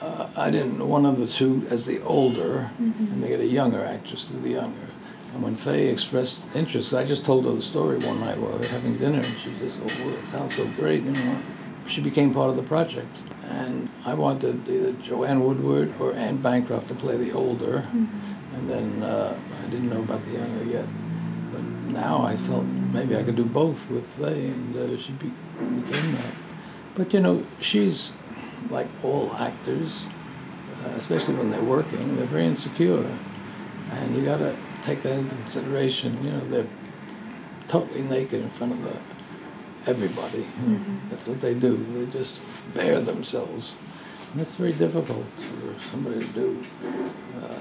uh, 0.00 0.28
I 0.36 0.50
didn't 0.50 0.86
one 0.86 1.04
of 1.04 1.18
the 1.18 1.26
two 1.26 1.66
as 1.70 1.84
the 1.84 2.00
older, 2.02 2.70
mm-hmm. 2.80 3.12
and 3.12 3.22
they 3.22 3.28
get 3.28 3.40
a 3.40 3.46
younger 3.46 3.84
actress 3.84 4.30
to 4.30 4.36
the 4.36 4.50
younger. 4.50 4.86
And 5.34 5.42
when 5.42 5.56
Faye 5.56 5.88
expressed 5.88 6.54
interest, 6.54 6.94
I 6.94 7.04
just 7.04 7.24
told 7.24 7.44
her 7.44 7.50
the 7.50 7.62
story 7.62 7.98
one 7.98 8.20
night 8.20 8.38
while 8.38 8.52
we 8.52 8.58
were 8.58 8.66
having 8.66 8.96
dinner, 8.96 9.18
and 9.18 9.36
she 9.36 9.52
just, 9.58 9.80
oh, 9.82 10.10
that 10.10 10.24
sounds 10.24 10.54
so 10.54 10.64
great, 10.76 11.02
you 11.02 11.10
know. 11.10 11.38
She 11.86 12.00
became 12.00 12.32
part 12.32 12.50
of 12.50 12.56
the 12.56 12.62
project, 12.62 13.16
and 13.50 13.88
I 14.06 14.14
wanted 14.14 14.68
either 14.68 14.92
Joanne 14.92 15.44
Woodward 15.44 15.92
or 16.00 16.12
Anne 16.14 16.38
Bancroft 16.38 16.88
to 16.88 16.94
play 16.94 17.16
the 17.16 17.32
older, 17.32 17.78
mm-hmm. 17.78 18.56
and 18.56 18.70
then 18.70 19.02
uh, 19.02 19.38
I 19.62 19.70
didn't 19.70 19.90
know 19.90 20.02
about 20.02 20.24
the 20.26 20.32
younger 20.32 20.64
yet. 20.64 20.86
But 21.52 21.62
now 21.62 22.22
I 22.22 22.36
felt 22.36 22.64
maybe 22.92 23.16
I 23.16 23.22
could 23.22 23.36
do 23.36 23.44
both 23.44 23.90
with 23.90 24.06
Faye, 24.06 24.48
and 24.48 24.76
uh, 24.76 24.98
she 24.98 25.12
be- 25.12 25.32
became 25.82 26.12
that. 26.14 26.34
But 26.94 27.12
you 27.12 27.20
know, 27.20 27.44
she's 27.60 28.12
like 28.70 28.88
all 29.02 29.32
actors, 29.34 30.08
uh, 30.84 30.90
especially 30.96 31.34
when 31.34 31.50
they're 31.50 31.62
working, 31.62 32.16
they're 32.16 32.26
very 32.26 32.46
insecure. 32.46 33.06
And 33.90 34.16
you 34.16 34.24
got 34.24 34.38
to 34.38 34.56
take 34.82 35.00
that 35.00 35.16
into 35.16 35.34
consideration. 35.36 36.16
You 36.24 36.30
know, 36.32 36.40
they're 36.40 36.66
totally 37.68 38.02
naked 38.02 38.42
in 38.42 38.48
front 38.50 38.72
of 38.72 38.82
the 38.82 39.13
everybody. 39.86 40.42
Mm-hmm. 40.42 41.10
That's 41.10 41.28
what 41.28 41.40
they 41.40 41.54
do. 41.54 41.76
They 41.76 42.10
just 42.10 42.42
bare 42.74 43.00
themselves. 43.00 43.78
And 44.30 44.40
that's 44.40 44.56
very 44.56 44.72
difficult 44.72 45.26
for 45.26 45.80
somebody 45.80 46.20
to 46.20 46.32
do. 46.32 46.62
Uh, 47.38 47.60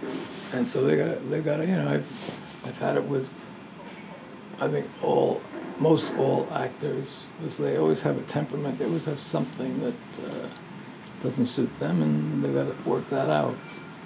and 0.55 0.67
so 0.67 0.83
they 0.83 0.97
got 0.97 1.29
they've 1.29 1.45
got 1.45 1.57
to, 1.57 1.65
you 1.65 1.75
know, 1.75 1.87
I've, 1.87 2.65
I've 2.65 2.77
had 2.79 2.95
it 2.97 3.03
with, 3.03 3.33
I 4.59 4.67
think, 4.67 4.87
all, 5.03 5.41
most 5.79 6.15
all 6.17 6.47
actors, 6.53 7.25
because 7.37 7.57
they 7.57 7.77
always 7.77 8.01
have 8.03 8.17
a 8.17 8.23
temperament. 8.23 8.77
They 8.77 8.85
always 8.85 9.05
have 9.05 9.21
something 9.21 9.79
that 9.81 9.93
uh, 10.25 10.47
doesn't 11.21 11.45
suit 11.45 11.73
them, 11.79 12.01
and 12.01 12.43
they've 12.43 12.53
got 12.53 12.65
to 12.65 12.89
work 12.89 13.07
that 13.09 13.29
out. 13.29 13.55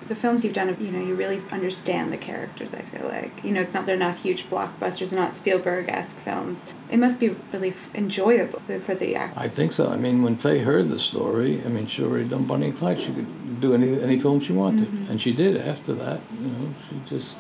The 0.08 0.16
films 0.16 0.46
you've 0.46 0.54
done, 0.54 0.76
you 0.80 0.92
know, 0.92 1.00
you 1.00 1.16
really 1.16 1.42
understand 1.52 2.14
the 2.14 2.18
characters. 2.18 2.74
I 2.74 2.82
feel 2.82 3.08
like 3.08 3.44
you 3.44 3.52
know, 3.52 3.62
it's 3.62 3.74
not 3.74 3.86
they're 3.86 3.98
not 3.98 4.16
huge 4.16 4.50
blockbusters, 4.50 5.12
they're 5.12 5.20
not 5.20 5.36
Spielberg-esque 5.36 6.18
films. 6.20 6.66
It 6.90 6.98
must 6.98 7.20
be 7.20 7.36
really 7.52 7.74
enjoyable 7.94 8.60
for 8.60 8.96
the 8.96 9.16
actor. 9.16 9.40
I 9.40 9.50
think 9.50 9.74
so. 9.74 9.90
I 9.90 9.98
mean, 9.98 10.24
when 10.24 10.38
Faye 10.38 10.60
heard 10.60 10.88
the 10.90 11.00
story, 11.00 11.62
I 11.66 11.70
mean, 11.70 11.88
she 11.88 12.04
already 12.04 12.28
done 12.28 12.46
Bonnie 12.46 12.68
and 12.68 12.78
Clyde. 12.78 13.00
She 13.00 13.12
could 13.14 13.60
do 13.60 13.74
any 13.74 14.02
any 14.02 14.20
film 14.20 14.40
she 14.40 14.54
wanted, 14.54 14.88
mm-hmm. 14.88 15.12
and 15.12 15.22
she 15.22 15.34
did 15.34 15.58
after 15.58 15.94
that. 15.94 16.22
You 16.42 16.48
know, 16.48 16.74
she 16.88 16.96
just, 17.06 17.38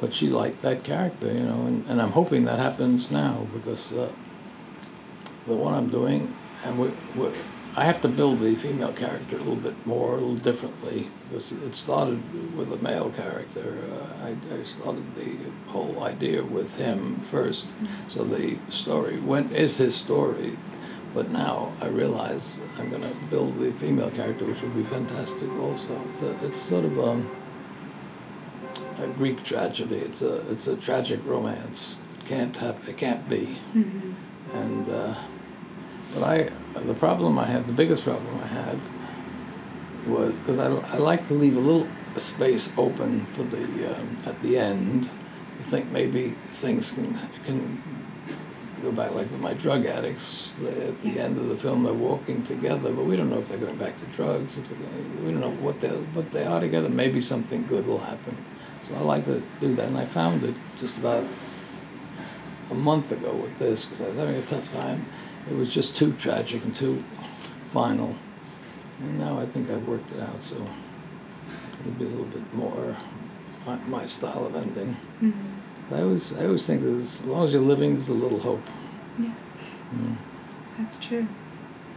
but 0.00 0.14
she 0.14 0.28
liked 0.28 0.62
that 0.62 0.84
character, 0.84 1.30
you 1.32 1.44
know, 1.44 1.66
and, 1.66 1.86
and 1.86 2.00
I'm 2.00 2.12
hoping 2.12 2.44
that 2.46 2.58
happens 2.58 3.10
now 3.10 3.46
because 3.52 3.92
uh, 3.92 4.10
the 5.46 5.54
one 5.54 5.74
I'm 5.74 5.88
doing, 5.88 6.34
and 6.64 6.78
we, 6.78 6.90
we're 7.14 7.32
I 7.76 7.84
have 7.84 8.00
to 8.02 8.08
build 8.08 8.40
the 8.40 8.56
female 8.56 8.92
character 8.92 9.36
a 9.36 9.38
little 9.38 9.54
bit 9.54 9.86
more, 9.86 10.14
a 10.14 10.14
little 10.14 10.34
differently. 10.34 11.06
Because 11.24 11.52
it 11.52 11.74
started 11.74 12.20
with 12.56 12.72
a 12.72 12.82
male 12.82 13.10
character. 13.10 13.78
Uh, 13.92 14.26
I, 14.26 14.58
I, 14.58 14.62
started 14.64 15.04
the 15.14 15.36
whole 15.70 16.02
idea 16.02 16.42
with 16.42 16.76
him 16.78 17.16
first, 17.20 17.76
so 18.08 18.24
the 18.24 18.56
story 18.68 19.20
went 19.20 19.52
is 19.52 19.76
his 19.76 19.94
story. 19.94 20.56
But 21.14 21.30
now 21.30 21.72
I 21.80 21.86
realize 21.86 22.60
I'm 22.78 22.90
going 22.90 23.02
to 23.02 23.14
build 23.30 23.58
the 23.58 23.72
female 23.72 24.10
character, 24.10 24.44
which 24.44 24.62
will 24.62 24.70
be 24.70 24.82
fantastic. 24.82 25.50
Also, 25.60 25.96
it's 26.08 26.22
a, 26.22 26.44
it's 26.44 26.56
sort 26.56 26.84
of 26.84 26.98
a, 26.98 27.22
a 29.04 29.08
Greek 29.08 29.42
tragedy. 29.44 29.96
It's 29.96 30.22
a 30.22 30.50
it's 30.50 30.66
a 30.66 30.76
tragic 30.76 31.20
romance. 31.24 32.00
It 32.18 32.26
can't 32.26 32.62
it 32.88 32.96
can't 32.96 33.28
be, 33.28 33.46
mm-hmm. 33.74 34.12
and. 34.56 34.88
Uh, 34.90 35.14
but 36.14 36.22
I, 36.22 36.42
the 36.80 36.94
problem 36.94 37.38
I 37.38 37.44
had, 37.44 37.64
the 37.64 37.72
biggest 37.72 38.04
problem 38.04 38.26
I 38.42 38.46
had, 38.46 38.78
was 40.06 40.38
because 40.38 40.58
I, 40.58 40.66
I 40.94 40.98
like 40.98 41.24
to 41.24 41.34
leave 41.34 41.56
a 41.56 41.60
little 41.60 41.86
space 42.16 42.72
open 42.76 43.20
for 43.26 43.42
the 43.44 43.94
um, 43.94 44.16
at 44.26 44.40
the 44.40 44.58
end. 44.58 45.10
I 45.58 45.62
think 45.64 45.90
maybe 45.90 46.30
things 46.30 46.90
can 46.90 47.14
can 47.44 47.82
go 48.82 48.90
back 48.90 49.10
like 49.14 49.30
with 49.30 49.40
my 49.40 49.52
drug 49.54 49.86
addicts. 49.86 50.52
At 50.60 51.00
the 51.02 51.20
end 51.20 51.38
of 51.38 51.48
the 51.48 51.56
film, 51.56 51.84
they're 51.84 51.92
walking 51.92 52.42
together, 52.42 52.92
but 52.92 53.04
we 53.04 53.16
don't 53.16 53.30
know 53.30 53.38
if 53.38 53.48
they're 53.48 53.58
going 53.58 53.76
back 53.76 53.96
to 53.98 54.06
drugs. 54.06 54.58
If 54.58 54.68
going, 54.70 55.24
we 55.24 55.32
don't 55.32 55.40
know 55.40 55.50
what 55.62 55.80
they're 55.80 56.02
but 56.14 56.30
they 56.30 56.44
are 56.44 56.60
together. 56.60 56.88
Maybe 56.88 57.20
something 57.20 57.66
good 57.66 57.86
will 57.86 57.98
happen. 57.98 58.36
So 58.82 58.94
I 58.94 59.00
like 59.00 59.26
to 59.26 59.42
do 59.60 59.74
that, 59.74 59.88
and 59.88 59.98
I 59.98 60.06
found 60.06 60.42
it 60.44 60.54
just 60.78 60.98
about 60.98 61.24
a 62.70 62.74
month 62.74 63.12
ago 63.12 63.34
with 63.34 63.58
this 63.58 63.84
because 63.84 64.00
I 64.00 64.08
was 64.08 64.18
having 64.18 64.36
a 64.36 64.42
tough 64.42 64.72
time 64.72 65.04
it 65.50 65.56
was 65.56 65.72
just 65.72 65.96
too 65.96 66.12
tragic 66.14 66.64
and 66.64 66.74
too 66.74 67.00
final. 67.68 68.14
And 69.00 69.18
now 69.18 69.38
I 69.38 69.46
think 69.46 69.70
I've 69.70 69.86
worked 69.86 70.12
it 70.12 70.20
out, 70.20 70.42
so 70.42 70.56
it'll 71.80 71.92
be 71.92 72.04
a 72.04 72.08
little 72.08 72.26
bit 72.26 72.54
more 72.54 72.94
my, 73.66 73.76
my 73.86 74.06
style 74.06 74.46
of 74.46 74.54
ending. 74.54 74.96
Mm-hmm. 75.22 75.94
I 75.94 76.02
always 76.02 76.38
I 76.38 76.44
always 76.46 76.66
think 76.66 76.82
that 76.82 76.92
as 76.92 77.24
long 77.24 77.44
as 77.44 77.52
you're 77.52 77.62
living, 77.62 77.90
there's 77.90 78.08
a 78.08 78.14
little 78.14 78.38
hope. 78.38 78.62
Yeah. 79.18 79.32
yeah. 79.92 80.14
That's 80.78 80.98
true. 80.98 81.26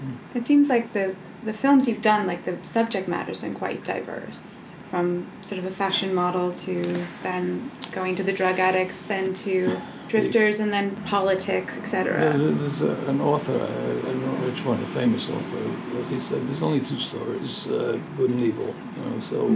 Mm. 0.04 0.36
It 0.36 0.46
seems 0.46 0.70
like 0.70 0.94
the 0.94 1.16
the 1.44 1.54
films 1.54 1.88
you've 1.88 2.02
done, 2.02 2.26
like 2.26 2.46
the 2.46 2.58
subject 2.64 3.08
matter's 3.08 3.40
been 3.40 3.54
quite 3.54 3.84
diverse. 3.84 4.76
From 4.90 5.28
sort 5.42 5.60
of 5.60 5.66
a 5.66 5.72
fashion 5.72 6.14
model 6.14 6.54
to 6.54 7.06
then 7.24 7.72
going 7.94 8.16
to 8.16 8.24
the 8.24 8.34
drug 8.34 8.60
addicts, 8.60 9.02
then 9.04 9.34
to 9.36 9.76
drifters 10.08 10.60
and 10.60 10.72
then 10.72 10.96
politics, 11.06 11.78
etc. 11.78 12.38
There's 12.38 12.82
an 12.82 13.22
author, 13.22 13.54
I 13.54 14.06
don't 14.06 14.22
know 14.22 14.48
which 14.48 14.64
one, 14.66 14.82
a 14.82 14.88
famous 14.88 15.30
author, 15.30 15.96
but 15.96 16.06
he 16.08 16.20
said 16.20 16.46
there's 16.48 16.64
only 16.64 16.80
two 16.80 16.98
stories, 16.98 17.68
uh, 17.68 18.00
good 18.18 18.30
and 18.30 18.40
evil. 18.40 18.74
You 18.98 19.10
know, 19.10 19.20
so 19.20 19.48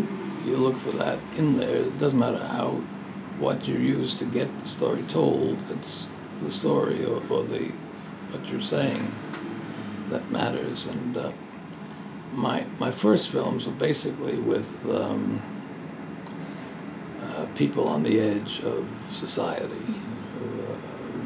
you 0.45 0.58
look 0.58 0.76
for 0.76 0.91
that 0.98 1.20
in 1.38 1.58
there. 1.58 1.78
It 1.78 2.00
doesn't 2.00 2.20
matter 2.20 2.38
how, 2.39 2.70
what 3.39 3.68
you 3.68 3.78
use 3.78 4.16
to 4.16 4.26
get 4.26 4.52
the 4.58 4.68
story 4.68 5.02
told. 5.04 5.64
It's 5.72 6.08
the 6.41 6.52
story 6.52 7.04
or, 7.06 7.22
or 7.30 7.43
the 7.43 7.72
what 8.32 8.50
you're 8.50 8.62
saying 8.62 9.14
that 10.10 10.30
matters. 10.32 10.86
And 10.86 11.18
uh, 11.18 11.32
my 12.34 12.66
my 12.80 12.91
first 12.91 13.32
films 13.32 13.68
were 13.68 13.74
basically 13.74 14.38
with. 14.38 14.89
Um, 14.89 15.41
uh, 17.38 17.45
people 17.54 17.88
on 17.88 18.04
the 18.04 18.20
edge 18.20 18.62
of 18.62 18.88
society 19.08 19.87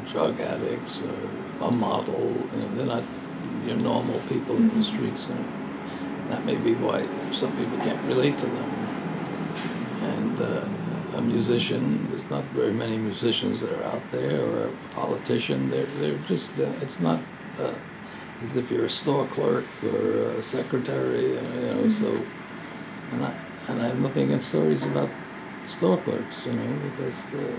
drug 0.06 0.40
addicts 0.40 1.02
or 1.02 1.66
a 1.66 1.70
model. 1.70 2.20
You 2.54 2.60
know, 2.60 2.68
they're 2.74 2.86
not 2.86 3.02
your 3.66 3.76
normal 3.76 4.18
people 4.28 4.56
in 4.56 4.68
the 4.68 4.74
mm-hmm. 4.74 4.82
streets. 4.82 5.26
So 5.26 5.36
that 6.28 6.44
may 6.44 6.56
be 6.56 6.74
why 6.74 7.06
some 7.30 7.54
people 7.56 7.78
can't 7.78 8.02
relate 8.08 8.38
to 8.38 8.46
them. 8.46 8.70
And 10.02 10.40
uh, 10.40 11.18
a 11.18 11.22
musician, 11.22 12.08
there's 12.10 12.28
not 12.30 12.44
very 12.46 12.72
many 12.72 12.96
musicians 12.96 13.60
that 13.60 13.72
are 13.72 13.84
out 13.84 14.02
there, 14.10 14.40
or 14.40 14.68
a 14.68 14.70
politician. 14.94 15.70
They're, 15.70 15.84
they're 16.00 16.18
just, 16.26 16.58
uh, 16.58 16.70
it's 16.80 17.00
not 17.00 17.20
uh, 17.60 17.74
as 18.40 18.56
if 18.56 18.70
you're 18.70 18.86
a 18.86 18.88
store 18.88 19.26
clerk 19.26 19.64
or 19.84 20.30
a 20.30 20.42
secretary, 20.42 21.30
you 21.30 21.34
know, 21.36 21.84
mm-hmm. 21.84 21.88
so. 21.88 22.08
And 23.12 23.24
I, 23.24 23.34
and 23.68 23.82
I 23.82 23.86
have 23.88 24.00
nothing 24.00 24.24
against 24.24 24.48
stories 24.48 24.84
about 24.84 25.10
store 25.64 25.98
clerks, 25.98 26.46
you 26.46 26.52
know, 26.52 26.78
because 26.90 27.26
uh, 27.34 27.56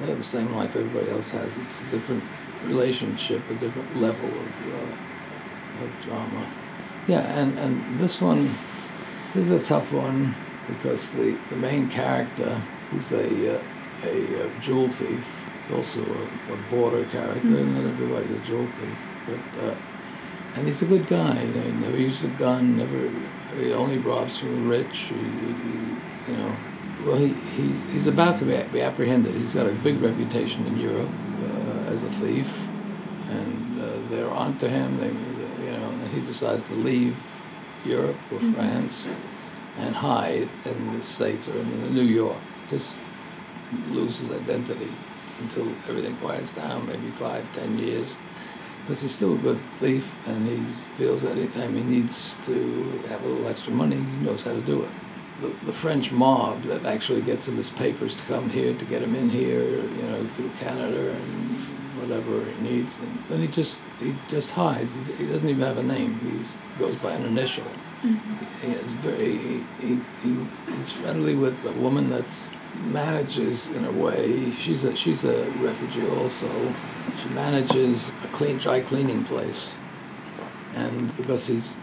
they 0.00 0.06
have 0.06 0.18
the 0.18 0.22
same 0.22 0.52
life 0.52 0.76
everybody 0.76 1.10
else 1.10 1.32
has. 1.32 1.56
It's 1.58 1.80
a 1.80 1.90
different 1.90 2.22
relationship, 2.64 3.42
a 3.50 3.54
different 3.54 3.94
level 3.96 4.28
of, 4.28 4.74
uh, 4.74 5.84
of 5.84 6.00
drama. 6.02 6.46
Yeah, 7.06 7.40
and, 7.40 7.58
and 7.58 7.98
this 7.98 8.20
one, 8.20 8.44
this 9.34 9.50
is 9.50 9.62
a 9.62 9.64
tough 9.64 9.92
one 9.92 10.34
because 10.66 11.10
the, 11.12 11.36
the 11.50 11.56
main 11.56 11.88
character, 11.88 12.60
who's 12.90 13.12
a, 13.12 13.56
uh, 13.56 13.62
a, 14.04 14.46
a 14.46 14.60
jewel 14.60 14.88
thief, 14.88 15.50
also 15.72 16.00
a, 16.02 16.52
a 16.52 16.56
border 16.70 17.04
character, 17.06 17.40
mm-hmm. 17.40 17.74
not 17.74 17.84
everybody's 17.84 18.30
a 18.30 18.46
jewel 18.46 18.66
thief, 18.66 18.98
but 19.26 19.64
uh, 19.64 19.74
and 20.54 20.66
he's 20.66 20.82
a 20.82 20.86
good 20.86 21.06
guy. 21.06 21.34
He 21.34 21.72
never 21.72 21.96
used 21.96 22.24
a 22.24 22.28
gun. 22.28 22.78
Never. 22.78 23.10
He 23.58 23.72
only 23.72 23.98
robs 23.98 24.40
from 24.40 24.54
the 24.54 24.68
rich. 24.68 25.10
He, 25.10 25.14
he, 25.14 26.32
you 26.32 26.36
know, 26.36 26.56
well, 27.04 27.16
he, 27.16 27.28
he's, 27.32 27.82
he's 27.84 28.06
about 28.06 28.38
to 28.38 28.44
be, 28.44 28.56
be 28.72 28.80
apprehended. 28.80 29.34
He's 29.34 29.54
got 29.54 29.66
a 29.66 29.72
big 29.72 30.00
reputation 30.00 30.66
in 30.66 30.78
Europe 30.78 31.08
uh, 31.44 31.92
as 31.92 32.02
a 32.04 32.08
thief, 32.08 32.68
and 33.30 33.80
uh, 33.80 33.86
they're 34.10 34.30
onto 34.30 34.66
him. 34.66 34.98
They, 34.98 35.08
you 35.64 35.72
know, 35.72 35.88
and 35.90 36.08
he 36.12 36.20
decides 36.20 36.64
to 36.64 36.74
leave 36.74 37.16
Europe 37.84 38.16
or 38.32 38.38
Mhm. 38.38 38.54
France 38.54 39.08
and 39.78 39.94
hide 39.94 40.48
in 40.64 40.96
the 40.96 41.02
States 41.02 41.48
or 41.48 41.56
in 41.56 41.94
New 41.94 42.02
York. 42.02 42.38
Just 42.68 42.98
lose 43.90 44.18
his 44.18 44.30
identity 44.40 44.90
until 45.40 45.68
everything 45.88 46.16
quiets 46.16 46.50
down, 46.50 46.86
maybe 46.86 47.10
five, 47.12 47.50
ten 47.52 47.78
years. 47.78 48.16
Because 48.82 49.02
he's 49.02 49.14
still 49.14 49.34
a 49.34 49.38
good 49.38 49.60
thief 49.72 50.14
and 50.26 50.46
he 50.48 50.56
feels 50.96 51.22
that 51.22 51.36
anytime 51.36 51.76
he 51.76 51.82
needs 51.82 52.34
to 52.46 52.54
have 53.08 53.22
a 53.22 53.28
little 53.28 53.46
extra 53.46 53.72
money, 53.72 53.96
he 53.96 54.26
knows 54.26 54.44
how 54.44 54.52
to 54.52 54.60
do 54.62 54.82
it. 54.82 54.90
The, 55.40 55.48
the 55.66 55.72
French 55.72 56.10
mob 56.10 56.62
that 56.62 56.84
actually 56.84 57.22
gets 57.22 57.46
him 57.46 57.56
his 57.56 57.70
papers 57.70 58.16
to 58.16 58.26
come 58.26 58.50
here, 58.50 58.74
to 58.74 58.84
get 58.84 59.02
him 59.02 59.14
in 59.14 59.30
here, 59.30 59.64
you 59.64 60.02
know, 60.02 60.24
through 60.24 60.50
Canada 60.58 61.12
and 61.12 61.56
whatever 62.00 62.44
he 62.44 62.60
needs. 62.62 62.98
And 62.98 63.24
then 63.28 63.40
he 63.40 63.46
just 63.46 63.80
he 64.00 64.14
just 64.28 64.52
hides. 64.52 64.94
He, 64.94 65.24
he 65.24 65.26
doesn't 65.30 65.48
even 65.48 65.62
have 65.62 65.78
a 65.78 65.82
name. 65.82 66.18
He 66.20 66.78
goes 66.78 66.96
by 66.96 67.12
an 67.12 67.24
initial. 67.24 67.64
Mm-hmm. 68.02 68.66
He 68.66 68.72
is 68.74 68.92
very 68.94 69.36
he, 69.38 69.64
he, 69.80 70.00
he 70.22 70.46
he's 70.76 70.92
friendly 70.92 71.34
with 71.34 71.64
a 71.66 71.72
woman 71.72 72.08
that's 72.08 72.50
manages 72.86 73.70
in 73.70 73.84
a 73.84 73.92
way. 73.92 74.50
She's 74.52 74.84
a 74.84 74.94
she's 74.94 75.24
a 75.24 75.50
refugee 75.60 76.08
also. 76.08 76.48
She 77.22 77.28
manages 77.30 78.10
a 78.22 78.28
clean 78.28 78.58
dry 78.58 78.80
cleaning 78.80 79.24
place, 79.24 79.74
and 80.74 81.16
because 81.16 81.46
he's 81.48 81.76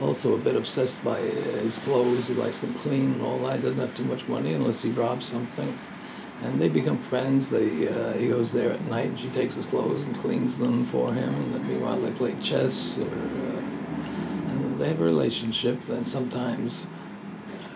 also 0.00 0.34
a 0.34 0.38
bit 0.38 0.56
obsessed 0.56 1.04
by 1.04 1.18
his 1.18 1.78
clothes, 1.78 2.28
he 2.28 2.34
likes 2.34 2.60
them 2.62 2.72
clean 2.74 3.12
and 3.12 3.22
all 3.22 3.38
that. 3.38 3.56
He 3.56 3.62
doesn't 3.62 3.80
have 3.80 3.94
too 3.94 4.04
much 4.04 4.26
money 4.28 4.54
unless 4.54 4.82
he 4.82 4.90
robs 4.90 5.26
something. 5.26 5.72
And 6.42 6.58
they 6.58 6.68
become 6.68 6.96
friends. 6.96 7.50
They 7.50 7.86
uh, 7.88 8.14
he 8.14 8.28
goes 8.28 8.52
there 8.52 8.70
at 8.70 8.80
night. 8.86 9.08
and 9.08 9.18
She 9.18 9.28
takes 9.28 9.54
his 9.54 9.66
clothes 9.66 10.04
and 10.04 10.14
cleans 10.14 10.58
them 10.58 10.84
for 10.84 11.12
him. 11.12 11.34
And 11.54 11.68
meanwhile, 11.68 12.00
they 12.00 12.10
play 12.12 12.34
chess 12.40 12.98
or. 12.98 13.06
Uh, 13.06 13.60
and 14.48 14.78
they 14.78 14.88
have 14.88 15.00
a 15.00 15.04
relationship. 15.04 15.86
And 15.90 16.06
sometimes, 16.06 16.86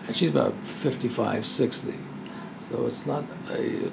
and 0.07 0.15
she's 0.15 0.31
about 0.31 0.55
55, 0.65 1.45
60. 1.45 1.93
So 2.59 2.87
it's 2.87 3.05
not 3.05 3.23
a, 3.51 3.91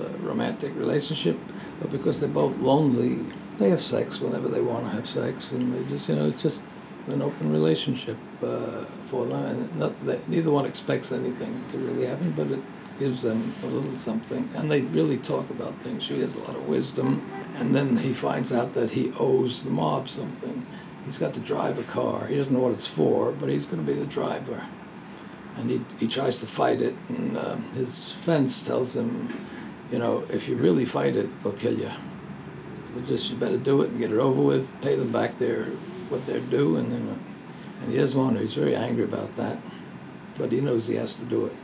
a 0.00 0.16
romantic 0.18 0.74
relationship, 0.74 1.38
but 1.80 1.90
because 1.90 2.18
they're 2.18 2.28
both 2.28 2.58
lonely, 2.58 3.24
they 3.58 3.70
have 3.70 3.80
sex 3.80 4.20
whenever 4.20 4.48
they 4.48 4.60
want 4.60 4.84
to 4.86 4.90
have 4.90 5.06
sex. 5.06 5.52
And 5.52 5.72
they 5.72 5.88
just, 5.88 6.08
you 6.08 6.16
know, 6.16 6.26
it's 6.26 6.42
just 6.42 6.64
an 7.10 7.22
open 7.22 7.52
relationship 7.52 8.16
uh, 8.42 8.84
for 9.08 9.26
them. 9.26 9.68
Not, 9.78 9.92
they, 10.04 10.18
neither 10.28 10.50
one 10.50 10.66
expects 10.66 11.12
anything 11.12 11.62
to 11.68 11.78
really 11.78 12.06
happen, 12.06 12.32
but 12.32 12.50
it 12.50 12.60
gives 12.98 13.22
them 13.22 13.52
a 13.62 13.66
little 13.66 13.96
something. 13.96 14.48
And 14.54 14.70
they 14.70 14.82
really 14.82 15.18
talk 15.18 15.48
about 15.50 15.74
things. 15.76 16.02
She 16.02 16.20
has 16.20 16.34
a 16.34 16.40
lot 16.40 16.56
of 16.56 16.68
wisdom. 16.68 17.22
And 17.56 17.74
then 17.74 17.96
he 17.96 18.12
finds 18.12 18.52
out 18.52 18.72
that 18.74 18.90
he 18.90 19.12
owes 19.18 19.64
the 19.64 19.70
mob 19.70 20.08
something. 20.08 20.66
He's 21.04 21.18
got 21.18 21.34
to 21.34 21.40
drive 21.40 21.78
a 21.78 21.84
car. 21.84 22.26
He 22.26 22.36
doesn't 22.36 22.52
know 22.52 22.60
what 22.60 22.72
it's 22.72 22.86
for, 22.86 23.32
but 23.32 23.48
he's 23.48 23.66
going 23.66 23.84
to 23.84 23.92
be 23.92 23.98
the 23.98 24.06
driver. 24.06 24.62
And 25.56 25.70
he, 25.70 25.80
he 25.98 26.06
tries 26.06 26.38
to 26.38 26.46
fight 26.46 26.82
it, 26.82 26.94
and 27.08 27.36
uh, 27.36 27.56
his 27.74 28.12
fence 28.12 28.64
tells 28.64 28.94
him, 28.94 29.28
you 29.90 29.98
know, 29.98 30.22
if 30.30 30.48
you 30.48 30.56
really 30.56 30.84
fight 30.84 31.16
it, 31.16 31.28
they'll 31.40 31.52
kill 31.54 31.76
you. 31.76 31.90
So 32.86 33.00
just 33.00 33.30
you 33.30 33.36
better 33.36 33.58
do 33.58 33.82
it 33.82 33.90
and 33.90 33.98
get 33.98 34.12
it 34.12 34.18
over 34.18 34.40
with, 34.40 34.80
pay 34.82 34.94
them 34.94 35.10
back 35.10 35.38
their 35.38 35.66
what 36.10 36.26
they're 36.26 36.40
doing, 36.40 36.86
and 36.92 37.10
uh, 37.10 37.14
and 37.82 37.92
he 37.92 37.98
doesn't 37.98 38.18
want 38.18 38.36
to. 38.36 38.40
He's 38.40 38.54
very 38.54 38.74
angry 38.74 39.04
about 39.04 39.36
that, 39.36 39.58
but 40.36 40.52
he 40.52 40.60
knows 40.60 40.86
he 40.86 40.96
has 40.96 41.14
to 41.16 41.24
do 41.24 41.46
it. 41.46 41.54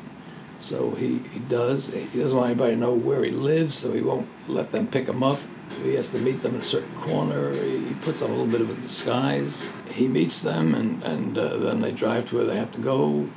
So 0.58 0.92
he, 0.92 1.18
he 1.18 1.40
does. 1.40 1.92
He 1.92 2.18
doesn't 2.18 2.36
want 2.36 2.50
anybody 2.50 2.74
to 2.74 2.80
know 2.80 2.94
where 2.94 3.24
he 3.24 3.30
lives, 3.30 3.74
so 3.74 3.92
he 3.92 4.00
won't 4.00 4.28
let 4.48 4.70
them 4.70 4.86
pick 4.86 5.08
him 5.08 5.22
up. 5.22 5.38
He 5.82 5.94
has 5.94 6.10
to 6.10 6.18
meet 6.18 6.40
them 6.42 6.54
in 6.54 6.60
a 6.60 6.64
certain 6.64 6.94
corner. 6.96 7.52
He 7.52 7.94
puts 8.00 8.22
on 8.22 8.30
a 8.30 8.32
little 8.32 8.50
bit 8.50 8.60
of 8.60 8.70
a 8.70 8.74
disguise. 8.80 9.72
He 9.90 10.08
meets 10.08 10.42
them, 10.42 10.74
and, 10.74 11.02
and 11.02 11.36
uh, 11.36 11.56
then 11.56 11.80
they 11.80 11.90
drive 11.90 12.28
to 12.30 12.36
where 12.36 12.44
they 12.44 12.56
have 12.56 12.72
to 12.72 12.80
go. 12.80 13.28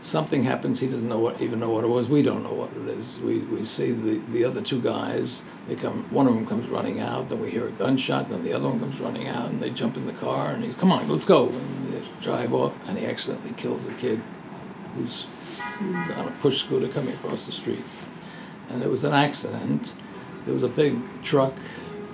Something 0.00 0.44
happens. 0.44 0.80
He 0.80 0.88
doesn't 0.88 1.08
know 1.08 1.18
what 1.18 1.42
even 1.42 1.60
know 1.60 1.68
what 1.68 1.84
it 1.84 1.88
was. 1.88 2.08
We 2.08 2.22
don't 2.22 2.42
know 2.42 2.54
what 2.54 2.72
it 2.72 2.88
is. 2.96 3.20
We, 3.20 3.40
we 3.40 3.66
see 3.66 3.92
the, 3.92 4.16
the 4.32 4.44
other 4.44 4.62
two 4.62 4.80
guys. 4.80 5.44
They 5.68 5.76
come. 5.76 6.04
One 6.10 6.26
of 6.26 6.34
them 6.34 6.46
comes 6.46 6.70
running 6.70 7.00
out. 7.00 7.28
Then 7.28 7.40
we 7.40 7.50
hear 7.50 7.68
a 7.68 7.70
gunshot. 7.70 8.30
Then 8.30 8.42
the 8.42 8.54
other 8.54 8.66
one 8.66 8.80
comes 8.80 8.98
running 8.98 9.28
out, 9.28 9.50
and 9.50 9.60
they 9.60 9.68
jump 9.68 9.98
in 9.98 10.06
the 10.06 10.14
car. 10.14 10.52
And 10.52 10.64
he's, 10.64 10.74
"Come 10.74 10.90
on, 10.90 11.06
let's 11.06 11.26
go!" 11.26 11.48
And 11.48 11.92
they 11.92 12.02
drive 12.22 12.54
off. 12.54 12.88
And 12.88 12.98
he 12.98 13.04
accidentally 13.04 13.52
kills 13.58 13.88
a 13.88 13.92
kid 13.92 14.22
who's 14.94 15.26
on 15.82 16.28
a 16.28 16.34
push 16.40 16.60
scooter 16.60 16.88
coming 16.88 17.12
across 17.12 17.44
the 17.44 17.52
street. 17.52 17.82
And 18.70 18.82
it 18.82 18.88
was 18.88 19.04
an 19.04 19.12
accident. 19.12 19.94
There 20.46 20.54
was 20.54 20.62
a 20.62 20.68
big 20.68 20.96
truck 21.22 21.54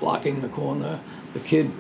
blocking 0.01 0.41
the 0.41 0.49
corner. 0.49 1.01
The 1.35 1.41
kid, 1.41 1.71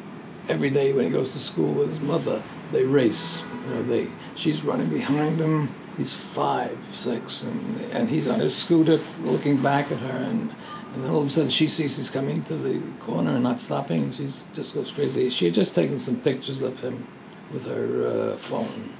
every 0.48 0.70
day 0.70 0.92
when 0.92 1.04
he 1.04 1.10
goes 1.10 1.32
to 1.32 1.40
school 1.40 1.72
with 1.72 1.88
his 1.88 2.00
mother, 2.00 2.44
they 2.70 2.84
race. 2.84 3.42
You 3.66 3.74
know, 3.74 3.82
they 3.82 4.06
she's 4.36 4.62
running 4.62 4.88
behind 4.88 5.40
him. 5.40 5.68
He's 5.96 6.34
five, 6.34 6.76
six, 6.92 7.42
and 7.42 7.80
and 7.92 8.10
he's 8.10 8.28
on 8.28 8.40
his 8.40 8.54
scooter 8.54 8.98
looking 9.22 9.62
back 9.62 9.90
at 9.90 9.98
her, 9.98 10.18
and 10.18 10.50
and 10.94 11.04
then 11.04 11.10
all 11.10 11.20
of 11.20 11.26
a 11.26 11.30
sudden 11.30 11.50
she 11.50 11.66
sees 11.66 11.96
he's 11.96 12.10
coming 12.10 12.42
to 12.44 12.54
the 12.54 12.80
corner 13.00 13.30
and 13.32 13.42
not 13.42 13.58
stopping, 13.58 14.04
and 14.04 14.14
she 14.14 14.24
just 14.52 14.74
goes 14.74 14.92
crazy. 14.92 15.30
She 15.30 15.46
had 15.46 15.54
just 15.54 15.74
taken 15.74 15.98
some 15.98 16.20
pictures 16.20 16.62
of 16.62 16.80
him 16.80 17.06
with 17.52 17.66
her 17.66 18.32
uh, 18.32 18.36
phone. 18.36 18.90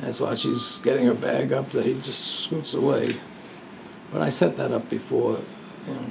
That's 0.00 0.20
why 0.20 0.34
she's 0.34 0.80
getting 0.80 1.06
her 1.06 1.14
bag 1.14 1.52
up. 1.52 1.70
That 1.70 1.84
he 1.84 1.94
just 1.94 2.44
scoots 2.44 2.74
away. 2.74 3.08
But 4.12 4.22
I 4.22 4.28
set 4.28 4.56
that 4.56 4.70
up 4.72 4.88
before, 4.90 5.38
you 5.86 5.94
know, 5.94 6.06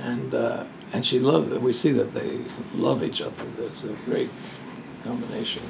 and 0.00 0.34
uh, 0.34 0.64
and 0.92 1.04
she 1.06 1.18
loved 1.18 1.52
it. 1.52 1.62
We 1.62 1.72
see 1.72 1.92
that 1.92 2.12
they 2.12 2.40
love 2.74 3.02
each 3.02 3.22
other. 3.22 3.44
There's 3.56 3.84
a 3.84 3.92
great 4.04 4.30
combination, 5.04 5.62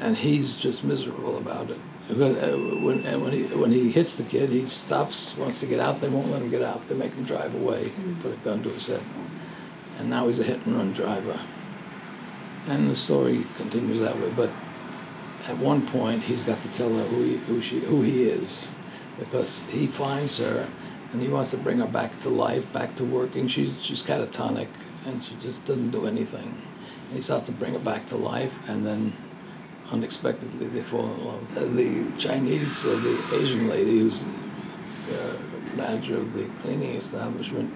and 0.00 0.16
he's 0.16 0.56
just 0.56 0.82
miserable 0.82 1.36
about 1.36 1.70
it. 1.70 1.78
Because, 2.08 2.36
uh, 2.42 2.56
When 2.56 3.02
when 3.04 3.32
he 3.32 3.42
when 3.54 3.70
he 3.70 3.90
hits 3.90 4.16
the 4.16 4.24
kid, 4.24 4.50
he 4.50 4.66
stops, 4.66 5.36
wants 5.36 5.60
to 5.60 5.66
get 5.66 5.80
out. 5.80 6.00
They 6.00 6.08
won't 6.08 6.30
let 6.30 6.42
him 6.42 6.50
get 6.50 6.62
out. 6.62 6.88
They 6.88 6.94
make 6.94 7.14
him 7.14 7.24
drive 7.24 7.54
away. 7.54 7.82
They 7.84 8.14
put 8.22 8.32
a 8.32 8.40
gun 8.44 8.62
to 8.62 8.68
his 8.68 8.88
head, 8.88 9.02
and 9.98 10.10
now 10.10 10.26
he's 10.26 10.40
a 10.40 10.44
hit 10.44 10.66
and 10.66 10.76
run 10.76 10.92
driver. 10.92 11.38
And 12.66 12.90
the 12.90 12.94
story 12.94 13.44
continues 13.56 14.00
that 14.00 14.16
way. 14.18 14.30
But 14.34 14.50
at 15.48 15.56
one 15.58 15.86
point, 15.86 16.24
he's 16.24 16.42
got 16.42 16.58
to 16.58 16.72
tell 16.72 16.90
her 16.90 17.04
who 17.04 17.22
he, 17.22 17.36
who 17.46 17.60
she 17.60 17.78
who 17.80 18.02
he 18.02 18.24
is, 18.24 18.70
because 19.18 19.62
he 19.70 19.86
finds 19.86 20.38
her, 20.38 20.66
and 21.12 21.22
he 21.22 21.28
wants 21.28 21.50
to 21.52 21.58
bring 21.58 21.78
her 21.78 21.86
back 21.86 22.18
to 22.20 22.28
life, 22.28 22.72
back 22.72 22.96
to 22.96 23.04
working. 23.04 23.46
She's 23.46 23.72
she's 23.80 24.02
catatonic, 24.02 24.68
and 25.06 25.22
she 25.22 25.34
just 25.36 25.64
doesn't 25.64 25.90
do 25.90 26.06
anything. 26.06 26.48
And 27.06 27.14
he 27.14 27.20
starts 27.20 27.46
to 27.46 27.52
bring 27.52 27.72
her 27.72 27.84
back 27.84 28.06
to 28.06 28.16
life, 28.16 28.68
and 28.68 28.84
then 28.84 29.12
unexpectedly 29.92 30.66
they 30.68 30.82
fall 30.82 31.04
in 31.04 31.24
love. 31.24 31.56
Uh, 31.56 31.64
the 31.74 32.12
Chinese 32.18 32.84
or 32.84 32.96
the 32.96 33.38
Asian 33.40 33.68
lady 33.68 33.98
who's 33.98 34.24
uh, 34.24 35.36
manager 35.76 36.16
of 36.16 36.32
the 36.32 36.44
cleaning 36.60 36.94
establishment 36.94 37.72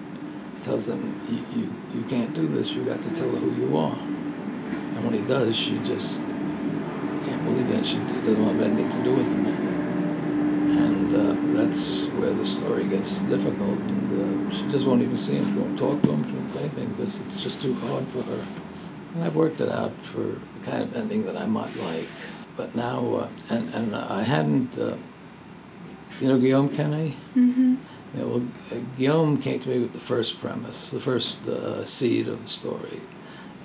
tells 0.63 0.87
them, 0.87 1.21
you, 1.29 1.61
you, 1.61 1.73
you 1.93 2.03
can't 2.07 2.33
do 2.33 2.47
this, 2.47 2.71
you 2.71 2.83
got 2.83 3.01
to 3.03 3.11
tell 3.11 3.29
her 3.29 3.37
who 3.37 3.51
you 3.61 3.77
are. 3.77 3.97
And 3.97 5.03
when 5.03 5.13
he 5.13 5.27
does, 5.27 5.55
she 5.55 5.77
just 5.79 6.21
can't 6.21 7.43
believe 7.43 7.69
it. 7.69 7.85
She 7.85 7.97
doesn't 7.97 8.45
want 8.45 8.61
anything 8.61 8.89
to 8.89 9.03
do 9.03 9.11
with 9.11 9.31
him. 9.31 9.45
And 10.77 11.15
uh, 11.15 11.57
that's 11.57 12.05
where 12.17 12.33
the 12.33 12.45
story 12.45 12.85
gets 12.85 13.23
difficult. 13.23 13.79
And 13.79 14.49
uh, 14.49 14.55
she 14.55 14.67
just 14.69 14.87
won't 14.87 15.01
even 15.01 15.17
see 15.17 15.35
him. 15.35 15.45
She 15.45 15.59
won't 15.59 15.77
talk 15.77 16.01
to 16.01 16.11
him. 16.11 16.23
She 16.25 16.33
won't 16.33 16.53
do 16.53 16.59
anything 16.59 16.89
because 16.93 17.19
it's 17.21 17.43
just 17.43 17.61
too 17.61 17.73
hard 17.73 18.05
for 18.05 18.23
her. 18.23 18.45
And 19.15 19.23
I've 19.23 19.35
worked 19.35 19.61
it 19.61 19.69
out 19.69 19.93
for 19.93 20.19
the 20.19 20.59
kind 20.61 20.83
of 20.83 20.95
ending 20.95 21.25
that 21.25 21.37
I 21.37 21.45
might 21.45 21.73
like. 21.77 22.07
But 22.57 22.75
now, 22.75 23.15
uh, 23.15 23.29
and, 23.49 23.73
and 23.73 23.95
I 23.95 24.23
hadn't, 24.23 24.77
uh, 24.77 24.97
you 26.19 26.27
know 26.27 26.37
Guillaume 26.37 26.69
Canet? 26.69 27.13
Mm-hmm. 27.35 27.75
Yeah, 28.13 28.23
well, 28.25 28.43
uh, 28.71 28.75
Guillaume 28.97 29.37
came 29.41 29.59
to 29.61 29.69
me 29.69 29.79
with 29.79 29.93
the 29.93 29.99
first 29.99 30.39
premise, 30.39 30.91
the 30.91 30.99
first 30.99 31.47
uh, 31.47 31.85
seed 31.85 32.27
of 32.27 32.43
the 32.43 32.49
story. 32.49 32.99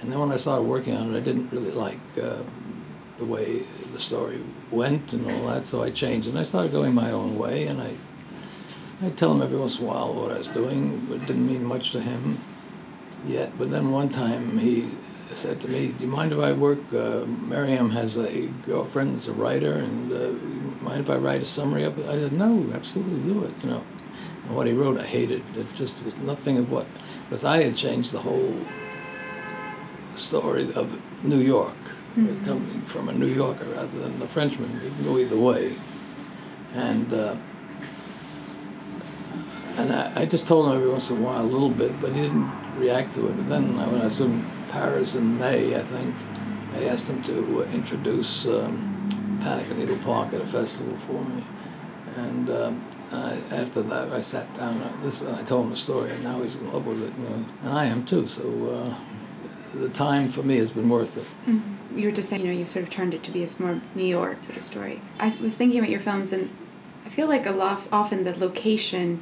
And 0.00 0.10
then 0.10 0.20
when 0.20 0.30
I 0.30 0.36
started 0.36 0.62
working 0.62 0.96
on 0.96 1.14
it, 1.14 1.18
I 1.18 1.20
didn't 1.20 1.52
really 1.52 1.72
like 1.72 1.98
uh, 2.20 2.42
the 3.18 3.26
way 3.26 3.58
the 3.92 3.98
story 3.98 4.38
went 4.70 5.12
and 5.12 5.28
all 5.30 5.46
that, 5.48 5.66
so 5.66 5.82
I 5.82 5.90
changed. 5.90 6.28
And 6.28 6.38
I 6.38 6.44
started 6.44 6.70
going 6.70 6.94
my 6.94 7.10
own 7.10 7.36
way, 7.36 7.66
and 7.66 7.80
I, 7.80 7.92
I'd 9.02 9.18
tell 9.18 9.32
him 9.32 9.42
every 9.42 9.58
once 9.58 9.78
in 9.80 9.84
a 9.84 9.88
while 9.88 10.14
what 10.14 10.30
I 10.30 10.38
was 10.38 10.48
doing. 10.48 11.06
It 11.10 11.26
didn't 11.26 11.46
mean 11.46 11.64
much 11.64 11.90
to 11.92 12.00
him 12.00 12.38
yet. 13.26 13.56
But 13.58 13.70
then 13.70 13.90
one 13.90 14.08
time 14.08 14.58
he 14.58 14.88
said 15.34 15.60
to 15.62 15.68
me, 15.68 15.88
"Do 15.88 16.04
you 16.04 16.10
mind 16.10 16.32
if 16.32 16.38
I 16.38 16.52
work? 16.52 16.78
Uh, 16.92 17.24
Miriam 17.48 17.90
has 17.90 18.16
a 18.16 18.46
girlfriend, 18.66 19.14
is 19.16 19.28
a 19.28 19.32
writer, 19.32 19.72
and 19.74 20.12
uh, 20.12 20.32
mind 20.84 21.00
if 21.00 21.10
I 21.10 21.16
write 21.16 21.42
a 21.42 21.44
summary 21.44 21.84
of 21.84 21.98
it?" 21.98 22.06
I 22.08 22.14
said, 22.14 22.32
"No, 22.32 22.64
absolutely 22.74 23.20
do 23.32 23.44
it." 23.44 23.52
You 23.62 23.70
know, 23.70 23.82
and 24.46 24.56
what 24.56 24.66
he 24.66 24.72
wrote, 24.72 24.98
I 24.98 25.04
hated. 25.04 25.42
It 25.56 25.66
just 25.74 26.04
was 26.04 26.16
nothing 26.18 26.58
of 26.58 26.70
what, 26.70 26.86
because 27.24 27.44
I 27.44 27.62
had 27.62 27.76
changed 27.76 28.12
the 28.12 28.18
whole 28.20 28.54
story 30.14 30.64
of 30.74 31.00
New 31.24 31.38
York, 31.38 31.76
Mhm. 32.16 32.44
coming 32.44 32.82
from 32.86 33.08
a 33.08 33.12
New 33.14 33.26
Yorker 33.28 33.66
rather 33.76 33.98
than 34.00 34.18
the 34.18 34.26
Frenchman. 34.26 34.68
You 34.84 34.90
can 34.90 35.04
go 35.04 35.18
either 35.18 35.36
way, 35.38 35.72
and. 36.74 37.12
Uh, 37.12 37.36
and 39.78 39.92
I, 39.92 40.12
I 40.22 40.24
just 40.26 40.46
told 40.46 40.66
him 40.68 40.76
every 40.76 40.90
once 40.90 41.10
in 41.10 41.16
a 41.18 41.20
while 41.20 41.42
a 41.42 41.46
little 41.46 41.70
bit, 41.70 41.98
but 42.00 42.12
he 42.12 42.20
didn't 42.20 42.50
react 42.76 43.14
to 43.14 43.26
it. 43.28 43.36
But 43.36 43.48
then 43.48 43.76
when 43.76 44.02
I 44.02 44.08
said, 44.08 44.28
Paris 44.70 45.14
in 45.14 45.38
May, 45.38 45.74
I 45.74 45.80
think. 45.80 46.14
I 46.74 46.84
asked 46.84 47.08
him 47.10 47.20
to 47.22 47.62
introduce 47.74 48.46
um, 48.46 49.08
Panic 49.42 49.68
at 49.70 49.76
Needle 49.76 49.98
Park 49.98 50.32
at 50.32 50.40
a 50.40 50.46
festival 50.46 50.96
for 50.96 51.22
me. 51.24 51.42
And, 52.16 52.50
um, 52.50 52.84
and 53.10 53.20
I, 53.20 53.56
after 53.56 53.82
that, 53.82 54.10
I 54.10 54.20
sat 54.20 54.52
down 54.54 54.74
and, 54.80 55.02
this, 55.02 55.22
and 55.22 55.34
I 55.36 55.42
told 55.42 55.64
him 55.64 55.70
the 55.70 55.76
story, 55.76 56.10
and 56.10 56.22
now 56.22 56.40
he's 56.42 56.56
in 56.56 56.72
love 56.72 56.86
with 56.86 57.02
it. 57.02 57.12
You 57.18 57.46
and 57.62 57.68
I 57.68 57.86
am 57.86 58.04
too, 58.04 58.26
so 58.26 58.42
uh, 58.68 58.94
the 59.78 59.88
time 59.88 60.28
for 60.28 60.42
me 60.42 60.56
has 60.56 60.70
been 60.70 60.88
worth 60.88 61.16
it. 61.16 61.50
Mm-hmm. 61.50 61.98
You 61.98 62.06
were 62.06 62.12
just 62.12 62.28
saying, 62.28 62.42
you 62.42 62.48
know, 62.48 62.56
you've 62.56 62.68
sort 62.68 62.84
of 62.84 62.90
turned 62.90 63.14
it 63.14 63.24
to 63.24 63.32
be 63.32 63.42
a 63.42 63.48
more 63.58 63.80
New 63.96 64.04
York 64.04 64.44
sort 64.44 64.58
of 64.58 64.64
story. 64.64 65.00
I 65.18 65.36
was 65.40 65.56
thinking 65.56 65.80
about 65.80 65.90
your 65.90 66.00
films, 66.00 66.32
and 66.32 66.48
I 67.04 67.08
feel 67.08 67.26
like 67.26 67.46
a 67.46 67.52
lot 67.52 67.82
often 67.90 68.22
the 68.22 68.38
location 68.38 69.20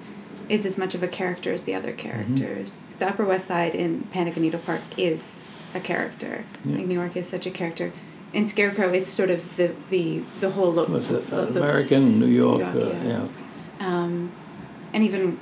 is 0.50 0.66
as 0.66 0.78
much 0.78 0.94
of 0.94 1.02
a 1.02 1.08
character 1.08 1.52
as 1.52 1.62
the 1.64 1.74
other 1.74 1.92
mm-hmm. 1.92 2.36
characters. 2.36 2.84
Mm-hmm. 2.84 2.98
The 2.98 3.08
Upper 3.08 3.24
West 3.24 3.46
Side 3.46 3.74
in 3.74 4.02
Panic 4.04 4.36
at 4.36 4.42
Needle 4.42 4.60
Park 4.60 4.82
is 4.98 5.37
a 5.74 5.80
character. 5.80 6.44
Yeah. 6.64 6.76
Like 6.76 6.86
New 6.86 6.94
York 6.94 7.16
is 7.16 7.28
such 7.28 7.46
a 7.46 7.50
character. 7.50 7.92
In 8.32 8.46
Scarecrow, 8.46 8.90
it's 8.92 9.08
sort 9.08 9.30
of 9.30 9.56
the 9.56 9.74
the 9.90 10.20
the 10.40 10.50
whole 10.50 10.72
look. 10.72 10.88
Was 10.88 11.10
it 11.10 11.32
uh, 11.32 11.46
American 11.46 12.18
New 12.20 12.26
York? 12.26 12.60
York 12.60 12.74
uh, 12.74 12.78
yeah. 12.78 13.04
yeah. 13.04 13.28
Um, 13.80 14.32
and 14.92 15.02
even 15.02 15.38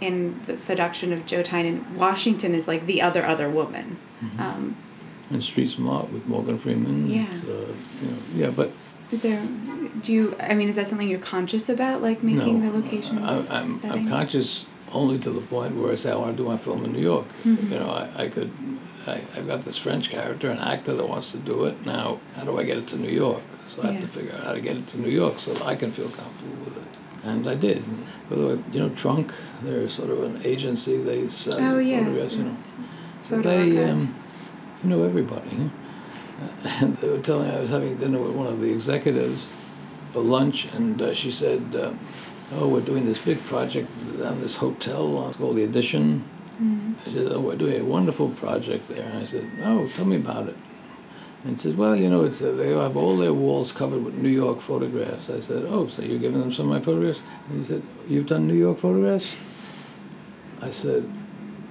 in 0.00 0.40
the 0.46 0.56
seduction 0.56 1.12
of 1.12 1.26
Joe 1.26 1.42
Tynan, 1.42 1.96
Washington 1.96 2.54
is 2.54 2.66
like 2.66 2.86
the 2.86 3.02
other 3.02 3.24
other 3.26 3.48
woman. 3.48 3.98
Mm-hmm. 4.22 4.40
Um, 4.40 4.76
and 5.30 5.42
Street 5.42 5.68
Smart 5.68 6.12
with 6.12 6.26
Morgan 6.26 6.58
Freeman. 6.58 7.10
Yeah. 7.10 7.26
Uh, 7.30 7.46
you 7.46 8.10
know, 8.10 8.18
yeah, 8.34 8.50
but. 8.50 8.70
Is 9.10 9.22
there? 9.22 9.42
Do 10.02 10.12
you? 10.12 10.34
I 10.40 10.54
mean, 10.54 10.68
is 10.68 10.76
that 10.76 10.88
something 10.88 11.08
you're 11.08 11.18
conscious 11.18 11.68
about, 11.68 12.02
like 12.02 12.22
making 12.22 12.64
no, 12.64 12.72
the 12.72 12.78
location? 12.78 13.18
I, 13.18 13.60
I'm 13.60 13.80
I'm 13.84 14.08
conscious 14.08 14.66
only 14.94 15.18
to 15.18 15.30
the 15.30 15.40
point 15.40 15.74
where 15.76 15.92
I 15.92 15.96
say 15.96 16.12
I 16.12 16.16
want 16.16 16.36
to 16.36 16.42
do 16.42 16.48
my 16.48 16.56
film 16.56 16.84
in 16.84 16.92
New 16.92 17.00
York. 17.00 17.26
Mm-hmm. 17.44 17.72
You 17.72 17.78
know, 17.80 17.90
I, 17.90 18.24
I 18.24 18.28
could. 18.28 18.50
I, 19.06 19.20
I've 19.36 19.46
got 19.46 19.62
this 19.62 19.76
French 19.76 20.08
character, 20.08 20.48
an 20.48 20.58
actor 20.58 20.94
that 20.94 21.06
wants 21.06 21.32
to 21.32 21.38
do 21.38 21.64
it. 21.64 21.84
Now, 21.84 22.20
how 22.36 22.44
do 22.44 22.58
I 22.58 22.64
get 22.64 22.78
it 22.78 22.88
to 22.88 22.96
New 22.96 23.10
York? 23.10 23.42
So 23.66 23.82
I 23.82 23.92
have 23.92 24.00
to 24.00 24.08
figure 24.08 24.34
out 24.34 24.44
how 24.44 24.52
to 24.52 24.60
get 24.60 24.76
it 24.78 24.86
to 24.88 25.00
New 25.00 25.10
York 25.10 25.38
so 25.38 25.52
that 25.52 25.66
I 25.66 25.74
can 25.74 25.90
feel 25.90 26.08
comfortable 26.08 26.64
with 26.64 26.78
it. 26.78 26.88
And 27.24 27.46
I 27.46 27.54
did. 27.54 27.84
By 28.30 28.36
the 28.36 28.46
way, 28.46 28.62
you 28.72 28.80
know, 28.80 28.88
Trunk, 28.90 29.34
they're 29.62 29.88
sort 29.88 30.10
of 30.10 30.22
an 30.22 30.40
agency. 30.44 30.96
They 30.96 31.28
sell 31.28 31.58
oh, 31.60 31.78
yeah. 31.78 32.00
photographs, 32.00 32.36
you 32.36 32.44
know. 32.44 32.56
So 33.22 33.40
they, 33.40 33.84
um, 33.84 34.14
you 34.82 34.88
know, 34.88 35.02
everybody. 35.02 35.70
and 36.80 36.96
they 36.96 37.08
were 37.08 37.18
telling 37.18 37.48
me 37.48 37.54
I 37.54 37.60
was 37.60 37.70
having 37.70 37.96
dinner 37.96 38.18
with 38.18 38.34
one 38.34 38.46
of 38.46 38.60
the 38.60 38.72
executives 38.72 39.50
for 40.12 40.20
lunch, 40.20 40.72
and 40.74 41.00
uh, 41.00 41.14
she 41.14 41.30
said, 41.30 41.74
uh, 41.74 41.92
"Oh, 42.52 42.68
we're 42.68 42.80
doing 42.80 43.06
this 43.06 43.18
big 43.18 43.42
project 43.44 43.88
on 44.24 44.40
this 44.40 44.56
hotel. 44.56 45.26
It's 45.28 45.36
called 45.36 45.56
the 45.56 45.64
Edition." 45.64 46.24
Mm-hmm. 46.60 47.08
I 47.08 47.12
said, 47.12 47.32
"Oh, 47.32 47.40
we're 47.40 47.56
doing 47.56 47.80
a 47.80 47.84
wonderful 47.84 48.28
project 48.30 48.88
there." 48.88 49.08
And 49.08 49.18
I 49.18 49.24
said, 49.24 49.44
"Oh, 49.62 49.88
tell 49.88 50.04
me 50.04 50.16
about 50.16 50.48
it." 50.48 50.56
And 51.44 51.52
he 51.52 51.58
said, 51.58 51.76
"Well, 51.76 51.96
you 51.96 52.08
know, 52.08 52.22
it's 52.22 52.40
uh, 52.42 52.52
they 52.52 52.70
have 52.70 52.96
all 52.96 53.16
their 53.16 53.34
walls 53.34 53.72
covered 53.72 54.04
with 54.04 54.16
New 54.18 54.28
York 54.28 54.60
photographs." 54.60 55.30
I 55.30 55.40
said, 55.40 55.64
"Oh, 55.66 55.86
so 55.88 56.02
you're 56.02 56.18
giving 56.18 56.40
them 56.40 56.52
some 56.52 56.70
of 56.70 56.78
my 56.78 56.84
photographs?" 56.84 57.22
And 57.48 57.58
he 57.58 57.64
said, 57.64 57.82
"You've 58.08 58.26
done 58.26 58.46
New 58.46 58.54
York 58.54 58.78
photographs?" 58.78 59.34
I 60.62 60.70
said, 60.70 61.10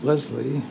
"Leslie." 0.01 0.61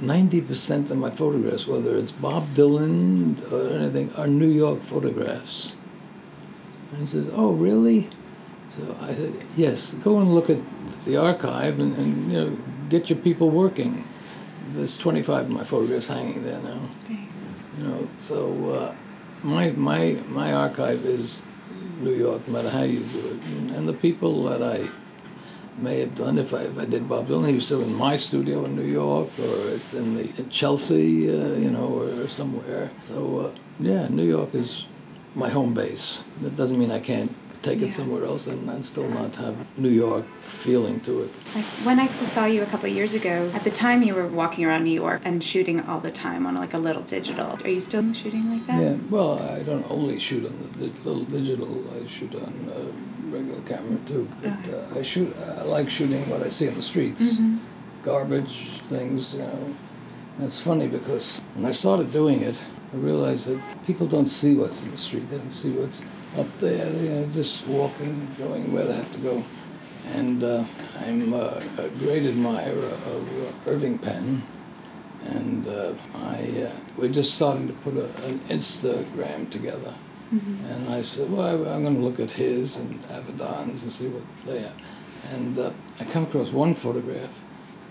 90% 0.00 0.92
of 0.92 0.96
my 0.96 1.10
photographs, 1.10 1.66
whether 1.66 1.96
it's 1.98 2.12
Bob 2.12 2.44
Dylan 2.54 3.34
or 3.50 3.76
anything, 3.78 4.12
are 4.14 4.28
New 4.28 4.46
York 4.46 4.80
photographs. 4.80 5.74
And 6.90 7.00
he 7.00 7.06
said, 7.06 7.28
Oh, 7.32 7.52
really? 7.52 8.08
So 8.70 8.96
I 9.00 9.12
said, 9.12 9.32
Yes, 9.56 9.94
go 9.94 10.18
and 10.18 10.34
look 10.34 10.50
at 10.50 10.58
the 11.04 11.16
archive 11.16 11.78
and, 11.80 11.96
and 11.96 12.32
you 12.32 12.40
know, 12.40 12.58
get 12.88 13.10
your 13.10 13.18
people 13.18 13.50
working. 13.50 14.04
There's 14.72 14.98
25 14.98 15.46
of 15.46 15.50
my 15.50 15.64
photographs 15.64 16.08
hanging 16.08 16.42
there 16.44 16.60
now. 16.60 16.80
You 17.08 17.84
know, 17.84 18.08
so 18.18 18.72
uh, 18.72 18.94
my, 19.42 19.70
my, 19.70 20.16
my 20.28 20.52
archive 20.52 21.04
is 21.04 21.44
New 22.00 22.12
York, 22.12 22.46
no 22.48 22.54
matter 22.54 22.70
how 22.70 22.82
you 22.82 23.00
do 23.00 23.18
it. 23.28 23.44
And, 23.46 23.70
and 23.70 23.88
the 23.88 23.92
people 23.92 24.44
that 24.44 24.62
I 24.62 24.88
may 25.78 26.00
have 26.00 26.16
done 26.16 26.38
if 26.38 26.52
I, 26.52 26.62
if 26.62 26.78
I 26.78 26.84
did 26.84 27.08
Bob 27.08 27.28
Dylan. 27.28 27.48
He 27.48 27.54
was 27.54 27.66
still 27.66 27.82
in 27.82 27.94
my 27.94 28.16
studio 28.16 28.64
in 28.64 28.76
New 28.76 28.84
York, 28.84 29.28
or 29.38 29.68
it's 29.70 29.94
in 29.94 30.16
the 30.16 30.22
in 30.38 30.48
Chelsea, 30.50 31.28
uh, 31.30 31.54
you 31.54 31.70
know, 31.70 31.86
or, 31.86 32.24
or 32.24 32.28
somewhere. 32.28 32.90
So 33.00 33.38
uh, 33.38 33.54
yeah, 33.80 34.08
New 34.08 34.24
York 34.24 34.54
is 34.54 34.86
my 35.38 35.48
home 35.48 35.72
base. 35.72 36.24
That 36.42 36.56
doesn't 36.56 36.78
mean 36.78 36.90
I 36.90 37.00
can't 37.00 37.32
take 37.62 37.82
it 37.82 37.92
somewhere 37.92 38.24
else 38.24 38.46
and, 38.46 38.68
and 38.68 38.84
still 38.84 39.08
not 39.08 39.34
have 39.36 39.56
New 39.78 39.88
York 39.88 40.24
feeling 40.42 41.00
to 41.00 41.22
it. 41.22 41.30
Like 41.54 41.64
when 41.86 41.98
I 41.98 42.06
saw 42.06 42.44
you 42.46 42.62
a 42.62 42.66
couple 42.66 42.88
years 42.88 43.14
ago, 43.14 43.50
at 43.54 43.62
the 43.62 43.70
time 43.70 44.02
you 44.02 44.14
were 44.14 44.26
walking 44.26 44.64
around 44.64 44.84
New 44.84 44.98
York 45.06 45.22
and 45.24 45.42
shooting 45.42 45.80
all 45.80 46.00
the 46.00 46.10
time 46.10 46.46
on 46.46 46.54
like 46.54 46.74
a 46.74 46.78
little 46.78 47.02
digital. 47.02 47.58
Are 47.64 47.68
you 47.68 47.80
still 47.80 48.12
shooting 48.12 48.50
like 48.50 48.66
that? 48.66 48.80
Yeah, 48.80 48.96
well, 49.10 49.38
I 49.38 49.62
don't 49.62 49.88
only 49.90 50.18
shoot 50.18 50.46
on 50.46 50.70
the 50.78 50.86
little 51.08 51.24
digital. 51.24 51.84
I 51.96 52.06
shoot 52.06 52.34
on 52.34 52.70
uh, 52.70 53.36
regular 53.36 53.60
camera 53.62 53.98
too. 54.06 54.28
But, 54.42 54.74
uh, 54.74 54.98
I 54.98 55.02
shoot. 55.02 55.34
I 55.58 55.62
like 55.64 55.90
shooting 55.90 56.28
what 56.30 56.42
I 56.42 56.48
see 56.48 56.68
on 56.68 56.74
the 56.74 56.82
streets, 56.82 57.34
mm-hmm. 57.34 57.58
garbage 58.02 58.80
things. 58.82 59.34
You 59.34 59.40
know, 59.40 59.74
it's 60.40 60.60
funny 60.60 60.88
because 60.88 61.40
when 61.54 61.66
I 61.66 61.72
started 61.72 62.12
doing 62.12 62.42
it, 62.42 62.64
I 62.92 62.96
realized 62.96 63.48
that 63.48 63.60
people 63.86 64.06
don't 64.06 64.26
see 64.26 64.54
what's 64.54 64.84
in 64.84 64.90
the 64.92 64.96
street. 64.96 65.28
They 65.28 65.38
don't 65.38 65.52
see 65.52 65.70
what's 65.70 66.02
up 66.38 66.46
there. 66.58 66.84
They're 66.84 67.26
just 67.28 67.66
walking, 67.66 68.28
going 68.38 68.72
where 68.72 68.84
they 68.84 68.94
have 68.94 69.12
to 69.12 69.20
go. 69.20 69.44
And 70.14 70.42
uh, 70.42 70.64
I'm 71.00 71.34
uh, 71.34 71.60
a 71.78 71.88
great 71.98 72.24
admirer 72.24 72.92
of 73.12 73.66
uh, 73.66 73.70
Irving 73.70 73.98
Penn. 73.98 74.42
And 75.26 75.66
uh, 75.66 75.92
I, 76.14 76.68
uh, 76.68 76.72
we're 76.96 77.12
just 77.12 77.34
starting 77.34 77.66
to 77.66 77.74
put 77.74 77.94
a, 77.96 78.04
an 78.26 78.38
Instagram 78.48 79.50
together. 79.50 79.92
Mm-hmm. 80.32 80.66
And 80.66 80.88
I 80.90 81.02
said, 81.02 81.30
well, 81.30 81.46
I, 81.46 81.74
am 81.74 81.82
going 81.82 81.96
to 81.96 82.02
look 82.02 82.20
at 82.20 82.32
his 82.32 82.76
and 82.76 83.02
Avedon's 83.04 83.82
and 83.82 83.92
see 83.92 84.08
what 84.08 84.22
they 84.46 84.60
have. 84.60 84.74
And 85.32 85.58
uh, 85.58 85.72
I 86.00 86.04
come 86.04 86.22
across 86.22 86.52
one 86.52 86.74
photograph 86.74 87.42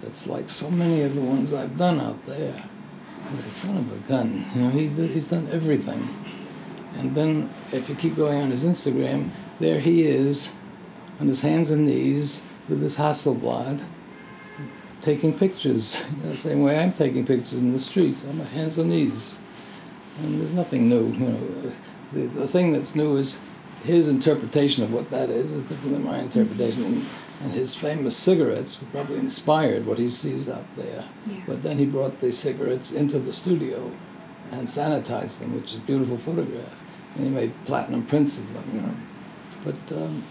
that's 0.01 0.27
like 0.27 0.49
so 0.49 0.69
many 0.69 1.01
of 1.01 1.15
the 1.15 1.21
ones 1.21 1.53
I've 1.53 1.77
done 1.77 1.99
out 1.99 2.25
there. 2.25 2.63
The 3.35 3.51
son 3.51 3.77
of 3.77 3.91
a 3.91 4.09
gun, 4.09 4.45
you 4.55 4.61
know, 4.61 4.69
he, 4.69 4.87
he's 4.87 5.29
done 5.29 5.47
everything. 5.51 6.07
And 6.97 7.13
then 7.13 7.49
if 7.73 7.89
you 7.89 7.95
keep 7.95 8.15
going 8.15 8.41
on 8.41 8.51
his 8.51 8.65
Instagram, 8.65 9.29
there 9.59 9.79
he 9.79 10.03
is 10.03 10.53
on 11.19 11.27
his 11.27 11.41
hands 11.41 11.69
and 11.71 11.85
knees 11.85 12.49
with 12.69 12.81
his 12.81 12.97
Hasselblad 12.97 13.83
taking 15.01 15.37
pictures, 15.37 16.05
you 16.17 16.23
know, 16.23 16.29
the 16.29 16.37
same 16.37 16.61
way 16.63 16.79
I'm 16.79 16.93
taking 16.93 17.25
pictures 17.25 17.61
in 17.61 17.73
the 17.73 17.79
street 17.79 18.17
on 18.29 18.37
my 18.37 18.45
hands 18.45 18.77
and 18.77 18.89
knees. 18.89 19.43
And 20.23 20.39
there's 20.39 20.53
nothing 20.53 20.89
new, 20.89 21.07
you 21.11 21.27
know 21.27 21.71
the, 22.13 22.21
the 22.27 22.47
thing 22.47 22.71
that's 22.71 22.95
new 22.95 23.15
is 23.15 23.39
his 23.83 24.09
interpretation 24.09 24.83
of 24.83 24.93
what 24.93 25.09
that 25.09 25.29
is 25.29 25.51
is 25.51 25.63
different 25.63 25.93
than 25.93 26.03
my 26.03 26.19
interpretation. 26.19 27.05
And, 27.43 27.51
his 27.51 27.75
famous 27.75 28.15
cigarettes 28.15 28.75
probably 28.91 29.17
inspired 29.17 29.85
what 29.85 29.99
he 29.99 30.09
sees 30.09 30.49
out 30.49 30.65
there. 30.75 31.03
Yeah. 31.27 31.41
But 31.45 31.63
then 31.63 31.77
he 31.77 31.85
brought 31.85 32.19
the 32.19 32.31
cigarettes 32.31 32.91
into 32.91 33.19
the 33.19 33.33
studio 33.33 33.91
and 34.51 34.67
sanitized 34.67 35.39
them, 35.39 35.55
which 35.55 35.73
is 35.73 35.77
a 35.77 35.81
beautiful 35.81 36.17
photograph. 36.17 36.81
And 37.15 37.25
he 37.25 37.29
made 37.29 37.51
platinum 37.65 38.03
prints 38.05 38.39
of 38.39 38.51
them, 38.53 38.63
you 38.73 38.81
know. 38.81 38.95
But, 39.63 39.97
um, 39.97 40.23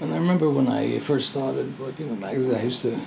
and 0.00 0.12
I 0.12 0.18
remember 0.18 0.50
when 0.50 0.68
I 0.68 0.98
first 0.98 1.30
started 1.30 1.78
working 1.78 2.10
with 2.10 2.20
magazines, 2.20 2.56
I 2.56 2.62
used 2.62 2.82
to 2.82 2.98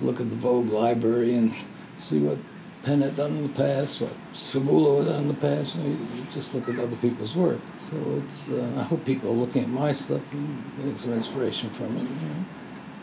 look 0.00 0.20
at 0.20 0.30
the 0.30 0.36
Vogue 0.36 0.70
library 0.70 1.34
and 1.34 1.52
see 1.94 2.20
what 2.20 2.38
Penn 2.82 3.00
had 3.00 3.14
done 3.14 3.30
in 3.36 3.42
the 3.44 3.48
past, 3.50 4.00
what 4.00 4.10
had 4.10 5.06
done 5.06 5.22
in 5.22 5.28
the 5.28 5.34
past. 5.34 5.76
You 5.76 5.96
just 6.32 6.54
look 6.54 6.68
at 6.68 6.78
other 6.80 6.96
people's 6.96 7.36
work. 7.36 7.60
So 7.78 7.96
it's, 8.24 8.50
uh, 8.50 8.68
I 8.76 8.82
hope 8.82 9.04
people 9.04 9.30
are 9.30 9.34
looking 9.34 9.62
at 9.62 9.68
my 9.68 9.92
stuff 9.92 10.32
and 10.32 10.64
getting 10.76 10.96
some 10.96 11.12
inspiration 11.12 11.70
from 11.70 11.96
it. 11.96 12.02
You 12.02 12.08
know? 12.08 12.44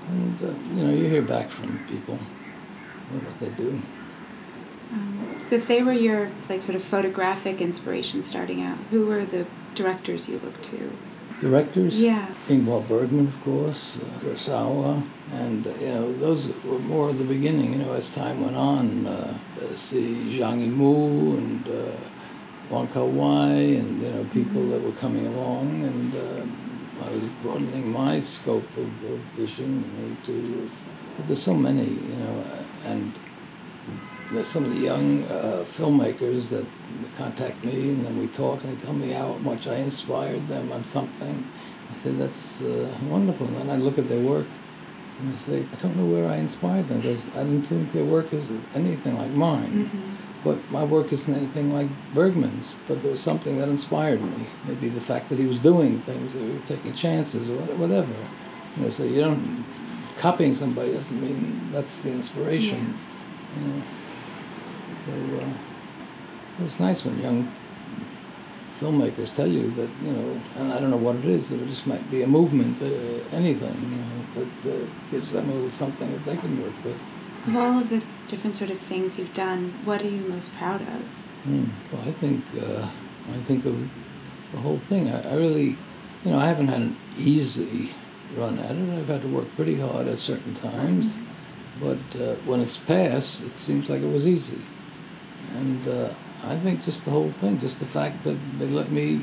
And, 0.10 0.44
uh, 0.44 0.76
you 0.76 0.84
know, 0.84 0.94
you 0.94 1.06
hear 1.08 1.22
back 1.22 1.50
from 1.50 1.80
people 1.86 2.18
what 2.18 3.40
they 3.40 3.50
do. 3.64 3.82
Um, 4.92 5.36
so 5.40 5.56
if 5.56 5.68
they 5.68 5.82
were 5.82 5.94
your, 5.94 6.30
like, 6.50 6.62
sort 6.62 6.76
of 6.76 6.84
photographic 6.84 7.62
inspiration 7.62 8.22
starting 8.22 8.62
out, 8.62 8.78
who 8.92 9.06
were 9.06 9.24
the 9.24 9.46
directors 9.76 10.28
you 10.28 10.40
looked 10.40 10.64
to? 10.66 10.92
Directors. 11.40 12.02
Yeah. 12.02 12.28
Ingmar 12.48 12.88
Bergman, 12.88 13.28
of 13.28 13.42
course, 13.44 14.00
uh, 14.00 14.06
Kurosawa, 14.20 15.04
and 15.34 15.66
uh, 15.66 15.72
you 15.80 15.88
know 15.88 16.14
those 16.14 16.48
were 16.64 16.80
more 16.80 17.10
of 17.10 17.18
the 17.18 17.26
beginning. 17.26 17.74
You 17.74 17.80
know, 17.80 17.94
as 17.94 18.14
time 18.14 18.42
went 18.42 18.56
on, 18.56 19.06
uh, 19.06 19.38
uh 19.62 19.76
see 19.76 20.28
Zhang 20.30 20.66
Yimou 20.66 21.38
and 21.38 21.68
uh, 21.68 21.98
Wong 22.70 22.88
Kar 22.88 23.06
Wai, 23.06 23.80
and 23.80 24.02
you 24.02 24.10
know 24.10 24.24
people 24.26 24.62
mm-hmm. 24.62 24.72
that 24.72 24.82
were 24.82 24.98
coming 24.98 25.28
along, 25.28 25.84
and 25.84 26.16
uh, 26.16 27.06
I 27.06 27.12
was 27.12 27.26
broadening 27.42 27.92
my 27.92 28.20
scope 28.20 28.70
of, 28.78 28.90
of 29.12 29.20
vision 29.38 29.84
you 29.98 30.10
know, 30.10 30.16
to. 30.26 30.70
But 31.18 31.28
there's 31.28 31.42
so 31.42 31.54
many, 31.54 31.84
you 31.84 32.16
know, 32.16 32.44
and 32.86 33.14
there's 34.32 34.48
some 34.48 34.66
of 34.66 34.74
the 34.74 34.82
young 34.82 35.24
uh, 35.24 35.64
filmmakers 35.66 36.50
that 36.50 36.66
contact 37.18 37.64
me 37.64 37.90
and 37.90 38.06
then 38.06 38.20
we 38.20 38.28
talk 38.28 38.64
and 38.64 38.78
they 38.78 38.86
tell 38.86 38.94
me 38.94 39.10
how 39.10 39.34
much 39.36 39.68
I 39.68 39.76
inspired 39.76 40.48
them 40.48 40.72
on 40.72 40.84
something. 40.84 41.46
I 41.94 41.98
say, 41.98 42.12
that's 42.12 42.62
uh, 42.62 42.96
wonderful. 43.08 43.48
And 43.48 43.58
then 43.58 43.70
I 43.70 43.78
look 43.78 43.98
at 43.98 44.08
their 44.08 44.24
work 44.24 44.46
And 45.20 45.34
I 45.34 45.36
say, 45.36 45.66
I 45.72 45.76
don't 45.76 45.96
know 45.98 46.06
where 46.06 46.30
I 46.30 46.38
inspired 46.38 46.88
them 46.88 47.02
because 47.02 47.26
I 47.36 47.44
don't 47.44 47.62
think 47.62 47.92
their 47.92 48.06
work 48.06 48.32
is 48.34 48.54
anything 48.76 49.18
like 49.18 49.32
mine. 49.32 49.86
Mm-hmm. 49.86 50.16
But 50.44 50.72
my 50.72 50.86
work 50.86 51.12
isn't 51.12 51.34
anything 51.34 51.74
like 51.74 51.88
Bergman's. 52.14 52.76
But 52.88 53.02
there 53.02 53.12
was 53.12 53.22
something 53.22 53.58
that 53.58 53.68
inspired 53.68 54.22
me. 54.22 54.46
Maybe 54.66 54.88
the 54.88 55.02
fact 55.02 55.28
that 55.30 55.38
he 55.38 55.46
was 55.46 55.60
doing 55.60 56.00
things, 56.02 56.36
or 56.36 56.60
taking 56.60 56.94
chances, 56.94 57.50
or 57.50 57.58
whatever. 57.76 58.14
You 58.78 58.84
know, 58.84 58.90
so 58.90 59.04
you 59.04 59.20
don't 59.20 59.66
copying 60.18 60.56
somebody 60.56 60.94
doesn't 60.94 61.20
mean 61.22 61.70
that's 61.72 62.00
the 62.00 62.12
inspiration. 62.12 62.98
You 63.60 63.68
know. 63.68 63.82
So 65.10 65.38
uh, 65.38 66.64
it's 66.64 66.80
nice 66.80 67.06
when 67.06 67.20
young 67.20 67.52
filmmakers 68.80 69.34
tell 69.34 69.48
you 69.48 69.70
that 69.72 69.90
you 70.04 70.12
know, 70.12 70.42
and 70.58 70.72
I 70.72 70.80
don't 70.80 70.92
know 70.92 70.98
what 70.98 71.16
it 71.16 71.26
is. 71.26 71.52
It 71.52 71.66
just 71.68 71.88
might 71.88 72.10
be 72.12 72.22
a 72.22 72.28
movement, 72.28 72.82
uh, 72.82 73.36
anything 73.36 73.76
you 73.92 73.98
know, 74.04 74.22
that 74.36 74.74
uh, 74.74 74.88
gives 75.12 75.32
them 75.32 75.50
a 75.50 75.54
little 75.54 75.70
something 75.70 76.12
that 76.12 76.26
they 76.26 76.38
can 76.38 76.62
work 76.62 76.74
with. 76.84 77.04
Of 77.48 77.56
all 77.56 77.80
of 77.80 77.90
the 77.90 78.04
different 78.28 78.56
sort 78.56 78.70
of 78.70 78.80
things 78.80 79.18
you've 79.18 79.34
done, 79.34 79.74
what 79.86 80.02
are 80.02 80.10
you 80.10 80.22
most 80.30 80.54
proud 80.56 80.82
of? 80.82 81.02
Mm. 81.48 81.70
Well, 81.92 82.02
I 82.06 82.12
think 82.12 82.44
uh, 82.62 82.88
I 83.30 83.38
think 83.48 83.66
of 83.66 83.76
the 84.52 84.60
whole 84.60 84.78
thing. 84.78 85.10
I, 85.10 85.32
I, 85.32 85.36
really, 85.36 85.78
you 86.24 86.32
know, 86.32 86.40
I 86.40 86.46
haven't 86.46 86.68
had 86.68 86.82
an 86.82 86.96
easy 87.18 87.90
run 88.38 88.60
at 88.60 88.76
it. 88.76 88.90
I've 88.98 89.08
had 89.08 89.22
to 89.24 89.28
work 89.28 89.48
pretty 89.56 89.80
hard 89.80 90.08
at 90.08 90.20
certain 90.20 90.54
times, 90.54 91.18
mm-hmm. 91.18 91.86
but 91.86 92.22
uh, 92.22 92.36
when 92.46 92.60
it's 92.60 92.78
passed, 92.78 93.44
it 93.44 93.60
seems 93.60 93.90
like 93.90 94.02
it 94.02 94.12
was 94.12 94.28
easy. 94.28 94.60
And 95.58 95.88
uh, 95.88 96.14
I 96.46 96.56
think 96.58 96.84
just 96.84 97.06
the 97.06 97.12
whole 97.12 97.30
thing, 97.30 97.60
just 97.60 97.80
the 97.80 97.86
fact 97.86 98.24
that 98.24 98.38
they 98.58 98.68
let 98.68 98.92
me 98.92 99.22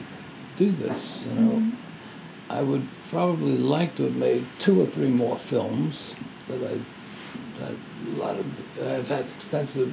do 0.57 0.71
this, 0.71 1.25
you 1.27 1.35
know. 1.41 1.53
Mm-hmm. 1.53 2.53
I 2.53 2.63
would 2.63 2.87
probably 3.11 3.57
like 3.57 3.95
to 3.97 4.05
have 4.05 4.17
made 4.17 4.45
two 4.59 4.81
or 4.81 4.87
three 4.87 5.11
more 5.11 5.37
films 5.37 6.15
that 6.49 6.63
I, 6.63 6.79
a 7.65 7.75
lot 8.17 8.37
of 8.37 8.47
I've 8.87 9.09
had 9.09 9.25
extensive 9.27 9.93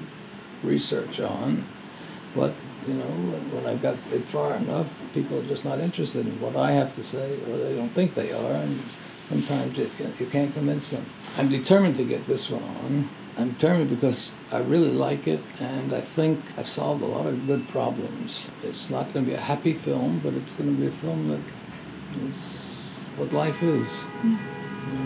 research 0.63 1.19
on, 1.19 1.65
but 2.35 2.53
you 2.87 2.93
know 2.93 3.05
when, 3.05 3.65
I've 3.65 3.81
got 3.81 3.95
it 4.11 4.21
far 4.25 4.55
enough, 4.55 4.87
people 5.13 5.39
are 5.39 5.45
just 5.45 5.65
not 5.65 5.79
interested 5.79 6.27
in 6.27 6.39
what 6.39 6.55
I 6.55 6.71
have 6.71 6.93
to 6.95 7.03
say, 7.03 7.39
or 7.49 7.57
they 7.57 7.75
don't 7.75 7.89
think 7.89 8.13
they 8.13 8.31
are, 8.31 8.51
and 8.51 8.77
sometimes 8.79 9.77
you, 9.77 9.89
you 10.19 10.25
can't 10.27 10.53
convince 10.53 10.91
them. 10.91 11.03
I'm 11.37 11.49
determined 11.49 11.95
to 11.95 12.03
get 12.03 12.25
this 12.27 12.51
one 12.51 12.63
on. 12.63 13.09
I'm 13.37 13.51
determined 13.51 13.89
because 13.89 14.35
I 14.51 14.59
really 14.59 14.91
like 14.91 15.27
it, 15.27 15.45
and 15.59 15.93
I 15.93 16.01
think 16.01 16.39
I've 16.57 16.67
solved 16.67 17.01
a 17.01 17.05
lot 17.05 17.25
of 17.25 17.47
good 17.47 17.67
problems. 17.67 18.51
It's 18.63 18.89
not 18.89 19.11
going 19.13 19.25
to 19.25 19.31
be 19.31 19.35
a 19.35 19.41
happy 19.41 19.73
film, 19.73 20.19
but 20.23 20.33
it's 20.33 20.53
going 20.53 20.73
to 20.73 20.79
be 20.79 20.87
a 20.87 20.91
film 20.91 21.29
that 21.29 21.41
is 22.25 23.09
what 23.17 23.33
life 23.33 23.63
is. 23.63 24.03
Mm. 24.21 24.37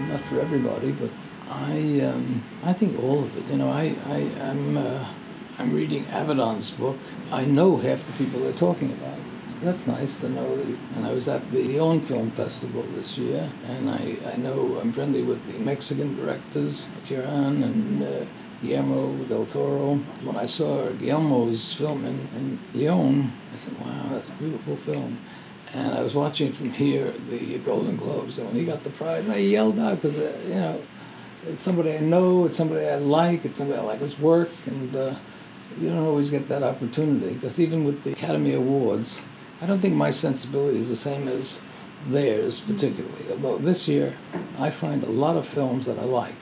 Not 0.09 0.21
for 0.21 0.39
everybody, 0.39 0.91
but 0.91 1.09
I, 1.49 2.01
um, 2.01 2.43
I 2.63 2.73
think 2.73 3.01
all 3.01 3.23
of 3.23 3.37
it. 3.37 3.51
You 3.51 3.57
know, 3.57 3.69
I, 3.69 3.95
I, 4.07 4.29
I'm, 4.41 4.77
uh, 4.77 5.05
I'm 5.59 5.73
reading 5.73 6.03
Avedon's 6.05 6.71
book. 6.71 6.97
I 7.31 7.45
know 7.45 7.77
half 7.77 8.03
the 8.05 8.13
people 8.23 8.41
they're 8.41 8.53
talking 8.53 8.91
about 8.91 9.17
that's 9.61 9.87
nice 9.87 10.21
to 10.21 10.29
know. 10.29 10.59
And 10.95 11.05
I 11.05 11.11
was 11.11 11.27
at 11.27 11.49
the 11.51 11.63
Lyon 11.63 12.01
Film 12.01 12.31
Festival 12.31 12.83
this 12.95 13.17
year, 13.17 13.49
and 13.69 13.89
I, 13.89 14.17
I 14.33 14.37
know 14.37 14.77
I'm 14.81 14.91
friendly 14.91 15.23
with 15.23 15.43
the 15.51 15.59
Mexican 15.59 16.15
directors, 16.15 16.89
Cuarón 17.05 17.63
and 17.63 18.03
uh, 18.03 18.25
Guillermo 18.61 19.15
del 19.25 19.45
Toro. 19.45 19.95
When 20.23 20.35
I 20.35 20.45
saw 20.45 20.89
Guillermo's 20.91 21.73
film 21.73 22.05
in, 22.05 22.19
in 22.37 22.59
I 23.53 23.57
said, 23.57 23.79
wow, 23.79 24.09
that's 24.11 24.29
a 24.29 24.33
beautiful 24.33 24.75
film. 24.75 25.17
And 25.73 25.93
I 25.93 26.01
was 26.01 26.15
watching 26.15 26.51
from 26.53 26.71
here, 26.71 27.11
the 27.29 27.57
Golden 27.59 27.97
Globes, 27.97 28.37
and 28.37 28.47
when 28.47 28.55
he 28.55 28.65
got 28.65 28.83
the 28.83 28.89
prize, 28.91 29.27
I 29.27 29.37
yelled 29.37 29.79
out 29.79 29.95
because, 29.95 30.17
uh, 30.17 30.37
you 30.47 30.55
know, 30.55 30.81
it's 31.47 31.63
somebody 31.63 31.95
I 31.95 31.99
know, 31.99 32.45
it's 32.45 32.57
somebody 32.57 32.85
I 32.85 32.95
like, 32.95 33.43
it's 33.43 33.57
somebody 33.57 33.79
I 33.79 33.83
like 33.83 33.99
his 33.99 34.17
work, 34.19 34.49
and 34.65 34.95
uh, 34.95 35.13
you 35.79 35.89
don't 35.89 36.05
always 36.05 36.29
get 36.29 36.47
that 36.47 36.63
opportunity 36.63 37.33
because 37.33 37.59
even 37.59 37.83
with 37.83 38.03
the 38.03 38.13
Academy 38.13 38.53
Awards, 38.53 39.25
I 39.61 39.65
don't 39.65 39.79
think 39.79 39.95
my 39.95 40.11
sensibility 40.11 40.77
is 40.77 40.89
the 40.89 40.95
same 40.95 41.27
as 41.27 41.61
theirs, 42.07 42.59
particularly. 42.59 43.31
Although 43.31 43.57
this 43.57 43.87
year, 43.87 44.13
I 44.59 44.69
find 44.69 45.03
a 45.03 45.09
lot 45.09 45.35
of 45.35 45.47
films 45.47 45.87
that 45.87 45.97
I 45.97 46.03
like. 46.03 46.35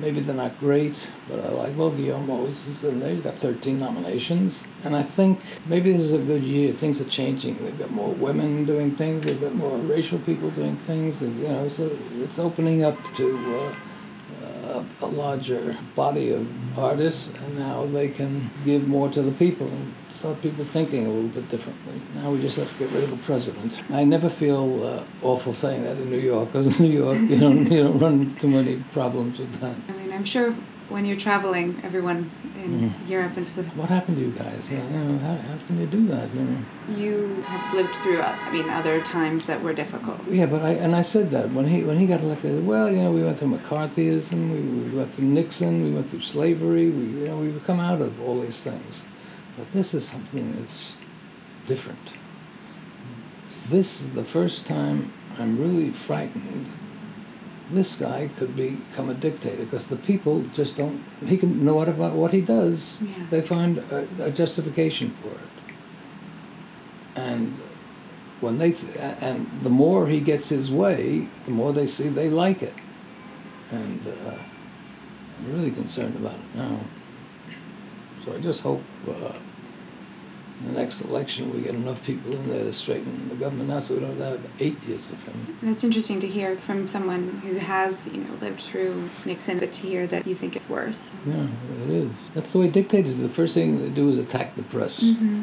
Maybe 0.00 0.20
they're 0.20 0.34
not 0.34 0.58
great, 0.58 1.08
but 1.28 1.40
I 1.40 1.48
like. 1.48 1.76
Well, 1.76 1.90
Guillermo's 1.90 2.66
is 2.66 2.84
in 2.84 3.00
there. 3.00 3.10
He's 3.10 3.20
got 3.20 3.34
13 3.34 3.78
nominations. 3.78 4.64
And 4.84 4.94
I 4.96 5.02
think 5.02 5.40
maybe 5.66 5.92
this 5.92 6.00
is 6.00 6.12
a 6.12 6.18
good 6.18 6.42
year. 6.42 6.72
Things 6.72 7.00
are 7.00 7.08
changing. 7.08 7.56
They've 7.64 7.78
got 7.78 7.90
more 7.92 8.12
women 8.14 8.64
doing 8.64 8.90
things. 8.94 9.24
They've 9.24 9.40
got 9.40 9.54
more 9.54 9.76
racial 9.78 10.18
people 10.20 10.50
doing 10.50 10.76
things. 10.78 11.22
And, 11.22 11.38
you 11.40 11.48
know, 11.48 11.68
so 11.68 11.90
it's 12.18 12.38
opening 12.38 12.84
up 12.84 12.96
to 13.14 13.74
uh, 14.42 14.82
a, 15.02 15.06
larger 15.06 15.76
body 15.94 16.32
of 16.32 16.65
artists, 16.78 17.32
and 17.42 17.58
now 17.58 17.86
they 17.86 18.08
can 18.08 18.50
give 18.64 18.86
more 18.88 19.08
to 19.10 19.22
the 19.22 19.32
people 19.32 19.66
and 19.66 19.94
start 20.08 20.40
people 20.42 20.64
thinking 20.64 21.06
a 21.06 21.10
little 21.10 21.28
bit 21.28 21.48
differently. 21.48 22.00
Now 22.14 22.30
we 22.30 22.40
just 22.40 22.56
have 22.58 22.70
to 22.72 22.78
get 22.84 22.92
rid 22.94 23.04
of 23.04 23.10
the 23.10 23.16
president. 23.24 23.82
I 23.90 24.04
never 24.04 24.28
feel 24.28 24.84
uh, 24.84 25.04
awful 25.22 25.52
saying 25.52 25.82
that 25.84 25.96
in 25.96 26.10
New 26.10 26.18
York, 26.18 26.52
because 26.52 26.78
in 26.78 26.86
New 26.88 26.96
York 26.96 27.18
you 27.18 27.38
don't 27.38 27.70
you 27.70 27.82
don't 27.84 27.98
run 27.98 28.34
too 28.36 28.48
many 28.48 28.82
problems 28.92 29.38
with 29.38 29.52
that. 29.60 29.76
I 29.88 29.92
mean, 29.98 30.12
I'm 30.12 30.24
sure 30.24 30.54
when 30.88 31.04
you're 31.04 31.16
traveling, 31.16 31.80
everyone 31.82 32.30
in 32.64 32.90
mm. 32.90 33.08
Europe 33.08 33.36
and 33.36 33.48
stuff. 33.48 33.66
What 33.76 33.88
happened 33.88 34.18
to 34.18 34.22
you 34.22 34.30
guys? 34.30 34.70
You 34.70 34.78
know, 34.78 35.18
how, 35.18 35.34
how 35.36 35.58
can 35.66 35.80
you 35.80 35.86
do 35.86 36.06
that? 36.08 36.32
You 36.32 36.40
know. 36.42 36.58
You 36.96 37.42
have 37.42 37.74
lived 37.74 37.96
through, 37.96 38.20
uh, 38.20 38.36
I 38.40 38.52
mean, 38.52 38.68
other 38.70 39.02
times 39.02 39.46
that 39.46 39.62
were 39.62 39.72
difficult. 39.72 40.20
Yeah, 40.28 40.46
but 40.46 40.62
I 40.62 40.70
and 40.70 40.94
I 40.94 41.02
said 41.02 41.30
that 41.30 41.52
when 41.52 41.66
he 41.66 41.82
when 41.82 41.98
he 41.98 42.06
got 42.06 42.22
elected. 42.22 42.64
Well, 42.66 42.90
you 42.90 43.02
know, 43.02 43.10
we 43.10 43.22
went 43.22 43.38
through 43.38 43.56
McCarthyism, 43.56 44.52
we, 44.52 44.60
we 44.60 44.96
went 44.96 45.12
through 45.12 45.26
Nixon, 45.26 45.82
we 45.84 45.90
went 45.90 46.10
through 46.10 46.20
slavery. 46.20 46.90
We 46.90 47.04
you 47.20 47.28
know 47.28 47.38
we've 47.38 47.62
come 47.64 47.80
out 47.80 48.00
of 48.00 48.20
all 48.22 48.40
these 48.40 48.62
things, 48.62 49.06
but 49.56 49.70
this 49.72 49.94
is 49.94 50.06
something 50.06 50.52
that's 50.56 50.96
different. 51.66 52.14
This 53.68 54.00
is 54.00 54.14
the 54.14 54.24
first 54.24 54.66
time 54.66 55.12
I'm 55.38 55.58
really 55.60 55.90
frightened 55.90 56.70
this 57.70 57.96
guy 57.96 58.28
could 58.36 58.54
become 58.54 59.10
a 59.10 59.14
dictator 59.14 59.64
because 59.64 59.88
the 59.88 59.96
people 59.96 60.42
just 60.54 60.76
don't. 60.76 61.02
He 61.24 61.36
can 61.36 61.64
know 61.64 61.74
what 61.74 61.88
about 61.88 62.12
what 62.12 62.32
he 62.32 62.40
does. 62.40 63.02
Yeah. 63.02 63.26
They 63.30 63.42
find 63.42 63.78
a, 63.78 64.06
a, 64.20 64.30
justification 64.30 65.10
for 65.10 65.28
it, 65.28 65.74
and 67.16 67.52
when 68.40 68.58
they 68.58 68.72
and 69.20 69.48
the 69.62 69.70
more 69.70 70.06
he 70.06 70.20
gets 70.20 70.48
his 70.50 70.70
way, 70.70 71.28
the 71.44 71.50
more 71.50 71.72
they 71.72 71.86
see 71.86 72.08
they 72.08 72.28
like 72.28 72.62
it, 72.62 72.74
and 73.72 74.06
uh, 74.06 74.38
I'm 75.38 75.52
really 75.52 75.72
concerned 75.72 76.14
about 76.16 76.34
it 76.34 76.54
now. 76.54 76.78
So 78.24 78.34
I 78.34 78.38
just 78.38 78.62
hope. 78.62 78.82
Uh, 79.08 79.32
in 80.60 80.72
the 80.72 80.80
next 80.80 81.02
election, 81.02 81.52
we 81.52 81.60
get 81.60 81.74
enough 81.74 82.04
people 82.04 82.32
in 82.32 82.48
there 82.48 82.64
to 82.64 82.72
straighten 82.72 83.28
the 83.28 83.34
government 83.34 83.70
out 83.70 83.82
so 83.82 83.94
we 83.94 84.00
don't 84.00 84.18
have 84.18 84.40
eight 84.60 84.82
years 84.84 85.10
of 85.10 85.22
him. 85.22 85.58
That's 85.62 85.84
interesting 85.84 86.20
to 86.20 86.26
hear 86.26 86.56
from 86.56 86.88
someone 86.88 87.40
who 87.42 87.56
has, 87.56 88.06
you 88.06 88.22
know, 88.22 88.34
lived 88.40 88.60
through 88.60 89.08
Nixon, 89.24 89.58
but 89.58 89.72
to 89.74 89.86
hear 89.86 90.06
that 90.06 90.26
you 90.26 90.34
think 90.34 90.56
it's 90.56 90.68
worse. 90.68 91.16
Yeah, 91.26 91.46
it 91.82 91.90
is. 91.90 92.10
That's 92.34 92.52
the 92.52 92.60
way 92.60 92.68
dictators, 92.68 93.18
the 93.18 93.28
first 93.28 93.54
thing 93.54 93.82
they 93.82 93.90
do 93.90 94.08
is 94.08 94.18
attack 94.18 94.54
the 94.54 94.62
press. 94.62 95.04
Mm-hmm. 95.04 95.42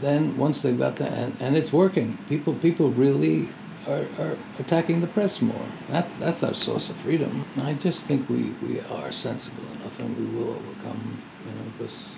Then 0.00 0.36
once 0.36 0.62
they've 0.62 0.78
got 0.78 0.96
that, 0.96 1.12
and, 1.12 1.36
and 1.40 1.56
it's 1.56 1.72
working, 1.72 2.18
people, 2.28 2.54
people 2.54 2.90
really 2.90 3.48
are, 3.88 4.06
are 4.20 4.36
attacking 4.60 5.00
the 5.00 5.08
press 5.08 5.42
more. 5.42 5.66
That's, 5.88 6.14
that's 6.16 6.44
our 6.44 6.54
source 6.54 6.90
of 6.90 6.96
freedom. 6.96 7.44
I 7.62 7.74
just 7.74 8.06
think 8.06 8.28
we, 8.28 8.50
we 8.62 8.80
are 8.82 9.10
sensible 9.10 9.64
enough 9.80 9.98
and 9.98 10.16
we 10.16 10.36
will 10.36 10.50
overcome, 10.50 11.22
you 11.44 11.50
know, 11.50 11.72
because 11.76 12.17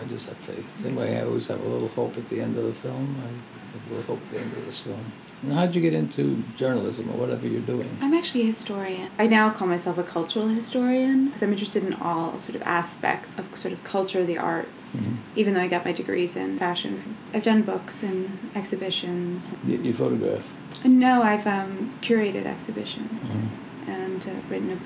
I 0.00 0.04
just 0.06 0.28
have 0.28 0.36
faith. 0.38 0.82
Same 0.82 0.96
way 0.96 1.18
I 1.18 1.24
always 1.24 1.46
have 1.46 1.60
a 1.60 1.68
little 1.68 1.88
hope 1.88 2.16
at 2.16 2.28
the 2.28 2.40
end 2.40 2.56
of 2.58 2.64
the 2.64 2.72
film. 2.72 3.16
I 3.20 3.28
have 3.72 3.90
a 3.90 3.94
little 3.94 4.16
hope 4.16 4.24
at 4.26 4.32
the 4.32 4.40
end 4.40 4.52
of 4.56 4.64
this 4.64 4.80
film. 4.80 5.04
And 5.42 5.52
how 5.52 5.66
did 5.66 5.74
you 5.74 5.82
get 5.82 5.92
into 5.92 6.42
journalism 6.56 7.10
or 7.10 7.18
whatever 7.18 7.46
you're 7.46 7.60
doing? 7.60 7.88
I'm 8.00 8.14
actually 8.14 8.42
a 8.42 8.46
historian. 8.46 9.10
I 9.18 9.26
now 9.26 9.50
call 9.50 9.68
myself 9.68 9.98
a 9.98 10.02
cultural 10.02 10.48
historian 10.48 11.26
because 11.26 11.42
I'm 11.42 11.52
interested 11.52 11.84
in 11.84 11.92
all 11.94 12.38
sort 12.38 12.56
of 12.56 12.62
aspects 12.62 13.34
of 13.34 13.54
sort 13.54 13.74
of 13.74 13.84
culture, 13.84 14.24
the 14.24 14.38
arts. 14.38 14.96
Mm-hmm. 14.96 15.14
Even 15.36 15.54
though 15.54 15.60
I 15.60 15.68
got 15.68 15.84
my 15.84 15.92
degrees 15.92 16.36
in 16.36 16.58
fashion, 16.58 17.16
I've 17.34 17.42
done 17.42 17.62
books 17.62 18.02
and 18.02 18.38
exhibitions. 18.54 19.52
You, 19.66 19.76
you 19.78 19.92
photograph? 19.92 20.50
No, 20.84 21.22
I've 21.22 21.46
um, 21.46 21.92
curated 22.00 22.46
exhibitions 22.46 23.36
mm-hmm. 23.36 23.90
and 23.90 24.26
uh, 24.26 24.32
written 24.48 24.72
a 24.72 24.78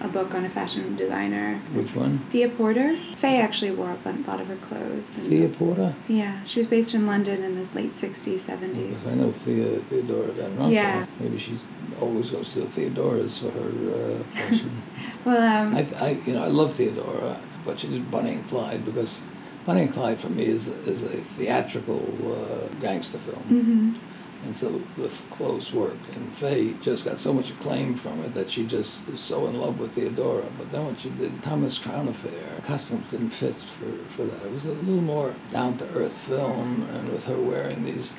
a 0.00 0.08
book 0.08 0.34
on 0.34 0.44
a 0.44 0.48
fashion 0.48 0.96
designer. 0.96 1.58
Which 1.72 1.94
one? 1.94 2.18
Thea 2.30 2.48
Porter. 2.48 2.96
Faye 3.16 3.40
actually 3.40 3.70
wore 3.70 3.96
a 4.04 4.10
lot 4.26 4.40
of 4.40 4.48
her 4.48 4.56
clothes. 4.56 5.14
Thea 5.14 5.48
Porter? 5.48 5.94
Yeah, 6.08 6.44
she 6.44 6.60
was 6.60 6.66
based 6.66 6.94
in 6.94 7.06
London 7.06 7.42
in 7.42 7.54
the 7.54 7.70
late 7.74 7.92
60s, 7.92 8.34
70s. 8.34 9.10
I 9.10 9.14
know 9.14 9.32
Thea, 9.32 9.78
Theadora 9.80 10.32
Van 10.32 10.50
Runkle. 10.50 10.70
Yeah. 10.70 11.06
Maybe 11.20 11.38
she 11.38 11.58
always 12.00 12.30
goes 12.30 12.50
to 12.50 12.60
the 12.60 12.66
Theadoras 12.66 13.40
for 13.40 13.50
her 13.50 14.20
uh, 14.20 14.22
fashion. 14.24 14.82
well, 15.24 15.66
um, 15.66 15.74
I, 15.74 15.86
I, 15.98 16.10
you 16.26 16.34
know, 16.34 16.42
I 16.42 16.48
love 16.48 16.72
Theadora, 16.72 17.40
but 17.64 17.80
she 17.80 17.88
did 17.88 18.10
Bonnie 18.10 18.32
and 18.32 18.46
Clyde 18.46 18.84
because 18.84 19.22
Bonnie 19.64 19.82
and 19.82 19.92
Clyde 19.92 20.18
for 20.18 20.28
me 20.28 20.44
is, 20.44 20.68
is 20.68 21.04
a 21.04 21.08
theatrical 21.08 22.02
uh, 22.24 22.68
gangster 22.80 23.18
film. 23.18 23.42
Mm-hmm. 23.44 24.15
And 24.44 24.54
so 24.54 24.80
the 24.96 25.08
clothes 25.30 25.72
work. 25.72 25.96
And 26.14 26.32
Faye 26.32 26.74
just 26.80 27.04
got 27.04 27.18
so 27.18 27.32
much 27.32 27.50
acclaim 27.50 27.96
from 27.96 28.20
it 28.22 28.34
that 28.34 28.50
she 28.50 28.66
just 28.66 29.08
was 29.08 29.20
so 29.20 29.46
in 29.46 29.58
love 29.58 29.80
with 29.80 29.96
Theadora. 29.96 30.46
But 30.58 30.70
then 30.70 30.86
when 30.86 30.96
she 30.96 31.10
did 31.10 31.42
Thomas 31.42 31.78
Crown 31.78 32.08
Affair, 32.08 32.60
costumes 32.62 33.10
didn't 33.10 33.30
fit 33.30 33.56
for, 33.56 33.90
for 34.08 34.24
that. 34.24 34.46
It 34.46 34.52
was 34.52 34.66
a 34.66 34.72
little 34.72 35.02
more 35.02 35.34
down 35.50 35.78
to 35.78 35.88
earth 35.94 36.26
film, 36.28 36.86
and 36.92 37.08
with 37.08 37.26
her 37.26 37.38
wearing 37.38 37.84
these 37.84 38.16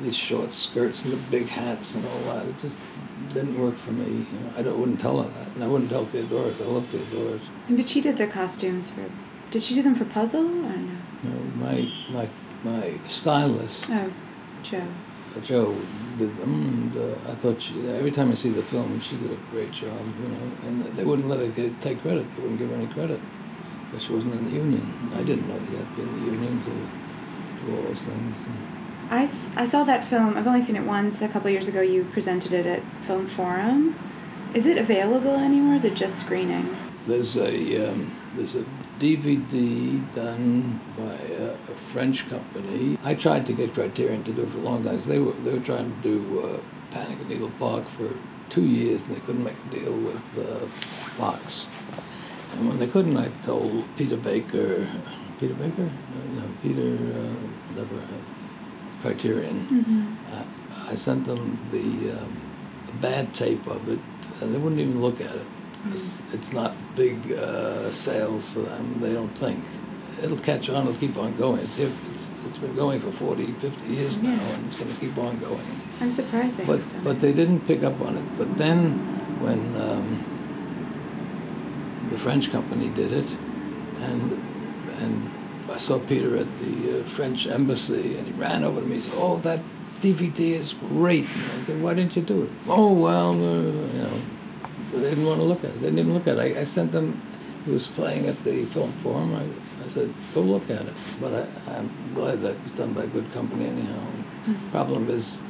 these 0.00 0.16
short 0.16 0.50
skirts 0.50 1.04
and 1.04 1.12
the 1.12 1.30
big 1.30 1.46
hats 1.46 1.94
and 1.94 2.06
all 2.06 2.20
that, 2.34 2.46
it 2.46 2.56
just 2.58 2.78
didn't 3.34 3.60
work 3.60 3.74
for 3.76 3.92
me. 3.92 4.06
You 4.06 4.38
know, 4.40 4.52
I 4.56 4.62
don't, 4.62 4.78
wouldn't 4.78 5.00
tell 5.00 5.22
her 5.22 5.28
that, 5.28 5.54
and 5.54 5.62
I 5.62 5.66
wouldn't 5.66 5.90
tell 5.90 6.06
Theadora. 6.06 6.58
I 6.60 6.64
love 6.64 6.86
Theadora. 6.86 7.38
But 7.68 7.88
she 7.88 8.00
did 8.00 8.16
the 8.16 8.26
costumes 8.26 8.90
for. 8.90 9.04
Did 9.50 9.62
she 9.62 9.74
do 9.74 9.82
them 9.82 9.94
for 9.94 10.04
Puzzle 10.04 10.42
or 10.42 10.76
no? 10.76 10.92
Know, 11.24 11.38
my 11.56 11.92
my 12.10 12.28
my 12.64 12.98
stylist. 13.06 13.88
Oh, 13.90 14.10
Jo. 14.62 14.82
Jo 15.42 15.74
did 16.18 16.36
them, 16.36 16.54
and 16.54 16.96
uh, 16.96 17.30
I 17.30 17.34
thought 17.34 17.60
she, 17.60 17.88
every 17.88 18.10
time 18.10 18.30
I 18.30 18.34
see 18.34 18.50
the 18.50 18.62
film, 18.62 18.98
she 19.00 19.16
did 19.16 19.30
a 19.30 19.36
great 19.50 19.72
job, 19.72 19.98
you 20.22 20.28
know. 20.28 20.50
And 20.66 20.84
they 20.96 21.04
wouldn't 21.04 21.28
let 21.28 21.40
her 21.40 21.48
get, 21.48 21.80
take 21.80 22.02
credit; 22.02 22.26
they 22.36 22.42
wouldn't 22.42 22.58
give 22.58 22.70
her 22.70 22.76
any 22.76 22.86
credit 22.88 23.20
because 23.90 24.04
she 24.04 24.12
wasn't 24.12 24.34
in 24.34 24.44
the 24.44 24.50
union. 24.50 24.82
I 25.14 25.22
didn't 25.22 25.48
know 25.48 25.54
you 25.54 25.76
had 25.76 25.88
to 25.88 25.96
be 25.96 26.02
in 26.02 26.20
the 26.20 26.32
union 26.32 26.58
to 26.60 26.70
do 27.66 27.76
all 27.76 27.82
those 27.82 28.06
things. 28.06 28.46
I, 29.10 29.22
I 29.56 29.64
saw 29.64 29.82
that 29.84 30.04
film. 30.04 30.36
I've 30.36 30.46
only 30.46 30.60
seen 30.60 30.76
it 30.76 30.84
once. 30.84 31.20
A 31.20 31.28
couple 31.28 31.50
years 31.50 31.68
ago, 31.68 31.80
you 31.80 32.04
presented 32.04 32.52
it 32.52 32.66
at 32.66 32.82
Film 33.02 33.26
Forum. 33.26 33.96
Is 34.54 34.66
it 34.66 34.78
available 34.78 35.36
anymore? 35.36 35.74
Is 35.74 35.84
it 35.84 35.94
just 35.94 36.18
screenings? 36.20 36.90
There's 37.06 37.36
a 37.36 37.88
um, 37.88 38.16
there's 38.34 38.56
a 38.56 38.64
DVD 39.00 40.14
done 40.14 40.78
by 40.96 41.16
a, 41.44 41.52
a 41.52 41.76
French 41.90 42.28
company. 42.28 42.98
I 43.02 43.14
tried 43.14 43.46
to 43.46 43.54
get 43.54 43.72
Criterion 43.72 44.22
to 44.24 44.32
do 44.32 44.42
it 44.42 44.50
for 44.50 44.58
a 44.58 44.60
long 44.60 44.84
time. 44.84 44.98
They 44.98 45.18
were 45.18 45.32
they 45.32 45.54
were 45.54 45.64
trying 45.64 45.90
to 45.90 46.02
do 46.02 46.40
uh, 46.40 46.60
Panic 46.90 47.18
at 47.20 47.28
Needle 47.28 47.50
Park 47.58 47.86
for 47.86 48.10
two 48.50 48.66
years, 48.66 49.06
and 49.06 49.16
they 49.16 49.20
couldn't 49.20 49.42
make 49.42 49.56
a 49.56 49.74
deal 49.74 49.96
with 49.96 50.38
uh, 50.38 50.66
Fox. 50.66 51.70
And 52.52 52.68
when 52.68 52.78
they 52.78 52.86
couldn't, 52.86 53.16
I 53.16 53.28
told 53.42 53.84
Peter 53.96 54.16
Becker, 54.16 54.86
Peter 55.38 55.54
Becker, 55.54 55.88
no, 56.36 56.42
Peter, 56.62 56.92
uh, 56.92 57.76
never, 57.76 57.96
uh, 57.96 59.00
Criterion. 59.00 59.60
Mm-hmm. 59.60 60.34
Uh, 60.34 60.44
I 60.90 60.94
sent 60.94 61.24
them 61.24 61.58
the, 61.70 62.18
um, 62.18 62.36
the 62.86 62.92
bad 63.00 63.32
tape 63.32 63.66
of 63.66 63.88
it, 63.88 64.00
and 64.42 64.52
they 64.52 64.58
wouldn't 64.58 64.80
even 64.80 65.00
look 65.00 65.20
at 65.20 65.34
it. 65.34 65.46
It's, 65.86 66.22
it's 66.34 66.52
not 66.52 66.72
big 66.94 67.32
uh, 67.32 67.90
sales 67.90 68.52
for 68.52 68.60
them. 68.60 69.00
They 69.00 69.12
don't 69.12 69.28
think. 69.36 69.64
It'll 70.22 70.36
catch 70.36 70.68
on. 70.68 70.86
It'll 70.86 70.98
keep 71.00 71.16
on 71.16 71.34
going. 71.36 71.60
It's, 71.60 71.78
it's, 71.78 72.30
it's 72.44 72.58
been 72.58 72.74
going 72.76 73.00
for 73.00 73.10
40, 73.10 73.46
50 73.46 73.88
years 73.88 74.22
now, 74.22 74.38
and 74.38 74.66
it's 74.66 74.78
going 74.78 74.92
to 74.92 75.00
keep 75.00 75.16
on 75.16 75.38
going. 75.38 75.60
I'm 76.00 76.10
surprised 76.10 76.58
they 76.58 76.66
But, 76.66 76.80
but 77.02 77.16
it. 77.16 77.20
they 77.20 77.32
didn't 77.32 77.60
pick 77.66 77.82
up 77.82 77.98
on 78.02 78.16
it. 78.16 78.24
But 78.36 78.58
then, 78.58 78.92
when 79.40 79.58
um, 79.80 80.22
the 82.10 82.18
French 82.18 82.50
company 82.52 82.88
did 82.90 83.12
it, 83.12 83.36
and 84.00 84.32
and 85.00 85.30
I 85.70 85.78
saw 85.78 85.98
Peter 85.98 86.36
at 86.36 86.48
the 86.58 87.00
uh, 87.00 87.02
French 87.04 87.46
embassy, 87.46 88.16
and 88.18 88.26
he 88.26 88.32
ran 88.34 88.64
over 88.64 88.80
to 88.80 88.86
me. 88.86 88.96
He 88.96 89.00
said, 89.00 89.14
"Oh, 89.16 89.36
that 89.38 89.60
DVD 90.00 90.40
is 90.52 90.74
great." 90.88 91.24
And 91.24 91.60
I 91.60 91.62
said, 91.62 91.82
"Why 91.82 91.94
didn't 91.94 92.16
you 92.16 92.22
do 92.22 92.42
it?" 92.42 92.50
Oh 92.68 92.92
well, 92.92 93.32
uh, 93.32 93.62
you 93.62 94.02
know, 94.02 94.20
they 94.98 95.10
didn't 95.10 95.26
want 95.26 95.40
to 95.40 95.46
look 95.46 95.64
at 95.64 95.70
it. 95.70 95.74
They 95.80 95.86
didn't 95.86 95.98
even 96.00 96.14
look 96.14 96.26
at 96.26 96.36
it. 96.38 96.56
I, 96.56 96.60
I 96.60 96.64
sent 96.64 96.92
them. 96.92 97.20
He 97.64 97.70
was 97.72 97.86
playing 97.88 98.26
at 98.26 98.42
the 98.44 98.64
film 98.64 98.90
forum. 98.92 99.34
I, 99.34 99.42
I 99.84 99.88
said, 99.88 100.12
"Go 100.34 100.40
look 100.40 100.68
at 100.70 100.82
it." 100.82 100.94
But 101.20 101.32
I, 101.34 101.76
I'm 101.76 101.90
glad 102.14 102.40
that 102.42 102.56
it's 102.64 102.72
done 102.72 102.92
by 102.92 103.06
good 103.06 103.30
company 103.32 103.66
anyhow. 103.66 104.00
Problem 104.70 105.08
is, 105.10 105.42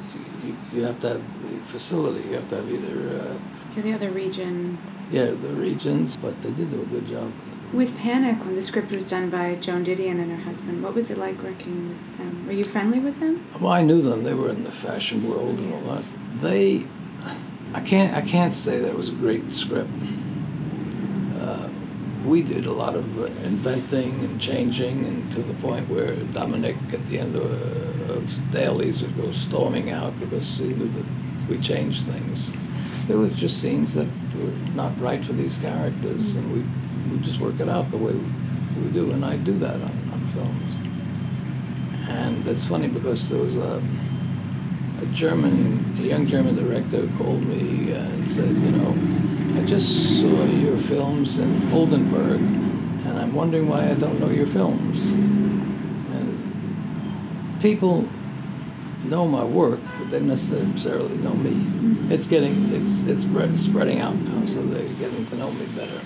you, 0.44 0.56
you 0.72 0.82
have 0.84 0.98
to 1.00 1.08
have 1.10 1.50
the 1.50 1.56
facility. 1.60 2.28
You 2.28 2.34
have 2.36 2.48
to 2.48 2.56
have 2.56 2.70
either. 2.70 3.20
Uh, 3.20 3.38
You're 3.74 3.84
the 3.84 3.92
other 3.94 4.10
region. 4.10 4.78
yeah, 5.10 5.26
the 5.26 5.48
regions, 5.54 6.16
but 6.16 6.40
they 6.42 6.50
did 6.50 6.70
do 6.70 6.82
a 6.82 6.86
good 6.86 7.06
job. 7.06 7.30
With 7.72 7.96
Panic, 7.98 8.44
when 8.44 8.56
the 8.56 8.62
script 8.62 8.90
was 8.90 9.08
done 9.08 9.30
by 9.30 9.54
Joan 9.54 9.84
Didion 9.84 10.18
and 10.20 10.32
her 10.32 10.42
husband, 10.42 10.82
what 10.82 10.92
was 10.92 11.08
it 11.08 11.18
like 11.18 11.40
working 11.40 11.88
with 11.90 12.18
them? 12.18 12.44
Were 12.48 12.52
you 12.52 12.64
friendly 12.64 12.98
with 12.98 13.20
them? 13.20 13.46
Well, 13.60 13.70
I 13.72 13.82
knew 13.82 14.02
them. 14.02 14.24
They 14.24 14.34
were 14.34 14.48
in 14.48 14.64
the 14.64 14.72
fashion 14.72 15.28
world 15.30 15.56
and 15.60 15.72
all 15.74 15.80
that. 15.94 16.02
They, 16.40 16.84
I 17.72 17.80
can't, 17.80 18.16
I 18.16 18.20
can't 18.20 18.52
say 18.52 18.78
that 18.80 18.88
it 18.88 18.96
was 18.96 19.10
a 19.10 19.12
great 19.12 19.52
script. 19.52 19.90
Uh, 21.38 21.68
we 22.26 22.42
did 22.42 22.66
a 22.66 22.72
lot 22.72 22.96
of 22.96 23.18
uh, 23.18 23.26
inventing 23.46 24.18
and 24.20 24.40
changing, 24.40 25.04
and 25.04 25.30
to 25.32 25.42
the 25.42 25.54
point 25.54 25.88
where 25.88 26.14
Dominick, 26.32 26.76
at 26.92 27.06
the 27.06 27.18
end 27.18 27.36
of, 27.36 28.10
uh, 28.10 28.14
of 28.14 28.50
dailies, 28.50 29.02
would 29.02 29.16
go 29.16 29.30
storming 29.30 29.90
out 29.90 30.18
because 30.18 30.58
he 30.58 30.68
knew 30.68 30.88
that 30.88 31.06
we 31.48 31.58
changed 31.58 32.06
things. 32.06 32.52
There 33.06 33.18
were 33.18 33.28
just 33.28 33.60
scenes 33.60 33.94
that 33.94 34.08
were 34.36 34.52
not 34.74 34.98
right 35.00 35.24
for 35.24 35.32
these 35.32 35.58
characters, 35.58 36.36
and 36.36 36.52
we 36.52 36.64
we 37.10 37.18
just 37.20 37.40
work 37.40 37.58
it 37.60 37.68
out 37.68 37.90
the 37.90 37.96
way 37.96 38.12
we 38.12 38.90
do, 38.92 39.10
and 39.10 39.24
I 39.24 39.36
do 39.36 39.58
that 39.58 39.74
on, 39.74 40.10
on 40.12 40.20
films. 40.28 40.78
And 42.08 42.46
it's 42.46 42.66
funny 42.66 42.88
because 42.88 43.28
there 43.28 43.40
was 43.40 43.56
a, 43.56 43.82
a 45.00 45.06
German, 45.14 45.96
a 45.98 46.02
young 46.02 46.26
German 46.26 46.56
director 46.56 47.08
called 47.16 47.42
me 47.42 47.92
and 47.92 48.28
said, 48.28 48.50
you 48.50 48.70
know, 48.72 48.94
I 49.60 49.64
just 49.64 50.20
saw 50.20 50.44
your 50.44 50.78
films 50.78 51.38
in 51.38 51.72
Oldenburg, 51.72 52.40
and 52.40 53.18
I'm 53.18 53.34
wondering 53.34 53.68
why 53.68 53.88
I 53.90 53.94
don't 53.94 54.20
know 54.20 54.30
your 54.30 54.46
films. 54.46 55.12
And 55.12 56.38
people 57.60 58.06
know 59.04 59.26
my 59.26 59.44
work, 59.44 59.80
but 59.98 60.10
they 60.10 60.18
don't 60.18 60.28
necessarily 60.28 61.16
know 61.18 61.34
me. 61.34 61.52
It's 62.14 62.26
getting, 62.26 62.72
it's, 62.72 63.02
it's 63.04 63.22
spreading 63.60 64.00
out 64.00 64.14
now, 64.14 64.44
so 64.44 64.62
they're 64.62 64.86
getting 64.98 65.24
to 65.26 65.36
know 65.36 65.50
me 65.52 65.66
better. 65.76 66.00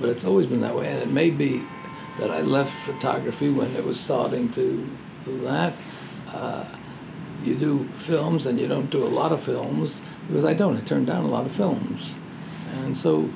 But 0.00 0.08
it's 0.08 0.24
always 0.24 0.46
been 0.46 0.60
that 0.62 0.74
way, 0.74 0.88
and 0.88 1.00
it 1.00 1.10
may 1.10 1.30
be 1.30 1.62
that 2.18 2.30
I 2.30 2.40
left 2.40 2.72
photography 2.72 3.50
when 3.50 3.68
it 3.76 3.84
was 3.84 3.98
starting 3.98 4.50
to 4.50 4.88
do 5.24 5.38
that. 5.38 5.72
Uh, 6.28 6.64
you 7.44 7.54
do 7.54 7.84
films 7.94 8.46
and 8.46 8.58
you 8.60 8.68
don't 8.68 8.90
do 8.90 9.02
a 9.02 9.08
lot 9.08 9.32
of 9.32 9.40
films 9.42 10.02
because 10.28 10.44
I 10.44 10.54
don't. 10.54 10.76
I 10.76 10.80
turn 10.80 11.04
down 11.04 11.24
a 11.24 11.28
lot 11.28 11.46
of 11.46 11.52
films, 11.52 12.18
and 12.84 12.96
so 12.96 13.28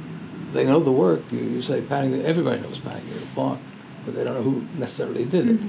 they 0.53 0.65
know 0.65 0.81
the 0.81 0.93
work. 0.93 1.23
You, 1.31 1.41
you 1.41 1.63
say 1.63 1.81
Paddington. 1.83 2.25
Everybody 2.25 2.61
knows 2.63 2.81
Paddington 2.81 3.29
Park, 3.35 3.59
but 4.05 4.15
they 4.15 4.25
don't 4.25 4.35
know 4.35 4.43
who 4.43 4.65
necessarily 4.79 5.25
did 5.25 5.49
it. 5.49 5.67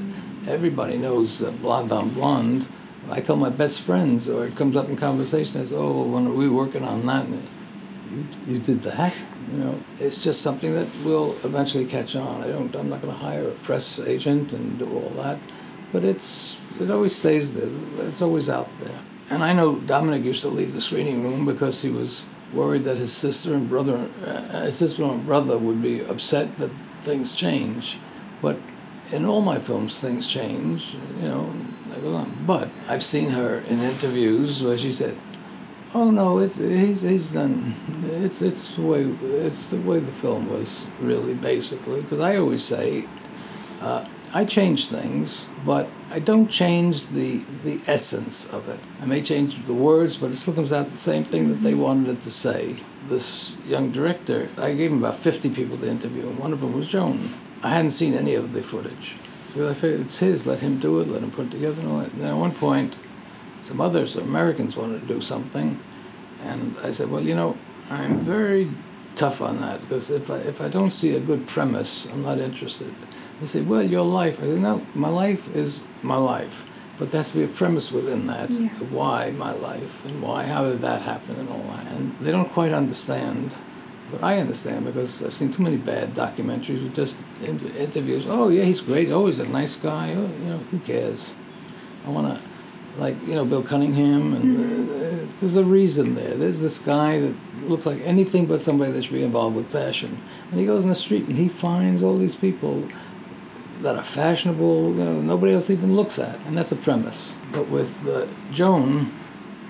Everybody 0.48 0.98
knows 0.98 1.44
uh, 1.44 1.52
Blonde 1.52 1.92
on 1.92 2.10
Blonde. 2.10 2.68
I 3.10 3.22
tell 3.22 3.38
my 3.38 3.50
best 3.50 3.82
friends, 3.82 4.30
or 4.30 4.46
it 4.46 4.56
comes 4.56 4.76
up 4.76 4.90
in 4.90 4.98
conversation. 4.98 5.66
Say, 5.66 5.76
"Oh, 5.76 6.04
when 6.04 6.28
are 6.28 6.34
we 6.34 6.50
working 6.50 6.84
on 6.84 7.06
that?" 7.06 7.26
And 7.26 7.44
you, 8.12 8.26
you 8.48 8.60
did 8.60 8.82
that. 8.84 9.16
You 9.52 9.58
know, 9.60 9.80
it's 10.00 10.22
just 10.22 10.42
something 10.42 10.74
that 10.74 10.88
will 11.06 11.32
eventually 11.44 11.86
catch 11.86 12.16
on. 12.16 12.42
I 12.42 12.48
don't. 12.48 12.74
I'm 12.76 12.90
not 12.90 13.02
going 13.02 13.14
to 13.14 13.20
hire 13.20 13.48
a 13.48 13.52
press 13.52 14.00
agent 14.00 14.54
and 14.54 14.78
do 14.78 14.86
all 14.94 15.10
that, 15.22 15.38
but 15.92 16.04
it's 16.04 16.58
it 16.80 16.92
always 16.92 17.16
stays 17.16 17.54
there. 17.54 17.70
It's 18.08 18.22
always 18.22 18.50
out 18.50 18.70
there. 18.80 19.00
And 19.30 19.44
I 19.44 19.54
know 19.54 19.80
Dominick 19.80 20.24
used 20.24 20.42
to 20.44 20.48
leave 20.48 20.74
the 20.74 20.82
screening 20.82 21.24
room 21.24 21.46
because 21.46 21.82
he 21.82 21.90
was 21.90 22.26
worried 22.54 22.84
that 22.84 22.98
his 22.98 23.12
sister 23.12 23.54
and 23.54 23.68
brother, 23.68 24.08
uh, 24.26 24.62
his 24.64 24.78
sister 24.78 25.04
and 25.04 25.26
brother, 25.26 25.58
would 25.58 25.82
be 25.82 26.02
upset 26.06 26.56
that 26.58 26.72
things 27.02 27.36
change. 27.36 27.98
But 28.42 28.58
in 29.12 29.26
all 29.26 29.42
my 29.42 29.60
films, 29.60 30.00
things 30.00 30.28
change. 30.28 30.96
You 31.22 31.28
know. 31.28 31.54
But 32.46 32.70
I've 32.88 33.04
seen 33.04 33.30
her 33.32 33.64
in 33.70 33.80
interviews 33.80 34.64
where 34.64 34.78
she 34.78 34.92
said, 34.92 35.18
Oh 35.94 36.12
no, 36.12 36.40
it, 36.40 36.54
he's 36.54 37.02
he's 37.02 37.34
done. 37.34 37.74
It's 38.06 38.42
it's 38.42 38.76
the 38.76 38.82
way 38.82 39.04
it's 39.04 39.72
the 39.72 39.80
way 39.80 40.00
the 40.00 40.12
film 40.12 40.50
was 40.50 40.90
really 41.00 41.34
basically 41.34 42.02
because 42.02 42.20
I 42.20 42.38
always 42.38 42.64
say 42.64 43.06
uh, 43.82 44.06
I 44.38 44.46
change 44.46 44.90
things, 44.90 45.50
but 45.66 45.90
I 46.12 46.20
don't 46.20 46.48
change 46.48 47.08
the 47.08 47.38
the 47.64 47.82
essence 47.88 48.54
of 48.54 48.70
it. 48.70 48.80
I 49.02 49.06
may 49.08 49.20
change 49.20 49.66
the 49.66 49.74
words, 49.74 50.16
but 50.16 50.30
it 50.30 50.36
still 50.36 50.54
comes 50.54 50.72
out 50.72 50.92
the 50.92 51.06
same 51.12 51.24
thing 51.24 51.50
that 51.50 51.62
they 51.66 51.74
wanted 51.74 52.10
it 52.10 52.22
to 52.22 52.30
say. 52.30 52.76
This 53.10 53.54
young 53.66 53.90
director, 53.90 54.48
I 54.60 54.76
gave 54.76 54.92
him 54.92 55.00
about 55.00 55.16
fifty 55.16 55.50
people 55.50 55.76
to 55.80 55.90
interview, 55.90 56.30
and 56.30 56.38
one 56.38 56.54
of 56.54 56.62
them 56.62 56.74
was 56.74 56.88
Joan. 56.88 57.18
I 57.64 57.70
hadn't 57.70 57.98
seen 58.02 58.14
any 58.14 58.36
of 58.36 58.54
the 58.54 58.62
footage. 58.62 59.16
Because 59.48 59.72
I 59.72 59.74
figured 59.74 60.02
it's 60.02 60.20
his, 60.20 60.46
let 60.46 60.60
him 60.60 60.78
do 60.78 61.00
it, 61.02 61.08
let 61.08 61.24
him 61.24 61.32
put 61.32 61.48
it 61.48 61.52
together 61.58 61.82
and 61.82 61.90
all 61.90 62.00
that. 62.02 62.14
And 62.14 62.22
then 62.22 62.30
at 62.36 62.38
one 62.38 62.52
point, 62.52 62.96
some 63.62 63.82
others, 63.82 64.18
Americans, 64.18 64.78
wanted 64.78 65.02
to 65.02 65.08
do 65.16 65.20
something, 65.20 65.80
and 66.44 66.76
I 66.84 66.92
said, 66.92 67.10
well, 67.10 67.24
you 67.24 67.34
know, 67.34 67.58
I'm 67.90 68.20
very 68.20 68.70
tough 69.16 69.42
on 69.42 69.62
that 69.62 69.82
because 69.82 70.12
if 70.12 70.30
I 70.30 70.38
if 70.54 70.62
I 70.62 70.70
don't 70.70 70.94
see 71.02 71.16
a 71.16 71.20
good 71.32 71.48
premise, 71.48 72.06
I'm 72.12 72.22
not 72.22 72.38
interested. 72.38 72.94
They 73.40 73.46
said, 73.46 73.68
well, 73.68 73.84
your 73.84 74.04
life. 74.04 74.40
I 74.40 74.46
said, 74.46 74.62
no, 74.62 74.82
my 74.96 75.10
life 75.10 75.56
is 75.56 75.86
my 76.02 76.18
life, 76.18 76.66
but 76.98 77.12
there 77.12 77.20
has 77.20 77.32
to 77.32 77.38
be 77.38 77.44
a 77.44 77.48
premise 77.48 77.92
within 77.92 78.26
that 78.28 78.50
Yeah. 78.50 78.70
why 78.90 79.32
my 79.38 79.52
life 79.52 80.04
and 80.06 80.22
why 80.22 80.44
how 80.44 80.64
did 80.66 80.80
that 80.80 81.02
happen 81.02 81.36
and 81.36 81.50
all 81.50 81.64
that. 81.76 81.92
And 81.92 82.14
they 82.20 82.32
don't 82.32 82.52
quite 82.52 82.72
understand. 82.72 83.56
But 84.12 84.24
I 84.24 84.40
understand 84.40 84.86
because 84.86 85.22
I've 85.22 85.34
seen 85.34 85.52
too 85.52 85.64
many 85.64 85.76
bad 85.76 86.14
documentaries 86.14 86.82
with 86.82 86.96
just 86.96 87.18
interviews. 87.46 88.26
Oh 88.28 88.48
yeah, 88.48 88.64
he's 88.64 88.80
great. 88.80 89.10
Oh, 89.10 89.26
he's 89.28 89.40
a 89.40 89.50
nice 89.50 89.76
guy. 89.76 90.14
Oh, 90.16 90.30
you 90.44 90.50
know, 90.50 90.58
who 90.72 90.80
cares? 90.80 91.34
I 92.06 92.10
want 92.10 92.34
to 92.34 92.42
like 92.98 93.16
you 93.28 93.36
know 93.36 93.46
Bill 93.46 93.64
Cunningham, 93.64 94.34
and 94.34 94.58
mm-hmm. 94.58 95.26
uh, 95.26 95.32
there's 95.40 95.58
a 95.58 95.64
reason 95.64 96.16
there. 96.16 96.36
There's 96.36 96.62
this 96.62 96.80
guy 96.80 97.20
that 97.20 97.36
looks 97.64 97.86
like 97.86 98.00
anything 98.06 98.46
but 98.46 98.62
somebody 98.62 98.92
that 98.92 99.04
should 99.04 99.14
be 99.14 99.24
involved 99.24 99.56
with 99.56 99.72
fashion, 99.72 100.18
and 100.52 100.60
he 100.60 100.66
goes 100.66 100.84
in 100.84 100.90
the 100.90 100.96
street 100.96 101.28
and 101.28 101.38
he 101.38 101.48
finds 101.48 102.02
all 102.02 102.18
these 102.18 102.36
people 102.36 102.88
that 103.82 103.96
are 103.96 104.04
fashionable, 104.04 104.92
nobody 105.24 105.54
else 105.54 105.70
even 105.70 105.96
looks 105.96 106.20
at, 106.20 106.40
and 106.46 106.58
that's 106.58 106.72
a 106.72 106.76
premise. 106.76 107.36
But 107.52 107.70
with 107.70 108.08
uh, 108.08 108.28
Joan, 108.52 109.12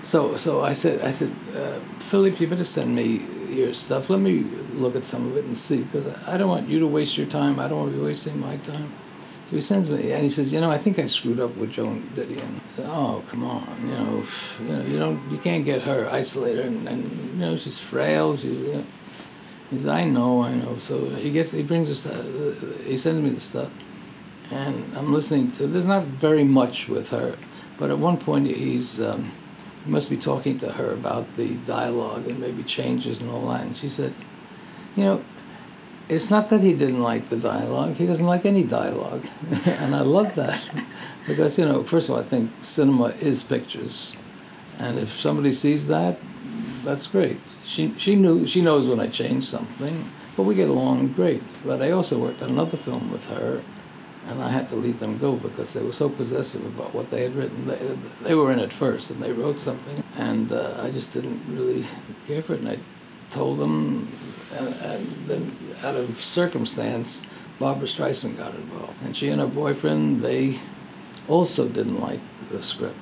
so 0.02 0.36
so 0.36 0.62
I 0.62 0.72
said 0.72 1.02
I 1.02 1.10
said, 1.10 1.30
uh, 1.56 1.78
Philip, 2.00 2.40
you 2.40 2.46
better 2.46 2.64
send 2.64 2.94
me 2.94 3.22
your 3.50 3.74
stuff. 3.74 4.10
Let 4.10 4.20
me 4.20 4.44
look 4.74 4.96
at 4.96 5.04
some 5.04 5.26
of 5.26 5.36
it 5.36 5.44
and 5.44 5.56
see, 5.56 5.82
because 5.82 6.06
I 6.28 6.36
don't 6.36 6.48
want 6.48 6.68
you 6.68 6.78
to 6.78 6.86
waste 6.86 7.18
your 7.18 7.26
time. 7.26 7.58
I 7.58 7.68
don't 7.68 7.78
want 7.80 7.92
to 7.92 7.98
be 7.98 8.04
wasting 8.04 8.38
my 8.40 8.56
time. 8.58 8.92
So 9.46 9.56
he 9.56 9.62
sends 9.62 9.88
me, 9.88 10.12
and 10.12 10.22
he 10.22 10.28
says, 10.28 10.52
you 10.52 10.60
know, 10.60 10.70
I 10.70 10.76
think 10.76 10.98
I 10.98 11.06
screwed 11.06 11.40
up 11.40 11.56
with 11.56 11.70
Joan 11.70 12.02
Didion. 12.14 12.60
Oh, 12.80 13.24
come 13.28 13.44
on, 13.44 13.66
you 13.82 13.94
know, 13.94 14.22
you 14.60 14.68
know, 14.68 14.82
you 14.84 14.98
don't, 14.98 15.30
you 15.30 15.38
can't 15.38 15.64
get 15.64 15.80
her 15.82 16.06
isolated, 16.10 16.66
and, 16.66 16.86
and 16.86 17.02
you 17.02 17.40
know, 17.40 17.56
she's 17.56 17.78
frail. 17.78 18.36
She's, 18.36 18.60
you 18.60 18.74
know. 18.74 18.84
he 19.70 19.76
says, 19.76 19.86
I 19.86 20.04
know, 20.04 20.42
I 20.42 20.52
know. 20.54 20.76
So 20.76 20.98
he 20.98 21.30
gets, 21.32 21.52
he 21.52 21.62
brings 21.62 21.90
us, 21.90 22.04
uh, 22.04 22.74
he 22.84 22.98
sends 22.98 23.22
me 23.22 23.30
the 23.30 23.40
stuff, 23.40 23.70
and 24.50 24.96
I'm 24.96 25.12
listening 25.12 25.50
to. 25.52 25.66
There's 25.66 25.86
not 25.86 26.04
very 26.04 26.44
much 26.44 26.88
with 26.88 27.10
her, 27.10 27.36
but 27.78 27.90
at 27.90 27.98
one 27.98 28.16
point 28.16 28.46
he's. 28.46 29.00
Um, 29.00 29.32
he 29.84 29.90
must 29.92 30.10
be 30.10 30.16
talking 30.16 30.58
to 30.58 30.72
her 30.72 30.92
about 30.92 31.34
the 31.34 31.54
dialogue 31.64 32.26
and 32.26 32.38
maybe 32.40 32.62
changes 32.62 33.20
and 33.20 33.30
all 33.30 33.48
that. 33.48 33.62
And 33.62 33.76
she 33.76 33.88
said, 33.88 34.12
you 34.96 35.04
know, 35.04 35.24
it's 36.08 36.30
not 36.30 36.48
that 36.50 36.62
he 36.62 36.74
didn't 36.74 37.00
like 37.00 37.24
the 37.24 37.36
dialogue. 37.36 37.94
He 37.94 38.04
doesn't 38.04 38.26
like 38.26 38.44
any 38.44 38.64
dialogue. 38.64 39.24
and 39.66 39.94
I 39.94 40.00
love 40.00 40.34
that. 40.34 40.68
because, 41.26 41.58
you 41.58 41.64
know, 41.64 41.82
first 41.82 42.08
of 42.08 42.16
all, 42.16 42.20
I 42.20 42.24
think 42.24 42.50
cinema 42.60 43.14
is 43.20 43.42
pictures. 43.42 44.16
And 44.78 44.98
if 44.98 45.08
somebody 45.08 45.52
sees 45.52 45.88
that, 45.88 46.18
that's 46.84 47.06
great. 47.06 47.38
She, 47.64 47.94
she 47.98 48.16
knew, 48.16 48.46
she 48.46 48.60
knows 48.60 48.88
when 48.88 49.00
I 49.00 49.08
change 49.08 49.44
something, 49.44 50.04
but 50.36 50.44
we 50.44 50.54
get 50.54 50.68
along 50.68 51.12
great. 51.12 51.42
But 51.64 51.82
I 51.82 51.90
also 51.90 52.18
worked 52.18 52.42
on 52.42 52.50
another 52.50 52.76
film 52.76 53.10
with 53.10 53.28
her, 53.30 53.62
and 54.28 54.42
I 54.42 54.50
had 54.50 54.68
to 54.68 54.76
leave 54.76 54.98
them 54.98 55.18
go 55.18 55.36
because 55.36 55.72
they 55.72 55.82
were 55.82 55.92
so 55.92 56.08
possessive 56.08 56.64
about 56.66 56.94
what 56.94 57.08
they 57.10 57.22
had 57.22 57.34
written. 57.34 57.66
They, 57.66 57.76
they 58.22 58.34
were 58.34 58.52
in 58.52 58.58
it 58.58 58.72
first, 58.72 59.10
and 59.10 59.20
they 59.22 59.32
wrote 59.32 59.58
something, 59.58 60.02
and 60.18 60.52
uh, 60.52 60.80
I 60.82 60.90
just 60.90 61.12
didn't 61.12 61.40
really 61.48 61.84
care 62.26 62.42
for 62.42 62.54
it. 62.54 62.60
And 62.60 62.68
I 62.68 62.78
told 63.30 63.58
them, 63.58 64.06
and, 64.56 64.68
and 64.68 65.06
then 65.26 65.52
out 65.82 65.96
of 65.96 66.08
circumstance, 66.20 67.26
Barbra 67.58 67.86
Streisand 67.86 68.36
got 68.36 68.54
involved, 68.54 69.02
and 69.02 69.16
she 69.16 69.28
and 69.28 69.40
her 69.40 69.46
boyfriend 69.46 70.20
they 70.20 70.58
also 71.26 71.68
didn't 71.68 72.00
like 72.00 72.20
the 72.50 72.62
script, 72.62 72.96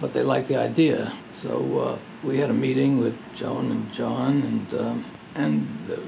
but 0.00 0.12
they 0.12 0.22
liked 0.22 0.48
the 0.48 0.56
idea. 0.56 1.12
So 1.32 1.78
uh, 1.78 1.98
we 2.22 2.38
had 2.38 2.50
a 2.50 2.54
meeting 2.54 2.98
with 2.98 3.16
Joan 3.34 3.70
and 3.70 3.92
John, 3.92 4.42
and. 4.42 4.74
Um, 4.74 5.04
and 5.34 5.60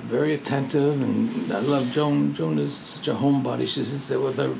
very 0.08 0.34
attentive. 0.34 1.00
And 1.00 1.52
I 1.52 1.60
love 1.60 1.90
Joan. 1.92 2.34
Joan 2.34 2.58
is 2.58 2.74
such 2.74 3.08
a 3.08 3.14
homebody. 3.14 3.62
She 3.62 3.84
sits 3.84 4.08
there 4.08 4.20
with 4.20 4.38
her 4.38 4.54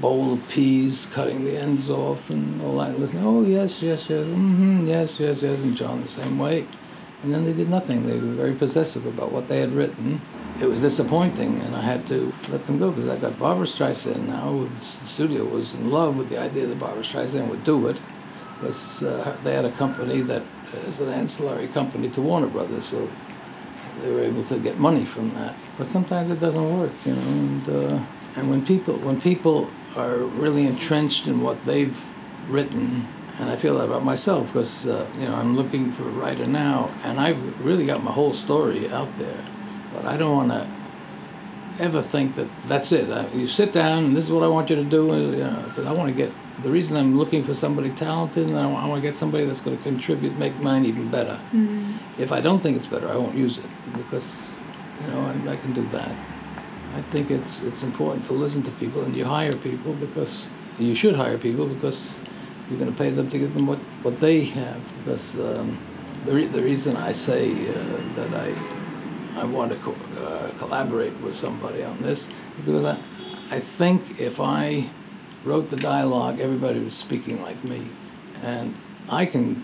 bowl 0.00 0.34
of 0.34 0.48
peas, 0.48 1.06
cutting 1.12 1.44
the 1.44 1.56
ends 1.58 1.90
off, 1.90 2.30
and 2.30 2.60
all 2.62 2.78
that. 2.78 2.98
Listening. 2.98 3.24
Oh 3.24 3.42
yes, 3.42 3.82
yes, 3.82 4.08
yes. 4.08 4.26
Mm-hmm. 4.26 4.86
Yes, 4.86 5.20
yes, 5.20 5.42
yes. 5.42 5.62
And 5.62 5.76
John 5.76 6.02
the 6.02 6.08
same 6.08 6.38
way. 6.38 6.66
And 7.22 7.34
then 7.34 7.44
they 7.44 7.52
did 7.52 7.68
nothing. 7.68 8.06
They 8.06 8.14
were 8.14 8.34
very 8.34 8.54
possessive 8.54 9.04
about 9.04 9.32
what 9.32 9.48
they 9.48 9.58
had 9.58 9.72
written. 9.72 10.20
It 10.60 10.66
was 10.66 10.80
disappointing, 10.80 11.60
and 11.60 11.74
I 11.74 11.80
had 11.80 12.06
to 12.08 12.32
let 12.50 12.64
them 12.64 12.78
go 12.78 12.90
because 12.90 13.08
I 13.08 13.16
got 13.16 13.38
Barbra 13.38 13.66
Streisand 13.66 14.26
now. 14.26 14.64
The 14.64 14.80
studio 14.80 15.44
was 15.44 15.74
in 15.74 15.90
love 15.90 16.16
with 16.16 16.28
the 16.30 16.38
idea 16.38 16.66
that 16.66 16.78
Barbra 16.78 17.02
Streisand 17.02 17.48
would 17.48 17.64
do 17.64 17.86
it 17.88 18.00
because 18.54 19.02
uh, 19.02 19.36
they 19.44 19.54
had 19.54 19.64
a 19.64 19.70
company 19.72 20.20
that 20.22 20.42
is 20.86 21.00
an 21.00 21.10
ancillary 21.10 21.68
company 21.68 22.08
to 22.10 22.20
Warner 22.20 22.48
Brothers. 22.48 22.86
So 22.86 23.08
they 24.02 24.10
were 24.12 24.22
able 24.22 24.44
to 24.44 24.58
get 24.58 24.78
money 24.78 25.04
from 25.04 25.30
that. 25.34 25.54
But 25.76 25.86
sometimes 25.86 26.30
it 26.30 26.40
doesn't 26.40 26.78
work, 26.78 26.92
you 27.04 27.12
know. 27.12 27.20
And, 27.20 27.68
uh, 27.68 28.04
and 28.36 28.50
when 28.50 28.64
people 28.64 28.94
when 28.98 29.20
people 29.20 29.70
are 29.96 30.18
really 30.18 30.66
entrenched 30.66 31.26
in 31.26 31.40
what 31.40 31.62
they've 31.64 31.98
written, 32.48 33.06
and 33.40 33.50
I 33.50 33.56
feel 33.56 33.78
that 33.78 33.84
about 33.84 34.04
myself 34.04 34.52
because 34.52 34.86
uh, 34.86 35.06
you 35.18 35.26
know 35.26 35.34
I'm 35.34 35.56
looking 35.56 35.92
for 35.92 36.04
a 36.04 36.12
writer 36.12 36.46
now, 36.46 36.90
and 37.04 37.18
I've 37.18 37.64
really 37.64 37.86
got 37.86 38.02
my 38.02 38.12
whole 38.12 38.32
story 38.32 38.88
out 38.90 39.08
there, 39.18 39.44
but 39.92 40.04
I 40.04 40.16
don't 40.16 40.34
want 40.34 40.50
to 40.52 40.68
ever 41.80 42.02
think 42.02 42.34
that 42.34 42.48
that's 42.66 42.92
it. 42.92 43.10
I, 43.10 43.28
you 43.28 43.46
sit 43.46 43.72
down 43.72 44.04
and 44.06 44.16
this 44.16 44.24
is 44.24 44.32
what 44.32 44.42
I 44.42 44.48
want 44.48 44.70
you 44.70 44.76
to 44.76 44.84
do. 44.84 45.12
And, 45.12 45.32
you 45.32 45.44
know, 45.44 45.88
I 45.88 45.92
want 45.92 46.08
to 46.08 46.14
get 46.14 46.32
the 46.62 46.70
reason 46.70 46.96
I'm 46.96 47.16
looking 47.16 47.42
for 47.42 47.54
somebody 47.54 47.90
talented, 47.90 48.48
and 48.48 48.56
I 48.56 48.66
want, 48.66 48.84
I 48.84 48.88
want 48.88 49.02
to 49.02 49.08
get 49.08 49.16
somebody 49.16 49.44
that's 49.44 49.60
going 49.60 49.76
to 49.76 49.82
contribute, 49.82 50.36
make 50.38 50.58
mine 50.60 50.84
even 50.84 51.08
better. 51.08 51.38
Mm-hmm. 51.52 52.20
If 52.20 52.32
I 52.32 52.40
don't 52.40 52.60
think 52.60 52.76
it's 52.76 52.86
better, 52.86 53.08
I 53.08 53.16
won't 53.16 53.36
use 53.36 53.58
it 53.58 53.66
because, 53.96 54.52
you 55.02 55.12
know, 55.12 55.20
I, 55.20 55.52
I 55.52 55.56
can 55.56 55.72
do 55.72 55.82
that. 55.88 56.14
I 56.94 57.02
think 57.02 57.30
it's 57.30 57.62
it's 57.62 57.82
important 57.82 58.24
to 58.26 58.32
listen 58.32 58.62
to 58.64 58.70
people, 58.72 59.02
and 59.04 59.14
you 59.14 59.24
hire 59.24 59.52
people 59.52 59.92
because 59.94 60.50
you 60.78 60.94
should 60.94 61.14
hire 61.14 61.38
people 61.38 61.66
because 61.66 62.22
you're 62.68 62.78
going 62.78 62.90
to 62.90 62.98
pay 62.98 63.10
them 63.10 63.28
to 63.28 63.38
give 63.38 63.54
them 63.54 63.66
what, 63.66 63.78
what 64.02 64.18
they 64.20 64.44
have. 64.44 64.92
Because 64.98 65.38
um, 65.38 65.78
the 66.24 66.34
re- 66.34 66.46
the 66.46 66.62
reason 66.62 66.96
I 66.96 67.12
say 67.12 67.52
uh, 67.52 67.74
that 68.16 68.34
I 68.34 68.54
I 69.42 69.44
want 69.44 69.70
to 69.70 69.78
co- 69.78 69.94
uh, 70.18 70.50
collaborate 70.58 71.14
with 71.20 71.34
somebody 71.34 71.84
on 71.84 71.96
this 71.98 72.28
is 72.28 72.64
because 72.64 72.84
I 72.84 72.96
I 73.54 73.60
think 73.60 74.20
if 74.20 74.40
I 74.40 74.88
wrote 75.44 75.70
the 75.70 75.76
dialogue, 75.76 76.40
everybody 76.40 76.80
was 76.80 76.94
speaking 76.94 77.42
like 77.42 77.62
me. 77.64 77.88
And 78.42 78.74
I 79.10 79.26
can, 79.26 79.62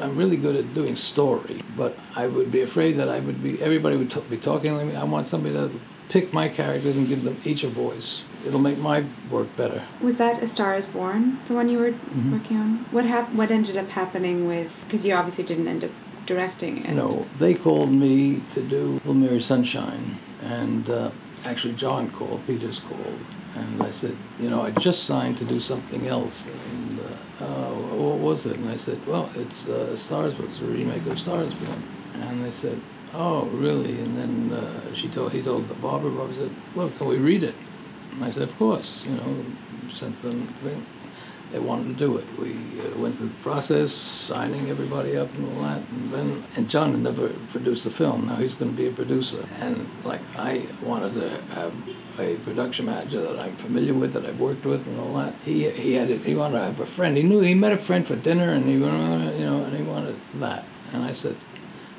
I'm 0.00 0.16
really 0.16 0.36
good 0.36 0.56
at 0.56 0.74
doing 0.74 0.96
story, 0.96 1.60
but 1.76 1.98
I 2.16 2.26
would 2.26 2.50
be 2.50 2.62
afraid 2.62 2.92
that 2.92 3.08
I 3.08 3.20
would 3.20 3.42
be, 3.42 3.60
everybody 3.62 3.96
would 3.96 4.10
t- 4.10 4.20
be 4.28 4.36
talking 4.36 4.74
like 4.74 4.86
me. 4.86 4.96
I 4.96 5.04
want 5.04 5.28
somebody 5.28 5.54
to 5.54 5.70
pick 6.08 6.32
my 6.32 6.48
characters 6.48 6.96
and 6.96 7.06
give 7.08 7.22
them 7.22 7.36
each 7.44 7.62
a 7.62 7.68
voice. 7.68 8.24
It'll 8.46 8.60
make 8.60 8.78
my 8.78 9.04
work 9.30 9.54
better. 9.56 9.80
Was 10.00 10.16
that 10.16 10.42
A 10.42 10.46
Star 10.46 10.74
Is 10.74 10.88
Born, 10.88 11.38
the 11.46 11.54
one 11.54 11.68
you 11.68 11.78
were 11.78 11.92
mm-hmm. 11.92 12.32
working 12.32 12.56
on? 12.56 12.78
What 12.90 13.04
hap- 13.04 13.32
What 13.32 13.50
ended 13.50 13.76
up 13.76 13.88
happening 13.88 14.48
with? 14.48 14.84
Because 14.84 15.06
you 15.06 15.14
obviously 15.14 15.44
didn't 15.44 15.68
end 15.68 15.84
up 15.84 15.90
directing 16.26 16.84
it. 16.84 16.94
No, 16.94 17.26
they 17.38 17.54
called 17.54 17.92
me 17.92 18.40
to 18.50 18.60
do 18.60 18.94
Little 18.94 19.14
Mary 19.14 19.40
Sunshine, 19.40 20.16
and 20.42 20.88
uh, 20.88 21.10
actually 21.44 21.74
Jon 21.74 22.10
called, 22.10 22.46
Peters 22.46 22.80
called, 22.80 23.18
and 23.56 23.82
I 23.82 23.90
said, 23.90 24.16
you 24.38 24.48
know, 24.48 24.62
I 24.62 24.70
just 24.70 25.04
signed 25.04 25.38
to 25.38 25.44
do 25.44 25.60
something 25.60 26.06
else. 26.06 26.46
And 26.46 27.00
uh, 27.00 27.44
uh, 27.44 27.70
what 27.74 28.18
was 28.18 28.46
it? 28.46 28.56
And 28.56 28.68
I 28.68 28.76
said, 28.76 29.04
well, 29.06 29.30
it's 29.34 29.68
uh, 29.68 29.96
Stars 29.96 30.34
Born. 30.34 30.48
It's 30.48 30.60
a 30.60 30.64
remake 30.64 31.04
of 31.06 31.18
Stars 31.18 31.54
Born. 31.54 31.82
And 32.14 32.44
they 32.44 32.50
said, 32.50 32.80
oh, 33.14 33.46
really? 33.46 33.98
And 34.00 34.16
then 34.16 34.58
uh, 34.58 34.94
she 34.94 35.08
told, 35.08 35.32
he 35.32 35.42
told 35.42 35.68
the 35.68 35.74
Barbra. 35.74 36.10
Barbra 36.10 36.34
said, 36.34 36.50
well, 36.74 36.90
can 36.90 37.08
we 37.08 37.16
read 37.16 37.42
it? 37.42 37.54
And 38.12 38.24
I 38.24 38.30
said, 38.30 38.44
of 38.44 38.56
course. 38.56 39.06
You 39.06 39.16
know, 39.16 39.44
sent 39.88 40.20
them 40.22 40.46
thing 40.62 40.86
they 41.50 41.58
wanted 41.58 41.86
to 41.88 41.94
do 41.94 42.16
it. 42.16 42.24
We 42.38 42.52
uh, 42.52 42.98
went 42.98 43.18
through 43.18 43.28
the 43.28 43.36
process, 43.38 43.92
signing 43.92 44.70
everybody 44.70 45.16
up 45.16 45.32
and 45.34 45.46
all 45.46 45.62
that. 45.62 45.82
And 45.90 46.10
then, 46.10 46.44
and 46.56 46.68
Jon 46.68 46.92
had 46.92 47.00
never 47.00 47.28
produced 47.48 47.86
a 47.86 47.90
film. 47.90 48.26
Now 48.26 48.36
he's 48.36 48.54
going 48.54 48.70
to 48.70 48.76
be 48.76 48.88
a 48.88 48.92
producer. 48.92 49.44
And 49.60 49.88
like 50.04 50.20
I 50.38 50.64
wanted 50.82 51.14
to 51.14 51.28
have 51.56 51.72
a 52.18 52.36
production 52.36 52.86
manager 52.86 53.20
that 53.20 53.38
I'm 53.38 53.54
familiar 53.56 53.94
with, 53.94 54.14
that 54.14 54.24
I've 54.24 54.40
worked 54.40 54.64
with, 54.64 54.86
and 54.86 54.98
all 54.98 55.12
that. 55.14 55.34
He 55.44 55.68
he 55.70 55.94
had 55.94 56.08
he 56.08 56.34
wanted 56.34 56.58
to 56.58 56.64
have 56.64 56.80
a 56.80 56.86
friend. 56.86 57.16
He 57.16 57.22
knew 57.22 57.40
he 57.40 57.54
met 57.54 57.72
a 57.72 57.76
friend 57.76 58.06
for 58.06 58.16
dinner, 58.16 58.50
and 58.50 58.64
he 58.64 58.72
you 58.72 58.80
know, 58.80 59.64
and 59.64 59.76
he 59.76 59.82
wanted 59.82 60.16
that. 60.34 60.64
And 60.92 61.04
I 61.04 61.12
said, 61.12 61.36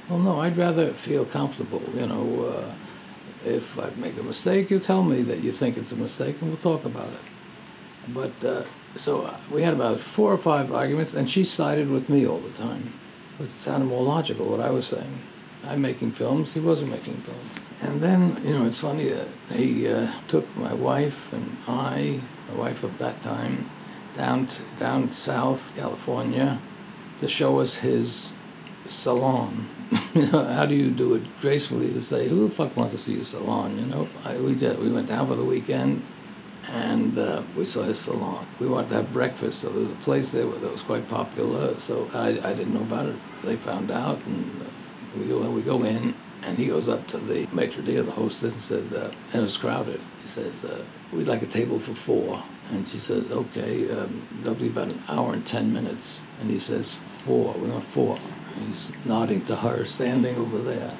well, 0.09 0.19
no, 0.19 0.41
I'd 0.41 0.57
rather 0.57 0.88
feel 0.89 1.23
comfortable. 1.23 1.81
You 1.95 2.07
know, 2.07 2.45
uh, 2.45 2.73
if 3.45 3.79
I 3.79 3.89
make 4.01 4.17
a 4.17 4.23
mistake, 4.23 4.69
you 4.69 4.79
tell 4.79 5.03
me 5.03 5.21
that 5.21 5.41
you 5.41 5.51
think 5.51 5.77
it's 5.77 5.91
a 5.91 5.95
mistake, 5.95 6.41
and 6.41 6.49
we'll 6.49 6.57
talk 6.57 6.83
about 6.85 7.07
it. 7.07 8.13
But 8.13 8.43
uh, 8.43 8.63
so 8.95 9.21
uh, 9.21 9.38
we 9.51 9.61
had 9.61 9.73
about 9.73 9.99
four 9.99 10.33
or 10.33 10.38
five 10.38 10.73
arguments, 10.73 11.13
and 11.13 11.29
she 11.29 11.43
sided 11.43 11.89
with 11.89 12.09
me 12.09 12.27
all 12.27 12.39
the 12.39 12.49
time. 12.49 12.91
It 13.39 13.47
sounded 13.47 13.85
more 13.85 14.03
logical 14.03 14.47
what 14.47 14.59
I 14.59 14.69
was 14.69 14.88
saying. 14.88 15.19
I'm 15.67 15.81
making 15.81 16.11
films, 16.11 16.53
he 16.53 16.59
wasn't 16.59 16.91
making 16.91 17.15
films. 17.15 17.59
And 17.83 18.01
then, 18.01 18.39
you 18.45 18.53
know, 18.53 18.65
it's 18.65 18.81
funny 18.81 19.05
that 19.05 19.27
he 19.53 19.88
uh, 19.88 20.07
took 20.27 20.45
my 20.57 20.73
wife 20.73 21.31
and 21.33 21.57
I, 21.67 22.19
my 22.49 22.59
wife 22.59 22.83
of 22.83 22.97
that 22.99 23.21
time, 23.21 23.69
down 24.13 24.45
to, 24.47 24.63
down 24.77 25.11
south 25.11 25.75
California 25.75 26.59
to 27.19 27.27
show 27.27 27.59
us 27.59 27.77
his 27.77 28.33
salon. 28.85 29.67
you 30.13 30.27
know, 30.27 30.43
How 30.45 30.65
do 30.65 30.75
you 30.75 30.91
do 30.91 31.15
it 31.15 31.23
gracefully 31.39 31.88
to 31.88 32.01
say, 32.01 32.27
who 32.27 32.47
the 32.47 32.53
fuck 32.53 32.75
wants 32.77 32.93
to 32.93 32.99
see 32.99 33.13
your 33.13 33.23
salon, 33.23 33.77
you 33.79 33.85
know? 33.85 34.07
I, 34.25 34.38
we 34.38 34.55
did. 34.55 34.79
We 34.79 34.91
went 34.91 35.07
down 35.07 35.27
for 35.27 35.35
the 35.35 35.45
weekend 35.45 36.05
and 36.69 37.17
uh, 37.17 37.41
we 37.57 37.65
saw 37.65 37.83
his 37.83 37.99
salon. 37.99 38.45
We 38.59 38.67
wanted 38.67 38.89
to 38.89 38.95
have 38.95 39.13
breakfast, 39.13 39.59
so 39.59 39.69
there 39.69 39.79
was 39.79 39.89
a 39.89 39.95
place 39.95 40.31
there 40.31 40.45
that 40.45 40.71
was 40.71 40.83
quite 40.83 41.07
popular. 41.07 41.79
So 41.79 42.07
I, 42.13 42.29
I 42.43 42.53
didn't 42.53 42.73
know 42.73 42.81
about 42.81 43.07
it. 43.07 43.15
They 43.43 43.55
found 43.55 43.91
out, 43.91 44.23
and 44.25 44.61
uh, 44.61 44.65
we 45.17 45.25
go 45.25 45.49
we 45.49 45.61
go 45.61 45.83
in, 45.83 46.13
and 46.43 46.57
he 46.57 46.67
goes 46.67 46.89
up 46.89 47.07
to 47.07 47.17
the 47.17 47.47
maitre 47.53 47.83
d', 47.83 47.95
the 47.95 48.11
hostess, 48.11 48.53
and 48.53 48.91
said, 48.91 48.97
uh, 48.97 49.11
and 49.33 49.35
it 49.35 49.41
was 49.41 49.57
crowded. 49.57 49.99
He 50.21 50.27
says, 50.27 50.65
uh, 50.65 50.83
"We'd 51.11 51.27
like 51.27 51.41
a 51.41 51.47
table 51.47 51.79
for 51.79 51.93
four. 51.93 52.41
And 52.73 52.88
she 52.88 52.99
says, 52.99 53.29
okay, 53.31 53.91
um, 53.91 54.21
that'll 54.39 54.55
be 54.55 54.67
about 54.67 54.88
an 54.88 54.99
hour 55.09 55.33
and 55.33 55.45
10 55.45 55.73
minutes. 55.73 56.23
And 56.39 56.49
he 56.49 56.57
says, 56.57 56.95
four. 56.95 57.53
We 57.55 57.69
want 57.69 57.83
four. 57.83 58.17
He's 58.65 58.93
nodding 59.05 59.43
to 59.45 59.55
her, 59.55 59.83
standing 59.83 60.35
over 60.38 60.57
there. 60.57 60.91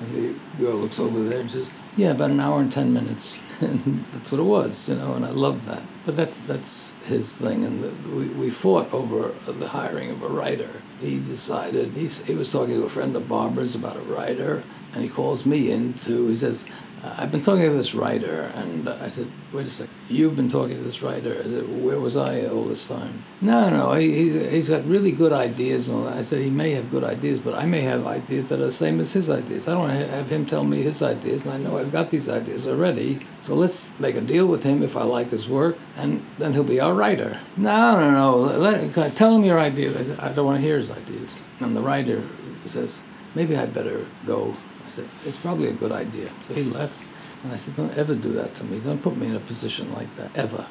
And 0.00 0.14
the 0.14 0.56
girl 0.58 0.76
looks 0.76 1.00
over 1.00 1.22
there 1.24 1.40
and 1.40 1.50
says, 1.50 1.70
yeah, 1.96 2.10
about 2.10 2.30
an 2.30 2.40
hour 2.40 2.60
and 2.60 2.70
10 2.72 2.92
minutes. 2.92 3.42
And 3.58 4.04
that's 4.12 4.32
what 4.32 4.40
it 4.42 4.44
was, 4.44 4.90
you 4.90 4.96
know, 4.96 5.14
and 5.14 5.24
I 5.24 5.30
love 5.30 5.64
that. 5.64 5.82
But 6.04 6.14
that's, 6.14 6.42
that's 6.42 6.92
his 7.06 7.38
thing. 7.38 7.64
And 7.64 7.82
the, 7.82 8.10
we, 8.14 8.26
we 8.28 8.50
fought 8.50 8.92
over 8.92 9.28
the 9.50 9.66
hiring 9.66 10.10
of 10.10 10.22
a 10.22 10.28
writer. 10.28 10.68
He 11.00 11.18
decided, 11.20 11.92
he's, 11.92 12.26
he 12.26 12.34
was 12.34 12.50
talking 12.50 12.74
to 12.74 12.84
a 12.84 12.88
friend 12.88 13.14
of 13.16 13.28
Barbra's 13.28 13.74
about 13.74 13.96
a 13.96 14.00
writer, 14.00 14.62
and 14.94 15.02
he 15.02 15.10
calls 15.10 15.44
me 15.44 15.70
in 15.70 15.92
to, 15.94 16.28
he 16.28 16.36
says, 16.36 16.64
I've 17.04 17.30
been 17.30 17.42
talking 17.42 17.62
to 17.62 17.70
this 17.70 17.94
writer, 17.94 18.50
and 18.54 18.88
I 18.88 19.10
said, 19.10 19.28
wait 19.52 19.66
a 19.66 19.70
second, 19.70 19.94
you've 20.08 20.36
been 20.36 20.48
talking 20.48 20.76
to 20.76 20.82
this 20.82 21.02
writer. 21.02 21.34
Where 21.34 21.98
was 21.98 22.16
I 22.16 22.46
all 22.46 22.64
this 22.64 22.88
time? 22.88 23.22
No, 23.40 23.68
no, 23.70 23.92
he, 23.92 24.30
he's 24.48 24.68
got 24.68 24.84
really 24.86 25.12
good 25.12 25.32
ideas. 25.32 25.88
And 25.88 26.08
I 26.08 26.22
said, 26.22 26.40
he 26.40 26.50
may 26.50 26.70
have 26.72 26.90
good 26.90 27.04
ideas, 27.04 27.38
but 27.38 27.54
I 27.54 27.66
may 27.66 27.80
have 27.80 28.06
ideas 28.06 28.48
that 28.48 28.60
are 28.60 28.64
the 28.64 28.72
same 28.72 29.00
as 29.00 29.12
his 29.12 29.30
ideas. 29.30 29.68
I 29.68 29.72
don't 29.72 29.80
want 29.80 29.92
to 29.92 30.06
have 30.08 30.28
him 30.28 30.46
tell 30.46 30.64
me 30.64 30.82
his 30.82 31.02
ideas, 31.02 31.46
and 31.46 31.54
I 31.54 31.58
know 31.58 31.78
I've 31.78 31.92
got 31.92 32.10
these 32.10 32.28
ideas 32.28 32.66
already. 32.66 33.20
So 33.40 33.54
let's 33.54 33.92
make 33.98 34.16
a 34.16 34.20
deal 34.20 34.46
with 34.46 34.62
him 34.62 34.82
if 34.82 34.96
I 34.96 35.02
like 35.02 35.30
his 35.30 35.48
work, 35.48 35.76
and 35.96 36.24
then 36.38 36.52
he'll 36.52 36.64
be 36.64 36.80
our 36.80 36.94
writer. 36.94 37.40
No, 37.56 37.98
no, 37.98 38.10
no, 38.10 38.36
let, 38.36 39.16
tell 39.16 39.34
him 39.34 39.44
your 39.44 39.58
ideas. 39.58 39.96
I 39.96 40.02
said, 40.02 40.20
I 40.20 40.32
don't 40.32 40.46
want 40.46 40.58
to 40.58 40.62
hear 40.62 40.76
his 40.76 40.90
ideas. 40.90 41.44
And 41.60 41.76
the 41.76 41.82
writer 41.82 42.22
says, 42.64 43.02
maybe 43.34 43.56
I 43.56 43.66
better 43.66 44.04
go 44.26 44.54
I 44.86 44.88
said, 44.88 45.04
it's 45.24 45.38
probably 45.38 45.68
a 45.68 45.72
good 45.72 45.90
idea. 45.90 46.30
So 46.42 46.54
he 46.54 46.62
left, 46.62 47.04
and 47.46 47.52
I 47.52 47.56
said, 47.56 47.76
don't 47.76 47.96
ever 47.96 48.16
do 48.16 48.32
that 48.32 48.56
to 48.56 48.64
me. 48.64 48.80
Don't 48.80 49.00
put 49.00 49.16
me 49.16 49.28
in 49.28 49.36
a 49.36 49.40
position 49.40 49.92
like 49.94 50.12
that, 50.16 50.36
ever. 50.36 50.66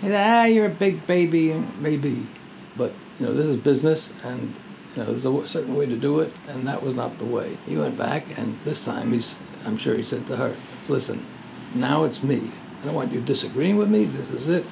He 0.00 0.08
said, 0.08 0.42
ah, 0.42 0.44
you're 0.46 0.66
a 0.66 0.68
big 0.68 1.06
baby, 1.06 1.54
maybe. 1.78 2.26
But, 2.76 2.92
you 3.20 3.26
know, 3.26 3.32
this 3.32 3.46
is 3.46 3.56
business, 3.56 4.12
and, 4.24 4.40
you 4.96 4.96
know, 4.96 5.04
there's 5.04 5.24
a 5.24 5.46
certain 5.46 5.76
way 5.76 5.86
to 5.86 5.96
do 5.96 6.18
it, 6.18 6.32
and 6.48 6.66
that 6.66 6.82
was 6.82 6.96
not 6.96 7.16
the 7.18 7.26
way. 7.26 7.56
He 7.64 7.76
went 7.76 7.96
back, 7.96 8.36
and 8.40 8.58
this 8.64 8.84
time 8.84 9.12
he's, 9.12 9.36
I'm 9.66 9.76
sure 9.76 9.94
he 9.94 10.02
said 10.02 10.26
to 10.26 10.36
her, 10.36 10.56
listen, 10.88 11.24
now 11.76 12.02
it's 12.02 12.24
me. 12.24 12.50
I 12.80 12.86
don't 12.86 12.94
want 12.94 13.12
you 13.12 13.20
disagreeing 13.20 13.76
with 13.76 13.88
me. 13.88 14.04
This 14.06 14.30
is 14.30 14.48
it. 14.48 14.66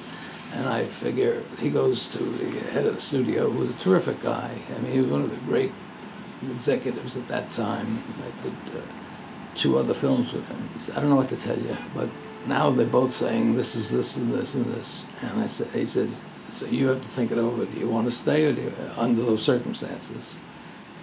And 0.55 0.67
I 0.67 0.83
figure 0.83 1.41
he 1.59 1.69
goes 1.69 2.09
to 2.09 2.21
the 2.21 2.71
head 2.71 2.85
of 2.85 2.95
the 2.95 2.99
studio, 2.99 3.49
who 3.49 3.59
was 3.59 3.69
a 3.69 3.79
terrific 3.79 4.21
guy. 4.21 4.51
I 4.75 4.79
mean, 4.81 4.91
he 4.91 4.99
was 4.99 5.09
one 5.09 5.21
of 5.21 5.29
the 5.29 5.37
great 5.45 5.71
executives 6.41 7.15
at 7.15 7.29
that 7.29 7.49
time. 7.49 8.03
I 8.17 8.43
did 8.43 8.53
uh, 8.75 8.81
two 9.59 9.77
other 9.77 9.93
films 9.93 10.31
with 10.31 10.47
him. 10.49 10.69
He 10.73 10.79
said, 10.79 10.97
I 10.97 11.01
don't 11.01 11.09
know 11.09 11.17
what 11.17 11.29
to 11.29 11.37
tell 11.37 11.59
you, 11.59 11.75
but 11.93 12.09
now 12.47 12.69
they're 12.69 12.87
both 12.87 13.11
saying 13.11 13.55
this 13.55 13.75
is 13.75 13.91
this 13.91 14.17
and 14.17 14.31
this 14.31 14.55
and 14.55 14.65
this. 14.65 15.05
And 15.23 15.41
I 15.41 15.47
said, 15.47 15.67
he 15.77 15.85
says, 15.85 16.23
so 16.47 16.65
you 16.67 16.87
have 16.87 17.01
to 17.01 17.07
think 17.07 17.31
it 17.31 17.37
over. 17.37 17.65
Do 17.65 17.77
you 17.77 17.89
want 17.89 18.05
to 18.05 18.11
stay 18.11 18.45
or 18.47 18.53
do 18.53 18.61
you, 18.61 18.73
under 18.97 19.21
those 19.21 19.43
circumstances? 19.43 20.39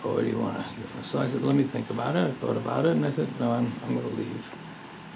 Or 0.05 0.23
do 0.23 0.27
you 0.27 0.39
want 0.39 0.57
to? 0.57 1.05
So 1.05 1.19
I 1.19 1.27
said, 1.27 1.43
let 1.43 1.55
me 1.55 1.65
think 1.65 1.91
about 1.91 2.17
it. 2.17 2.27
I 2.27 2.31
thought 2.31 2.57
about 2.57 2.87
it, 2.87 2.93
and 2.93 3.05
I 3.05 3.11
said, 3.11 3.29
no, 3.41 3.51
I'm, 3.51 3.71
I'm 3.85 3.95
going 3.95 4.09
to 4.09 4.17
leave. 4.17 4.55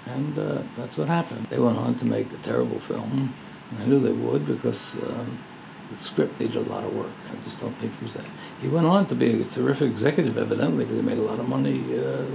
And 0.07 0.37
uh, 0.37 0.63
that's 0.77 0.97
what 0.97 1.07
happened. 1.07 1.45
They 1.45 1.59
went 1.59 1.77
on 1.77 1.95
to 1.95 2.05
make 2.05 2.31
a 2.33 2.37
terrible 2.37 2.79
film. 2.79 3.33
And 3.71 3.79
I 3.79 3.85
knew 3.85 3.99
they 3.99 4.11
would 4.11 4.45
because 4.45 4.97
um, 5.09 5.39
the 5.91 5.97
script 5.97 6.39
needed 6.39 6.55
a 6.55 6.69
lot 6.69 6.83
of 6.83 6.93
work. 6.95 7.11
I 7.31 7.35
just 7.37 7.59
don't 7.59 7.73
think 7.73 7.97
he 7.97 8.03
was 8.03 8.13
that. 8.15 8.29
He 8.61 8.67
went 8.67 8.85
on 8.85 9.05
to 9.07 9.15
be 9.15 9.41
a 9.41 9.45
terrific 9.45 9.89
executive, 9.89 10.37
evidently, 10.37 10.83
because 10.85 10.97
he 10.97 11.03
made 11.03 11.19
a 11.19 11.23
lot 11.23 11.39
of 11.39 11.47
money 11.47 11.81
uh, 11.97 12.25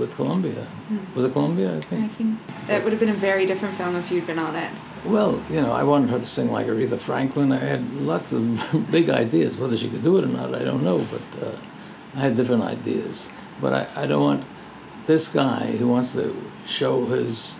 with 0.00 0.16
Columbia. 0.16 0.66
Mm. 0.90 1.14
Was 1.14 1.24
it 1.26 1.32
Columbia? 1.32 1.76
I 1.76 1.80
think. 1.80 2.04
I 2.04 2.08
think 2.08 2.38
that 2.66 2.82
would 2.82 2.92
have 2.92 3.00
been 3.00 3.10
a 3.10 3.14
very 3.30 3.46
different 3.46 3.74
film 3.74 3.94
if 3.96 4.10
you'd 4.10 4.26
been 4.26 4.38
on 4.38 4.56
it. 4.56 4.70
Well, 5.04 5.40
you 5.48 5.60
know, 5.60 5.72
I 5.72 5.84
wanted 5.84 6.10
her 6.10 6.18
to 6.18 6.24
sing 6.24 6.50
like 6.50 6.66
Aretha 6.66 6.98
Franklin. 6.98 7.52
I 7.52 7.58
had 7.58 7.88
lots 7.94 8.32
of 8.32 8.88
big 8.90 9.10
ideas. 9.10 9.58
Whether 9.58 9.76
she 9.76 9.88
could 9.88 10.02
do 10.02 10.16
it 10.18 10.24
or 10.24 10.28
not, 10.28 10.54
I 10.54 10.64
don't 10.64 10.82
know. 10.82 11.04
But 11.10 11.44
uh, 11.44 11.56
I 12.16 12.20
had 12.20 12.36
different 12.36 12.62
ideas. 12.62 13.30
But 13.60 13.72
I, 13.72 14.02
I 14.02 14.06
don't 14.06 14.22
want 14.22 14.44
this 15.06 15.28
guy 15.28 15.66
who 15.78 15.88
wants 15.88 16.14
to 16.14 16.34
show 16.66 17.04
his 17.04 17.56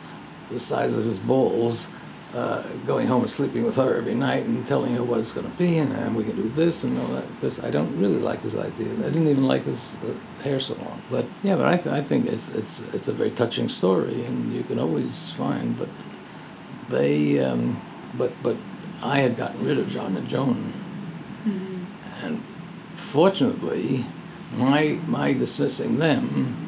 the 0.51 0.59
size 0.59 0.99
of 0.99 1.05
his 1.05 1.19
balls 1.19 1.91
uh, 2.35 2.63
going 2.87 3.07
home 3.07 3.23
and 3.23 3.31
sleeping 3.31 3.65
with 3.65 3.77
her 3.77 3.95
every 3.97 4.15
night 4.15 4.45
and 4.45 4.67
telling 4.67 4.95
her 4.95 5.03
what 5.03 5.19
it's 5.21 5.33
going 5.33 5.49
to 5.51 5.59
be 5.59 5.79
and, 5.79 5.93
and, 5.93 6.15
we 6.15 6.25
can 6.25 6.37
do 6.37 6.49
this 6.51 6.85
and 6.85 6.97
all 6.99 7.07
that. 7.09 7.27
Because 7.35 7.65
I 7.65 7.71
don't 7.71 7.97
really 7.99 8.19
like 8.19 8.41
his 8.41 8.57
ideas. 8.57 9.01
I 9.01 9.11
didn't 9.11 9.29
even 9.29 9.47
like 9.47 9.65
his 9.65 9.99
uh, 10.05 10.15
hair 10.43 10.59
salon. 10.59 11.01
But 11.11 11.27
yeah, 11.43 11.57
but 11.57 11.67
I, 11.67 11.77
th- 11.77 11.95
I 11.95 12.01
think 12.01 12.27
it's 12.27 12.55
it's 12.55 12.95
it's 12.95 13.09
a 13.09 13.13
very 13.13 13.31
touching 13.31 13.69
story 13.69 14.25
and 14.25 14.53
you 14.53 14.63
can 14.63 14.79
always 14.79 15.33
find. 15.33 15.77
But 15.77 15.89
they, 16.89 17.43
um, 17.45 17.81
but 18.17 18.33
but 18.43 18.57
I 19.05 19.19
had 19.19 19.37
gotten 19.37 19.65
rid 19.65 19.79
of 19.79 19.89
John 19.89 20.17
and 20.17 20.29
Joan, 20.29 20.73
mm-hmm. 21.45 22.27
and 22.27 22.43
fortunately, 22.95 24.05
my 24.57 24.99
my 25.07 25.33
dismissing 25.33 25.99
them. 25.99 26.67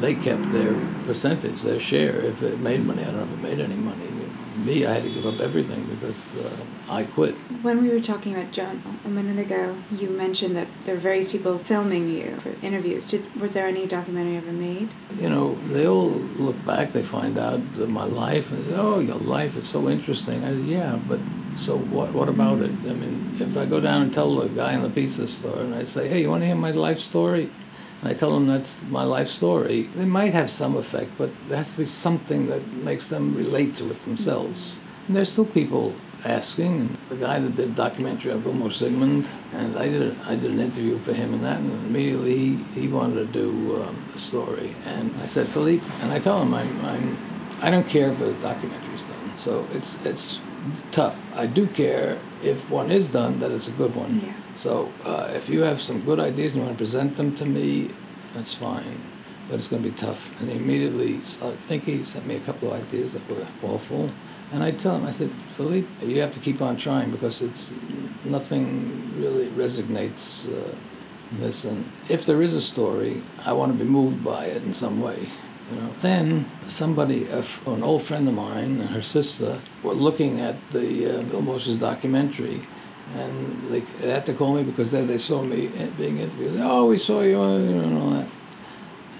They 0.00 0.16
kept 0.16 0.50
their 0.50 0.74
percentage, 1.04 1.62
their 1.62 1.78
share. 1.78 2.16
If 2.22 2.42
it 2.42 2.58
made 2.58 2.84
money, 2.84 3.02
I 3.02 3.04
don't 3.04 3.18
know 3.18 3.22
if 3.22 3.32
it 3.32 3.40
made 3.40 3.60
any 3.60 3.76
money 3.76 4.11
me, 4.58 4.86
I 4.86 4.94
had 4.94 5.02
to 5.02 5.10
give 5.10 5.26
up 5.26 5.40
everything 5.40 5.84
because 5.86 6.36
uh, 6.44 6.92
I 6.92 7.04
quit. 7.04 7.34
When 7.62 7.82
we 7.82 7.88
were 7.88 8.00
talking 8.00 8.34
about 8.34 8.52
John 8.52 8.82
a 9.04 9.08
minute 9.08 9.38
ago, 9.38 9.76
you 9.90 10.10
mentioned 10.10 10.56
that 10.56 10.68
there 10.84 10.94
were 10.94 11.00
various 11.00 11.30
people 11.30 11.58
filming 11.58 12.08
you 12.08 12.36
for 12.36 12.54
interviews. 12.64 13.06
Did, 13.06 13.34
was 13.40 13.54
there 13.54 13.66
any 13.66 13.86
documentary 13.86 14.36
ever 14.36 14.52
made? 14.52 14.88
You 15.18 15.28
know, 15.28 15.54
they 15.68 15.86
all 15.86 16.10
look 16.10 16.64
back, 16.66 16.92
they 16.92 17.02
find 17.02 17.38
out 17.38 17.60
my 17.88 18.04
life, 18.04 18.50
and 18.52 18.64
say, 18.64 18.74
oh, 18.76 19.00
your 19.00 19.16
life 19.16 19.56
is 19.56 19.68
so 19.68 19.88
interesting. 19.88 20.42
I 20.44 20.48
said, 20.48 20.64
yeah, 20.64 20.98
but 21.08 21.20
so 21.56 21.78
what, 21.78 22.12
what 22.12 22.28
about 22.28 22.60
it? 22.60 22.70
I 22.70 22.94
mean, 22.94 23.30
if 23.38 23.56
I 23.56 23.66
go 23.66 23.80
down 23.80 24.02
and 24.02 24.12
tell 24.12 24.34
the 24.34 24.48
guy 24.48 24.74
in 24.74 24.82
the 24.82 24.90
pizza 24.90 25.26
store 25.26 25.60
and 25.60 25.74
I 25.74 25.84
say, 25.84 26.08
hey, 26.08 26.22
you 26.22 26.30
want 26.30 26.42
to 26.42 26.46
hear 26.46 26.56
my 26.56 26.70
life 26.70 26.98
story? 26.98 27.50
And 28.02 28.10
I 28.10 28.14
tell 28.14 28.32
them 28.34 28.48
that's 28.48 28.82
my 28.90 29.04
life 29.04 29.28
story, 29.28 29.82
they 29.94 30.04
might 30.04 30.32
have 30.32 30.50
some 30.50 30.76
effect, 30.76 31.10
but 31.16 31.32
there 31.48 31.56
has 31.56 31.72
to 31.72 31.78
be 31.78 31.86
something 31.86 32.46
that 32.48 32.66
makes 32.74 33.08
them 33.08 33.34
relate 33.34 33.76
to 33.76 33.84
it 33.90 34.00
themselves. 34.00 34.80
And 35.06 35.16
there's 35.16 35.30
still 35.30 35.46
people 35.46 35.94
asking, 36.26 36.80
and 36.80 36.96
the 37.08 37.16
guy 37.16 37.38
that 37.38 37.54
did 37.54 37.70
a 37.70 37.72
documentary 37.72 38.32
on 38.32 38.42
Vilmos 38.42 38.82
Zsigmond, 38.82 39.32
and 39.54 39.76
I 39.76 39.88
did, 39.88 40.02
a, 40.02 40.16
I 40.26 40.34
did 40.34 40.50
an 40.50 40.58
interview 40.58 40.98
for 40.98 41.12
him 41.12 41.32
and 41.32 41.44
that, 41.44 41.60
and 41.60 41.72
immediately 41.86 42.56
he, 42.56 42.56
he 42.80 42.88
wanted 42.88 43.14
to 43.14 43.26
do 43.26 43.82
um, 43.82 44.04
the 44.10 44.18
story. 44.18 44.74
And 44.86 45.10
I 45.22 45.26
said, 45.26 45.46
Philippe, 45.46 45.86
and 46.02 46.12
I 46.12 46.18
tell 46.18 46.42
him, 46.42 46.54
I'm, 46.54 46.84
I'm, 46.86 47.16
I 47.62 47.70
don't 47.70 47.86
care 47.86 48.08
if 48.10 48.20
a 48.20 48.32
documentary's 48.34 49.04
done. 49.04 49.36
So 49.36 49.64
it's, 49.72 50.04
it's 50.04 50.40
tough. 50.90 51.24
I 51.36 51.46
do 51.46 51.68
care 51.68 52.18
if 52.42 52.70
one 52.70 52.90
is 52.90 53.10
done 53.10 53.38
that 53.38 53.50
it's 53.50 53.68
a 53.68 53.72
good 53.72 53.94
one. 53.94 54.20
Yeah. 54.20 54.32
So 54.54 54.92
uh, 55.04 55.30
if 55.34 55.48
you 55.48 55.62
have 55.62 55.80
some 55.80 56.00
good 56.02 56.20
ideas 56.20 56.52
and 56.52 56.60
you 56.60 56.66
want 56.66 56.76
to 56.76 56.82
present 56.82 57.16
them 57.16 57.34
to 57.36 57.46
me, 57.46 57.90
that's 58.34 58.54
fine. 58.54 58.98
But 59.48 59.56
it's 59.56 59.68
going 59.68 59.82
to 59.82 59.88
be 59.88 59.94
tough. 59.94 60.40
And 60.40 60.50
he 60.50 60.56
immediately 60.56 61.20
started 61.20 61.58
thinking. 61.60 61.98
He 61.98 62.04
sent 62.04 62.26
me 62.26 62.36
a 62.36 62.40
couple 62.40 62.72
of 62.72 62.80
ideas 62.80 63.14
that 63.14 63.28
were 63.28 63.46
awful. 63.62 64.10
And 64.52 64.62
I 64.62 64.70
tell 64.70 64.96
him, 64.96 65.06
I 65.06 65.10
said, 65.10 65.30
Philippe, 65.30 66.06
you 66.06 66.20
have 66.20 66.32
to 66.32 66.40
keep 66.40 66.60
on 66.60 66.76
trying 66.76 67.10
because 67.10 67.42
it's 67.42 67.72
nothing 68.24 69.02
really 69.18 69.46
resonates 69.48 70.52
uh, 70.52 70.74
this. 71.38 71.64
And 71.64 71.84
if 72.08 72.26
there 72.26 72.42
is 72.42 72.54
a 72.54 72.60
story, 72.60 73.22
I 73.46 73.52
want 73.52 73.72
to 73.72 73.78
be 73.78 73.88
moved 73.88 74.22
by 74.22 74.46
it 74.46 74.62
in 74.62 74.74
some 74.74 75.00
way. 75.00 75.26
You 75.72 75.80
know. 75.80 75.90
Then 76.00 76.50
somebody, 76.66 77.26
an 77.26 77.82
old 77.82 78.02
friend 78.02 78.28
of 78.28 78.34
mine 78.34 78.80
and 78.80 78.90
her 78.90 79.02
sister, 79.02 79.58
were 79.82 79.94
looking 79.94 80.40
at 80.40 80.56
the 80.70 81.18
uh, 81.18 81.22
Vilmos's 81.22 81.76
documentary 81.76 82.60
and 83.14 83.68
they, 83.68 83.80
they, 83.80 84.10
had 84.10 84.24
to 84.26 84.34
call 84.34 84.54
me 84.54 84.62
because 84.62 84.90
they, 84.90 85.04
they 85.04 85.18
saw 85.18 85.42
me 85.42 85.68
being 85.98 86.18
interviewed. 86.18 86.52
Oh, 86.60 86.86
we 86.86 86.96
saw 86.96 87.20
you, 87.20 87.32
know, 87.32 87.56
and 87.56 87.98
all 87.98 88.10
that. 88.10 88.26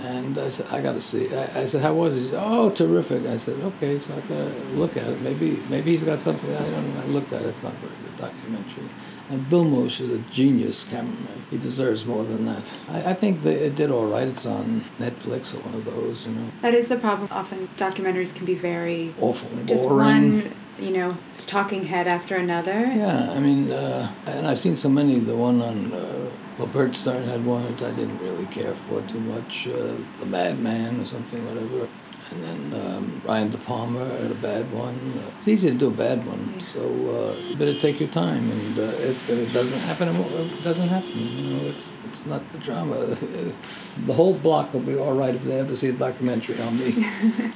And 0.00 0.36
I 0.38 0.48
said, 0.48 0.66
I 0.70 0.80
got 0.80 0.92
to 0.92 1.00
see. 1.00 1.34
I, 1.34 1.42
I, 1.60 1.64
said, 1.64 1.82
how 1.82 1.94
was 1.94 2.16
it? 2.16 2.20
He 2.20 2.26
said, 2.26 2.42
oh, 2.42 2.70
terrific. 2.70 3.24
I 3.26 3.36
said, 3.36 3.60
okay, 3.60 3.98
so 3.98 4.12
I 4.14 4.20
got 4.20 4.28
to 4.28 4.64
look 4.74 4.96
at 4.96 5.06
it. 5.06 5.20
Maybe 5.22 5.58
maybe 5.68 5.90
he's 5.90 6.02
got 6.02 6.18
something. 6.18 6.50
I 6.50 6.58
don't 6.58 6.94
know. 6.94 7.02
I 7.02 7.06
looked 7.06 7.32
at 7.32 7.42
it. 7.42 7.48
It's 7.48 7.62
not 7.62 7.72
a 7.72 7.76
very 7.76 7.92
good 8.02 8.16
documentary. 8.16 8.88
And 9.32 9.40
Vilmos 9.46 9.98
is 10.02 10.10
a 10.10 10.18
genius 10.30 10.84
cameraman. 10.84 11.42
He 11.50 11.56
deserves 11.56 12.04
more 12.04 12.22
than 12.22 12.44
that. 12.44 12.76
I, 12.90 13.12
I 13.12 13.14
think 13.14 13.40
that 13.42 13.64
it 13.64 13.74
did 13.74 13.90
all 13.90 14.06
right. 14.06 14.28
It's 14.28 14.44
on 14.44 14.82
Netflix 14.98 15.54
or 15.54 15.60
one 15.62 15.74
of 15.74 15.86
those, 15.86 16.26
you 16.26 16.34
know. 16.34 16.46
That 16.60 16.74
is 16.74 16.88
the 16.88 16.98
problem. 16.98 17.28
Often 17.30 17.68
documentaries 17.78 18.34
can 18.34 18.44
be 18.44 18.54
very 18.54 19.14
awful, 19.20 19.48
just 19.64 19.88
boring. 19.88 20.42
one 20.42 20.52
you 20.78 20.90
know, 20.90 21.16
talking 21.46 21.84
head 21.84 22.08
after 22.08 22.36
another. 22.36 22.80
Yeah, 22.80 23.30
I 23.30 23.40
mean, 23.40 23.70
uh, 23.70 24.10
and 24.26 24.46
I've 24.46 24.58
seen 24.58 24.76
so 24.76 24.88
many. 24.88 25.18
The 25.18 25.36
one 25.36 25.62
on 25.62 25.92
uh, 25.92 26.30
well, 26.58 26.68
Bert 26.68 26.94
Stern 26.94 27.22
had 27.24 27.44
one 27.46 27.64
that 27.76 27.94
I 27.94 27.96
didn't 27.96 28.18
really 28.18 28.46
care 28.46 28.74
for 28.74 29.00
too 29.02 29.20
much. 29.20 29.66
Uh, 29.66 29.94
the 30.20 30.26
Madman 30.26 31.00
or 31.00 31.04
something, 31.04 31.42
whatever. 31.46 31.88
And 32.30 32.44
then 32.44 32.80
um, 32.86 33.22
Brian 33.24 33.50
De 33.50 33.58
Palma 33.58 34.04
had 34.04 34.30
a 34.30 34.34
bad 34.36 34.70
one. 34.72 34.94
Uh, 34.94 35.30
it's 35.36 35.48
easy 35.48 35.70
to 35.70 35.76
do 35.76 35.88
a 35.88 35.90
bad 35.90 36.24
one, 36.26 36.60
so 36.60 36.80
uh, 36.80 37.48
you 37.48 37.56
better 37.56 37.78
take 37.78 38.00
your 38.00 38.08
time. 38.08 38.50
And 38.50 38.78
uh, 38.78 38.82
if, 38.82 39.28
if 39.30 39.48
it 39.48 39.52
doesn't 39.52 39.80
happen, 39.80 40.08
it 40.08 40.62
doesn't 40.62 40.88
happen. 40.88 41.10
You 41.14 41.56
know, 41.56 41.64
it's 41.66 41.92
it's 42.04 42.26
not 42.26 42.40
the 42.52 42.58
drama. 42.58 42.94
the 44.06 44.12
whole 44.12 44.34
block 44.34 44.72
will 44.72 44.80
be 44.80 44.96
all 44.96 45.14
right 45.14 45.34
if 45.34 45.42
they 45.42 45.58
ever 45.58 45.74
see 45.74 45.88
a 45.88 45.92
documentary 45.92 46.60
on 46.62 46.78
me. 46.78 46.90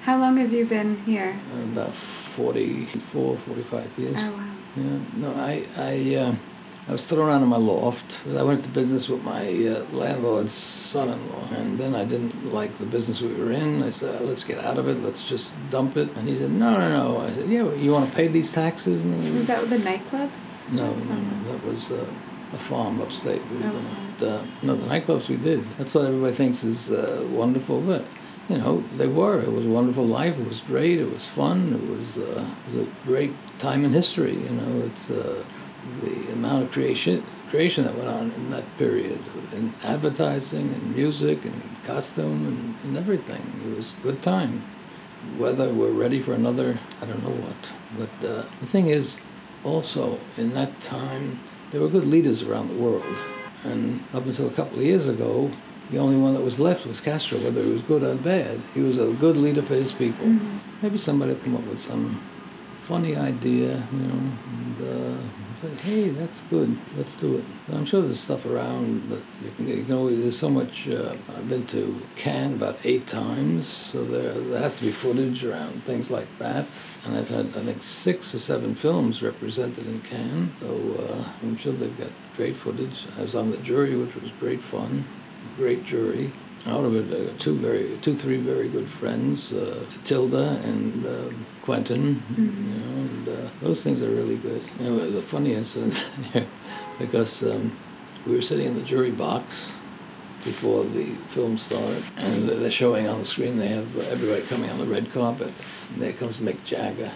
How 0.03 0.19
long 0.19 0.37
have 0.39 0.53
you 0.53 0.67
been 0.67 0.97
here? 1.05 1.39
About 1.73 1.93
44, 1.93 3.37
45 3.37 3.99
years. 3.99 4.17
Oh 4.21 4.33
wow. 4.33 4.53
Yeah, 4.77 4.99
no, 5.17 5.33
I, 5.35 5.65
I, 5.79 6.15
uh, 6.17 6.35
I 6.89 6.93
was 6.93 7.05
thrown 7.05 7.31
out 7.31 7.43
of 7.43 7.49
my 7.49 7.57
loft. 7.57 8.23
I 8.29 8.43
went 8.45 8.61
into 8.61 8.71
business 8.71 9.09
with 9.09 9.23
my 9.25 9.43
uh, 9.43 9.85
landlord's 9.93 10.53
son-in-law, 10.53 11.49
and 11.57 11.77
then 11.79 11.97
I 11.97 12.05
didn't 12.05 12.53
like 12.53 12.75
the 12.75 12.87
business 12.87 13.21
we 13.21 13.35
were 13.35 13.51
in. 13.51 13.83
I 13.83 13.91
said, 13.91 14.21
"Let's 14.21 14.45
get 14.45 14.63
out 14.65 14.79
of 14.79 14.87
it. 14.89 15.03
Let's 15.03 15.29
just 15.29 15.57
dump 15.71 15.97
it." 15.97 16.09
And 16.17 16.29
he 16.29 16.37
said, 16.37 16.53
"No, 16.53 16.79
no, 16.79 16.89
no." 16.89 17.21
I 17.21 17.31
said, 17.31 17.49
"Yeah, 17.49 17.73
you 17.75 17.91
want 17.93 18.09
to 18.09 18.15
pay 18.15 18.29
these 18.29 18.53
taxes?" 18.53 19.03
And 19.05 19.17
Was 19.35 19.49
that 19.49 19.61
with 19.61 19.71
the 19.71 19.81
nightclub? 19.81 20.31
no, 20.75 20.95
no, 20.95 21.15
no, 21.15 21.53
that 21.53 21.65
was 21.65 21.91
uh, 21.91 22.07
a 22.53 22.59
farm 22.59 23.01
upstate. 23.01 23.43
We 23.51 23.59
but, 23.59 24.27
uh, 24.27 24.43
no, 24.63 24.77
the 24.77 24.87
nightclubs 24.87 25.29
we 25.29 25.37
did. 25.37 25.65
That's 25.79 25.95
what 25.95 26.05
everybody 26.07 26.35
thinks 26.35 26.63
is 26.65 26.91
uh, 26.93 27.27
wonderful, 27.31 27.81
but 27.81 28.05
you 28.49 28.59
know 28.59 28.85
they 28.97 29.09
were. 29.09 29.41
It 29.43 29.51
was 29.51 29.67
a 29.67 29.69
wonderful 29.69 30.07
life. 30.07 30.39
It 30.39 30.47
was 30.47 30.61
great. 30.61 31.01
It 31.01 31.11
was 31.13 31.27
fun. 31.29 31.73
It 31.75 31.91
was 31.91 32.19
uh, 32.19 32.45
it 32.47 32.67
was 32.67 32.77
a 32.79 32.87
great 33.05 33.33
time 33.59 33.85
in 33.85 33.91
history. 33.91 34.35
You 34.35 34.51
know, 34.51 34.87
it's 34.87 35.11
uh, 35.11 35.43
the 36.03 36.33
amount 36.33 36.65
of 36.65 36.73
creation 36.73 37.23
creation 37.49 37.85
that 37.85 37.95
went 37.95 38.09
on 38.09 38.31
in 38.33 38.51
that 38.51 38.65
period 38.77 39.19
in 39.53 39.73
advertising 39.85 40.69
and 40.73 40.97
music 40.97 41.45
and 41.45 41.63
costume 41.85 42.47
and, 42.47 42.75
and 42.85 42.97
everything. 42.97 43.41
It 43.65 43.77
was 43.77 43.95
a 43.99 44.03
good 44.03 44.21
time. 44.21 44.63
Whether 45.39 45.73
we're 45.73 45.93
ready 45.93 46.21
for 46.21 46.35
another, 46.35 46.77
I 47.01 47.07
don't 47.07 47.23
know 47.23 47.31
what. 47.31 47.73
But 47.99 48.29
uh, 48.29 48.43
the 48.61 48.67
thing 48.67 48.87
is, 48.87 49.21
also 49.65 50.19
in 50.37 50.53
that 50.55 50.81
time, 50.81 51.39
there 51.71 51.81
were 51.81 51.89
good 51.89 52.05
leaders 52.05 52.43
around 52.43 52.69
the 52.69 52.75
world. 52.75 53.17
And 53.65 54.03
up 54.13 54.27
until 54.27 54.49
a 54.49 54.53
couple 54.53 54.79
of 54.79 54.85
years 54.85 55.09
ago, 55.09 55.51
the 55.91 55.99
only 55.99 56.17
one 56.17 56.35
that 56.35 56.43
was 56.43 56.59
left 56.59 56.87
was 56.87 57.01
Castro, 57.01 57.39
whether 57.39 57.63
he 57.63 57.73
was 57.73 57.83
good 57.83 58.03
or 58.03 58.15
bad. 58.17 58.61
He 58.75 58.81
was 58.81 58.99
a 58.99 59.13
good 59.15 59.37
leader 59.37 59.63
for 59.63 59.75
his 59.75 59.93
people. 59.93 60.27
Maybe 60.83 60.99
somebody 60.99 61.33
will 61.33 61.41
come 61.41 61.57
up 61.57 61.67
with 61.67 61.81
some 61.81 62.21
funny 62.81 63.17
idea, 63.17 63.83
you 63.93 63.99
know, 63.99 64.21
and 64.59 64.81
uh, 64.81 65.16
hey, 65.61 66.09
that's 66.11 66.43
good, 66.43 66.77
let's 66.97 67.17
do 67.17 67.37
it. 67.37 67.45
I'm 67.73 67.85
sure 67.85 68.03
there's 68.03 68.21
stuff 68.21 68.47
around 68.47 69.09
that 69.11 69.23
you 69.43 69.51
can, 69.57 69.87
you 69.89 69.97
always, 69.97 70.21
there's 70.21 70.39
so 70.39 70.51
much, 70.51 70.89
uh, 70.89 71.15
I've 71.37 71.49
been 71.49 71.67
to 71.69 72.01
Cannes 72.15 72.55
about 72.55 72.85
eight 72.85 73.07
times, 73.07 73.67
so 73.67 74.05
there, 74.05 74.33
there 74.33 74.61
has 74.61 74.79
to 74.79 74.85
be 74.85 74.91
footage 74.91 75.45
around 75.45 75.83
things 75.85 76.11
like 76.11 76.27
that. 76.39 76.67
And 77.07 77.17
I've 77.17 77.29
had, 77.29 77.47
I 77.47 77.63
think, 77.63 77.83
six 77.83 78.35
or 78.35 78.39
seven 78.39 78.75
films 78.75 79.23
represented 79.23 79.87
in 79.87 80.01
Cannes, 80.03 80.53
so 80.61 81.07
uh, 81.09 81.25
I'm 81.43 81.57
sure 81.57 81.73
they've 81.73 81.99
got 81.99 82.11
great 82.37 82.57
footage. 82.57 83.07
I 83.19 83.23
was 83.23 83.35
on 83.35 83.51
the 83.51 83.57
jury, 83.59 83.97
which 83.97 84.15
was 84.15 84.31
great 84.39 84.61
fun, 84.61 85.05
great 85.57 85.85
jury 85.85 86.31
out 86.67 86.85
of 86.85 86.97
it, 86.97 87.15
uh, 87.15 87.33
two 87.39 87.57
very, 87.57 87.97
two, 87.99 88.15
three 88.15 88.39
very 88.39 88.69
good 88.69 88.91
friends, 88.91 89.53
uh, 89.53 89.85
Tilda 90.05 90.61
and 90.65 91.07
um 91.07 91.47
Quentin. 91.67 92.23
You 92.39 92.45
know, 92.45 93.01
and 93.01 93.29
uh, 93.29 93.51
those 93.61 93.83
things 93.83 94.01
are 94.01 94.09
really 94.09 94.37
good. 94.37 94.63
You 94.79 94.89
know, 94.89 94.99
it 94.99 95.07
was 95.07 95.17
a 95.17 95.23
funny 95.23 95.53
incident 95.53 96.09
because 97.01 97.43
um, 97.43 97.77
we 98.25 98.37
were 98.37 98.43
sitting 98.43 98.69
in 98.69 98.77
the 98.77 98.83
jury 98.83 99.11
box 99.11 99.81
before 100.45 100.85
the 100.85 101.07
film 101.27 101.59
started, 101.59 102.05
and 102.19 102.49
they're 102.49 102.71
showing 102.71 103.09
on 103.09 103.19
the 103.19 103.25
screen. 103.25 103.59
They 103.59 103.67
have 103.67 103.99
everybody 104.13 104.43
coming 104.43 104.71
on 104.71 104.79
the 104.79 104.87
red 104.87 105.11
carpet, 105.13 105.49
and 105.49 106.01
there 106.01 106.13
comes 106.13 106.37
Mick 106.37 106.63
Jagger, 106.65 107.11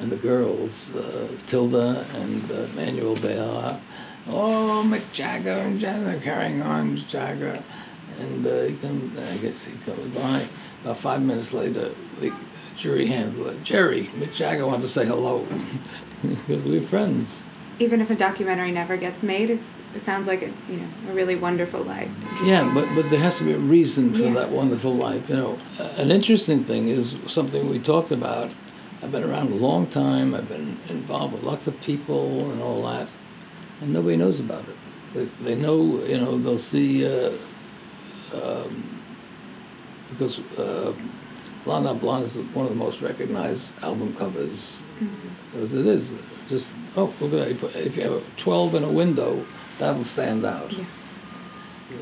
and 0.00 0.10
the 0.10 0.16
girls, 0.16 0.92
uh, 0.96 1.28
Tilda 1.46 2.04
and 2.14 2.50
uh, 2.50 2.66
Emmanuelle 2.74 3.18
Béart. 3.18 3.78
Oh, 4.28 4.84
Mick 4.84 5.12
Jagger 5.12 5.50
and 5.50 5.78
Jagger 5.78 6.18
carrying 6.20 6.60
on, 6.60 6.96
Jagger. 6.96 7.62
And 8.18 8.44
uh, 8.44 8.62
he 8.62 8.74
comes, 8.74 9.16
I 9.16 9.46
guess 9.46 9.64
he 9.64 9.76
comes 9.78 10.14
by. 10.14 10.44
About 10.82 10.98
five 10.98 11.22
minutes 11.22 11.54
later, 11.54 11.90
the 12.18 12.34
jury 12.80 13.06
handler, 13.06 13.54
Jerry, 13.62 14.04
Mick 14.18 14.34
Jagger 14.34 14.66
wants 14.66 14.84
to 14.86 14.90
say 14.90 15.04
hello 15.06 15.46
because 16.22 16.64
we're 16.64 16.80
friends. 16.80 17.44
Even 17.78 18.00
if 18.00 18.10
a 18.10 18.14
documentary 18.14 18.72
never 18.72 18.96
gets 18.96 19.22
made, 19.22 19.50
it's 19.50 19.76
it 19.94 20.02
sounds 20.02 20.26
like 20.26 20.42
a 20.42 20.46
you 20.70 20.78
know 20.80 20.88
a 21.10 21.12
really 21.14 21.36
wonderful 21.36 21.82
life. 21.82 22.10
Yeah, 22.44 22.70
but, 22.74 22.86
but 22.94 23.08
there 23.10 23.20
has 23.20 23.38
to 23.38 23.44
be 23.44 23.52
a 23.52 23.58
reason 23.58 24.12
for 24.12 24.22
Yeah. 24.24 24.34
that 24.34 24.50
wonderful 24.50 24.94
life. 24.94 25.28
You 25.30 25.36
know, 25.36 25.58
Uh, 25.78 25.88
an 25.98 26.10
interesting 26.10 26.64
thing 26.64 26.88
is 26.88 27.16
something 27.26 27.68
we 27.68 27.78
talked 27.78 28.10
about. 28.10 28.50
I've 29.02 29.12
been 29.12 29.24
around 29.24 29.52
a 29.52 29.56
long 29.56 29.86
time. 29.86 30.34
I've 30.34 30.48
been 30.48 30.76
involved 30.88 31.32
with 31.34 31.42
lots 31.42 31.66
of 31.68 31.74
people 31.80 32.50
and 32.52 32.60
all 32.62 32.82
that, 32.82 33.08
and 33.80 33.92
nobody 33.92 34.16
knows 34.16 34.40
about 34.40 34.64
it. 34.68 34.76
They, 35.14 35.24
they 35.44 35.54
know, 35.54 36.04
you 36.04 36.18
know, 36.18 36.36
they'll 36.38 36.58
see 36.58 37.06
uh, 37.06 37.32
um, 38.34 38.84
because 40.10 40.38
uh, 40.58 40.92
Blonde 41.64 41.86
on 41.86 41.98
Blonde 41.98 42.24
is 42.24 42.36
one 42.54 42.64
of 42.66 42.70
the 42.72 42.78
most 42.78 43.02
recognized 43.02 43.80
album 43.82 44.14
covers. 44.16 44.82
Because 45.52 45.74
it 45.74 45.86
is 45.86 46.16
just 46.48 46.72
oh 46.96 47.12
look 47.20 47.32
at 47.34 47.58
that! 47.60 47.76
If 47.86 47.96
you 47.96 48.02
have 48.04 48.12
a 48.12 48.22
twelve 48.36 48.74
in 48.74 48.84
a 48.84 48.90
window, 48.90 49.44
that'll 49.78 50.04
stand 50.04 50.44
out 50.44 50.72
Yeah. 50.72 50.84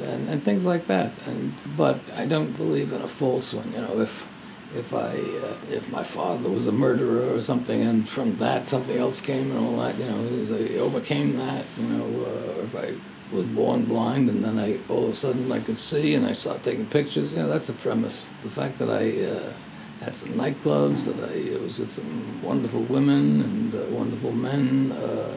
and, 0.06 0.28
and 0.28 0.42
things 0.42 0.64
like 0.64 0.86
that. 0.86 1.10
And 1.26 1.52
but 1.76 1.98
I 2.16 2.26
don't 2.26 2.56
believe 2.56 2.92
in 2.92 3.00
a 3.02 3.08
false 3.08 3.52
one. 3.54 3.70
You 3.72 3.80
know, 3.80 4.00
if 4.00 4.28
if 4.76 4.92
I 4.94 5.08
uh, 5.16 5.56
if 5.74 5.90
my 5.90 6.02
father 6.04 6.48
was 6.50 6.66
a 6.68 6.72
murderer 6.72 7.34
or 7.34 7.40
something, 7.40 7.80
and 7.82 8.06
from 8.08 8.36
that 8.36 8.68
something 8.68 8.96
else 8.98 9.20
came 9.20 9.50
and 9.50 9.58
all 9.58 9.76
that, 9.78 9.96
you 9.98 10.04
know, 10.04 10.56
he 10.56 10.78
overcame 10.78 11.36
that. 11.38 11.64
You 11.80 11.86
know, 11.88 12.04
uh, 12.04 12.58
or 12.60 12.64
if 12.64 12.76
I 12.76 12.94
was 13.32 13.44
born 13.46 13.84
blind 13.84 14.28
and 14.28 14.42
then 14.44 14.58
I 14.58 14.78
all 14.88 15.04
of 15.04 15.10
a 15.10 15.14
sudden 15.14 15.50
I 15.52 15.60
could 15.60 15.78
see 15.78 16.14
and 16.14 16.26
I 16.26 16.32
started 16.32 16.62
taking 16.62 16.86
pictures. 16.86 17.32
You 17.32 17.40
know, 17.40 17.48
that's 17.48 17.68
the 17.68 17.74
premise. 17.74 18.28
The 18.42 18.50
fact 18.50 18.78
that 18.78 18.90
I. 18.90 19.24
Uh, 19.24 19.52
had 20.00 20.14
some 20.14 20.30
nightclubs, 20.30 21.06
that 21.06 21.18
I 21.28 21.60
was 21.60 21.78
with 21.78 21.90
some 21.90 22.42
wonderful 22.42 22.82
women 22.82 23.40
and 23.40 23.74
uh, 23.74 23.78
wonderful 23.90 24.32
men, 24.32 24.92
uh, 24.92 25.34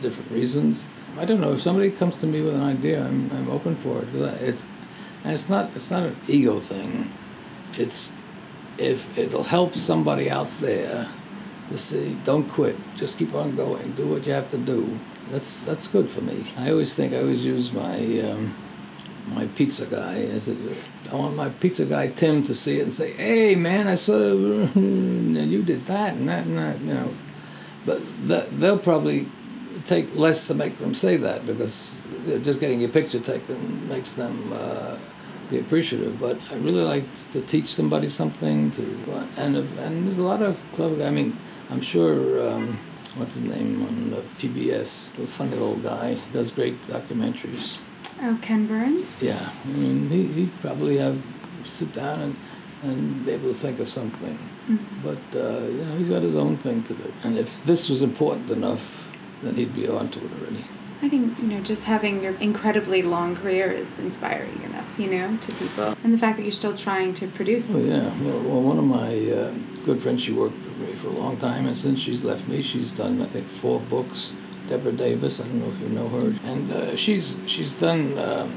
different 0.00 0.30
reasons. 0.30 0.86
I 1.18 1.24
don't 1.24 1.40
know 1.40 1.52
if 1.52 1.60
somebody 1.60 1.90
comes 1.90 2.16
to 2.18 2.26
me 2.26 2.42
with 2.42 2.54
an 2.54 2.62
idea, 2.62 3.02
I'm, 3.02 3.30
I'm 3.32 3.48
open 3.50 3.74
for 3.74 4.02
it. 4.02 4.08
It's, 4.42 4.66
it's 5.24 5.48
not 5.48 5.70
it's 5.74 5.90
not 5.90 6.02
an 6.02 6.16
ego 6.28 6.60
thing. 6.60 7.10
It's 7.72 8.12
if 8.78 9.16
it'll 9.16 9.42
help 9.42 9.72
somebody 9.72 10.30
out 10.30 10.50
there 10.60 11.08
to 11.70 11.78
see, 11.78 12.16
don't 12.22 12.48
quit, 12.48 12.76
just 12.96 13.18
keep 13.18 13.34
on 13.34 13.56
going, 13.56 13.92
do 13.92 14.06
what 14.06 14.26
you 14.26 14.32
have 14.32 14.50
to 14.50 14.58
do. 14.58 14.98
That's 15.30 15.64
that's 15.64 15.88
good 15.88 16.08
for 16.08 16.20
me. 16.20 16.44
I 16.56 16.70
always 16.70 16.94
think 16.94 17.12
I 17.12 17.18
always 17.18 17.44
use 17.44 17.72
my 17.72 18.20
um, 18.20 18.54
my 19.34 19.46
pizza 19.48 19.86
guy 19.86 20.14
as 20.14 20.48
it. 20.48 20.56
I 21.10 21.14
want 21.16 21.34
my 21.34 21.48
pizza 21.48 21.84
guy 21.84 22.08
Tim 22.08 22.42
to 22.44 22.54
see 22.54 22.78
it 22.78 22.82
and 22.82 22.94
say, 22.94 23.12
"Hey 23.12 23.54
man, 23.56 23.88
I 23.88 23.96
saw 23.96 24.14
and 24.74 25.36
you 25.36 25.62
did 25.62 25.84
that 25.86 26.14
and 26.14 26.28
that 26.28 26.46
and 26.46 26.58
that," 26.58 26.80
you 26.80 26.94
know. 26.94 27.10
But 27.84 28.00
that, 28.28 28.58
they'll 28.58 28.78
probably 28.78 29.26
take 29.84 30.14
less 30.14 30.46
to 30.48 30.54
make 30.54 30.78
them 30.78 30.94
say 30.94 31.16
that 31.16 31.46
because 31.46 32.00
they're 32.24 32.38
just 32.38 32.60
getting 32.60 32.80
your 32.80 32.90
picture 32.90 33.20
taken 33.20 33.88
makes 33.88 34.14
them 34.14 34.52
uh, 34.52 34.96
be 35.50 35.58
appreciative. 35.58 36.20
But 36.20 36.38
I 36.52 36.56
really 36.56 36.82
like 36.82 37.04
to 37.32 37.40
teach 37.42 37.66
somebody 37.66 38.06
something 38.06 38.70
to, 38.72 38.82
and 39.38 39.56
and 39.56 40.04
there's 40.04 40.18
a 40.18 40.22
lot 40.22 40.40
of 40.40 40.60
clever. 40.72 41.02
I 41.02 41.10
mean, 41.10 41.36
I'm 41.68 41.80
sure. 41.80 42.48
Um, 42.48 42.78
what's 43.16 43.34
his 43.34 43.42
name 43.42 43.82
on 43.82 44.22
PBS? 44.38 45.12
the 45.16 45.26
funny 45.26 45.56
old 45.58 45.82
guy. 45.82 46.14
He 46.14 46.32
does 46.32 46.50
great 46.50 46.80
documentaries. 46.82 47.80
Oh, 48.22 48.38
Ken 48.40 48.66
Burns. 48.66 49.22
Yeah, 49.22 49.50
I 49.64 49.68
mean, 49.68 50.08
he, 50.08 50.26
he'd 50.26 50.60
probably 50.60 50.96
have 50.98 51.22
sit 51.64 51.92
down 51.92 52.20
and, 52.20 52.36
and 52.82 53.26
be 53.26 53.32
able 53.32 53.48
to 53.48 53.54
think 53.54 53.80
of 53.80 53.88
something. 53.88 54.38
But, 55.02 55.18
uh, 55.34 55.60
you 55.66 55.84
know, 55.84 55.96
he's 55.96 56.10
got 56.10 56.22
his 56.22 56.36
own 56.36 56.56
thing 56.56 56.82
to 56.84 56.94
do. 56.94 57.12
And 57.24 57.38
if 57.38 57.64
this 57.64 57.88
was 57.88 58.02
important 58.02 58.50
enough, 58.50 59.16
then 59.42 59.54
he'd 59.54 59.74
be 59.74 59.88
onto 59.88 60.18
it 60.24 60.30
already. 60.40 60.64
I 61.06 61.08
think 61.08 61.38
you 61.38 61.46
know 61.46 61.60
just 61.60 61.84
having 61.84 62.20
your 62.20 62.34
incredibly 62.40 63.00
long 63.00 63.36
career 63.36 63.70
is 63.70 64.00
inspiring 64.00 64.60
enough, 64.64 64.88
you 64.98 65.08
know, 65.08 65.36
to 65.36 65.54
people, 65.54 65.94
and 66.02 66.12
the 66.12 66.18
fact 66.18 66.36
that 66.36 66.42
you're 66.42 66.60
still 66.64 66.76
trying 66.76 67.14
to 67.14 67.28
produce. 67.28 67.70
Oh, 67.70 67.78
yeah. 67.78 68.12
Well, 68.24 68.40
well 68.40 68.60
one 68.60 68.76
of 68.76 68.84
my 68.84 69.14
uh, 69.30 69.54
good 69.84 70.02
friends, 70.02 70.24
she 70.24 70.32
worked 70.32 70.60
for 70.60 70.80
me 70.80 70.92
for 70.94 71.06
a 71.06 71.12
long 71.12 71.36
time, 71.36 71.66
and 71.66 71.78
since 71.78 72.00
she's 72.00 72.24
left 72.24 72.48
me, 72.48 72.60
she's 72.60 72.90
done, 72.90 73.22
I 73.22 73.26
think, 73.26 73.46
four 73.46 73.78
books. 73.78 74.34
Deborah 74.66 74.90
Davis, 74.90 75.40
I 75.40 75.44
don't 75.44 75.60
know 75.60 75.68
if 75.68 75.78
you 75.78 75.88
know 75.90 76.08
her. 76.08 76.34
And 76.42 76.72
uh, 76.72 76.96
she's, 76.96 77.38
she's 77.46 77.72
done 77.72 78.18
um, 78.18 78.50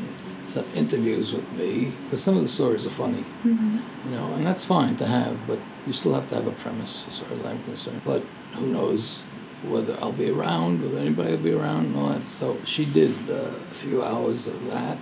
some 0.43 0.65
interviews 0.75 1.31
with 1.31 1.53
me, 1.53 1.91
because 2.05 2.23
some 2.23 2.35
of 2.35 2.41
the 2.41 2.49
stories 2.49 2.87
are 2.87 2.97
funny. 3.03 3.21
hmm 3.43 3.77
you 4.05 4.11
know, 4.15 4.33
and 4.33 4.47
that's 4.47 4.63
fine 4.63 4.95
to 4.95 5.05
have, 5.05 5.37
but 5.45 5.59
you 5.85 5.93
still 5.93 6.15
have 6.15 6.27
to 6.29 6.35
have 6.35 6.47
a 6.47 6.51
premise, 6.53 7.05
as 7.07 7.19
far 7.19 7.37
as 7.37 7.45
I'm 7.45 7.61
concerned. 7.65 8.01
But 8.03 8.23
who 8.53 8.67
knows 8.67 9.21
whether 9.63 9.97
I'll 10.01 10.11
be 10.11 10.29
around, 10.29 10.81
whether 10.81 10.99
anybody 10.99 11.31
will 11.31 11.43
be 11.43 11.53
around, 11.53 11.87
and 11.87 11.95
all 11.97 12.09
that. 12.09 12.29
So 12.29 12.57
she 12.65 12.85
did 12.85 13.11
uh, 13.29 13.33
a 13.33 13.73
few 13.73 14.03
hours 14.03 14.47
of 14.47 14.65
that, 14.71 14.97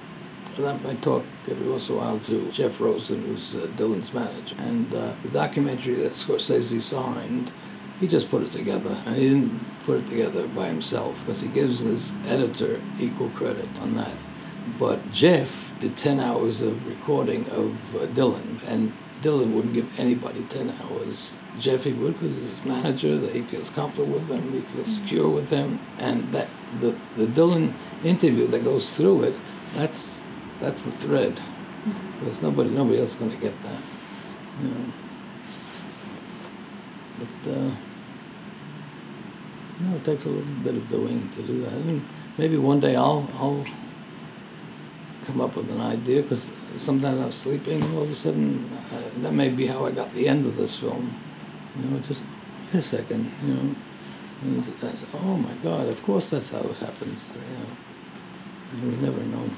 I 0.59 0.95
talk 1.01 1.23
every 1.47 1.69
once 1.69 1.87
in 1.87 1.95
a 1.95 1.97
while 1.99 2.19
to 2.21 2.51
Jeff 2.51 2.81
Rosen, 2.81 3.23
who's 3.25 3.53
uh, 3.53 3.67
Dylan's 3.77 4.11
manager. 4.11 4.55
And 4.59 4.91
uh, 4.93 5.13
the 5.21 5.29
documentary 5.29 5.95
that 5.95 6.13
Scorsese 6.13 6.81
signed, 6.81 7.51
he 7.99 8.07
just 8.07 8.29
put 8.31 8.41
it 8.41 8.51
together. 8.51 8.95
And 9.05 9.15
he 9.15 9.29
didn't 9.29 9.83
put 9.83 9.99
it 9.99 10.07
together 10.07 10.47
by 10.47 10.67
himself 10.67 11.19
because 11.21 11.41
he 11.41 11.49
gives 11.49 11.81
his 11.81 12.13
editor 12.27 12.81
equal 12.99 13.29
credit 13.29 13.67
on 13.81 13.93
that. 13.95 14.25
But 14.79 15.11
Jeff 15.11 15.71
did 15.79 15.95
10 15.95 16.19
hours 16.19 16.63
of 16.63 16.87
recording 16.87 17.47
of 17.51 17.95
uh, 17.95 18.07
Dylan, 18.07 18.67
and 18.67 18.91
Dylan 19.21 19.53
wouldn't 19.53 19.75
give 19.75 19.99
anybody 19.99 20.43
10 20.43 20.73
hours. 20.81 21.37
Jeffy 21.59 21.93
Wood 21.93 22.13
because 22.13 22.35
he's 22.35 22.59
his 22.59 22.65
manager, 22.65 23.17
that 23.17 23.35
he 23.35 23.41
feels 23.41 23.69
comfortable 23.69 24.13
with 24.13 24.27
them, 24.27 24.51
he 24.51 24.59
feels 24.59 24.95
secure 24.95 25.29
with 25.29 25.49
them. 25.49 25.79
And 25.99 26.23
that 26.31 26.47
the, 26.79 26.95
the 27.15 27.25
Dylan 27.25 27.73
interview 28.03 28.47
that 28.47 28.63
goes 28.63 28.97
through 28.97 29.23
it, 29.23 29.39
that's, 29.75 30.25
that's 30.59 30.83
the 30.83 30.91
thread. 30.91 31.33
Mm-hmm. 31.33 32.19
Because 32.19 32.41
nobody, 32.41 32.69
nobody 32.69 32.99
else 32.99 33.11
is 33.11 33.15
going 33.15 33.31
to 33.31 33.37
get 33.37 33.53
that. 33.63 33.81
You 34.61 34.69
know. 34.69 34.85
But, 37.19 37.51
uh, 37.51 37.71
you 39.79 39.87
know, 39.87 39.95
it 39.95 40.05
takes 40.05 40.25
a 40.25 40.29
little 40.29 40.63
bit 40.63 40.75
of 40.75 40.87
doing 40.87 41.29
to 41.29 41.41
do 41.41 41.61
that. 41.61 41.73
I 41.73 41.79
mean, 41.79 42.05
maybe 42.37 42.57
one 42.57 42.79
day 42.79 42.95
I'll, 42.95 43.27
I'll 43.35 43.65
come 45.25 45.41
up 45.41 45.55
with 45.55 45.69
an 45.71 45.81
idea 45.81 46.21
because 46.21 46.49
sometimes 46.77 47.19
I'm 47.19 47.31
sleeping 47.31 47.81
and 47.81 47.95
all 47.95 48.03
of 48.03 48.11
a 48.11 48.15
sudden 48.15 48.69
uh, 48.93 49.01
that 49.21 49.33
may 49.33 49.49
be 49.49 49.67
how 49.67 49.85
I 49.85 49.91
got 49.91 50.13
the 50.13 50.27
end 50.27 50.45
of 50.45 50.55
this 50.55 50.79
film. 50.79 51.13
You 51.81 51.89
know, 51.89 51.99
just 51.99 52.23
wait 52.73 52.79
a 52.79 52.81
second, 52.81 53.29
you 53.45 53.53
know. 53.53 53.75
And 54.43 54.59
I 54.59 54.61
said, 54.61 55.09
oh 55.15 55.37
my 55.37 55.53
God, 55.63 55.87
of 55.87 56.01
course 56.03 56.29
that's 56.29 56.51
how 56.51 56.59
it 56.59 56.75
happens. 56.75 57.29
You 58.73 58.81
know, 58.81 58.95
we 58.95 59.01
never 59.01 59.21
know. 59.23 59.49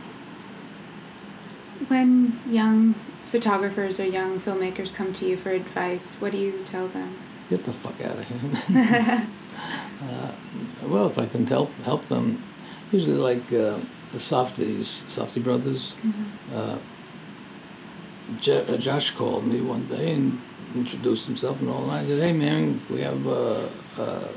When 1.88 2.40
young 2.50 2.94
photographers 3.32 4.00
or 4.00 4.06
young 4.06 4.40
filmmakers 4.40 4.94
come 4.94 5.14
to 5.14 5.26
you 5.26 5.38
for 5.38 5.50
advice, 5.50 6.16
what 6.16 6.32
do 6.32 6.38
you 6.38 6.64
tell 6.66 6.88
them? 6.88 7.18
Get 7.50 7.66
the 7.66 7.74
fuck 7.74 8.00
out 8.02 8.18
of 8.18 8.68
here. 8.68 9.28
uh, 10.04 10.32
well, 10.88 11.08
if 11.08 11.18
I 11.18 11.26
can 11.26 11.46
help 11.48 11.74
help 11.84 12.08
them, 12.08 12.44
usually 12.92 13.18
like. 13.18 13.52
Uh, 13.52 13.80
the 14.12 14.20
Softies, 14.20 15.04
Safdie 15.08 15.44
brothers. 15.44 15.96
Mm-hmm. 16.04 16.24
Uh, 16.54 16.80
Je- 18.40 18.66
uh, 18.74 18.78
Josh 18.78 19.12
called 19.12 19.46
me 19.46 19.62
one 19.62 19.86
day 19.86 20.14
and 20.14 20.40
introduced 20.76 21.26
himself 21.28 21.60
and 21.62 21.70
all 21.70 21.86
that. 21.88 22.06
He 22.06 22.12
said, 22.12 22.24
"Hey 22.24 22.34
man, 22.34 22.82
we 22.90 23.02
have 23.02 23.28
uh, 23.28 23.68
uh, 23.98 24.28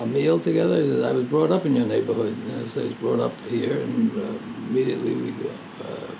a 0.00 0.06
meal 0.06 0.38
together." 0.38 0.82
He 0.82 0.88
said, 0.88 1.04
"I 1.04 1.12
was 1.12 1.24
brought 1.24 1.50
up 1.50 1.66
in 1.66 1.76
your 1.76 1.86
neighborhood." 1.86 2.34
And 2.36 2.64
I 2.64 2.68
said, 2.68 2.84
"I 2.84 2.88
was 2.88 2.96
brought 2.96 3.20
up 3.20 3.40
here," 3.48 3.80
and 3.80 4.10
uh, 4.12 4.38
immediately 4.68 5.14
we 5.14 5.30
uh, 5.30 6.10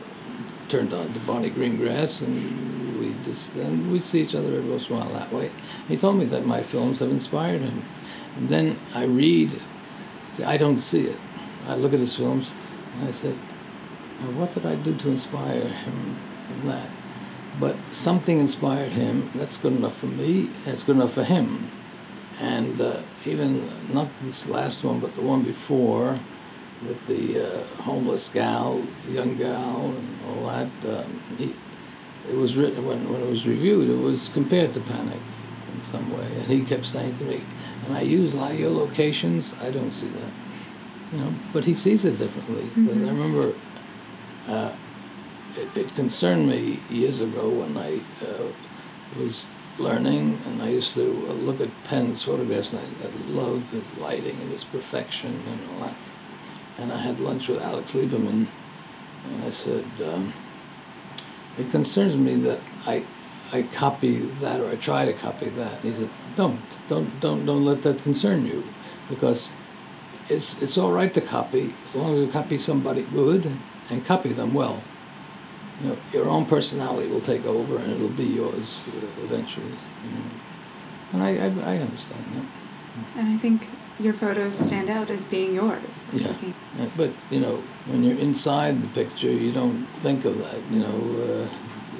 turned 0.68 0.92
on 0.92 1.12
to 1.12 1.20
Barney 1.20 1.50
Greengrass, 1.50 2.22
and 2.22 3.00
we 3.00 3.14
just 3.24 3.56
and 3.56 3.90
we'd 3.92 4.04
see 4.04 4.22
each 4.22 4.34
other 4.34 4.48
every 4.48 4.70
once 4.70 4.88
in 4.88 4.96
a 4.96 4.98
while 4.98 5.12
that 5.12 5.32
way. 5.32 5.50
He 5.88 5.96
told 5.96 6.16
me 6.16 6.24
that 6.26 6.46
my 6.46 6.62
films 6.62 7.00
have 7.00 7.10
inspired 7.10 7.62
him, 7.62 7.82
and 8.36 8.48
then 8.48 8.76
I 8.94 9.04
read. 9.04 9.58
See, 10.32 10.44
I 10.44 10.56
don't 10.56 10.78
see 10.78 11.02
it. 11.02 11.18
I 11.68 11.76
look 11.76 11.92
at 11.92 12.00
his 12.00 12.16
films 12.16 12.54
and 12.98 13.08
I 13.08 13.10
said, 13.10 13.36
well, 14.20 14.32
what 14.32 14.54
did 14.54 14.66
I 14.66 14.74
do 14.76 14.94
to 14.94 15.10
inspire 15.10 15.60
him 15.62 16.16
in 16.50 16.68
that? 16.68 16.88
But 17.60 17.76
something 17.92 18.38
inspired 18.38 18.92
him. 18.92 19.30
That's 19.34 19.56
good 19.56 19.74
enough 19.74 19.96
for 19.98 20.06
me, 20.06 20.48
and 20.64 20.68
it's 20.68 20.84
good 20.84 20.96
enough 20.96 21.12
for 21.12 21.24
him. 21.24 21.70
And 22.40 22.80
uh, 22.80 23.00
even 23.26 23.68
not 23.92 24.08
this 24.22 24.48
last 24.48 24.84
one, 24.84 25.00
but 25.00 25.14
the 25.14 25.20
one 25.20 25.42
before, 25.42 26.18
with 26.86 27.06
the 27.06 27.46
uh, 27.46 27.82
homeless 27.82 28.28
gal, 28.28 28.82
young 29.08 29.36
gal, 29.36 29.94
and 29.96 30.18
all 30.26 30.46
that. 30.46 30.68
Um, 30.88 31.20
he, 31.38 31.54
it 32.30 32.36
was 32.36 32.56
written 32.56 32.86
when, 32.86 33.10
when 33.12 33.20
it 33.20 33.28
was 33.28 33.46
reviewed. 33.46 33.90
It 33.90 34.02
was 34.02 34.28
compared 34.28 34.72
to 34.74 34.80
Panic 34.80 35.20
in 35.74 35.80
some 35.80 36.10
way, 36.16 36.26
and 36.26 36.46
he 36.46 36.62
kept 36.62 36.86
saying 36.86 37.18
to 37.18 37.24
me, 37.24 37.40
"And 37.86 37.96
I 37.96 38.00
use 38.00 38.32
a 38.32 38.36
lot 38.36 38.52
of 38.52 38.58
your 38.58 38.70
locations. 38.70 39.54
I 39.62 39.70
don't 39.70 39.92
see 39.92 40.08
that." 40.08 40.32
you 41.12 41.18
know, 41.18 41.32
but 41.52 41.64
he 41.64 41.74
sees 41.74 42.04
it 42.04 42.18
differently. 42.18 42.62
Mm-hmm. 42.62 43.04
I 43.04 43.10
remember 43.10 43.52
uh, 44.48 44.74
it, 45.56 45.76
it, 45.76 45.94
concerned 45.94 46.48
me 46.48 46.80
years 46.90 47.20
ago 47.20 47.48
when 47.48 47.76
I 47.76 48.00
uh, 48.26 48.48
was 49.18 49.44
learning, 49.78 50.38
and 50.46 50.62
I 50.62 50.68
used 50.68 50.94
to 50.94 51.02
look 51.02 51.60
at 51.60 51.68
Penn's 51.84 52.22
photographs, 52.22 52.72
and 52.72 52.80
I, 52.80 53.06
I 53.06 53.10
love 53.32 53.70
his 53.70 53.96
lighting 53.98 54.36
and 54.40 54.50
his 54.50 54.64
perfection 54.64 55.30
and 55.30 55.60
all 55.70 55.86
that. 55.86 55.94
And 56.78 56.92
I 56.92 56.96
had 56.96 57.20
lunch 57.20 57.48
with 57.48 57.62
Alex 57.62 57.94
Liberman, 57.94 58.46
and 59.28 59.44
I 59.44 59.50
said, 59.50 59.84
um, 60.12 60.32
it 61.58 61.70
concerns 61.70 62.16
me 62.16 62.36
that 62.36 62.60
I 62.86 63.04
I 63.52 63.62
copy 63.64 64.16
that 64.40 64.60
or 64.60 64.70
I 64.70 64.76
try 64.76 65.04
to 65.04 65.12
copy 65.12 65.50
that. 65.50 65.72
And 65.74 65.82
he 65.82 65.92
said, 65.92 66.08
don't, 66.36 66.58
don't, 66.88 67.20
don't, 67.20 67.44
don't 67.44 67.64
let 67.64 67.82
that 67.82 68.02
concern 68.02 68.46
you, 68.46 68.64
because 69.10 69.52
it's, 70.30 70.60
it's 70.62 70.78
all 70.78 70.90
right 70.90 71.12
to 71.12 71.20
copy 71.20 71.74
as 71.88 71.94
long 71.94 72.14
as 72.14 72.20
you 72.22 72.28
copy 72.28 72.56
somebody 72.56 73.02
good 73.02 73.50
and 73.90 74.04
copy 74.06 74.30
them 74.30 74.54
well. 74.54 74.82
You 75.82 75.88
know, 75.88 75.96
your 76.12 76.28
own 76.28 76.46
personality 76.46 77.08
will 77.10 77.20
take 77.20 77.44
over 77.44 77.76
and 77.76 77.92
it'll 77.92 78.08
be 78.08 78.24
yours 78.24 78.88
uh, 78.88 79.24
eventually. 79.24 79.66
You 79.66 80.10
know. 80.10 80.30
And 81.12 81.22
I, 81.22 81.30
I, 81.30 81.74
I, 81.74 81.78
understand 81.78 82.24
that. 82.34 83.18
And 83.18 83.28
I 83.28 83.36
think 83.36 83.66
your 84.00 84.14
photos 84.14 84.56
stand 84.56 84.88
out 84.88 85.10
as 85.10 85.24
being 85.24 85.54
yours. 85.54 86.04
Yeah. 86.12 86.34
yeah. 86.78 86.88
But, 86.96 87.10
you 87.30 87.40
know, 87.40 87.56
when 87.86 88.02
you're 88.02 88.18
inside 88.18 88.80
the 88.80 88.88
picture, 88.88 89.30
you 89.30 89.52
don't 89.52 89.84
think 89.86 90.24
of 90.24 90.38
that. 90.38 90.60
You 90.70 90.80
know, 90.80 90.88
uh, 90.88 91.48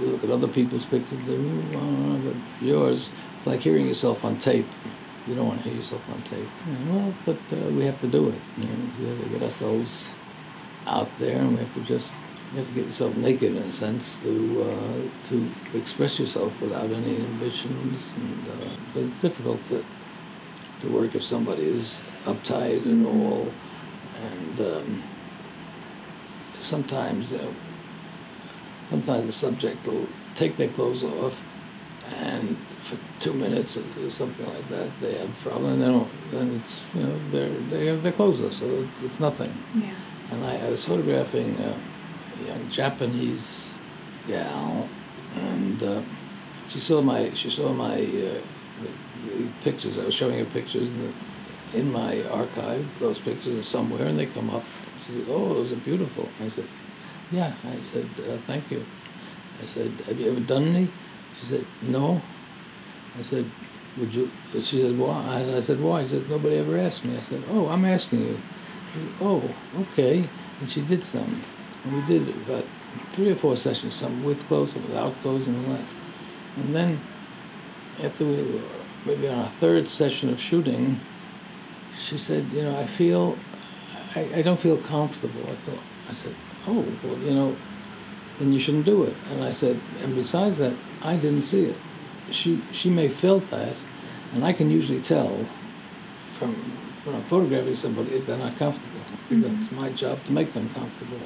you 0.00 0.06
look 0.06 0.24
at 0.24 0.30
other 0.30 0.48
people's 0.48 0.86
pictures, 0.86 1.18
oh, 1.28 2.20
but 2.24 2.66
yours, 2.66 3.10
it's 3.34 3.46
like 3.46 3.60
hearing 3.60 3.86
yourself 3.86 4.24
on 4.24 4.38
tape 4.38 4.66
you 5.26 5.34
don't 5.34 5.46
want 5.46 5.62
to 5.62 5.68
hear 5.68 5.76
yourself 5.76 6.08
on 6.10 6.20
tape. 6.22 6.48
Well, 6.88 7.14
but 7.24 7.38
uh, 7.52 7.70
we 7.70 7.84
have 7.84 8.00
to 8.00 8.08
do 8.08 8.28
it. 8.28 8.40
You 8.58 8.64
know, 8.64 8.78
we 9.00 9.08
have 9.08 9.22
to 9.22 9.28
get 9.28 9.42
ourselves 9.42 10.14
out 10.86 11.08
there, 11.18 11.38
and 11.38 11.52
we 11.52 11.58
have 11.58 11.74
to 11.74 11.80
just 11.82 12.14
you 12.52 12.58
have 12.58 12.66
to 12.68 12.74
get 12.74 12.86
yourself 12.86 13.16
naked 13.16 13.56
in 13.56 13.62
a 13.62 13.72
sense 13.72 14.22
to 14.22 14.62
uh, 14.62 15.00
to 15.24 15.48
express 15.74 16.20
yourself 16.20 16.60
without 16.60 16.90
any 16.90 17.16
inhibitions. 17.16 18.12
And 18.16 18.48
uh, 18.48 18.70
but 18.92 19.02
it's 19.04 19.22
difficult 19.22 19.64
to 19.66 19.84
to 20.80 20.88
work 20.88 21.14
if 21.14 21.22
somebody 21.22 21.62
is 21.62 22.02
uptight 22.24 22.84
and 22.84 23.06
all, 23.06 23.50
and 24.22 24.60
um, 24.60 25.02
sometimes 26.54 27.34
sometimes 28.90 29.26
the 29.26 29.32
subject 29.32 29.86
will 29.86 30.06
take 30.34 30.56
their 30.56 30.68
clothes 30.68 31.04
off 31.04 31.42
and 32.18 32.56
for 32.80 32.98
two 33.20 33.32
minutes 33.32 33.78
or 33.78 34.10
something 34.10 34.44
like 34.46 34.68
that, 34.68 34.90
they 35.00 35.14
have 35.14 35.28
a 35.28 35.48
problem. 35.48 35.72
And 35.74 35.82
they 35.82 35.86
don't. 35.86 36.08
Then 36.30 36.56
it's 36.56 36.84
you 36.94 37.02
know 37.02 37.18
they 37.30 37.48
they 37.70 37.86
have 37.86 38.02
their 38.02 38.12
clothes 38.12 38.40
off, 38.40 38.52
so 38.52 38.86
it's 39.02 39.20
nothing. 39.20 39.52
Yeah. 39.74 39.94
And 40.30 40.44
I, 40.44 40.66
I 40.66 40.70
was 40.70 40.84
photographing 40.84 41.56
a 41.60 41.76
young 42.46 42.68
Japanese 42.68 43.76
gal, 44.26 44.88
and 45.36 45.82
uh, 45.82 46.02
she 46.68 46.80
saw 46.80 47.02
my 47.02 47.30
she 47.34 47.50
saw 47.50 47.72
my 47.72 47.94
uh, 47.94 48.40
the, 48.80 48.90
the 49.26 49.48
pictures. 49.62 49.98
I 49.98 50.04
was 50.04 50.14
showing 50.14 50.38
her 50.38 50.44
pictures 50.46 50.90
in, 50.90 50.98
the, 50.98 51.78
in 51.78 51.92
my 51.92 52.22
archive. 52.30 52.86
Those 52.98 53.18
pictures 53.18 53.58
are 53.58 53.62
somewhere, 53.62 54.06
and 54.06 54.18
they 54.18 54.26
come 54.26 54.50
up. 54.50 54.64
She 55.06 55.18
said, 55.18 55.26
"Oh, 55.28 55.54
those 55.54 55.72
are 55.72 55.76
beautiful." 55.76 56.28
I 56.42 56.48
said, 56.48 56.66
"Yeah." 57.30 57.52
I 57.64 57.76
said, 57.82 58.08
uh, 58.18 58.36
"Thank 58.46 58.70
you." 58.70 58.84
I 59.62 59.66
said, 59.66 59.90
"Have 60.06 60.18
you 60.18 60.30
ever 60.30 60.40
done 60.40 60.64
any?" 60.64 60.88
She 61.42 61.46
said, 61.46 61.64
no. 61.82 62.22
I 63.18 63.22
said, 63.22 63.44
would 63.98 64.14
you? 64.14 64.30
She 64.52 64.80
said, 64.80 64.96
why? 64.98 65.44
I 65.56 65.60
said, 65.60 65.80
why? 65.80 66.02
She 66.02 66.10
said, 66.10 66.30
nobody 66.30 66.56
ever 66.56 66.78
asked 66.78 67.04
me. 67.04 67.16
I 67.16 67.22
said, 67.22 67.42
oh, 67.50 67.68
I'm 67.68 67.84
asking 67.84 68.20
you. 68.20 68.38
She 68.92 69.00
Said, 69.00 69.08
oh, 69.20 69.54
okay. 69.80 70.24
And 70.60 70.70
she 70.70 70.82
did 70.82 71.02
some. 71.02 71.40
And 71.84 71.92
we 71.94 72.02
did 72.06 72.28
about 72.28 72.64
three 73.08 73.30
or 73.30 73.34
four 73.34 73.56
sessions, 73.56 73.94
some 73.94 74.24
with 74.24 74.46
clothes 74.46 74.76
and 74.76 74.84
without 74.84 75.14
clothes 75.16 75.46
and 75.46 75.56
all 75.56 75.72
that. 75.72 75.84
And 76.56 76.74
then 76.74 77.00
after 78.02 78.24
we 78.24 78.42
were 78.42 78.60
maybe 79.04 79.28
on 79.28 79.38
our 79.38 79.46
third 79.46 79.88
session 79.88 80.30
of 80.30 80.40
shooting, 80.40 81.00
she 81.94 82.18
said, 82.18 82.44
you 82.52 82.62
know, 82.62 82.76
I 82.78 82.84
feel, 82.84 83.36
I, 84.16 84.28
I 84.36 84.42
don't 84.42 84.58
feel 84.58 84.78
comfortable. 84.78 85.42
I 85.42 85.54
feel, 85.54 85.78
I 86.08 86.12
said, 86.12 86.34
oh, 86.66 86.84
well, 87.02 87.18
you 87.18 87.34
know, 87.34 87.56
then 88.38 88.52
you 88.52 88.58
shouldn't 88.58 88.86
do 88.86 89.04
it. 89.04 89.14
And 89.30 89.44
I 89.44 89.50
said, 89.50 89.78
and 90.02 90.14
besides 90.14 90.58
that, 90.58 90.74
I 91.02 91.16
didn't 91.16 91.42
see 91.42 91.66
it. 91.66 91.76
She, 92.30 92.62
she 92.72 92.88
may 92.88 93.04
have 93.04 93.12
felt 93.12 93.46
that, 93.46 93.74
and 94.32 94.44
I 94.44 94.52
can 94.52 94.70
usually 94.70 95.00
tell 95.00 95.46
from 96.32 96.54
when 97.04 97.16
I'm 97.16 97.22
photographing 97.24 97.74
somebody 97.74 98.14
if 98.14 98.26
they're 98.26 98.38
not 98.38 98.56
comfortable. 98.56 99.00
Mm-hmm. 99.28 99.42
That's 99.42 99.72
my 99.72 99.90
job 99.90 100.22
to 100.24 100.32
make 100.32 100.52
them 100.52 100.68
comfortable. 100.70 101.18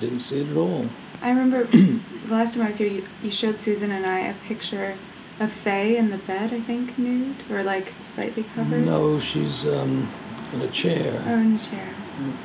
Didn't 0.00 0.20
see 0.20 0.40
it 0.42 0.48
at 0.50 0.56
all. 0.56 0.86
I 1.20 1.30
remember 1.30 1.64
the 1.64 2.00
last 2.28 2.54
time 2.54 2.64
I 2.64 2.66
was 2.68 2.78
here, 2.78 2.88
you, 2.88 3.04
you 3.22 3.32
showed 3.32 3.60
Susan 3.60 3.90
and 3.90 4.06
I 4.06 4.20
a 4.20 4.34
picture 4.34 4.94
of 5.40 5.50
Faye 5.50 5.96
in 5.96 6.10
the 6.10 6.18
bed, 6.18 6.52
I 6.52 6.60
think, 6.60 6.98
nude, 6.98 7.36
or 7.50 7.62
like 7.62 7.92
slightly 8.04 8.44
covered. 8.44 8.84
No, 8.84 9.18
she's 9.18 9.66
um, 9.66 10.08
in 10.52 10.60
a 10.60 10.68
chair. 10.68 11.22
Oh, 11.26 11.34
in 11.38 11.56
a 11.56 11.58
chair. 11.58 11.88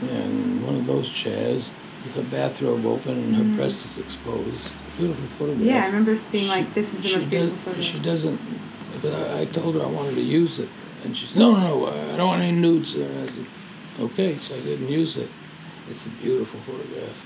Yeah, 0.03 0.09
in 0.23 0.65
one 0.65 0.75
of 0.75 0.85
those 0.85 1.09
chairs, 1.09 1.73
with 2.03 2.15
her 2.15 2.23
bathrobe 2.35 2.85
open 2.85 3.17
and 3.17 3.35
her 3.35 3.55
breast 3.55 3.85
is 3.85 3.97
exposed. 3.97 4.71
Beautiful 4.97 5.25
photograph. 5.25 5.65
Yeah, 5.65 5.83
I 5.83 5.87
remember 5.87 6.19
being 6.31 6.47
like, 6.47 6.73
this 6.73 6.91
was 6.91 7.01
the 7.01 7.15
most 7.15 7.29
beautiful 7.29 7.55
does- 7.55 7.65
photo. 7.65 7.81
She 7.81 7.99
doesn't, 7.99 8.39
because 8.95 9.15
I, 9.15 9.41
I 9.41 9.45
told 9.45 9.75
her 9.75 9.81
I 9.81 9.87
wanted 9.87 10.15
to 10.15 10.21
use 10.21 10.59
it, 10.59 10.69
and 11.03 11.15
she 11.15 11.25
said, 11.25 11.39
no, 11.39 11.53
no, 11.53 11.85
no, 11.85 11.87
I 11.87 12.17
don't 12.17 12.27
want 12.27 12.41
any 12.41 12.57
nudes. 12.57 12.93
Said, 12.93 13.31
okay, 13.99 14.37
so 14.37 14.55
I 14.55 14.59
didn't 14.61 14.89
use 14.89 15.17
it. 15.17 15.29
It's 15.89 16.05
a 16.05 16.09
beautiful 16.09 16.59
photograph. 16.61 17.25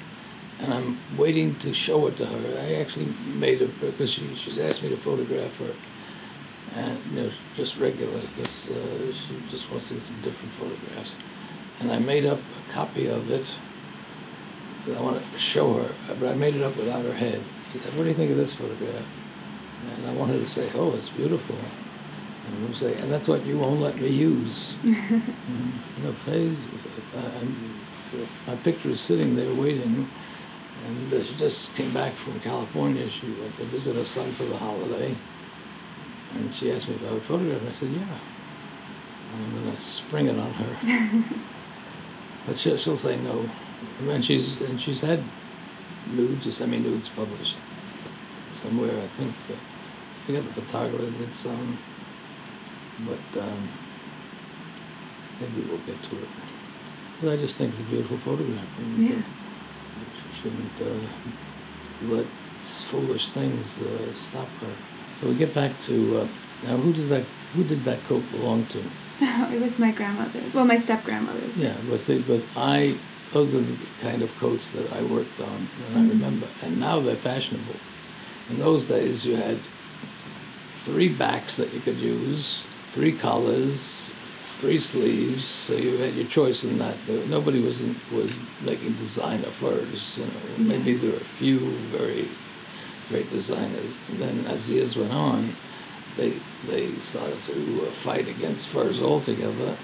And 0.64 0.74
I'm 0.74 0.98
waiting 1.18 1.56
to 1.60 1.74
show 1.74 2.08
it 2.08 2.18
to 2.18 2.26
her. 2.26 2.60
I 2.62 2.74
actually 2.82 3.08
made 3.36 3.62
it, 3.62 3.80
because 3.80 4.12
she, 4.12 4.34
she's 4.36 4.58
asked 4.58 4.82
me 4.84 4.90
to 4.90 4.98
photograph 4.98 5.60
her, 5.60 5.74
and, 6.76 6.98
you 7.12 7.22
know, 7.22 7.30
just 7.56 7.80
regularly 7.80 8.22
because 8.36 8.72
uh, 8.72 9.14
she 9.14 9.30
just 9.50 9.70
wants 9.72 9.88
to 9.90 9.94
get 9.96 10.04
some 10.04 10.20
different 10.22 10.52
photographs. 10.54 11.18
And 11.80 11.92
I 11.92 12.00
made 12.00 12.26
up 12.26 12.40
a 12.40 12.72
copy 12.72 13.08
of 13.08 13.30
it, 13.32 13.56
I 14.98 15.02
want 15.02 15.22
to 15.22 15.40
show 15.40 15.74
her, 15.74 15.94
but 16.20 16.30
I 16.30 16.36
made 16.36 16.56
it 16.56 16.64
up 16.64 16.76
without 16.78 17.04
her 17.06 17.14
head. 17.14 17.42
She 17.72 17.78
said, 17.80 17.94
what 17.94 18.04
do 18.04 18.10
you 18.10 18.16
think 18.16 18.32
of 18.32 18.38
this 18.38 18.56
photograph? 18.56 19.06
And 19.96 20.08
I 20.10 20.14
wanted 20.14 20.40
to 20.40 20.48
say, 20.48 20.68
oh, 20.76 20.94
it's 20.96 21.10
beautiful. 21.10 21.56
And 22.48 22.64
we'll 22.64 22.74
say, 22.74 22.96
and 23.02 23.12
that's 23.12 23.28
what 23.28 23.46
you 23.46 23.58
won't 23.60 23.82
let 23.82 23.96
me 24.00 24.08
use. 24.08 24.76
Mm, 24.86 26.04
No, 26.04 26.12
Faye's, 26.14 26.68
I- 27.18 27.40
I'm, 27.40 27.74
my 28.48 28.56
picture 28.64 28.90
is 28.90 29.02
sitting 29.02 29.36
there 29.36 29.54
waiting, 29.56 30.08
and 30.86 31.24
she 31.24 31.36
just 31.36 31.76
came 31.76 31.92
back 31.94 32.14
from 32.14 32.40
California. 32.40 33.10
She 33.10 33.26
went 33.26 33.56
to 33.56 33.64
visit 33.64 33.96
her 33.96 34.04
son 34.04 34.30
for 34.32 34.44
the 34.44 34.58
holiday, 34.58 35.16
and 36.36 36.54
she 36.54 36.72
asked 36.72 36.90
me 36.90 36.96
if 36.96 37.10
I 37.10 37.14
would 37.14 37.24
photograph. 37.24 37.62
I 37.68 37.72
said, 37.72 37.90
yeah. 37.90 38.02
And 39.36 39.44
I'm 39.44 39.64
going 39.64 39.76
to 39.76 39.82
spring 39.82 40.28
it 40.28 40.38
on 40.38 40.52
her. 40.52 41.24
but 42.46 42.58
she'll, 42.58 42.78
she'll 42.78 42.96
say 42.98 43.18
no. 43.18 43.46
And 44.00 44.10
then 44.10 44.22
she's, 44.22 44.62
and 44.62 44.80
she's 44.80 45.02
had 45.02 45.22
nudes 46.14 46.48
or 46.48 46.52
semi-nudes 46.52 47.10
published 47.10 47.58
somewhere. 48.52 48.98
I 48.98 49.08
think, 49.08 49.32
I 49.32 50.20
forget 50.26 50.44
the 50.44 50.62
photographer 50.62 51.12
did 51.18 51.36
some, 51.36 51.78
but 53.06 53.42
um, 53.42 53.68
maybe 55.40 55.68
we'll 55.68 55.78
get 55.80 56.02
to 56.04 56.18
it. 56.18 56.30
But 57.22 57.34
I 57.34 57.38
just 57.38 57.58
think 57.58 57.72
it's 57.74 57.82
a 57.82 57.86
beautiful 57.86 58.18
photograph. 58.18 58.66
Yeah. 58.98 59.22
Shouldn't 60.38 60.82
uh, 60.82 62.14
let 62.14 62.26
foolish 62.60 63.30
things 63.30 63.82
uh, 63.82 64.14
stop 64.14 64.48
her. 64.62 64.74
So 65.16 65.28
we 65.28 65.36
get 65.36 65.54
back 65.54 65.78
to 65.80 66.20
uh, 66.20 66.28
now. 66.66 66.78
Who 66.78 66.94
does 66.94 67.10
that? 67.10 67.24
Who 67.54 67.64
did 67.64 67.84
that 67.84 68.00
coat 68.04 68.24
belong 68.32 68.66
to? 68.68 68.80
it 69.22 69.62
was 69.62 69.80
my 69.80 69.92
grandmother. 69.92 70.40
Well, 70.54 70.66
my 70.66 70.76
step 70.76 71.04
grandmother's. 71.04 71.58
Yeah, 71.58 71.76
but 71.90 72.00
see, 72.00 72.20
because 72.20 72.46
I, 72.56 72.96
those 73.34 73.56
are 73.56 73.62
the 73.62 73.78
kind 74.00 74.22
of 74.22 74.36
coats 74.38 74.72
that 74.74 74.92
I 74.94 75.02
worked 75.04 75.40
on, 75.40 75.68
and 75.88 75.98
I 75.98 76.10
remember. 76.10 76.48
And 76.64 76.80
now 76.80 77.00
they're 77.00 77.16
fashionable. 77.16 77.76
In 78.50 78.60
those 78.60 78.84
days, 78.84 79.26
you 79.26 79.36
had 79.36 79.60
three 80.68 81.10
backs 81.10 81.58
that 81.58 81.74
you 81.74 81.80
could 81.80 81.98
use, 81.98 82.68
three 82.92 83.12
collars, 83.12 84.14
three 84.58 84.80
sleeves. 84.80 85.46
So 85.46 85.76
you 85.76 85.98
had 85.98 86.16
your 86.16 86.28
choice 86.28 86.64
in 86.64 86.78
that. 86.80 86.98
Nobody 87.30 87.62
was 87.62 87.84
was 88.12 88.40
making 88.62 88.94
designer 88.94 89.52
furs. 89.52 90.18
You 90.18 90.26
know, 90.26 90.70
maybe 90.74 90.94
there 90.96 91.12
were 91.12 91.18
a 91.18 91.32
few 91.42 91.60
very 91.98 92.28
great 93.10 93.30
designers, 93.30 94.00
and 94.10 94.18
then 94.20 94.46
as 94.48 94.70
years 94.70 94.98
went 94.98 95.14
on, 95.14 95.54
they 96.18 96.34
they 96.68 96.88
started 96.98 97.42
to 97.44 97.58
uh, 97.84 97.92
fight 97.92 98.28
against 98.28 98.70
furs 98.70 99.02
altogether, 99.02 99.78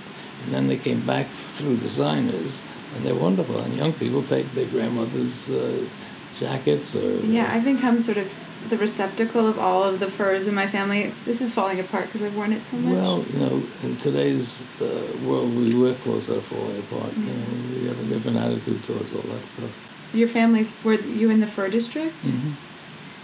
and 0.44 0.54
then 0.54 0.68
they 0.68 0.78
came 0.78 1.06
back 1.06 1.28
through 1.28 1.78
designers, 1.78 2.66
and 2.96 3.06
they're 3.06 3.24
wonderful. 3.28 3.60
And 3.60 3.76
young 3.76 3.94
people 3.94 4.24
take 4.24 4.52
their 4.54 4.68
grandmother's 4.68 5.50
uh, 5.50 5.86
jackets 6.34 6.96
or 6.96 7.22
Yeah, 7.26 7.48
I've 7.54 7.64
become 7.64 8.02
sort 8.02 8.18
of 8.18 8.28
the 8.70 8.78
receptacle 8.78 9.48
of 9.48 9.60
all 9.60 9.84
of 9.84 10.00
the 10.00 10.10
furs 10.10 10.48
in 10.48 10.56
my 10.56 10.68
family. 10.68 11.14
This 11.26 11.42
is 11.42 11.54
falling 11.54 11.80
apart 11.80 12.06
because 12.06 12.22
I've 12.22 12.36
worn 12.36 12.54
it 12.54 12.66
so 12.66 12.78
much. 12.78 12.94
Well, 12.94 13.26
you 13.34 13.40
know, 13.40 13.64
in 13.84 13.98
today's 13.98 14.68
uh, 14.82 14.86
world, 15.26 15.56
we 15.56 15.74
wear 15.76 15.94
clothes 15.96 16.28
that 16.28 16.38
are 16.38 16.42
falling 16.42 16.80
apart. 16.80 17.16
You 17.18 17.26
know, 17.26 17.82
we 17.82 17.88
have 17.88 18.00
a 18.00 18.06
different 18.06 18.38
attitude 18.38 18.84
towards 18.84 19.14
all 19.14 19.22
that 19.34 19.46
stuff. 19.46 19.90
Your 20.14 20.28
families 20.28 20.76
were 20.84 20.94
you 20.94 21.30
in 21.30 21.40
the 21.40 21.48
fur 21.48 21.70
district? 21.70 22.16
Mm-hmm. 22.24 22.54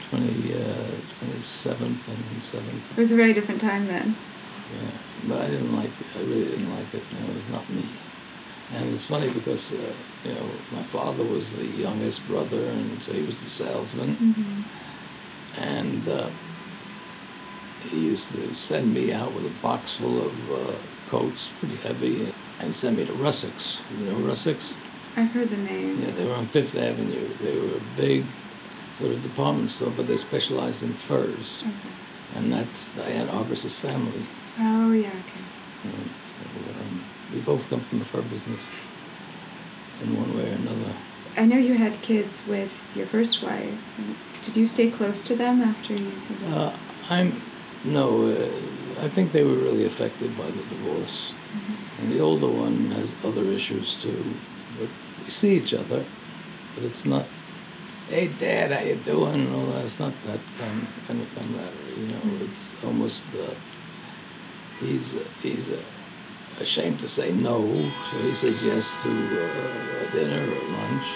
20, 0.09 0.25
uh, 0.25 0.67
27th 1.21 1.81
and 1.81 2.41
7th. 2.41 2.91
It 2.91 2.97
was 2.97 3.11
a 3.11 3.15
very 3.15 3.33
different 3.33 3.61
time 3.61 3.85
then. 3.87 4.15
Yeah, 4.73 4.91
but 5.27 5.41
I 5.41 5.47
didn't 5.47 5.75
like 5.75 5.89
it. 5.89 6.07
I 6.17 6.21
really 6.21 6.45
didn't 6.45 6.73
like 6.75 6.93
it. 6.93 7.03
You 7.11 7.19
know, 7.19 7.31
it 7.31 7.35
was 7.35 7.49
not 7.49 7.69
me. 7.69 7.83
And 8.73 8.93
it's 8.93 9.05
funny 9.05 9.29
because, 9.29 9.73
uh, 9.73 9.93
you 10.23 10.33
know, 10.33 10.45
my 10.73 10.83
father 10.83 11.23
was 11.23 11.55
the 11.55 11.65
youngest 11.65 12.27
brother, 12.27 12.65
and 12.65 13.01
so 13.01 13.13
he 13.13 13.21
was 13.21 13.39
the 13.39 13.49
salesman. 13.49 14.15
Mm-hmm. 14.15 14.61
And 15.57 16.07
uh, 16.07 16.30
he 17.81 18.05
used 18.07 18.34
to 18.35 18.53
send 18.53 18.93
me 18.93 19.11
out 19.13 19.34
with 19.34 19.45
a 19.45 19.61
box 19.61 19.93
full 19.97 20.26
of 20.26 20.51
uh, 20.51 20.73
coats, 21.07 21.51
pretty 21.59 21.76
heavy, 21.77 22.34
and 22.59 22.76
send 22.76 22.97
me 22.97 23.05
to 23.05 23.13
Russeks. 23.13 23.81
You 23.97 24.05
know 24.05 24.17
Russeks? 24.19 24.77
I've 25.15 25.31
heard 25.31 25.49
the 25.49 25.57
name. 25.57 25.99
Yeah, 25.99 26.11
they 26.11 26.26
were 26.26 26.35
on 26.35 26.47
Fifth 26.47 26.77
Avenue. 26.77 27.30
They 27.41 27.59
were 27.59 27.77
a 27.77 27.97
big 27.97 28.26
sort 28.93 29.11
of 29.11 29.23
department 29.23 29.69
store, 29.69 29.91
but 29.95 30.07
they 30.07 30.17
specialized 30.17 30.84
in 30.84 30.93
furs. 30.93 31.63
Okay. 31.63 31.93
And 32.35 32.53
that's 32.53 32.89
Diane 32.95 33.27
Arbus's 33.30 33.80
family. 33.80 34.21
Oh 34.59 34.91
yeah. 34.91 35.07
Okay. 35.07 35.43
So 35.84 36.81
um, 36.81 37.03
we 37.34 37.41
both 37.41 37.69
come 37.69 37.80
from 37.80 37.99
the 37.99 38.05
fur 38.05 38.21
business 38.21 38.71
in 40.01 40.15
one 40.15 40.38
way 40.38 40.51
or 40.51 40.55
another. 40.55 40.93
I 41.38 41.45
know 41.45 41.57
you 41.57 41.76
had 41.76 42.01
kids 42.01 42.41
with 42.47 42.91
your 42.95 43.06
first 43.06 43.41
wife. 43.43 43.73
Did 44.43 44.57
you 44.57 44.68
stay 44.68 44.89
close 44.89 45.22
to 45.23 45.35
them 45.35 45.61
after 45.61 45.93
you? 45.93 46.11
Uh, 46.53 46.76
I'm 47.10 47.41
no. 47.85 48.26
Uh, 48.31 48.49
I 49.06 49.07
think 49.07 49.31
they 49.31 49.43
were 49.43 49.56
really 49.56 49.85
affected 49.85 50.38
by 50.38 50.45
the 50.47 50.64
divorce, 50.73 51.34
Mhm. 51.53 51.76
and 51.99 52.11
the 52.14 52.19
older 52.19 52.47
one 52.47 52.91
has 52.91 53.14
other 53.23 53.45
issues 53.45 53.95
too. 53.95 54.23
But 54.80 54.89
we 55.23 55.30
see 55.30 55.56
each 55.56 55.73
other, 55.73 56.03
but 56.76 56.84
it's 56.84 57.06
not. 57.06 57.26
Hey, 58.10 58.27
Dad, 58.39 58.72
how 58.72 58.81
you 58.84 58.95
doing? 59.06 59.34
And 59.47 59.56
all 59.56 59.65
that. 59.73 59.85
It's 59.85 59.99
not 59.99 60.14
that 60.26 60.39
kind 60.60 60.88
kind 61.07 61.22
of 61.22 61.27
camaraderie. 61.35 61.99
You 62.01 62.07
know, 62.11 62.45
it's 62.45 62.76
almost. 62.84 63.23
Uh, 63.35 63.53
he's 64.81 65.15
uh, 65.15 65.23
he's 65.43 65.72
uh, 65.72 65.77
ashamed 66.61 66.99
to 66.99 67.07
say 67.07 67.31
no, 67.31 67.61
so 68.11 68.18
he 68.19 68.34
says 68.34 68.64
yes 68.64 69.03
to 69.03 69.10
uh, 69.10 70.07
a 70.07 70.11
dinner 70.11 70.41
or 70.41 70.64
lunch, 70.72 71.07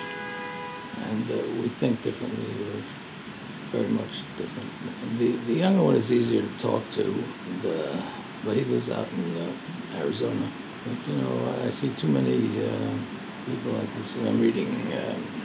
and 1.10 1.32
uh, 1.32 1.62
we 1.62 1.70
think 1.70 2.02
differently. 2.02 2.46
We're 2.60 3.80
very 3.80 3.90
much 3.90 4.22
different. 4.38 4.70
And 5.02 5.20
the 5.20 5.32
the 5.48 5.54
younger 5.54 5.84
one 5.84 5.96
is 5.96 6.12
easier 6.12 6.42
to 6.42 6.58
talk 6.58 6.90
to, 6.92 7.06
and, 7.06 7.66
uh, 7.66 8.02
but 8.46 8.58
he 8.58 8.64
lives 8.66 8.90
out 8.90 9.08
in 9.12 9.38
uh, 9.42 10.00
Arizona. 10.00 10.48
But 10.86 11.14
you 11.14 11.22
know, 11.22 11.56
I 11.66 11.70
see 11.70 11.90
too 11.90 12.08
many 12.08 12.38
uh, 12.64 12.98
people 13.46 13.72
like 13.72 13.94
this. 13.96 14.18
I'm 14.18 14.42
reading. 14.42 14.70
Um, 14.70 15.44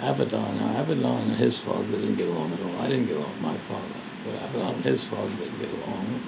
Avedon. 0.00 0.60
Now, 0.60 0.82
Avedon 0.82 1.22
and 1.22 1.36
his 1.36 1.58
father 1.58 1.84
didn't 1.84 2.16
get 2.16 2.28
along 2.28 2.52
at 2.52 2.60
all. 2.60 2.76
I 2.80 2.88
didn't 2.88 3.06
get 3.06 3.16
along 3.16 3.30
with 3.30 3.42
my 3.42 3.56
father, 3.56 4.00
but 4.24 4.34
Avedon 4.34 4.74
and 4.74 4.84
his 4.84 5.04
father 5.04 5.30
didn't 5.36 5.58
get 5.60 5.72
along. 5.72 6.20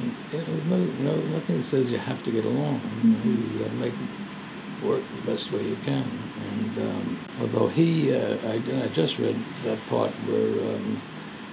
And 0.00 0.14
you 0.32 0.38
know, 0.38 0.76
no, 0.76 0.84
no, 1.00 1.20
nothing 1.28 1.62
says 1.62 1.90
you 1.90 1.98
have 1.98 2.22
to 2.22 2.30
get 2.30 2.44
along. 2.44 2.80
You, 3.02 3.10
know, 3.10 3.52
you 3.52 3.58
got 3.58 3.68
to 3.68 3.74
make 3.74 3.92
it 3.92 4.84
work 4.84 5.02
the 5.16 5.30
best 5.30 5.52
way 5.52 5.62
you 5.62 5.76
can. 5.84 6.06
And 6.50 6.78
um, 6.78 7.18
although 7.40 7.68
he, 7.68 8.14
uh, 8.14 8.36
I, 8.48 8.54
and 8.54 8.82
I 8.82 8.88
just 8.88 9.18
read 9.18 9.36
that 9.64 9.78
part 9.88 10.10
where 10.26 10.74
um, 10.74 11.00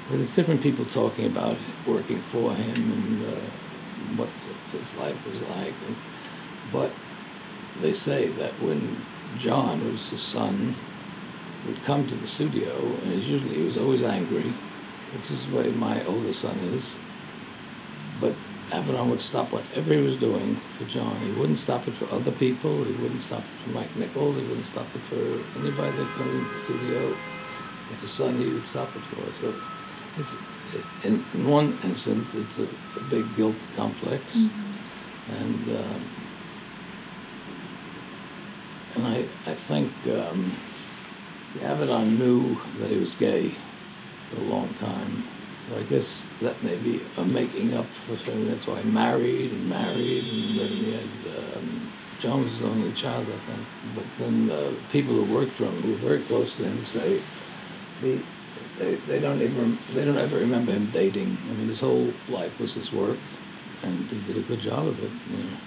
there's 0.10 0.36
different 0.36 0.62
people 0.62 0.86
talking 0.86 1.26
about 1.26 1.58
working 1.86 2.20
for 2.20 2.54
him 2.54 2.92
and 2.92 3.26
uh, 3.26 3.40
what 4.16 4.30
his 4.72 4.96
life 4.96 5.28
was 5.30 5.42
like. 5.50 5.74
And, 5.88 5.96
but 6.72 6.92
they 7.82 7.94
say 7.94 8.28
that 8.28 8.54
when 8.62 8.98
John 9.38 9.80
who's 9.80 10.10
his 10.10 10.22
son, 10.22 10.76
would 11.68 11.84
come 11.84 12.08
to 12.08 12.16
the 12.16 12.28
studio, 12.28 12.74
and 13.04 13.22
usually 13.22 13.56
he 13.56 13.64
was 13.64 13.78
always 13.78 14.04
angry, 14.04 14.54
which 15.14 15.30
is 15.30 15.46
the 15.46 15.56
way 15.56 15.70
my 15.72 16.04
older 16.06 16.34
son 16.34 16.58
is. 16.60 16.98
Avedon 18.70 19.10
would 19.10 19.22
stop 19.22 19.52
whatever 19.54 19.94
he 19.94 20.02
was 20.02 20.16
doing 20.18 20.56
for 20.78 20.86
John. 20.86 21.16
He 21.22 21.32
wouldn't 21.40 21.58
stop 21.58 21.88
it 21.88 21.94
for 21.94 22.14
other 22.14 22.32
people. 22.34 22.84
He 22.84 22.94
wouldn't 23.02 23.22
stop 23.22 23.40
it 23.40 23.62
for 23.64 23.70
Mike 23.70 23.96
Nichols. 23.96 24.36
He 24.36 24.42
wouldn't 24.44 24.66
stop 24.66 24.88
it 24.94 25.02
for 25.02 25.16
anybody 25.60 25.96
that 25.96 26.08
come 26.18 26.30
into 26.30 26.52
the 26.52 26.60
studio. 26.60 27.10
Like 27.10 28.00
his 28.02 28.12
son, 28.12 28.38
he 28.38 28.50
would 28.50 28.66
stop 28.68 28.94
it 28.96 29.02
for. 29.04 29.34
So 29.34 29.54
it's 30.18 30.36
in, 31.06 31.20
one 31.50 31.78
instance, 31.84 32.36
it's 32.36 32.60
a, 32.60 32.68
a 32.98 33.04
big 33.10 33.26
guilt 33.38 33.56
complex, 33.76 34.50
and 35.40 35.78
um, 35.78 36.02
and 38.96 39.08
I 39.08 39.20
I 39.20 39.56
think. 39.56 39.92
Um, 40.08 40.52
Avedon 41.62 42.20
knew 42.20 42.56
that 42.80 42.92
he 42.92 42.98
was 42.98 43.16
gay 43.16 43.50
for 44.30 44.42
a 44.42 44.44
long 44.44 44.70
time. 44.76 45.24
So 45.68 45.78
I 45.78 45.84
guess 45.84 46.26
that 46.42 46.62
may 46.64 46.78
be 46.78 47.02
a 47.18 47.26
making 47.26 47.74
up 47.74 47.86
for 47.86 48.16
something. 48.16 48.48
That's 48.48 48.68
why 48.68 48.82
he 48.82 48.90
married 48.90 49.52
and 49.52 49.70
married, 49.70 50.24
and 50.24 50.60
then 50.60 50.68
he 50.68 50.94
had 50.94 51.58
um, 51.58 51.92
John 52.20 52.40
was 52.40 52.52
his 52.52 52.64
only 52.64 52.92
child, 52.94 53.28
I 53.28 53.38
think. 53.46 53.66
But 53.94 54.06
then 54.18 54.50
uh, 54.50 54.72
people 54.92 55.14
who 55.14 55.36
worked 55.36 55.52
for 55.52 55.66
him, 55.66 55.74
who 55.82 55.92
were 55.92 55.98
very 55.98 56.20
close 56.20 56.56
to 56.58 56.64
him, 56.64 56.78
say 56.86 57.20
he, 58.02 58.22
they, 58.80 58.96
they 58.96 59.20
don't 59.20 59.42
even 59.42 59.78
they 59.94 60.06
don't 60.06 60.18
ever 60.18 60.38
remember 60.38 60.72
him 60.72 60.86
dating. 60.92 61.38
I 61.50 61.54
mean, 61.54 61.68
his 61.68 61.82
whole 61.82 62.14
life 62.30 62.60
was 62.60 62.74
his 62.74 62.94
work, 62.94 63.18
and 63.84 63.94
he 64.10 64.22
did 64.22 64.38
a 64.38 64.48
good 64.48 64.60
job 64.60 64.88
of 64.88 64.98
it. 65.04 65.12
You 65.32 65.44
know. 65.44 65.58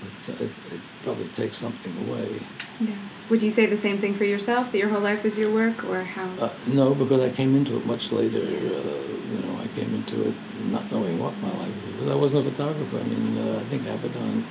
But 0.00 0.30
uh, 0.30 0.44
it, 0.44 0.50
it 0.74 0.80
probably 1.02 1.28
takes 1.28 1.56
something 1.56 1.92
away. 2.08 2.38
Yeah. 2.80 2.94
Would 3.30 3.42
you 3.42 3.50
say 3.50 3.66
the 3.66 3.76
same 3.76 3.98
thing 3.98 4.14
for 4.14 4.24
yourself? 4.24 4.72
That 4.72 4.78
your 4.78 4.88
whole 4.88 5.00
life 5.00 5.22
was 5.22 5.38
your 5.38 5.52
work, 5.52 5.84
or 5.84 6.02
how? 6.02 6.28
Uh, 6.40 6.50
no, 6.66 6.94
because 6.94 7.20
I 7.20 7.30
came 7.30 7.54
into 7.54 7.76
it 7.76 7.84
much 7.84 8.10
later. 8.10 8.38
Uh, 8.38 8.42
you 8.42 9.38
know, 9.44 9.58
I 9.60 9.66
came 9.78 9.94
into 9.94 10.28
it 10.28 10.34
not 10.70 10.90
knowing 10.90 11.18
what 11.18 11.36
my 11.38 11.50
life 11.50 11.74
was. 11.84 11.92
Because 11.92 12.08
I 12.08 12.14
wasn't 12.14 12.46
a 12.46 12.50
photographer. 12.50 12.98
I 12.98 13.02
mean, 13.02 13.38
uh, 13.38 13.60
I 13.60 13.64
think 13.64 13.82
Avedon 13.82 14.44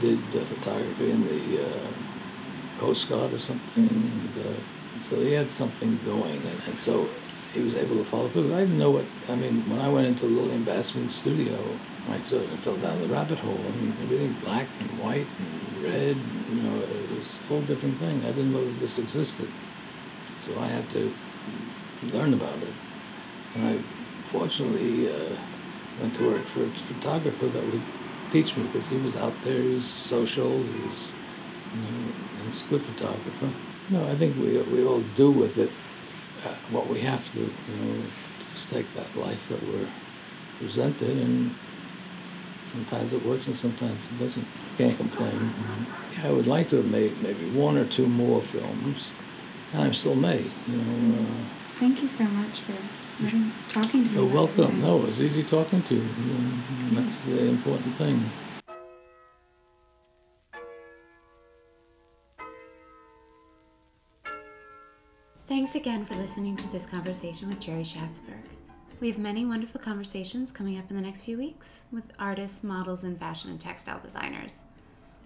did 0.00 0.18
photography 0.46 1.10
in 1.10 1.26
the 1.26 1.64
uh, 1.64 1.86
Coast 2.78 3.08
Guard 3.08 3.32
or 3.32 3.38
something, 3.38 3.88
and 3.88 4.46
uh, 4.46 5.02
so 5.02 5.16
he 5.16 5.32
had 5.32 5.50
something 5.50 5.98
going, 6.04 6.32
and, 6.32 6.60
and 6.66 6.78
so 6.78 7.08
he 7.52 7.60
was 7.60 7.76
able 7.76 7.96
to 7.96 8.04
follow 8.04 8.28
through. 8.28 8.54
I 8.54 8.60
didn't 8.60 8.78
know 8.78 8.90
what. 8.90 9.04
I 9.28 9.36
mean, 9.36 9.68
when 9.68 9.80
I 9.80 9.88
went 9.88 10.06
into 10.06 10.26
Lillian 10.26 10.64
Bassman's 10.64 11.14
studio, 11.14 11.58
I 12.10 12.18
sort 12.20 12.44
of 12.44 12.58
fell 12.60 12.76
down 12.76 13.00
the 13.00 13.08
rabbit 13.08 13.38
hole. 13.38 13.54
Mean, 13.54 13.94
everything 14.02 14.32
black 14.44 14.66
and 14.80 14.90
white 15.00 15.26
and 15.38 15.84
red. 15.84 16.16
You 16.50 16.62
know, 16.62 16.82
was 17.24 17.38
a 17.38 17.46
whole 17.48 17.62
different 17.62 17.96
thing. 17.96 18.20
I 18.22 18.32
didn't 18.32 18.52
know 18.52 18.64
that 18.64 18.80
this 18.80 18.98
existed, 18.98 19.48
so 20.38 20.58
I 20.60 20.66
had 20.66 20.88
to 20.90 21.12
learn 22.12 22.34
about 22.34 22.58
it. 22.62 22.74
And 23.54 23.66
I 23.66 23.78
fortunately 24.24 25.08
uh, 25.12 25.36
went 26.00 26.14
to 26.16 26.26
work 26.30 26.44
for 26.44 26.64
a 26.64 26.68
photographer 26.68 27.46
that 27.46 27.64
would 27.72 27.82
teach 28.30 28.56
me 28.56 28.64
because 28.64 28.88
he 28.88 28.98
was 28.98 29.16
out 29.16 29.34
there. 29.42 29.60
He 29.60 29.74
was 29.74 29.84
social. 29.84 30.62
He 30.62 30.80
was, 30.86 31.12
you 31.74 31.80
know, 31.80 32.12
he 32.42 32.50
was 32.50 32.62
a 32.62 32.66
good 32.66 32.82
photographer. 32.82 33.50
No, 33.90 34.04
I 34.04 34.14
think 34.14 34.36
we 34.36 34.58
we 34.74 34.84
all 34.86 35.02
do 35.14 35.30
with 35.30 35.58
it 35.58 35.70
uh, 36.46 36.54
what 36.70 36.88
we 36.88 37.00
have 37.00 37.32
to. 37.32 37.40
You 37.40 37.76
know, 37.80 38.02
just 38.52 38.68
take 38.68 38.92
that 38.94 39.16
life 39.16 39.48
that 39.48 39.62
we're 39.62 39.88
presented 40.58 41.16
and 41.18 41.52
sometimes 42.66 43.12
it 43.12 43.24
works 43.24 43.46
and 43.46 43.56
sometimes 43.56 43.98
it 44.12 44.18
doesn't. 44.18 44.46
I 44.74 44.76
can't 44.76 44.96
complain. 44.96 45.54
Yeah, 46.14 46.30
I 46.30 46.32
would 46.32 46.48
like 46.48 46.68
to 46.70 46.76
have 46.78 46.90
made 46.90 47.22
maybe 47.22 47.48
one 47.50 47.76
or 47.78 47.84
two 47.84 48.08
more 48.08 48.40
films, 48.42 49.12
and 49.72 49.84
I 49.84 49.90
still 49.92 50.16
may. 50.16 50.42
You 50.66 50.78
know. 50.78 51.22
Uh, 51.22 51.24
Thank 51.76 52.02
you 52.02 52.08
so 52.08 52.24
much 52.24 52.58
for 52.60 52.72
talking 53.68 54.02
to 54.02 54.10
me. 54.10 54.16
You're 54.16 54.34
welcome. 54.34 54.80
No, 54.82 54.96
it 54.98 55.06
was 55.06 55.22
easy 55.22 55.44
talking 55.44 55.80
to 55.82 55.94
you. 55.94 56.08
That's 56.90 57.20
the 57.24 57.50
important 57.50 57.94
thing. 57.94 58.24
Thanks 65.46 65.76
again 65.76 66.04
for 66.04 66.16
listening 66.16 66.56
to 66.56 66.66
this 66.72 66.84
conversation 66.84 67.48
with 67.48 67.60
Jerry 67.60 67.82
Schatzberg. 67.84 68.42
We 69.04 69.10
have 69.10 69.18
many 69.18 69.44
wonderful 69.44 69.82
conversations 69.82 70.50
coming 70.50 70.78
up 70.78 70.88
in 70.88 70.96
the 70.96 71.02
next 71.02 71.26
few 71.26 71.36
weeks 71.36 71.84
with 71.92 72.10
artists, 72.18 72.64
models, 72.64 73.04
and 73.04 73.18
fashion 73.18 73.50
and 73.50 73.60
textile 73.60 74.00
designers. 74.00 74.62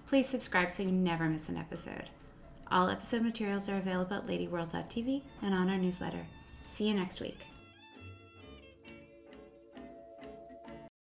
Please 0.04 0.28
subscribe 0.28 0.68
so 0.68 0.82
you 0.82 0.90
never 0.90 1.28
miss 1.28 1.48
an 1.48 1.56
episode. 1.56 2.10
All 2.72 2.88
episode 2.88 3.22
materials 3.22 3.68
are 3.68 3.76
available 3.76 4.16
at 4.16 4.24
ladyworld.tv 4.24 5.22
and 5.42 5.54
on 5.54 5.70
our 5.70 5.78
newsletter. 5.78 6.26
See 6.66 6.88
you 6.88 6.94
next 6.94 7.20
week. 7.20 7.46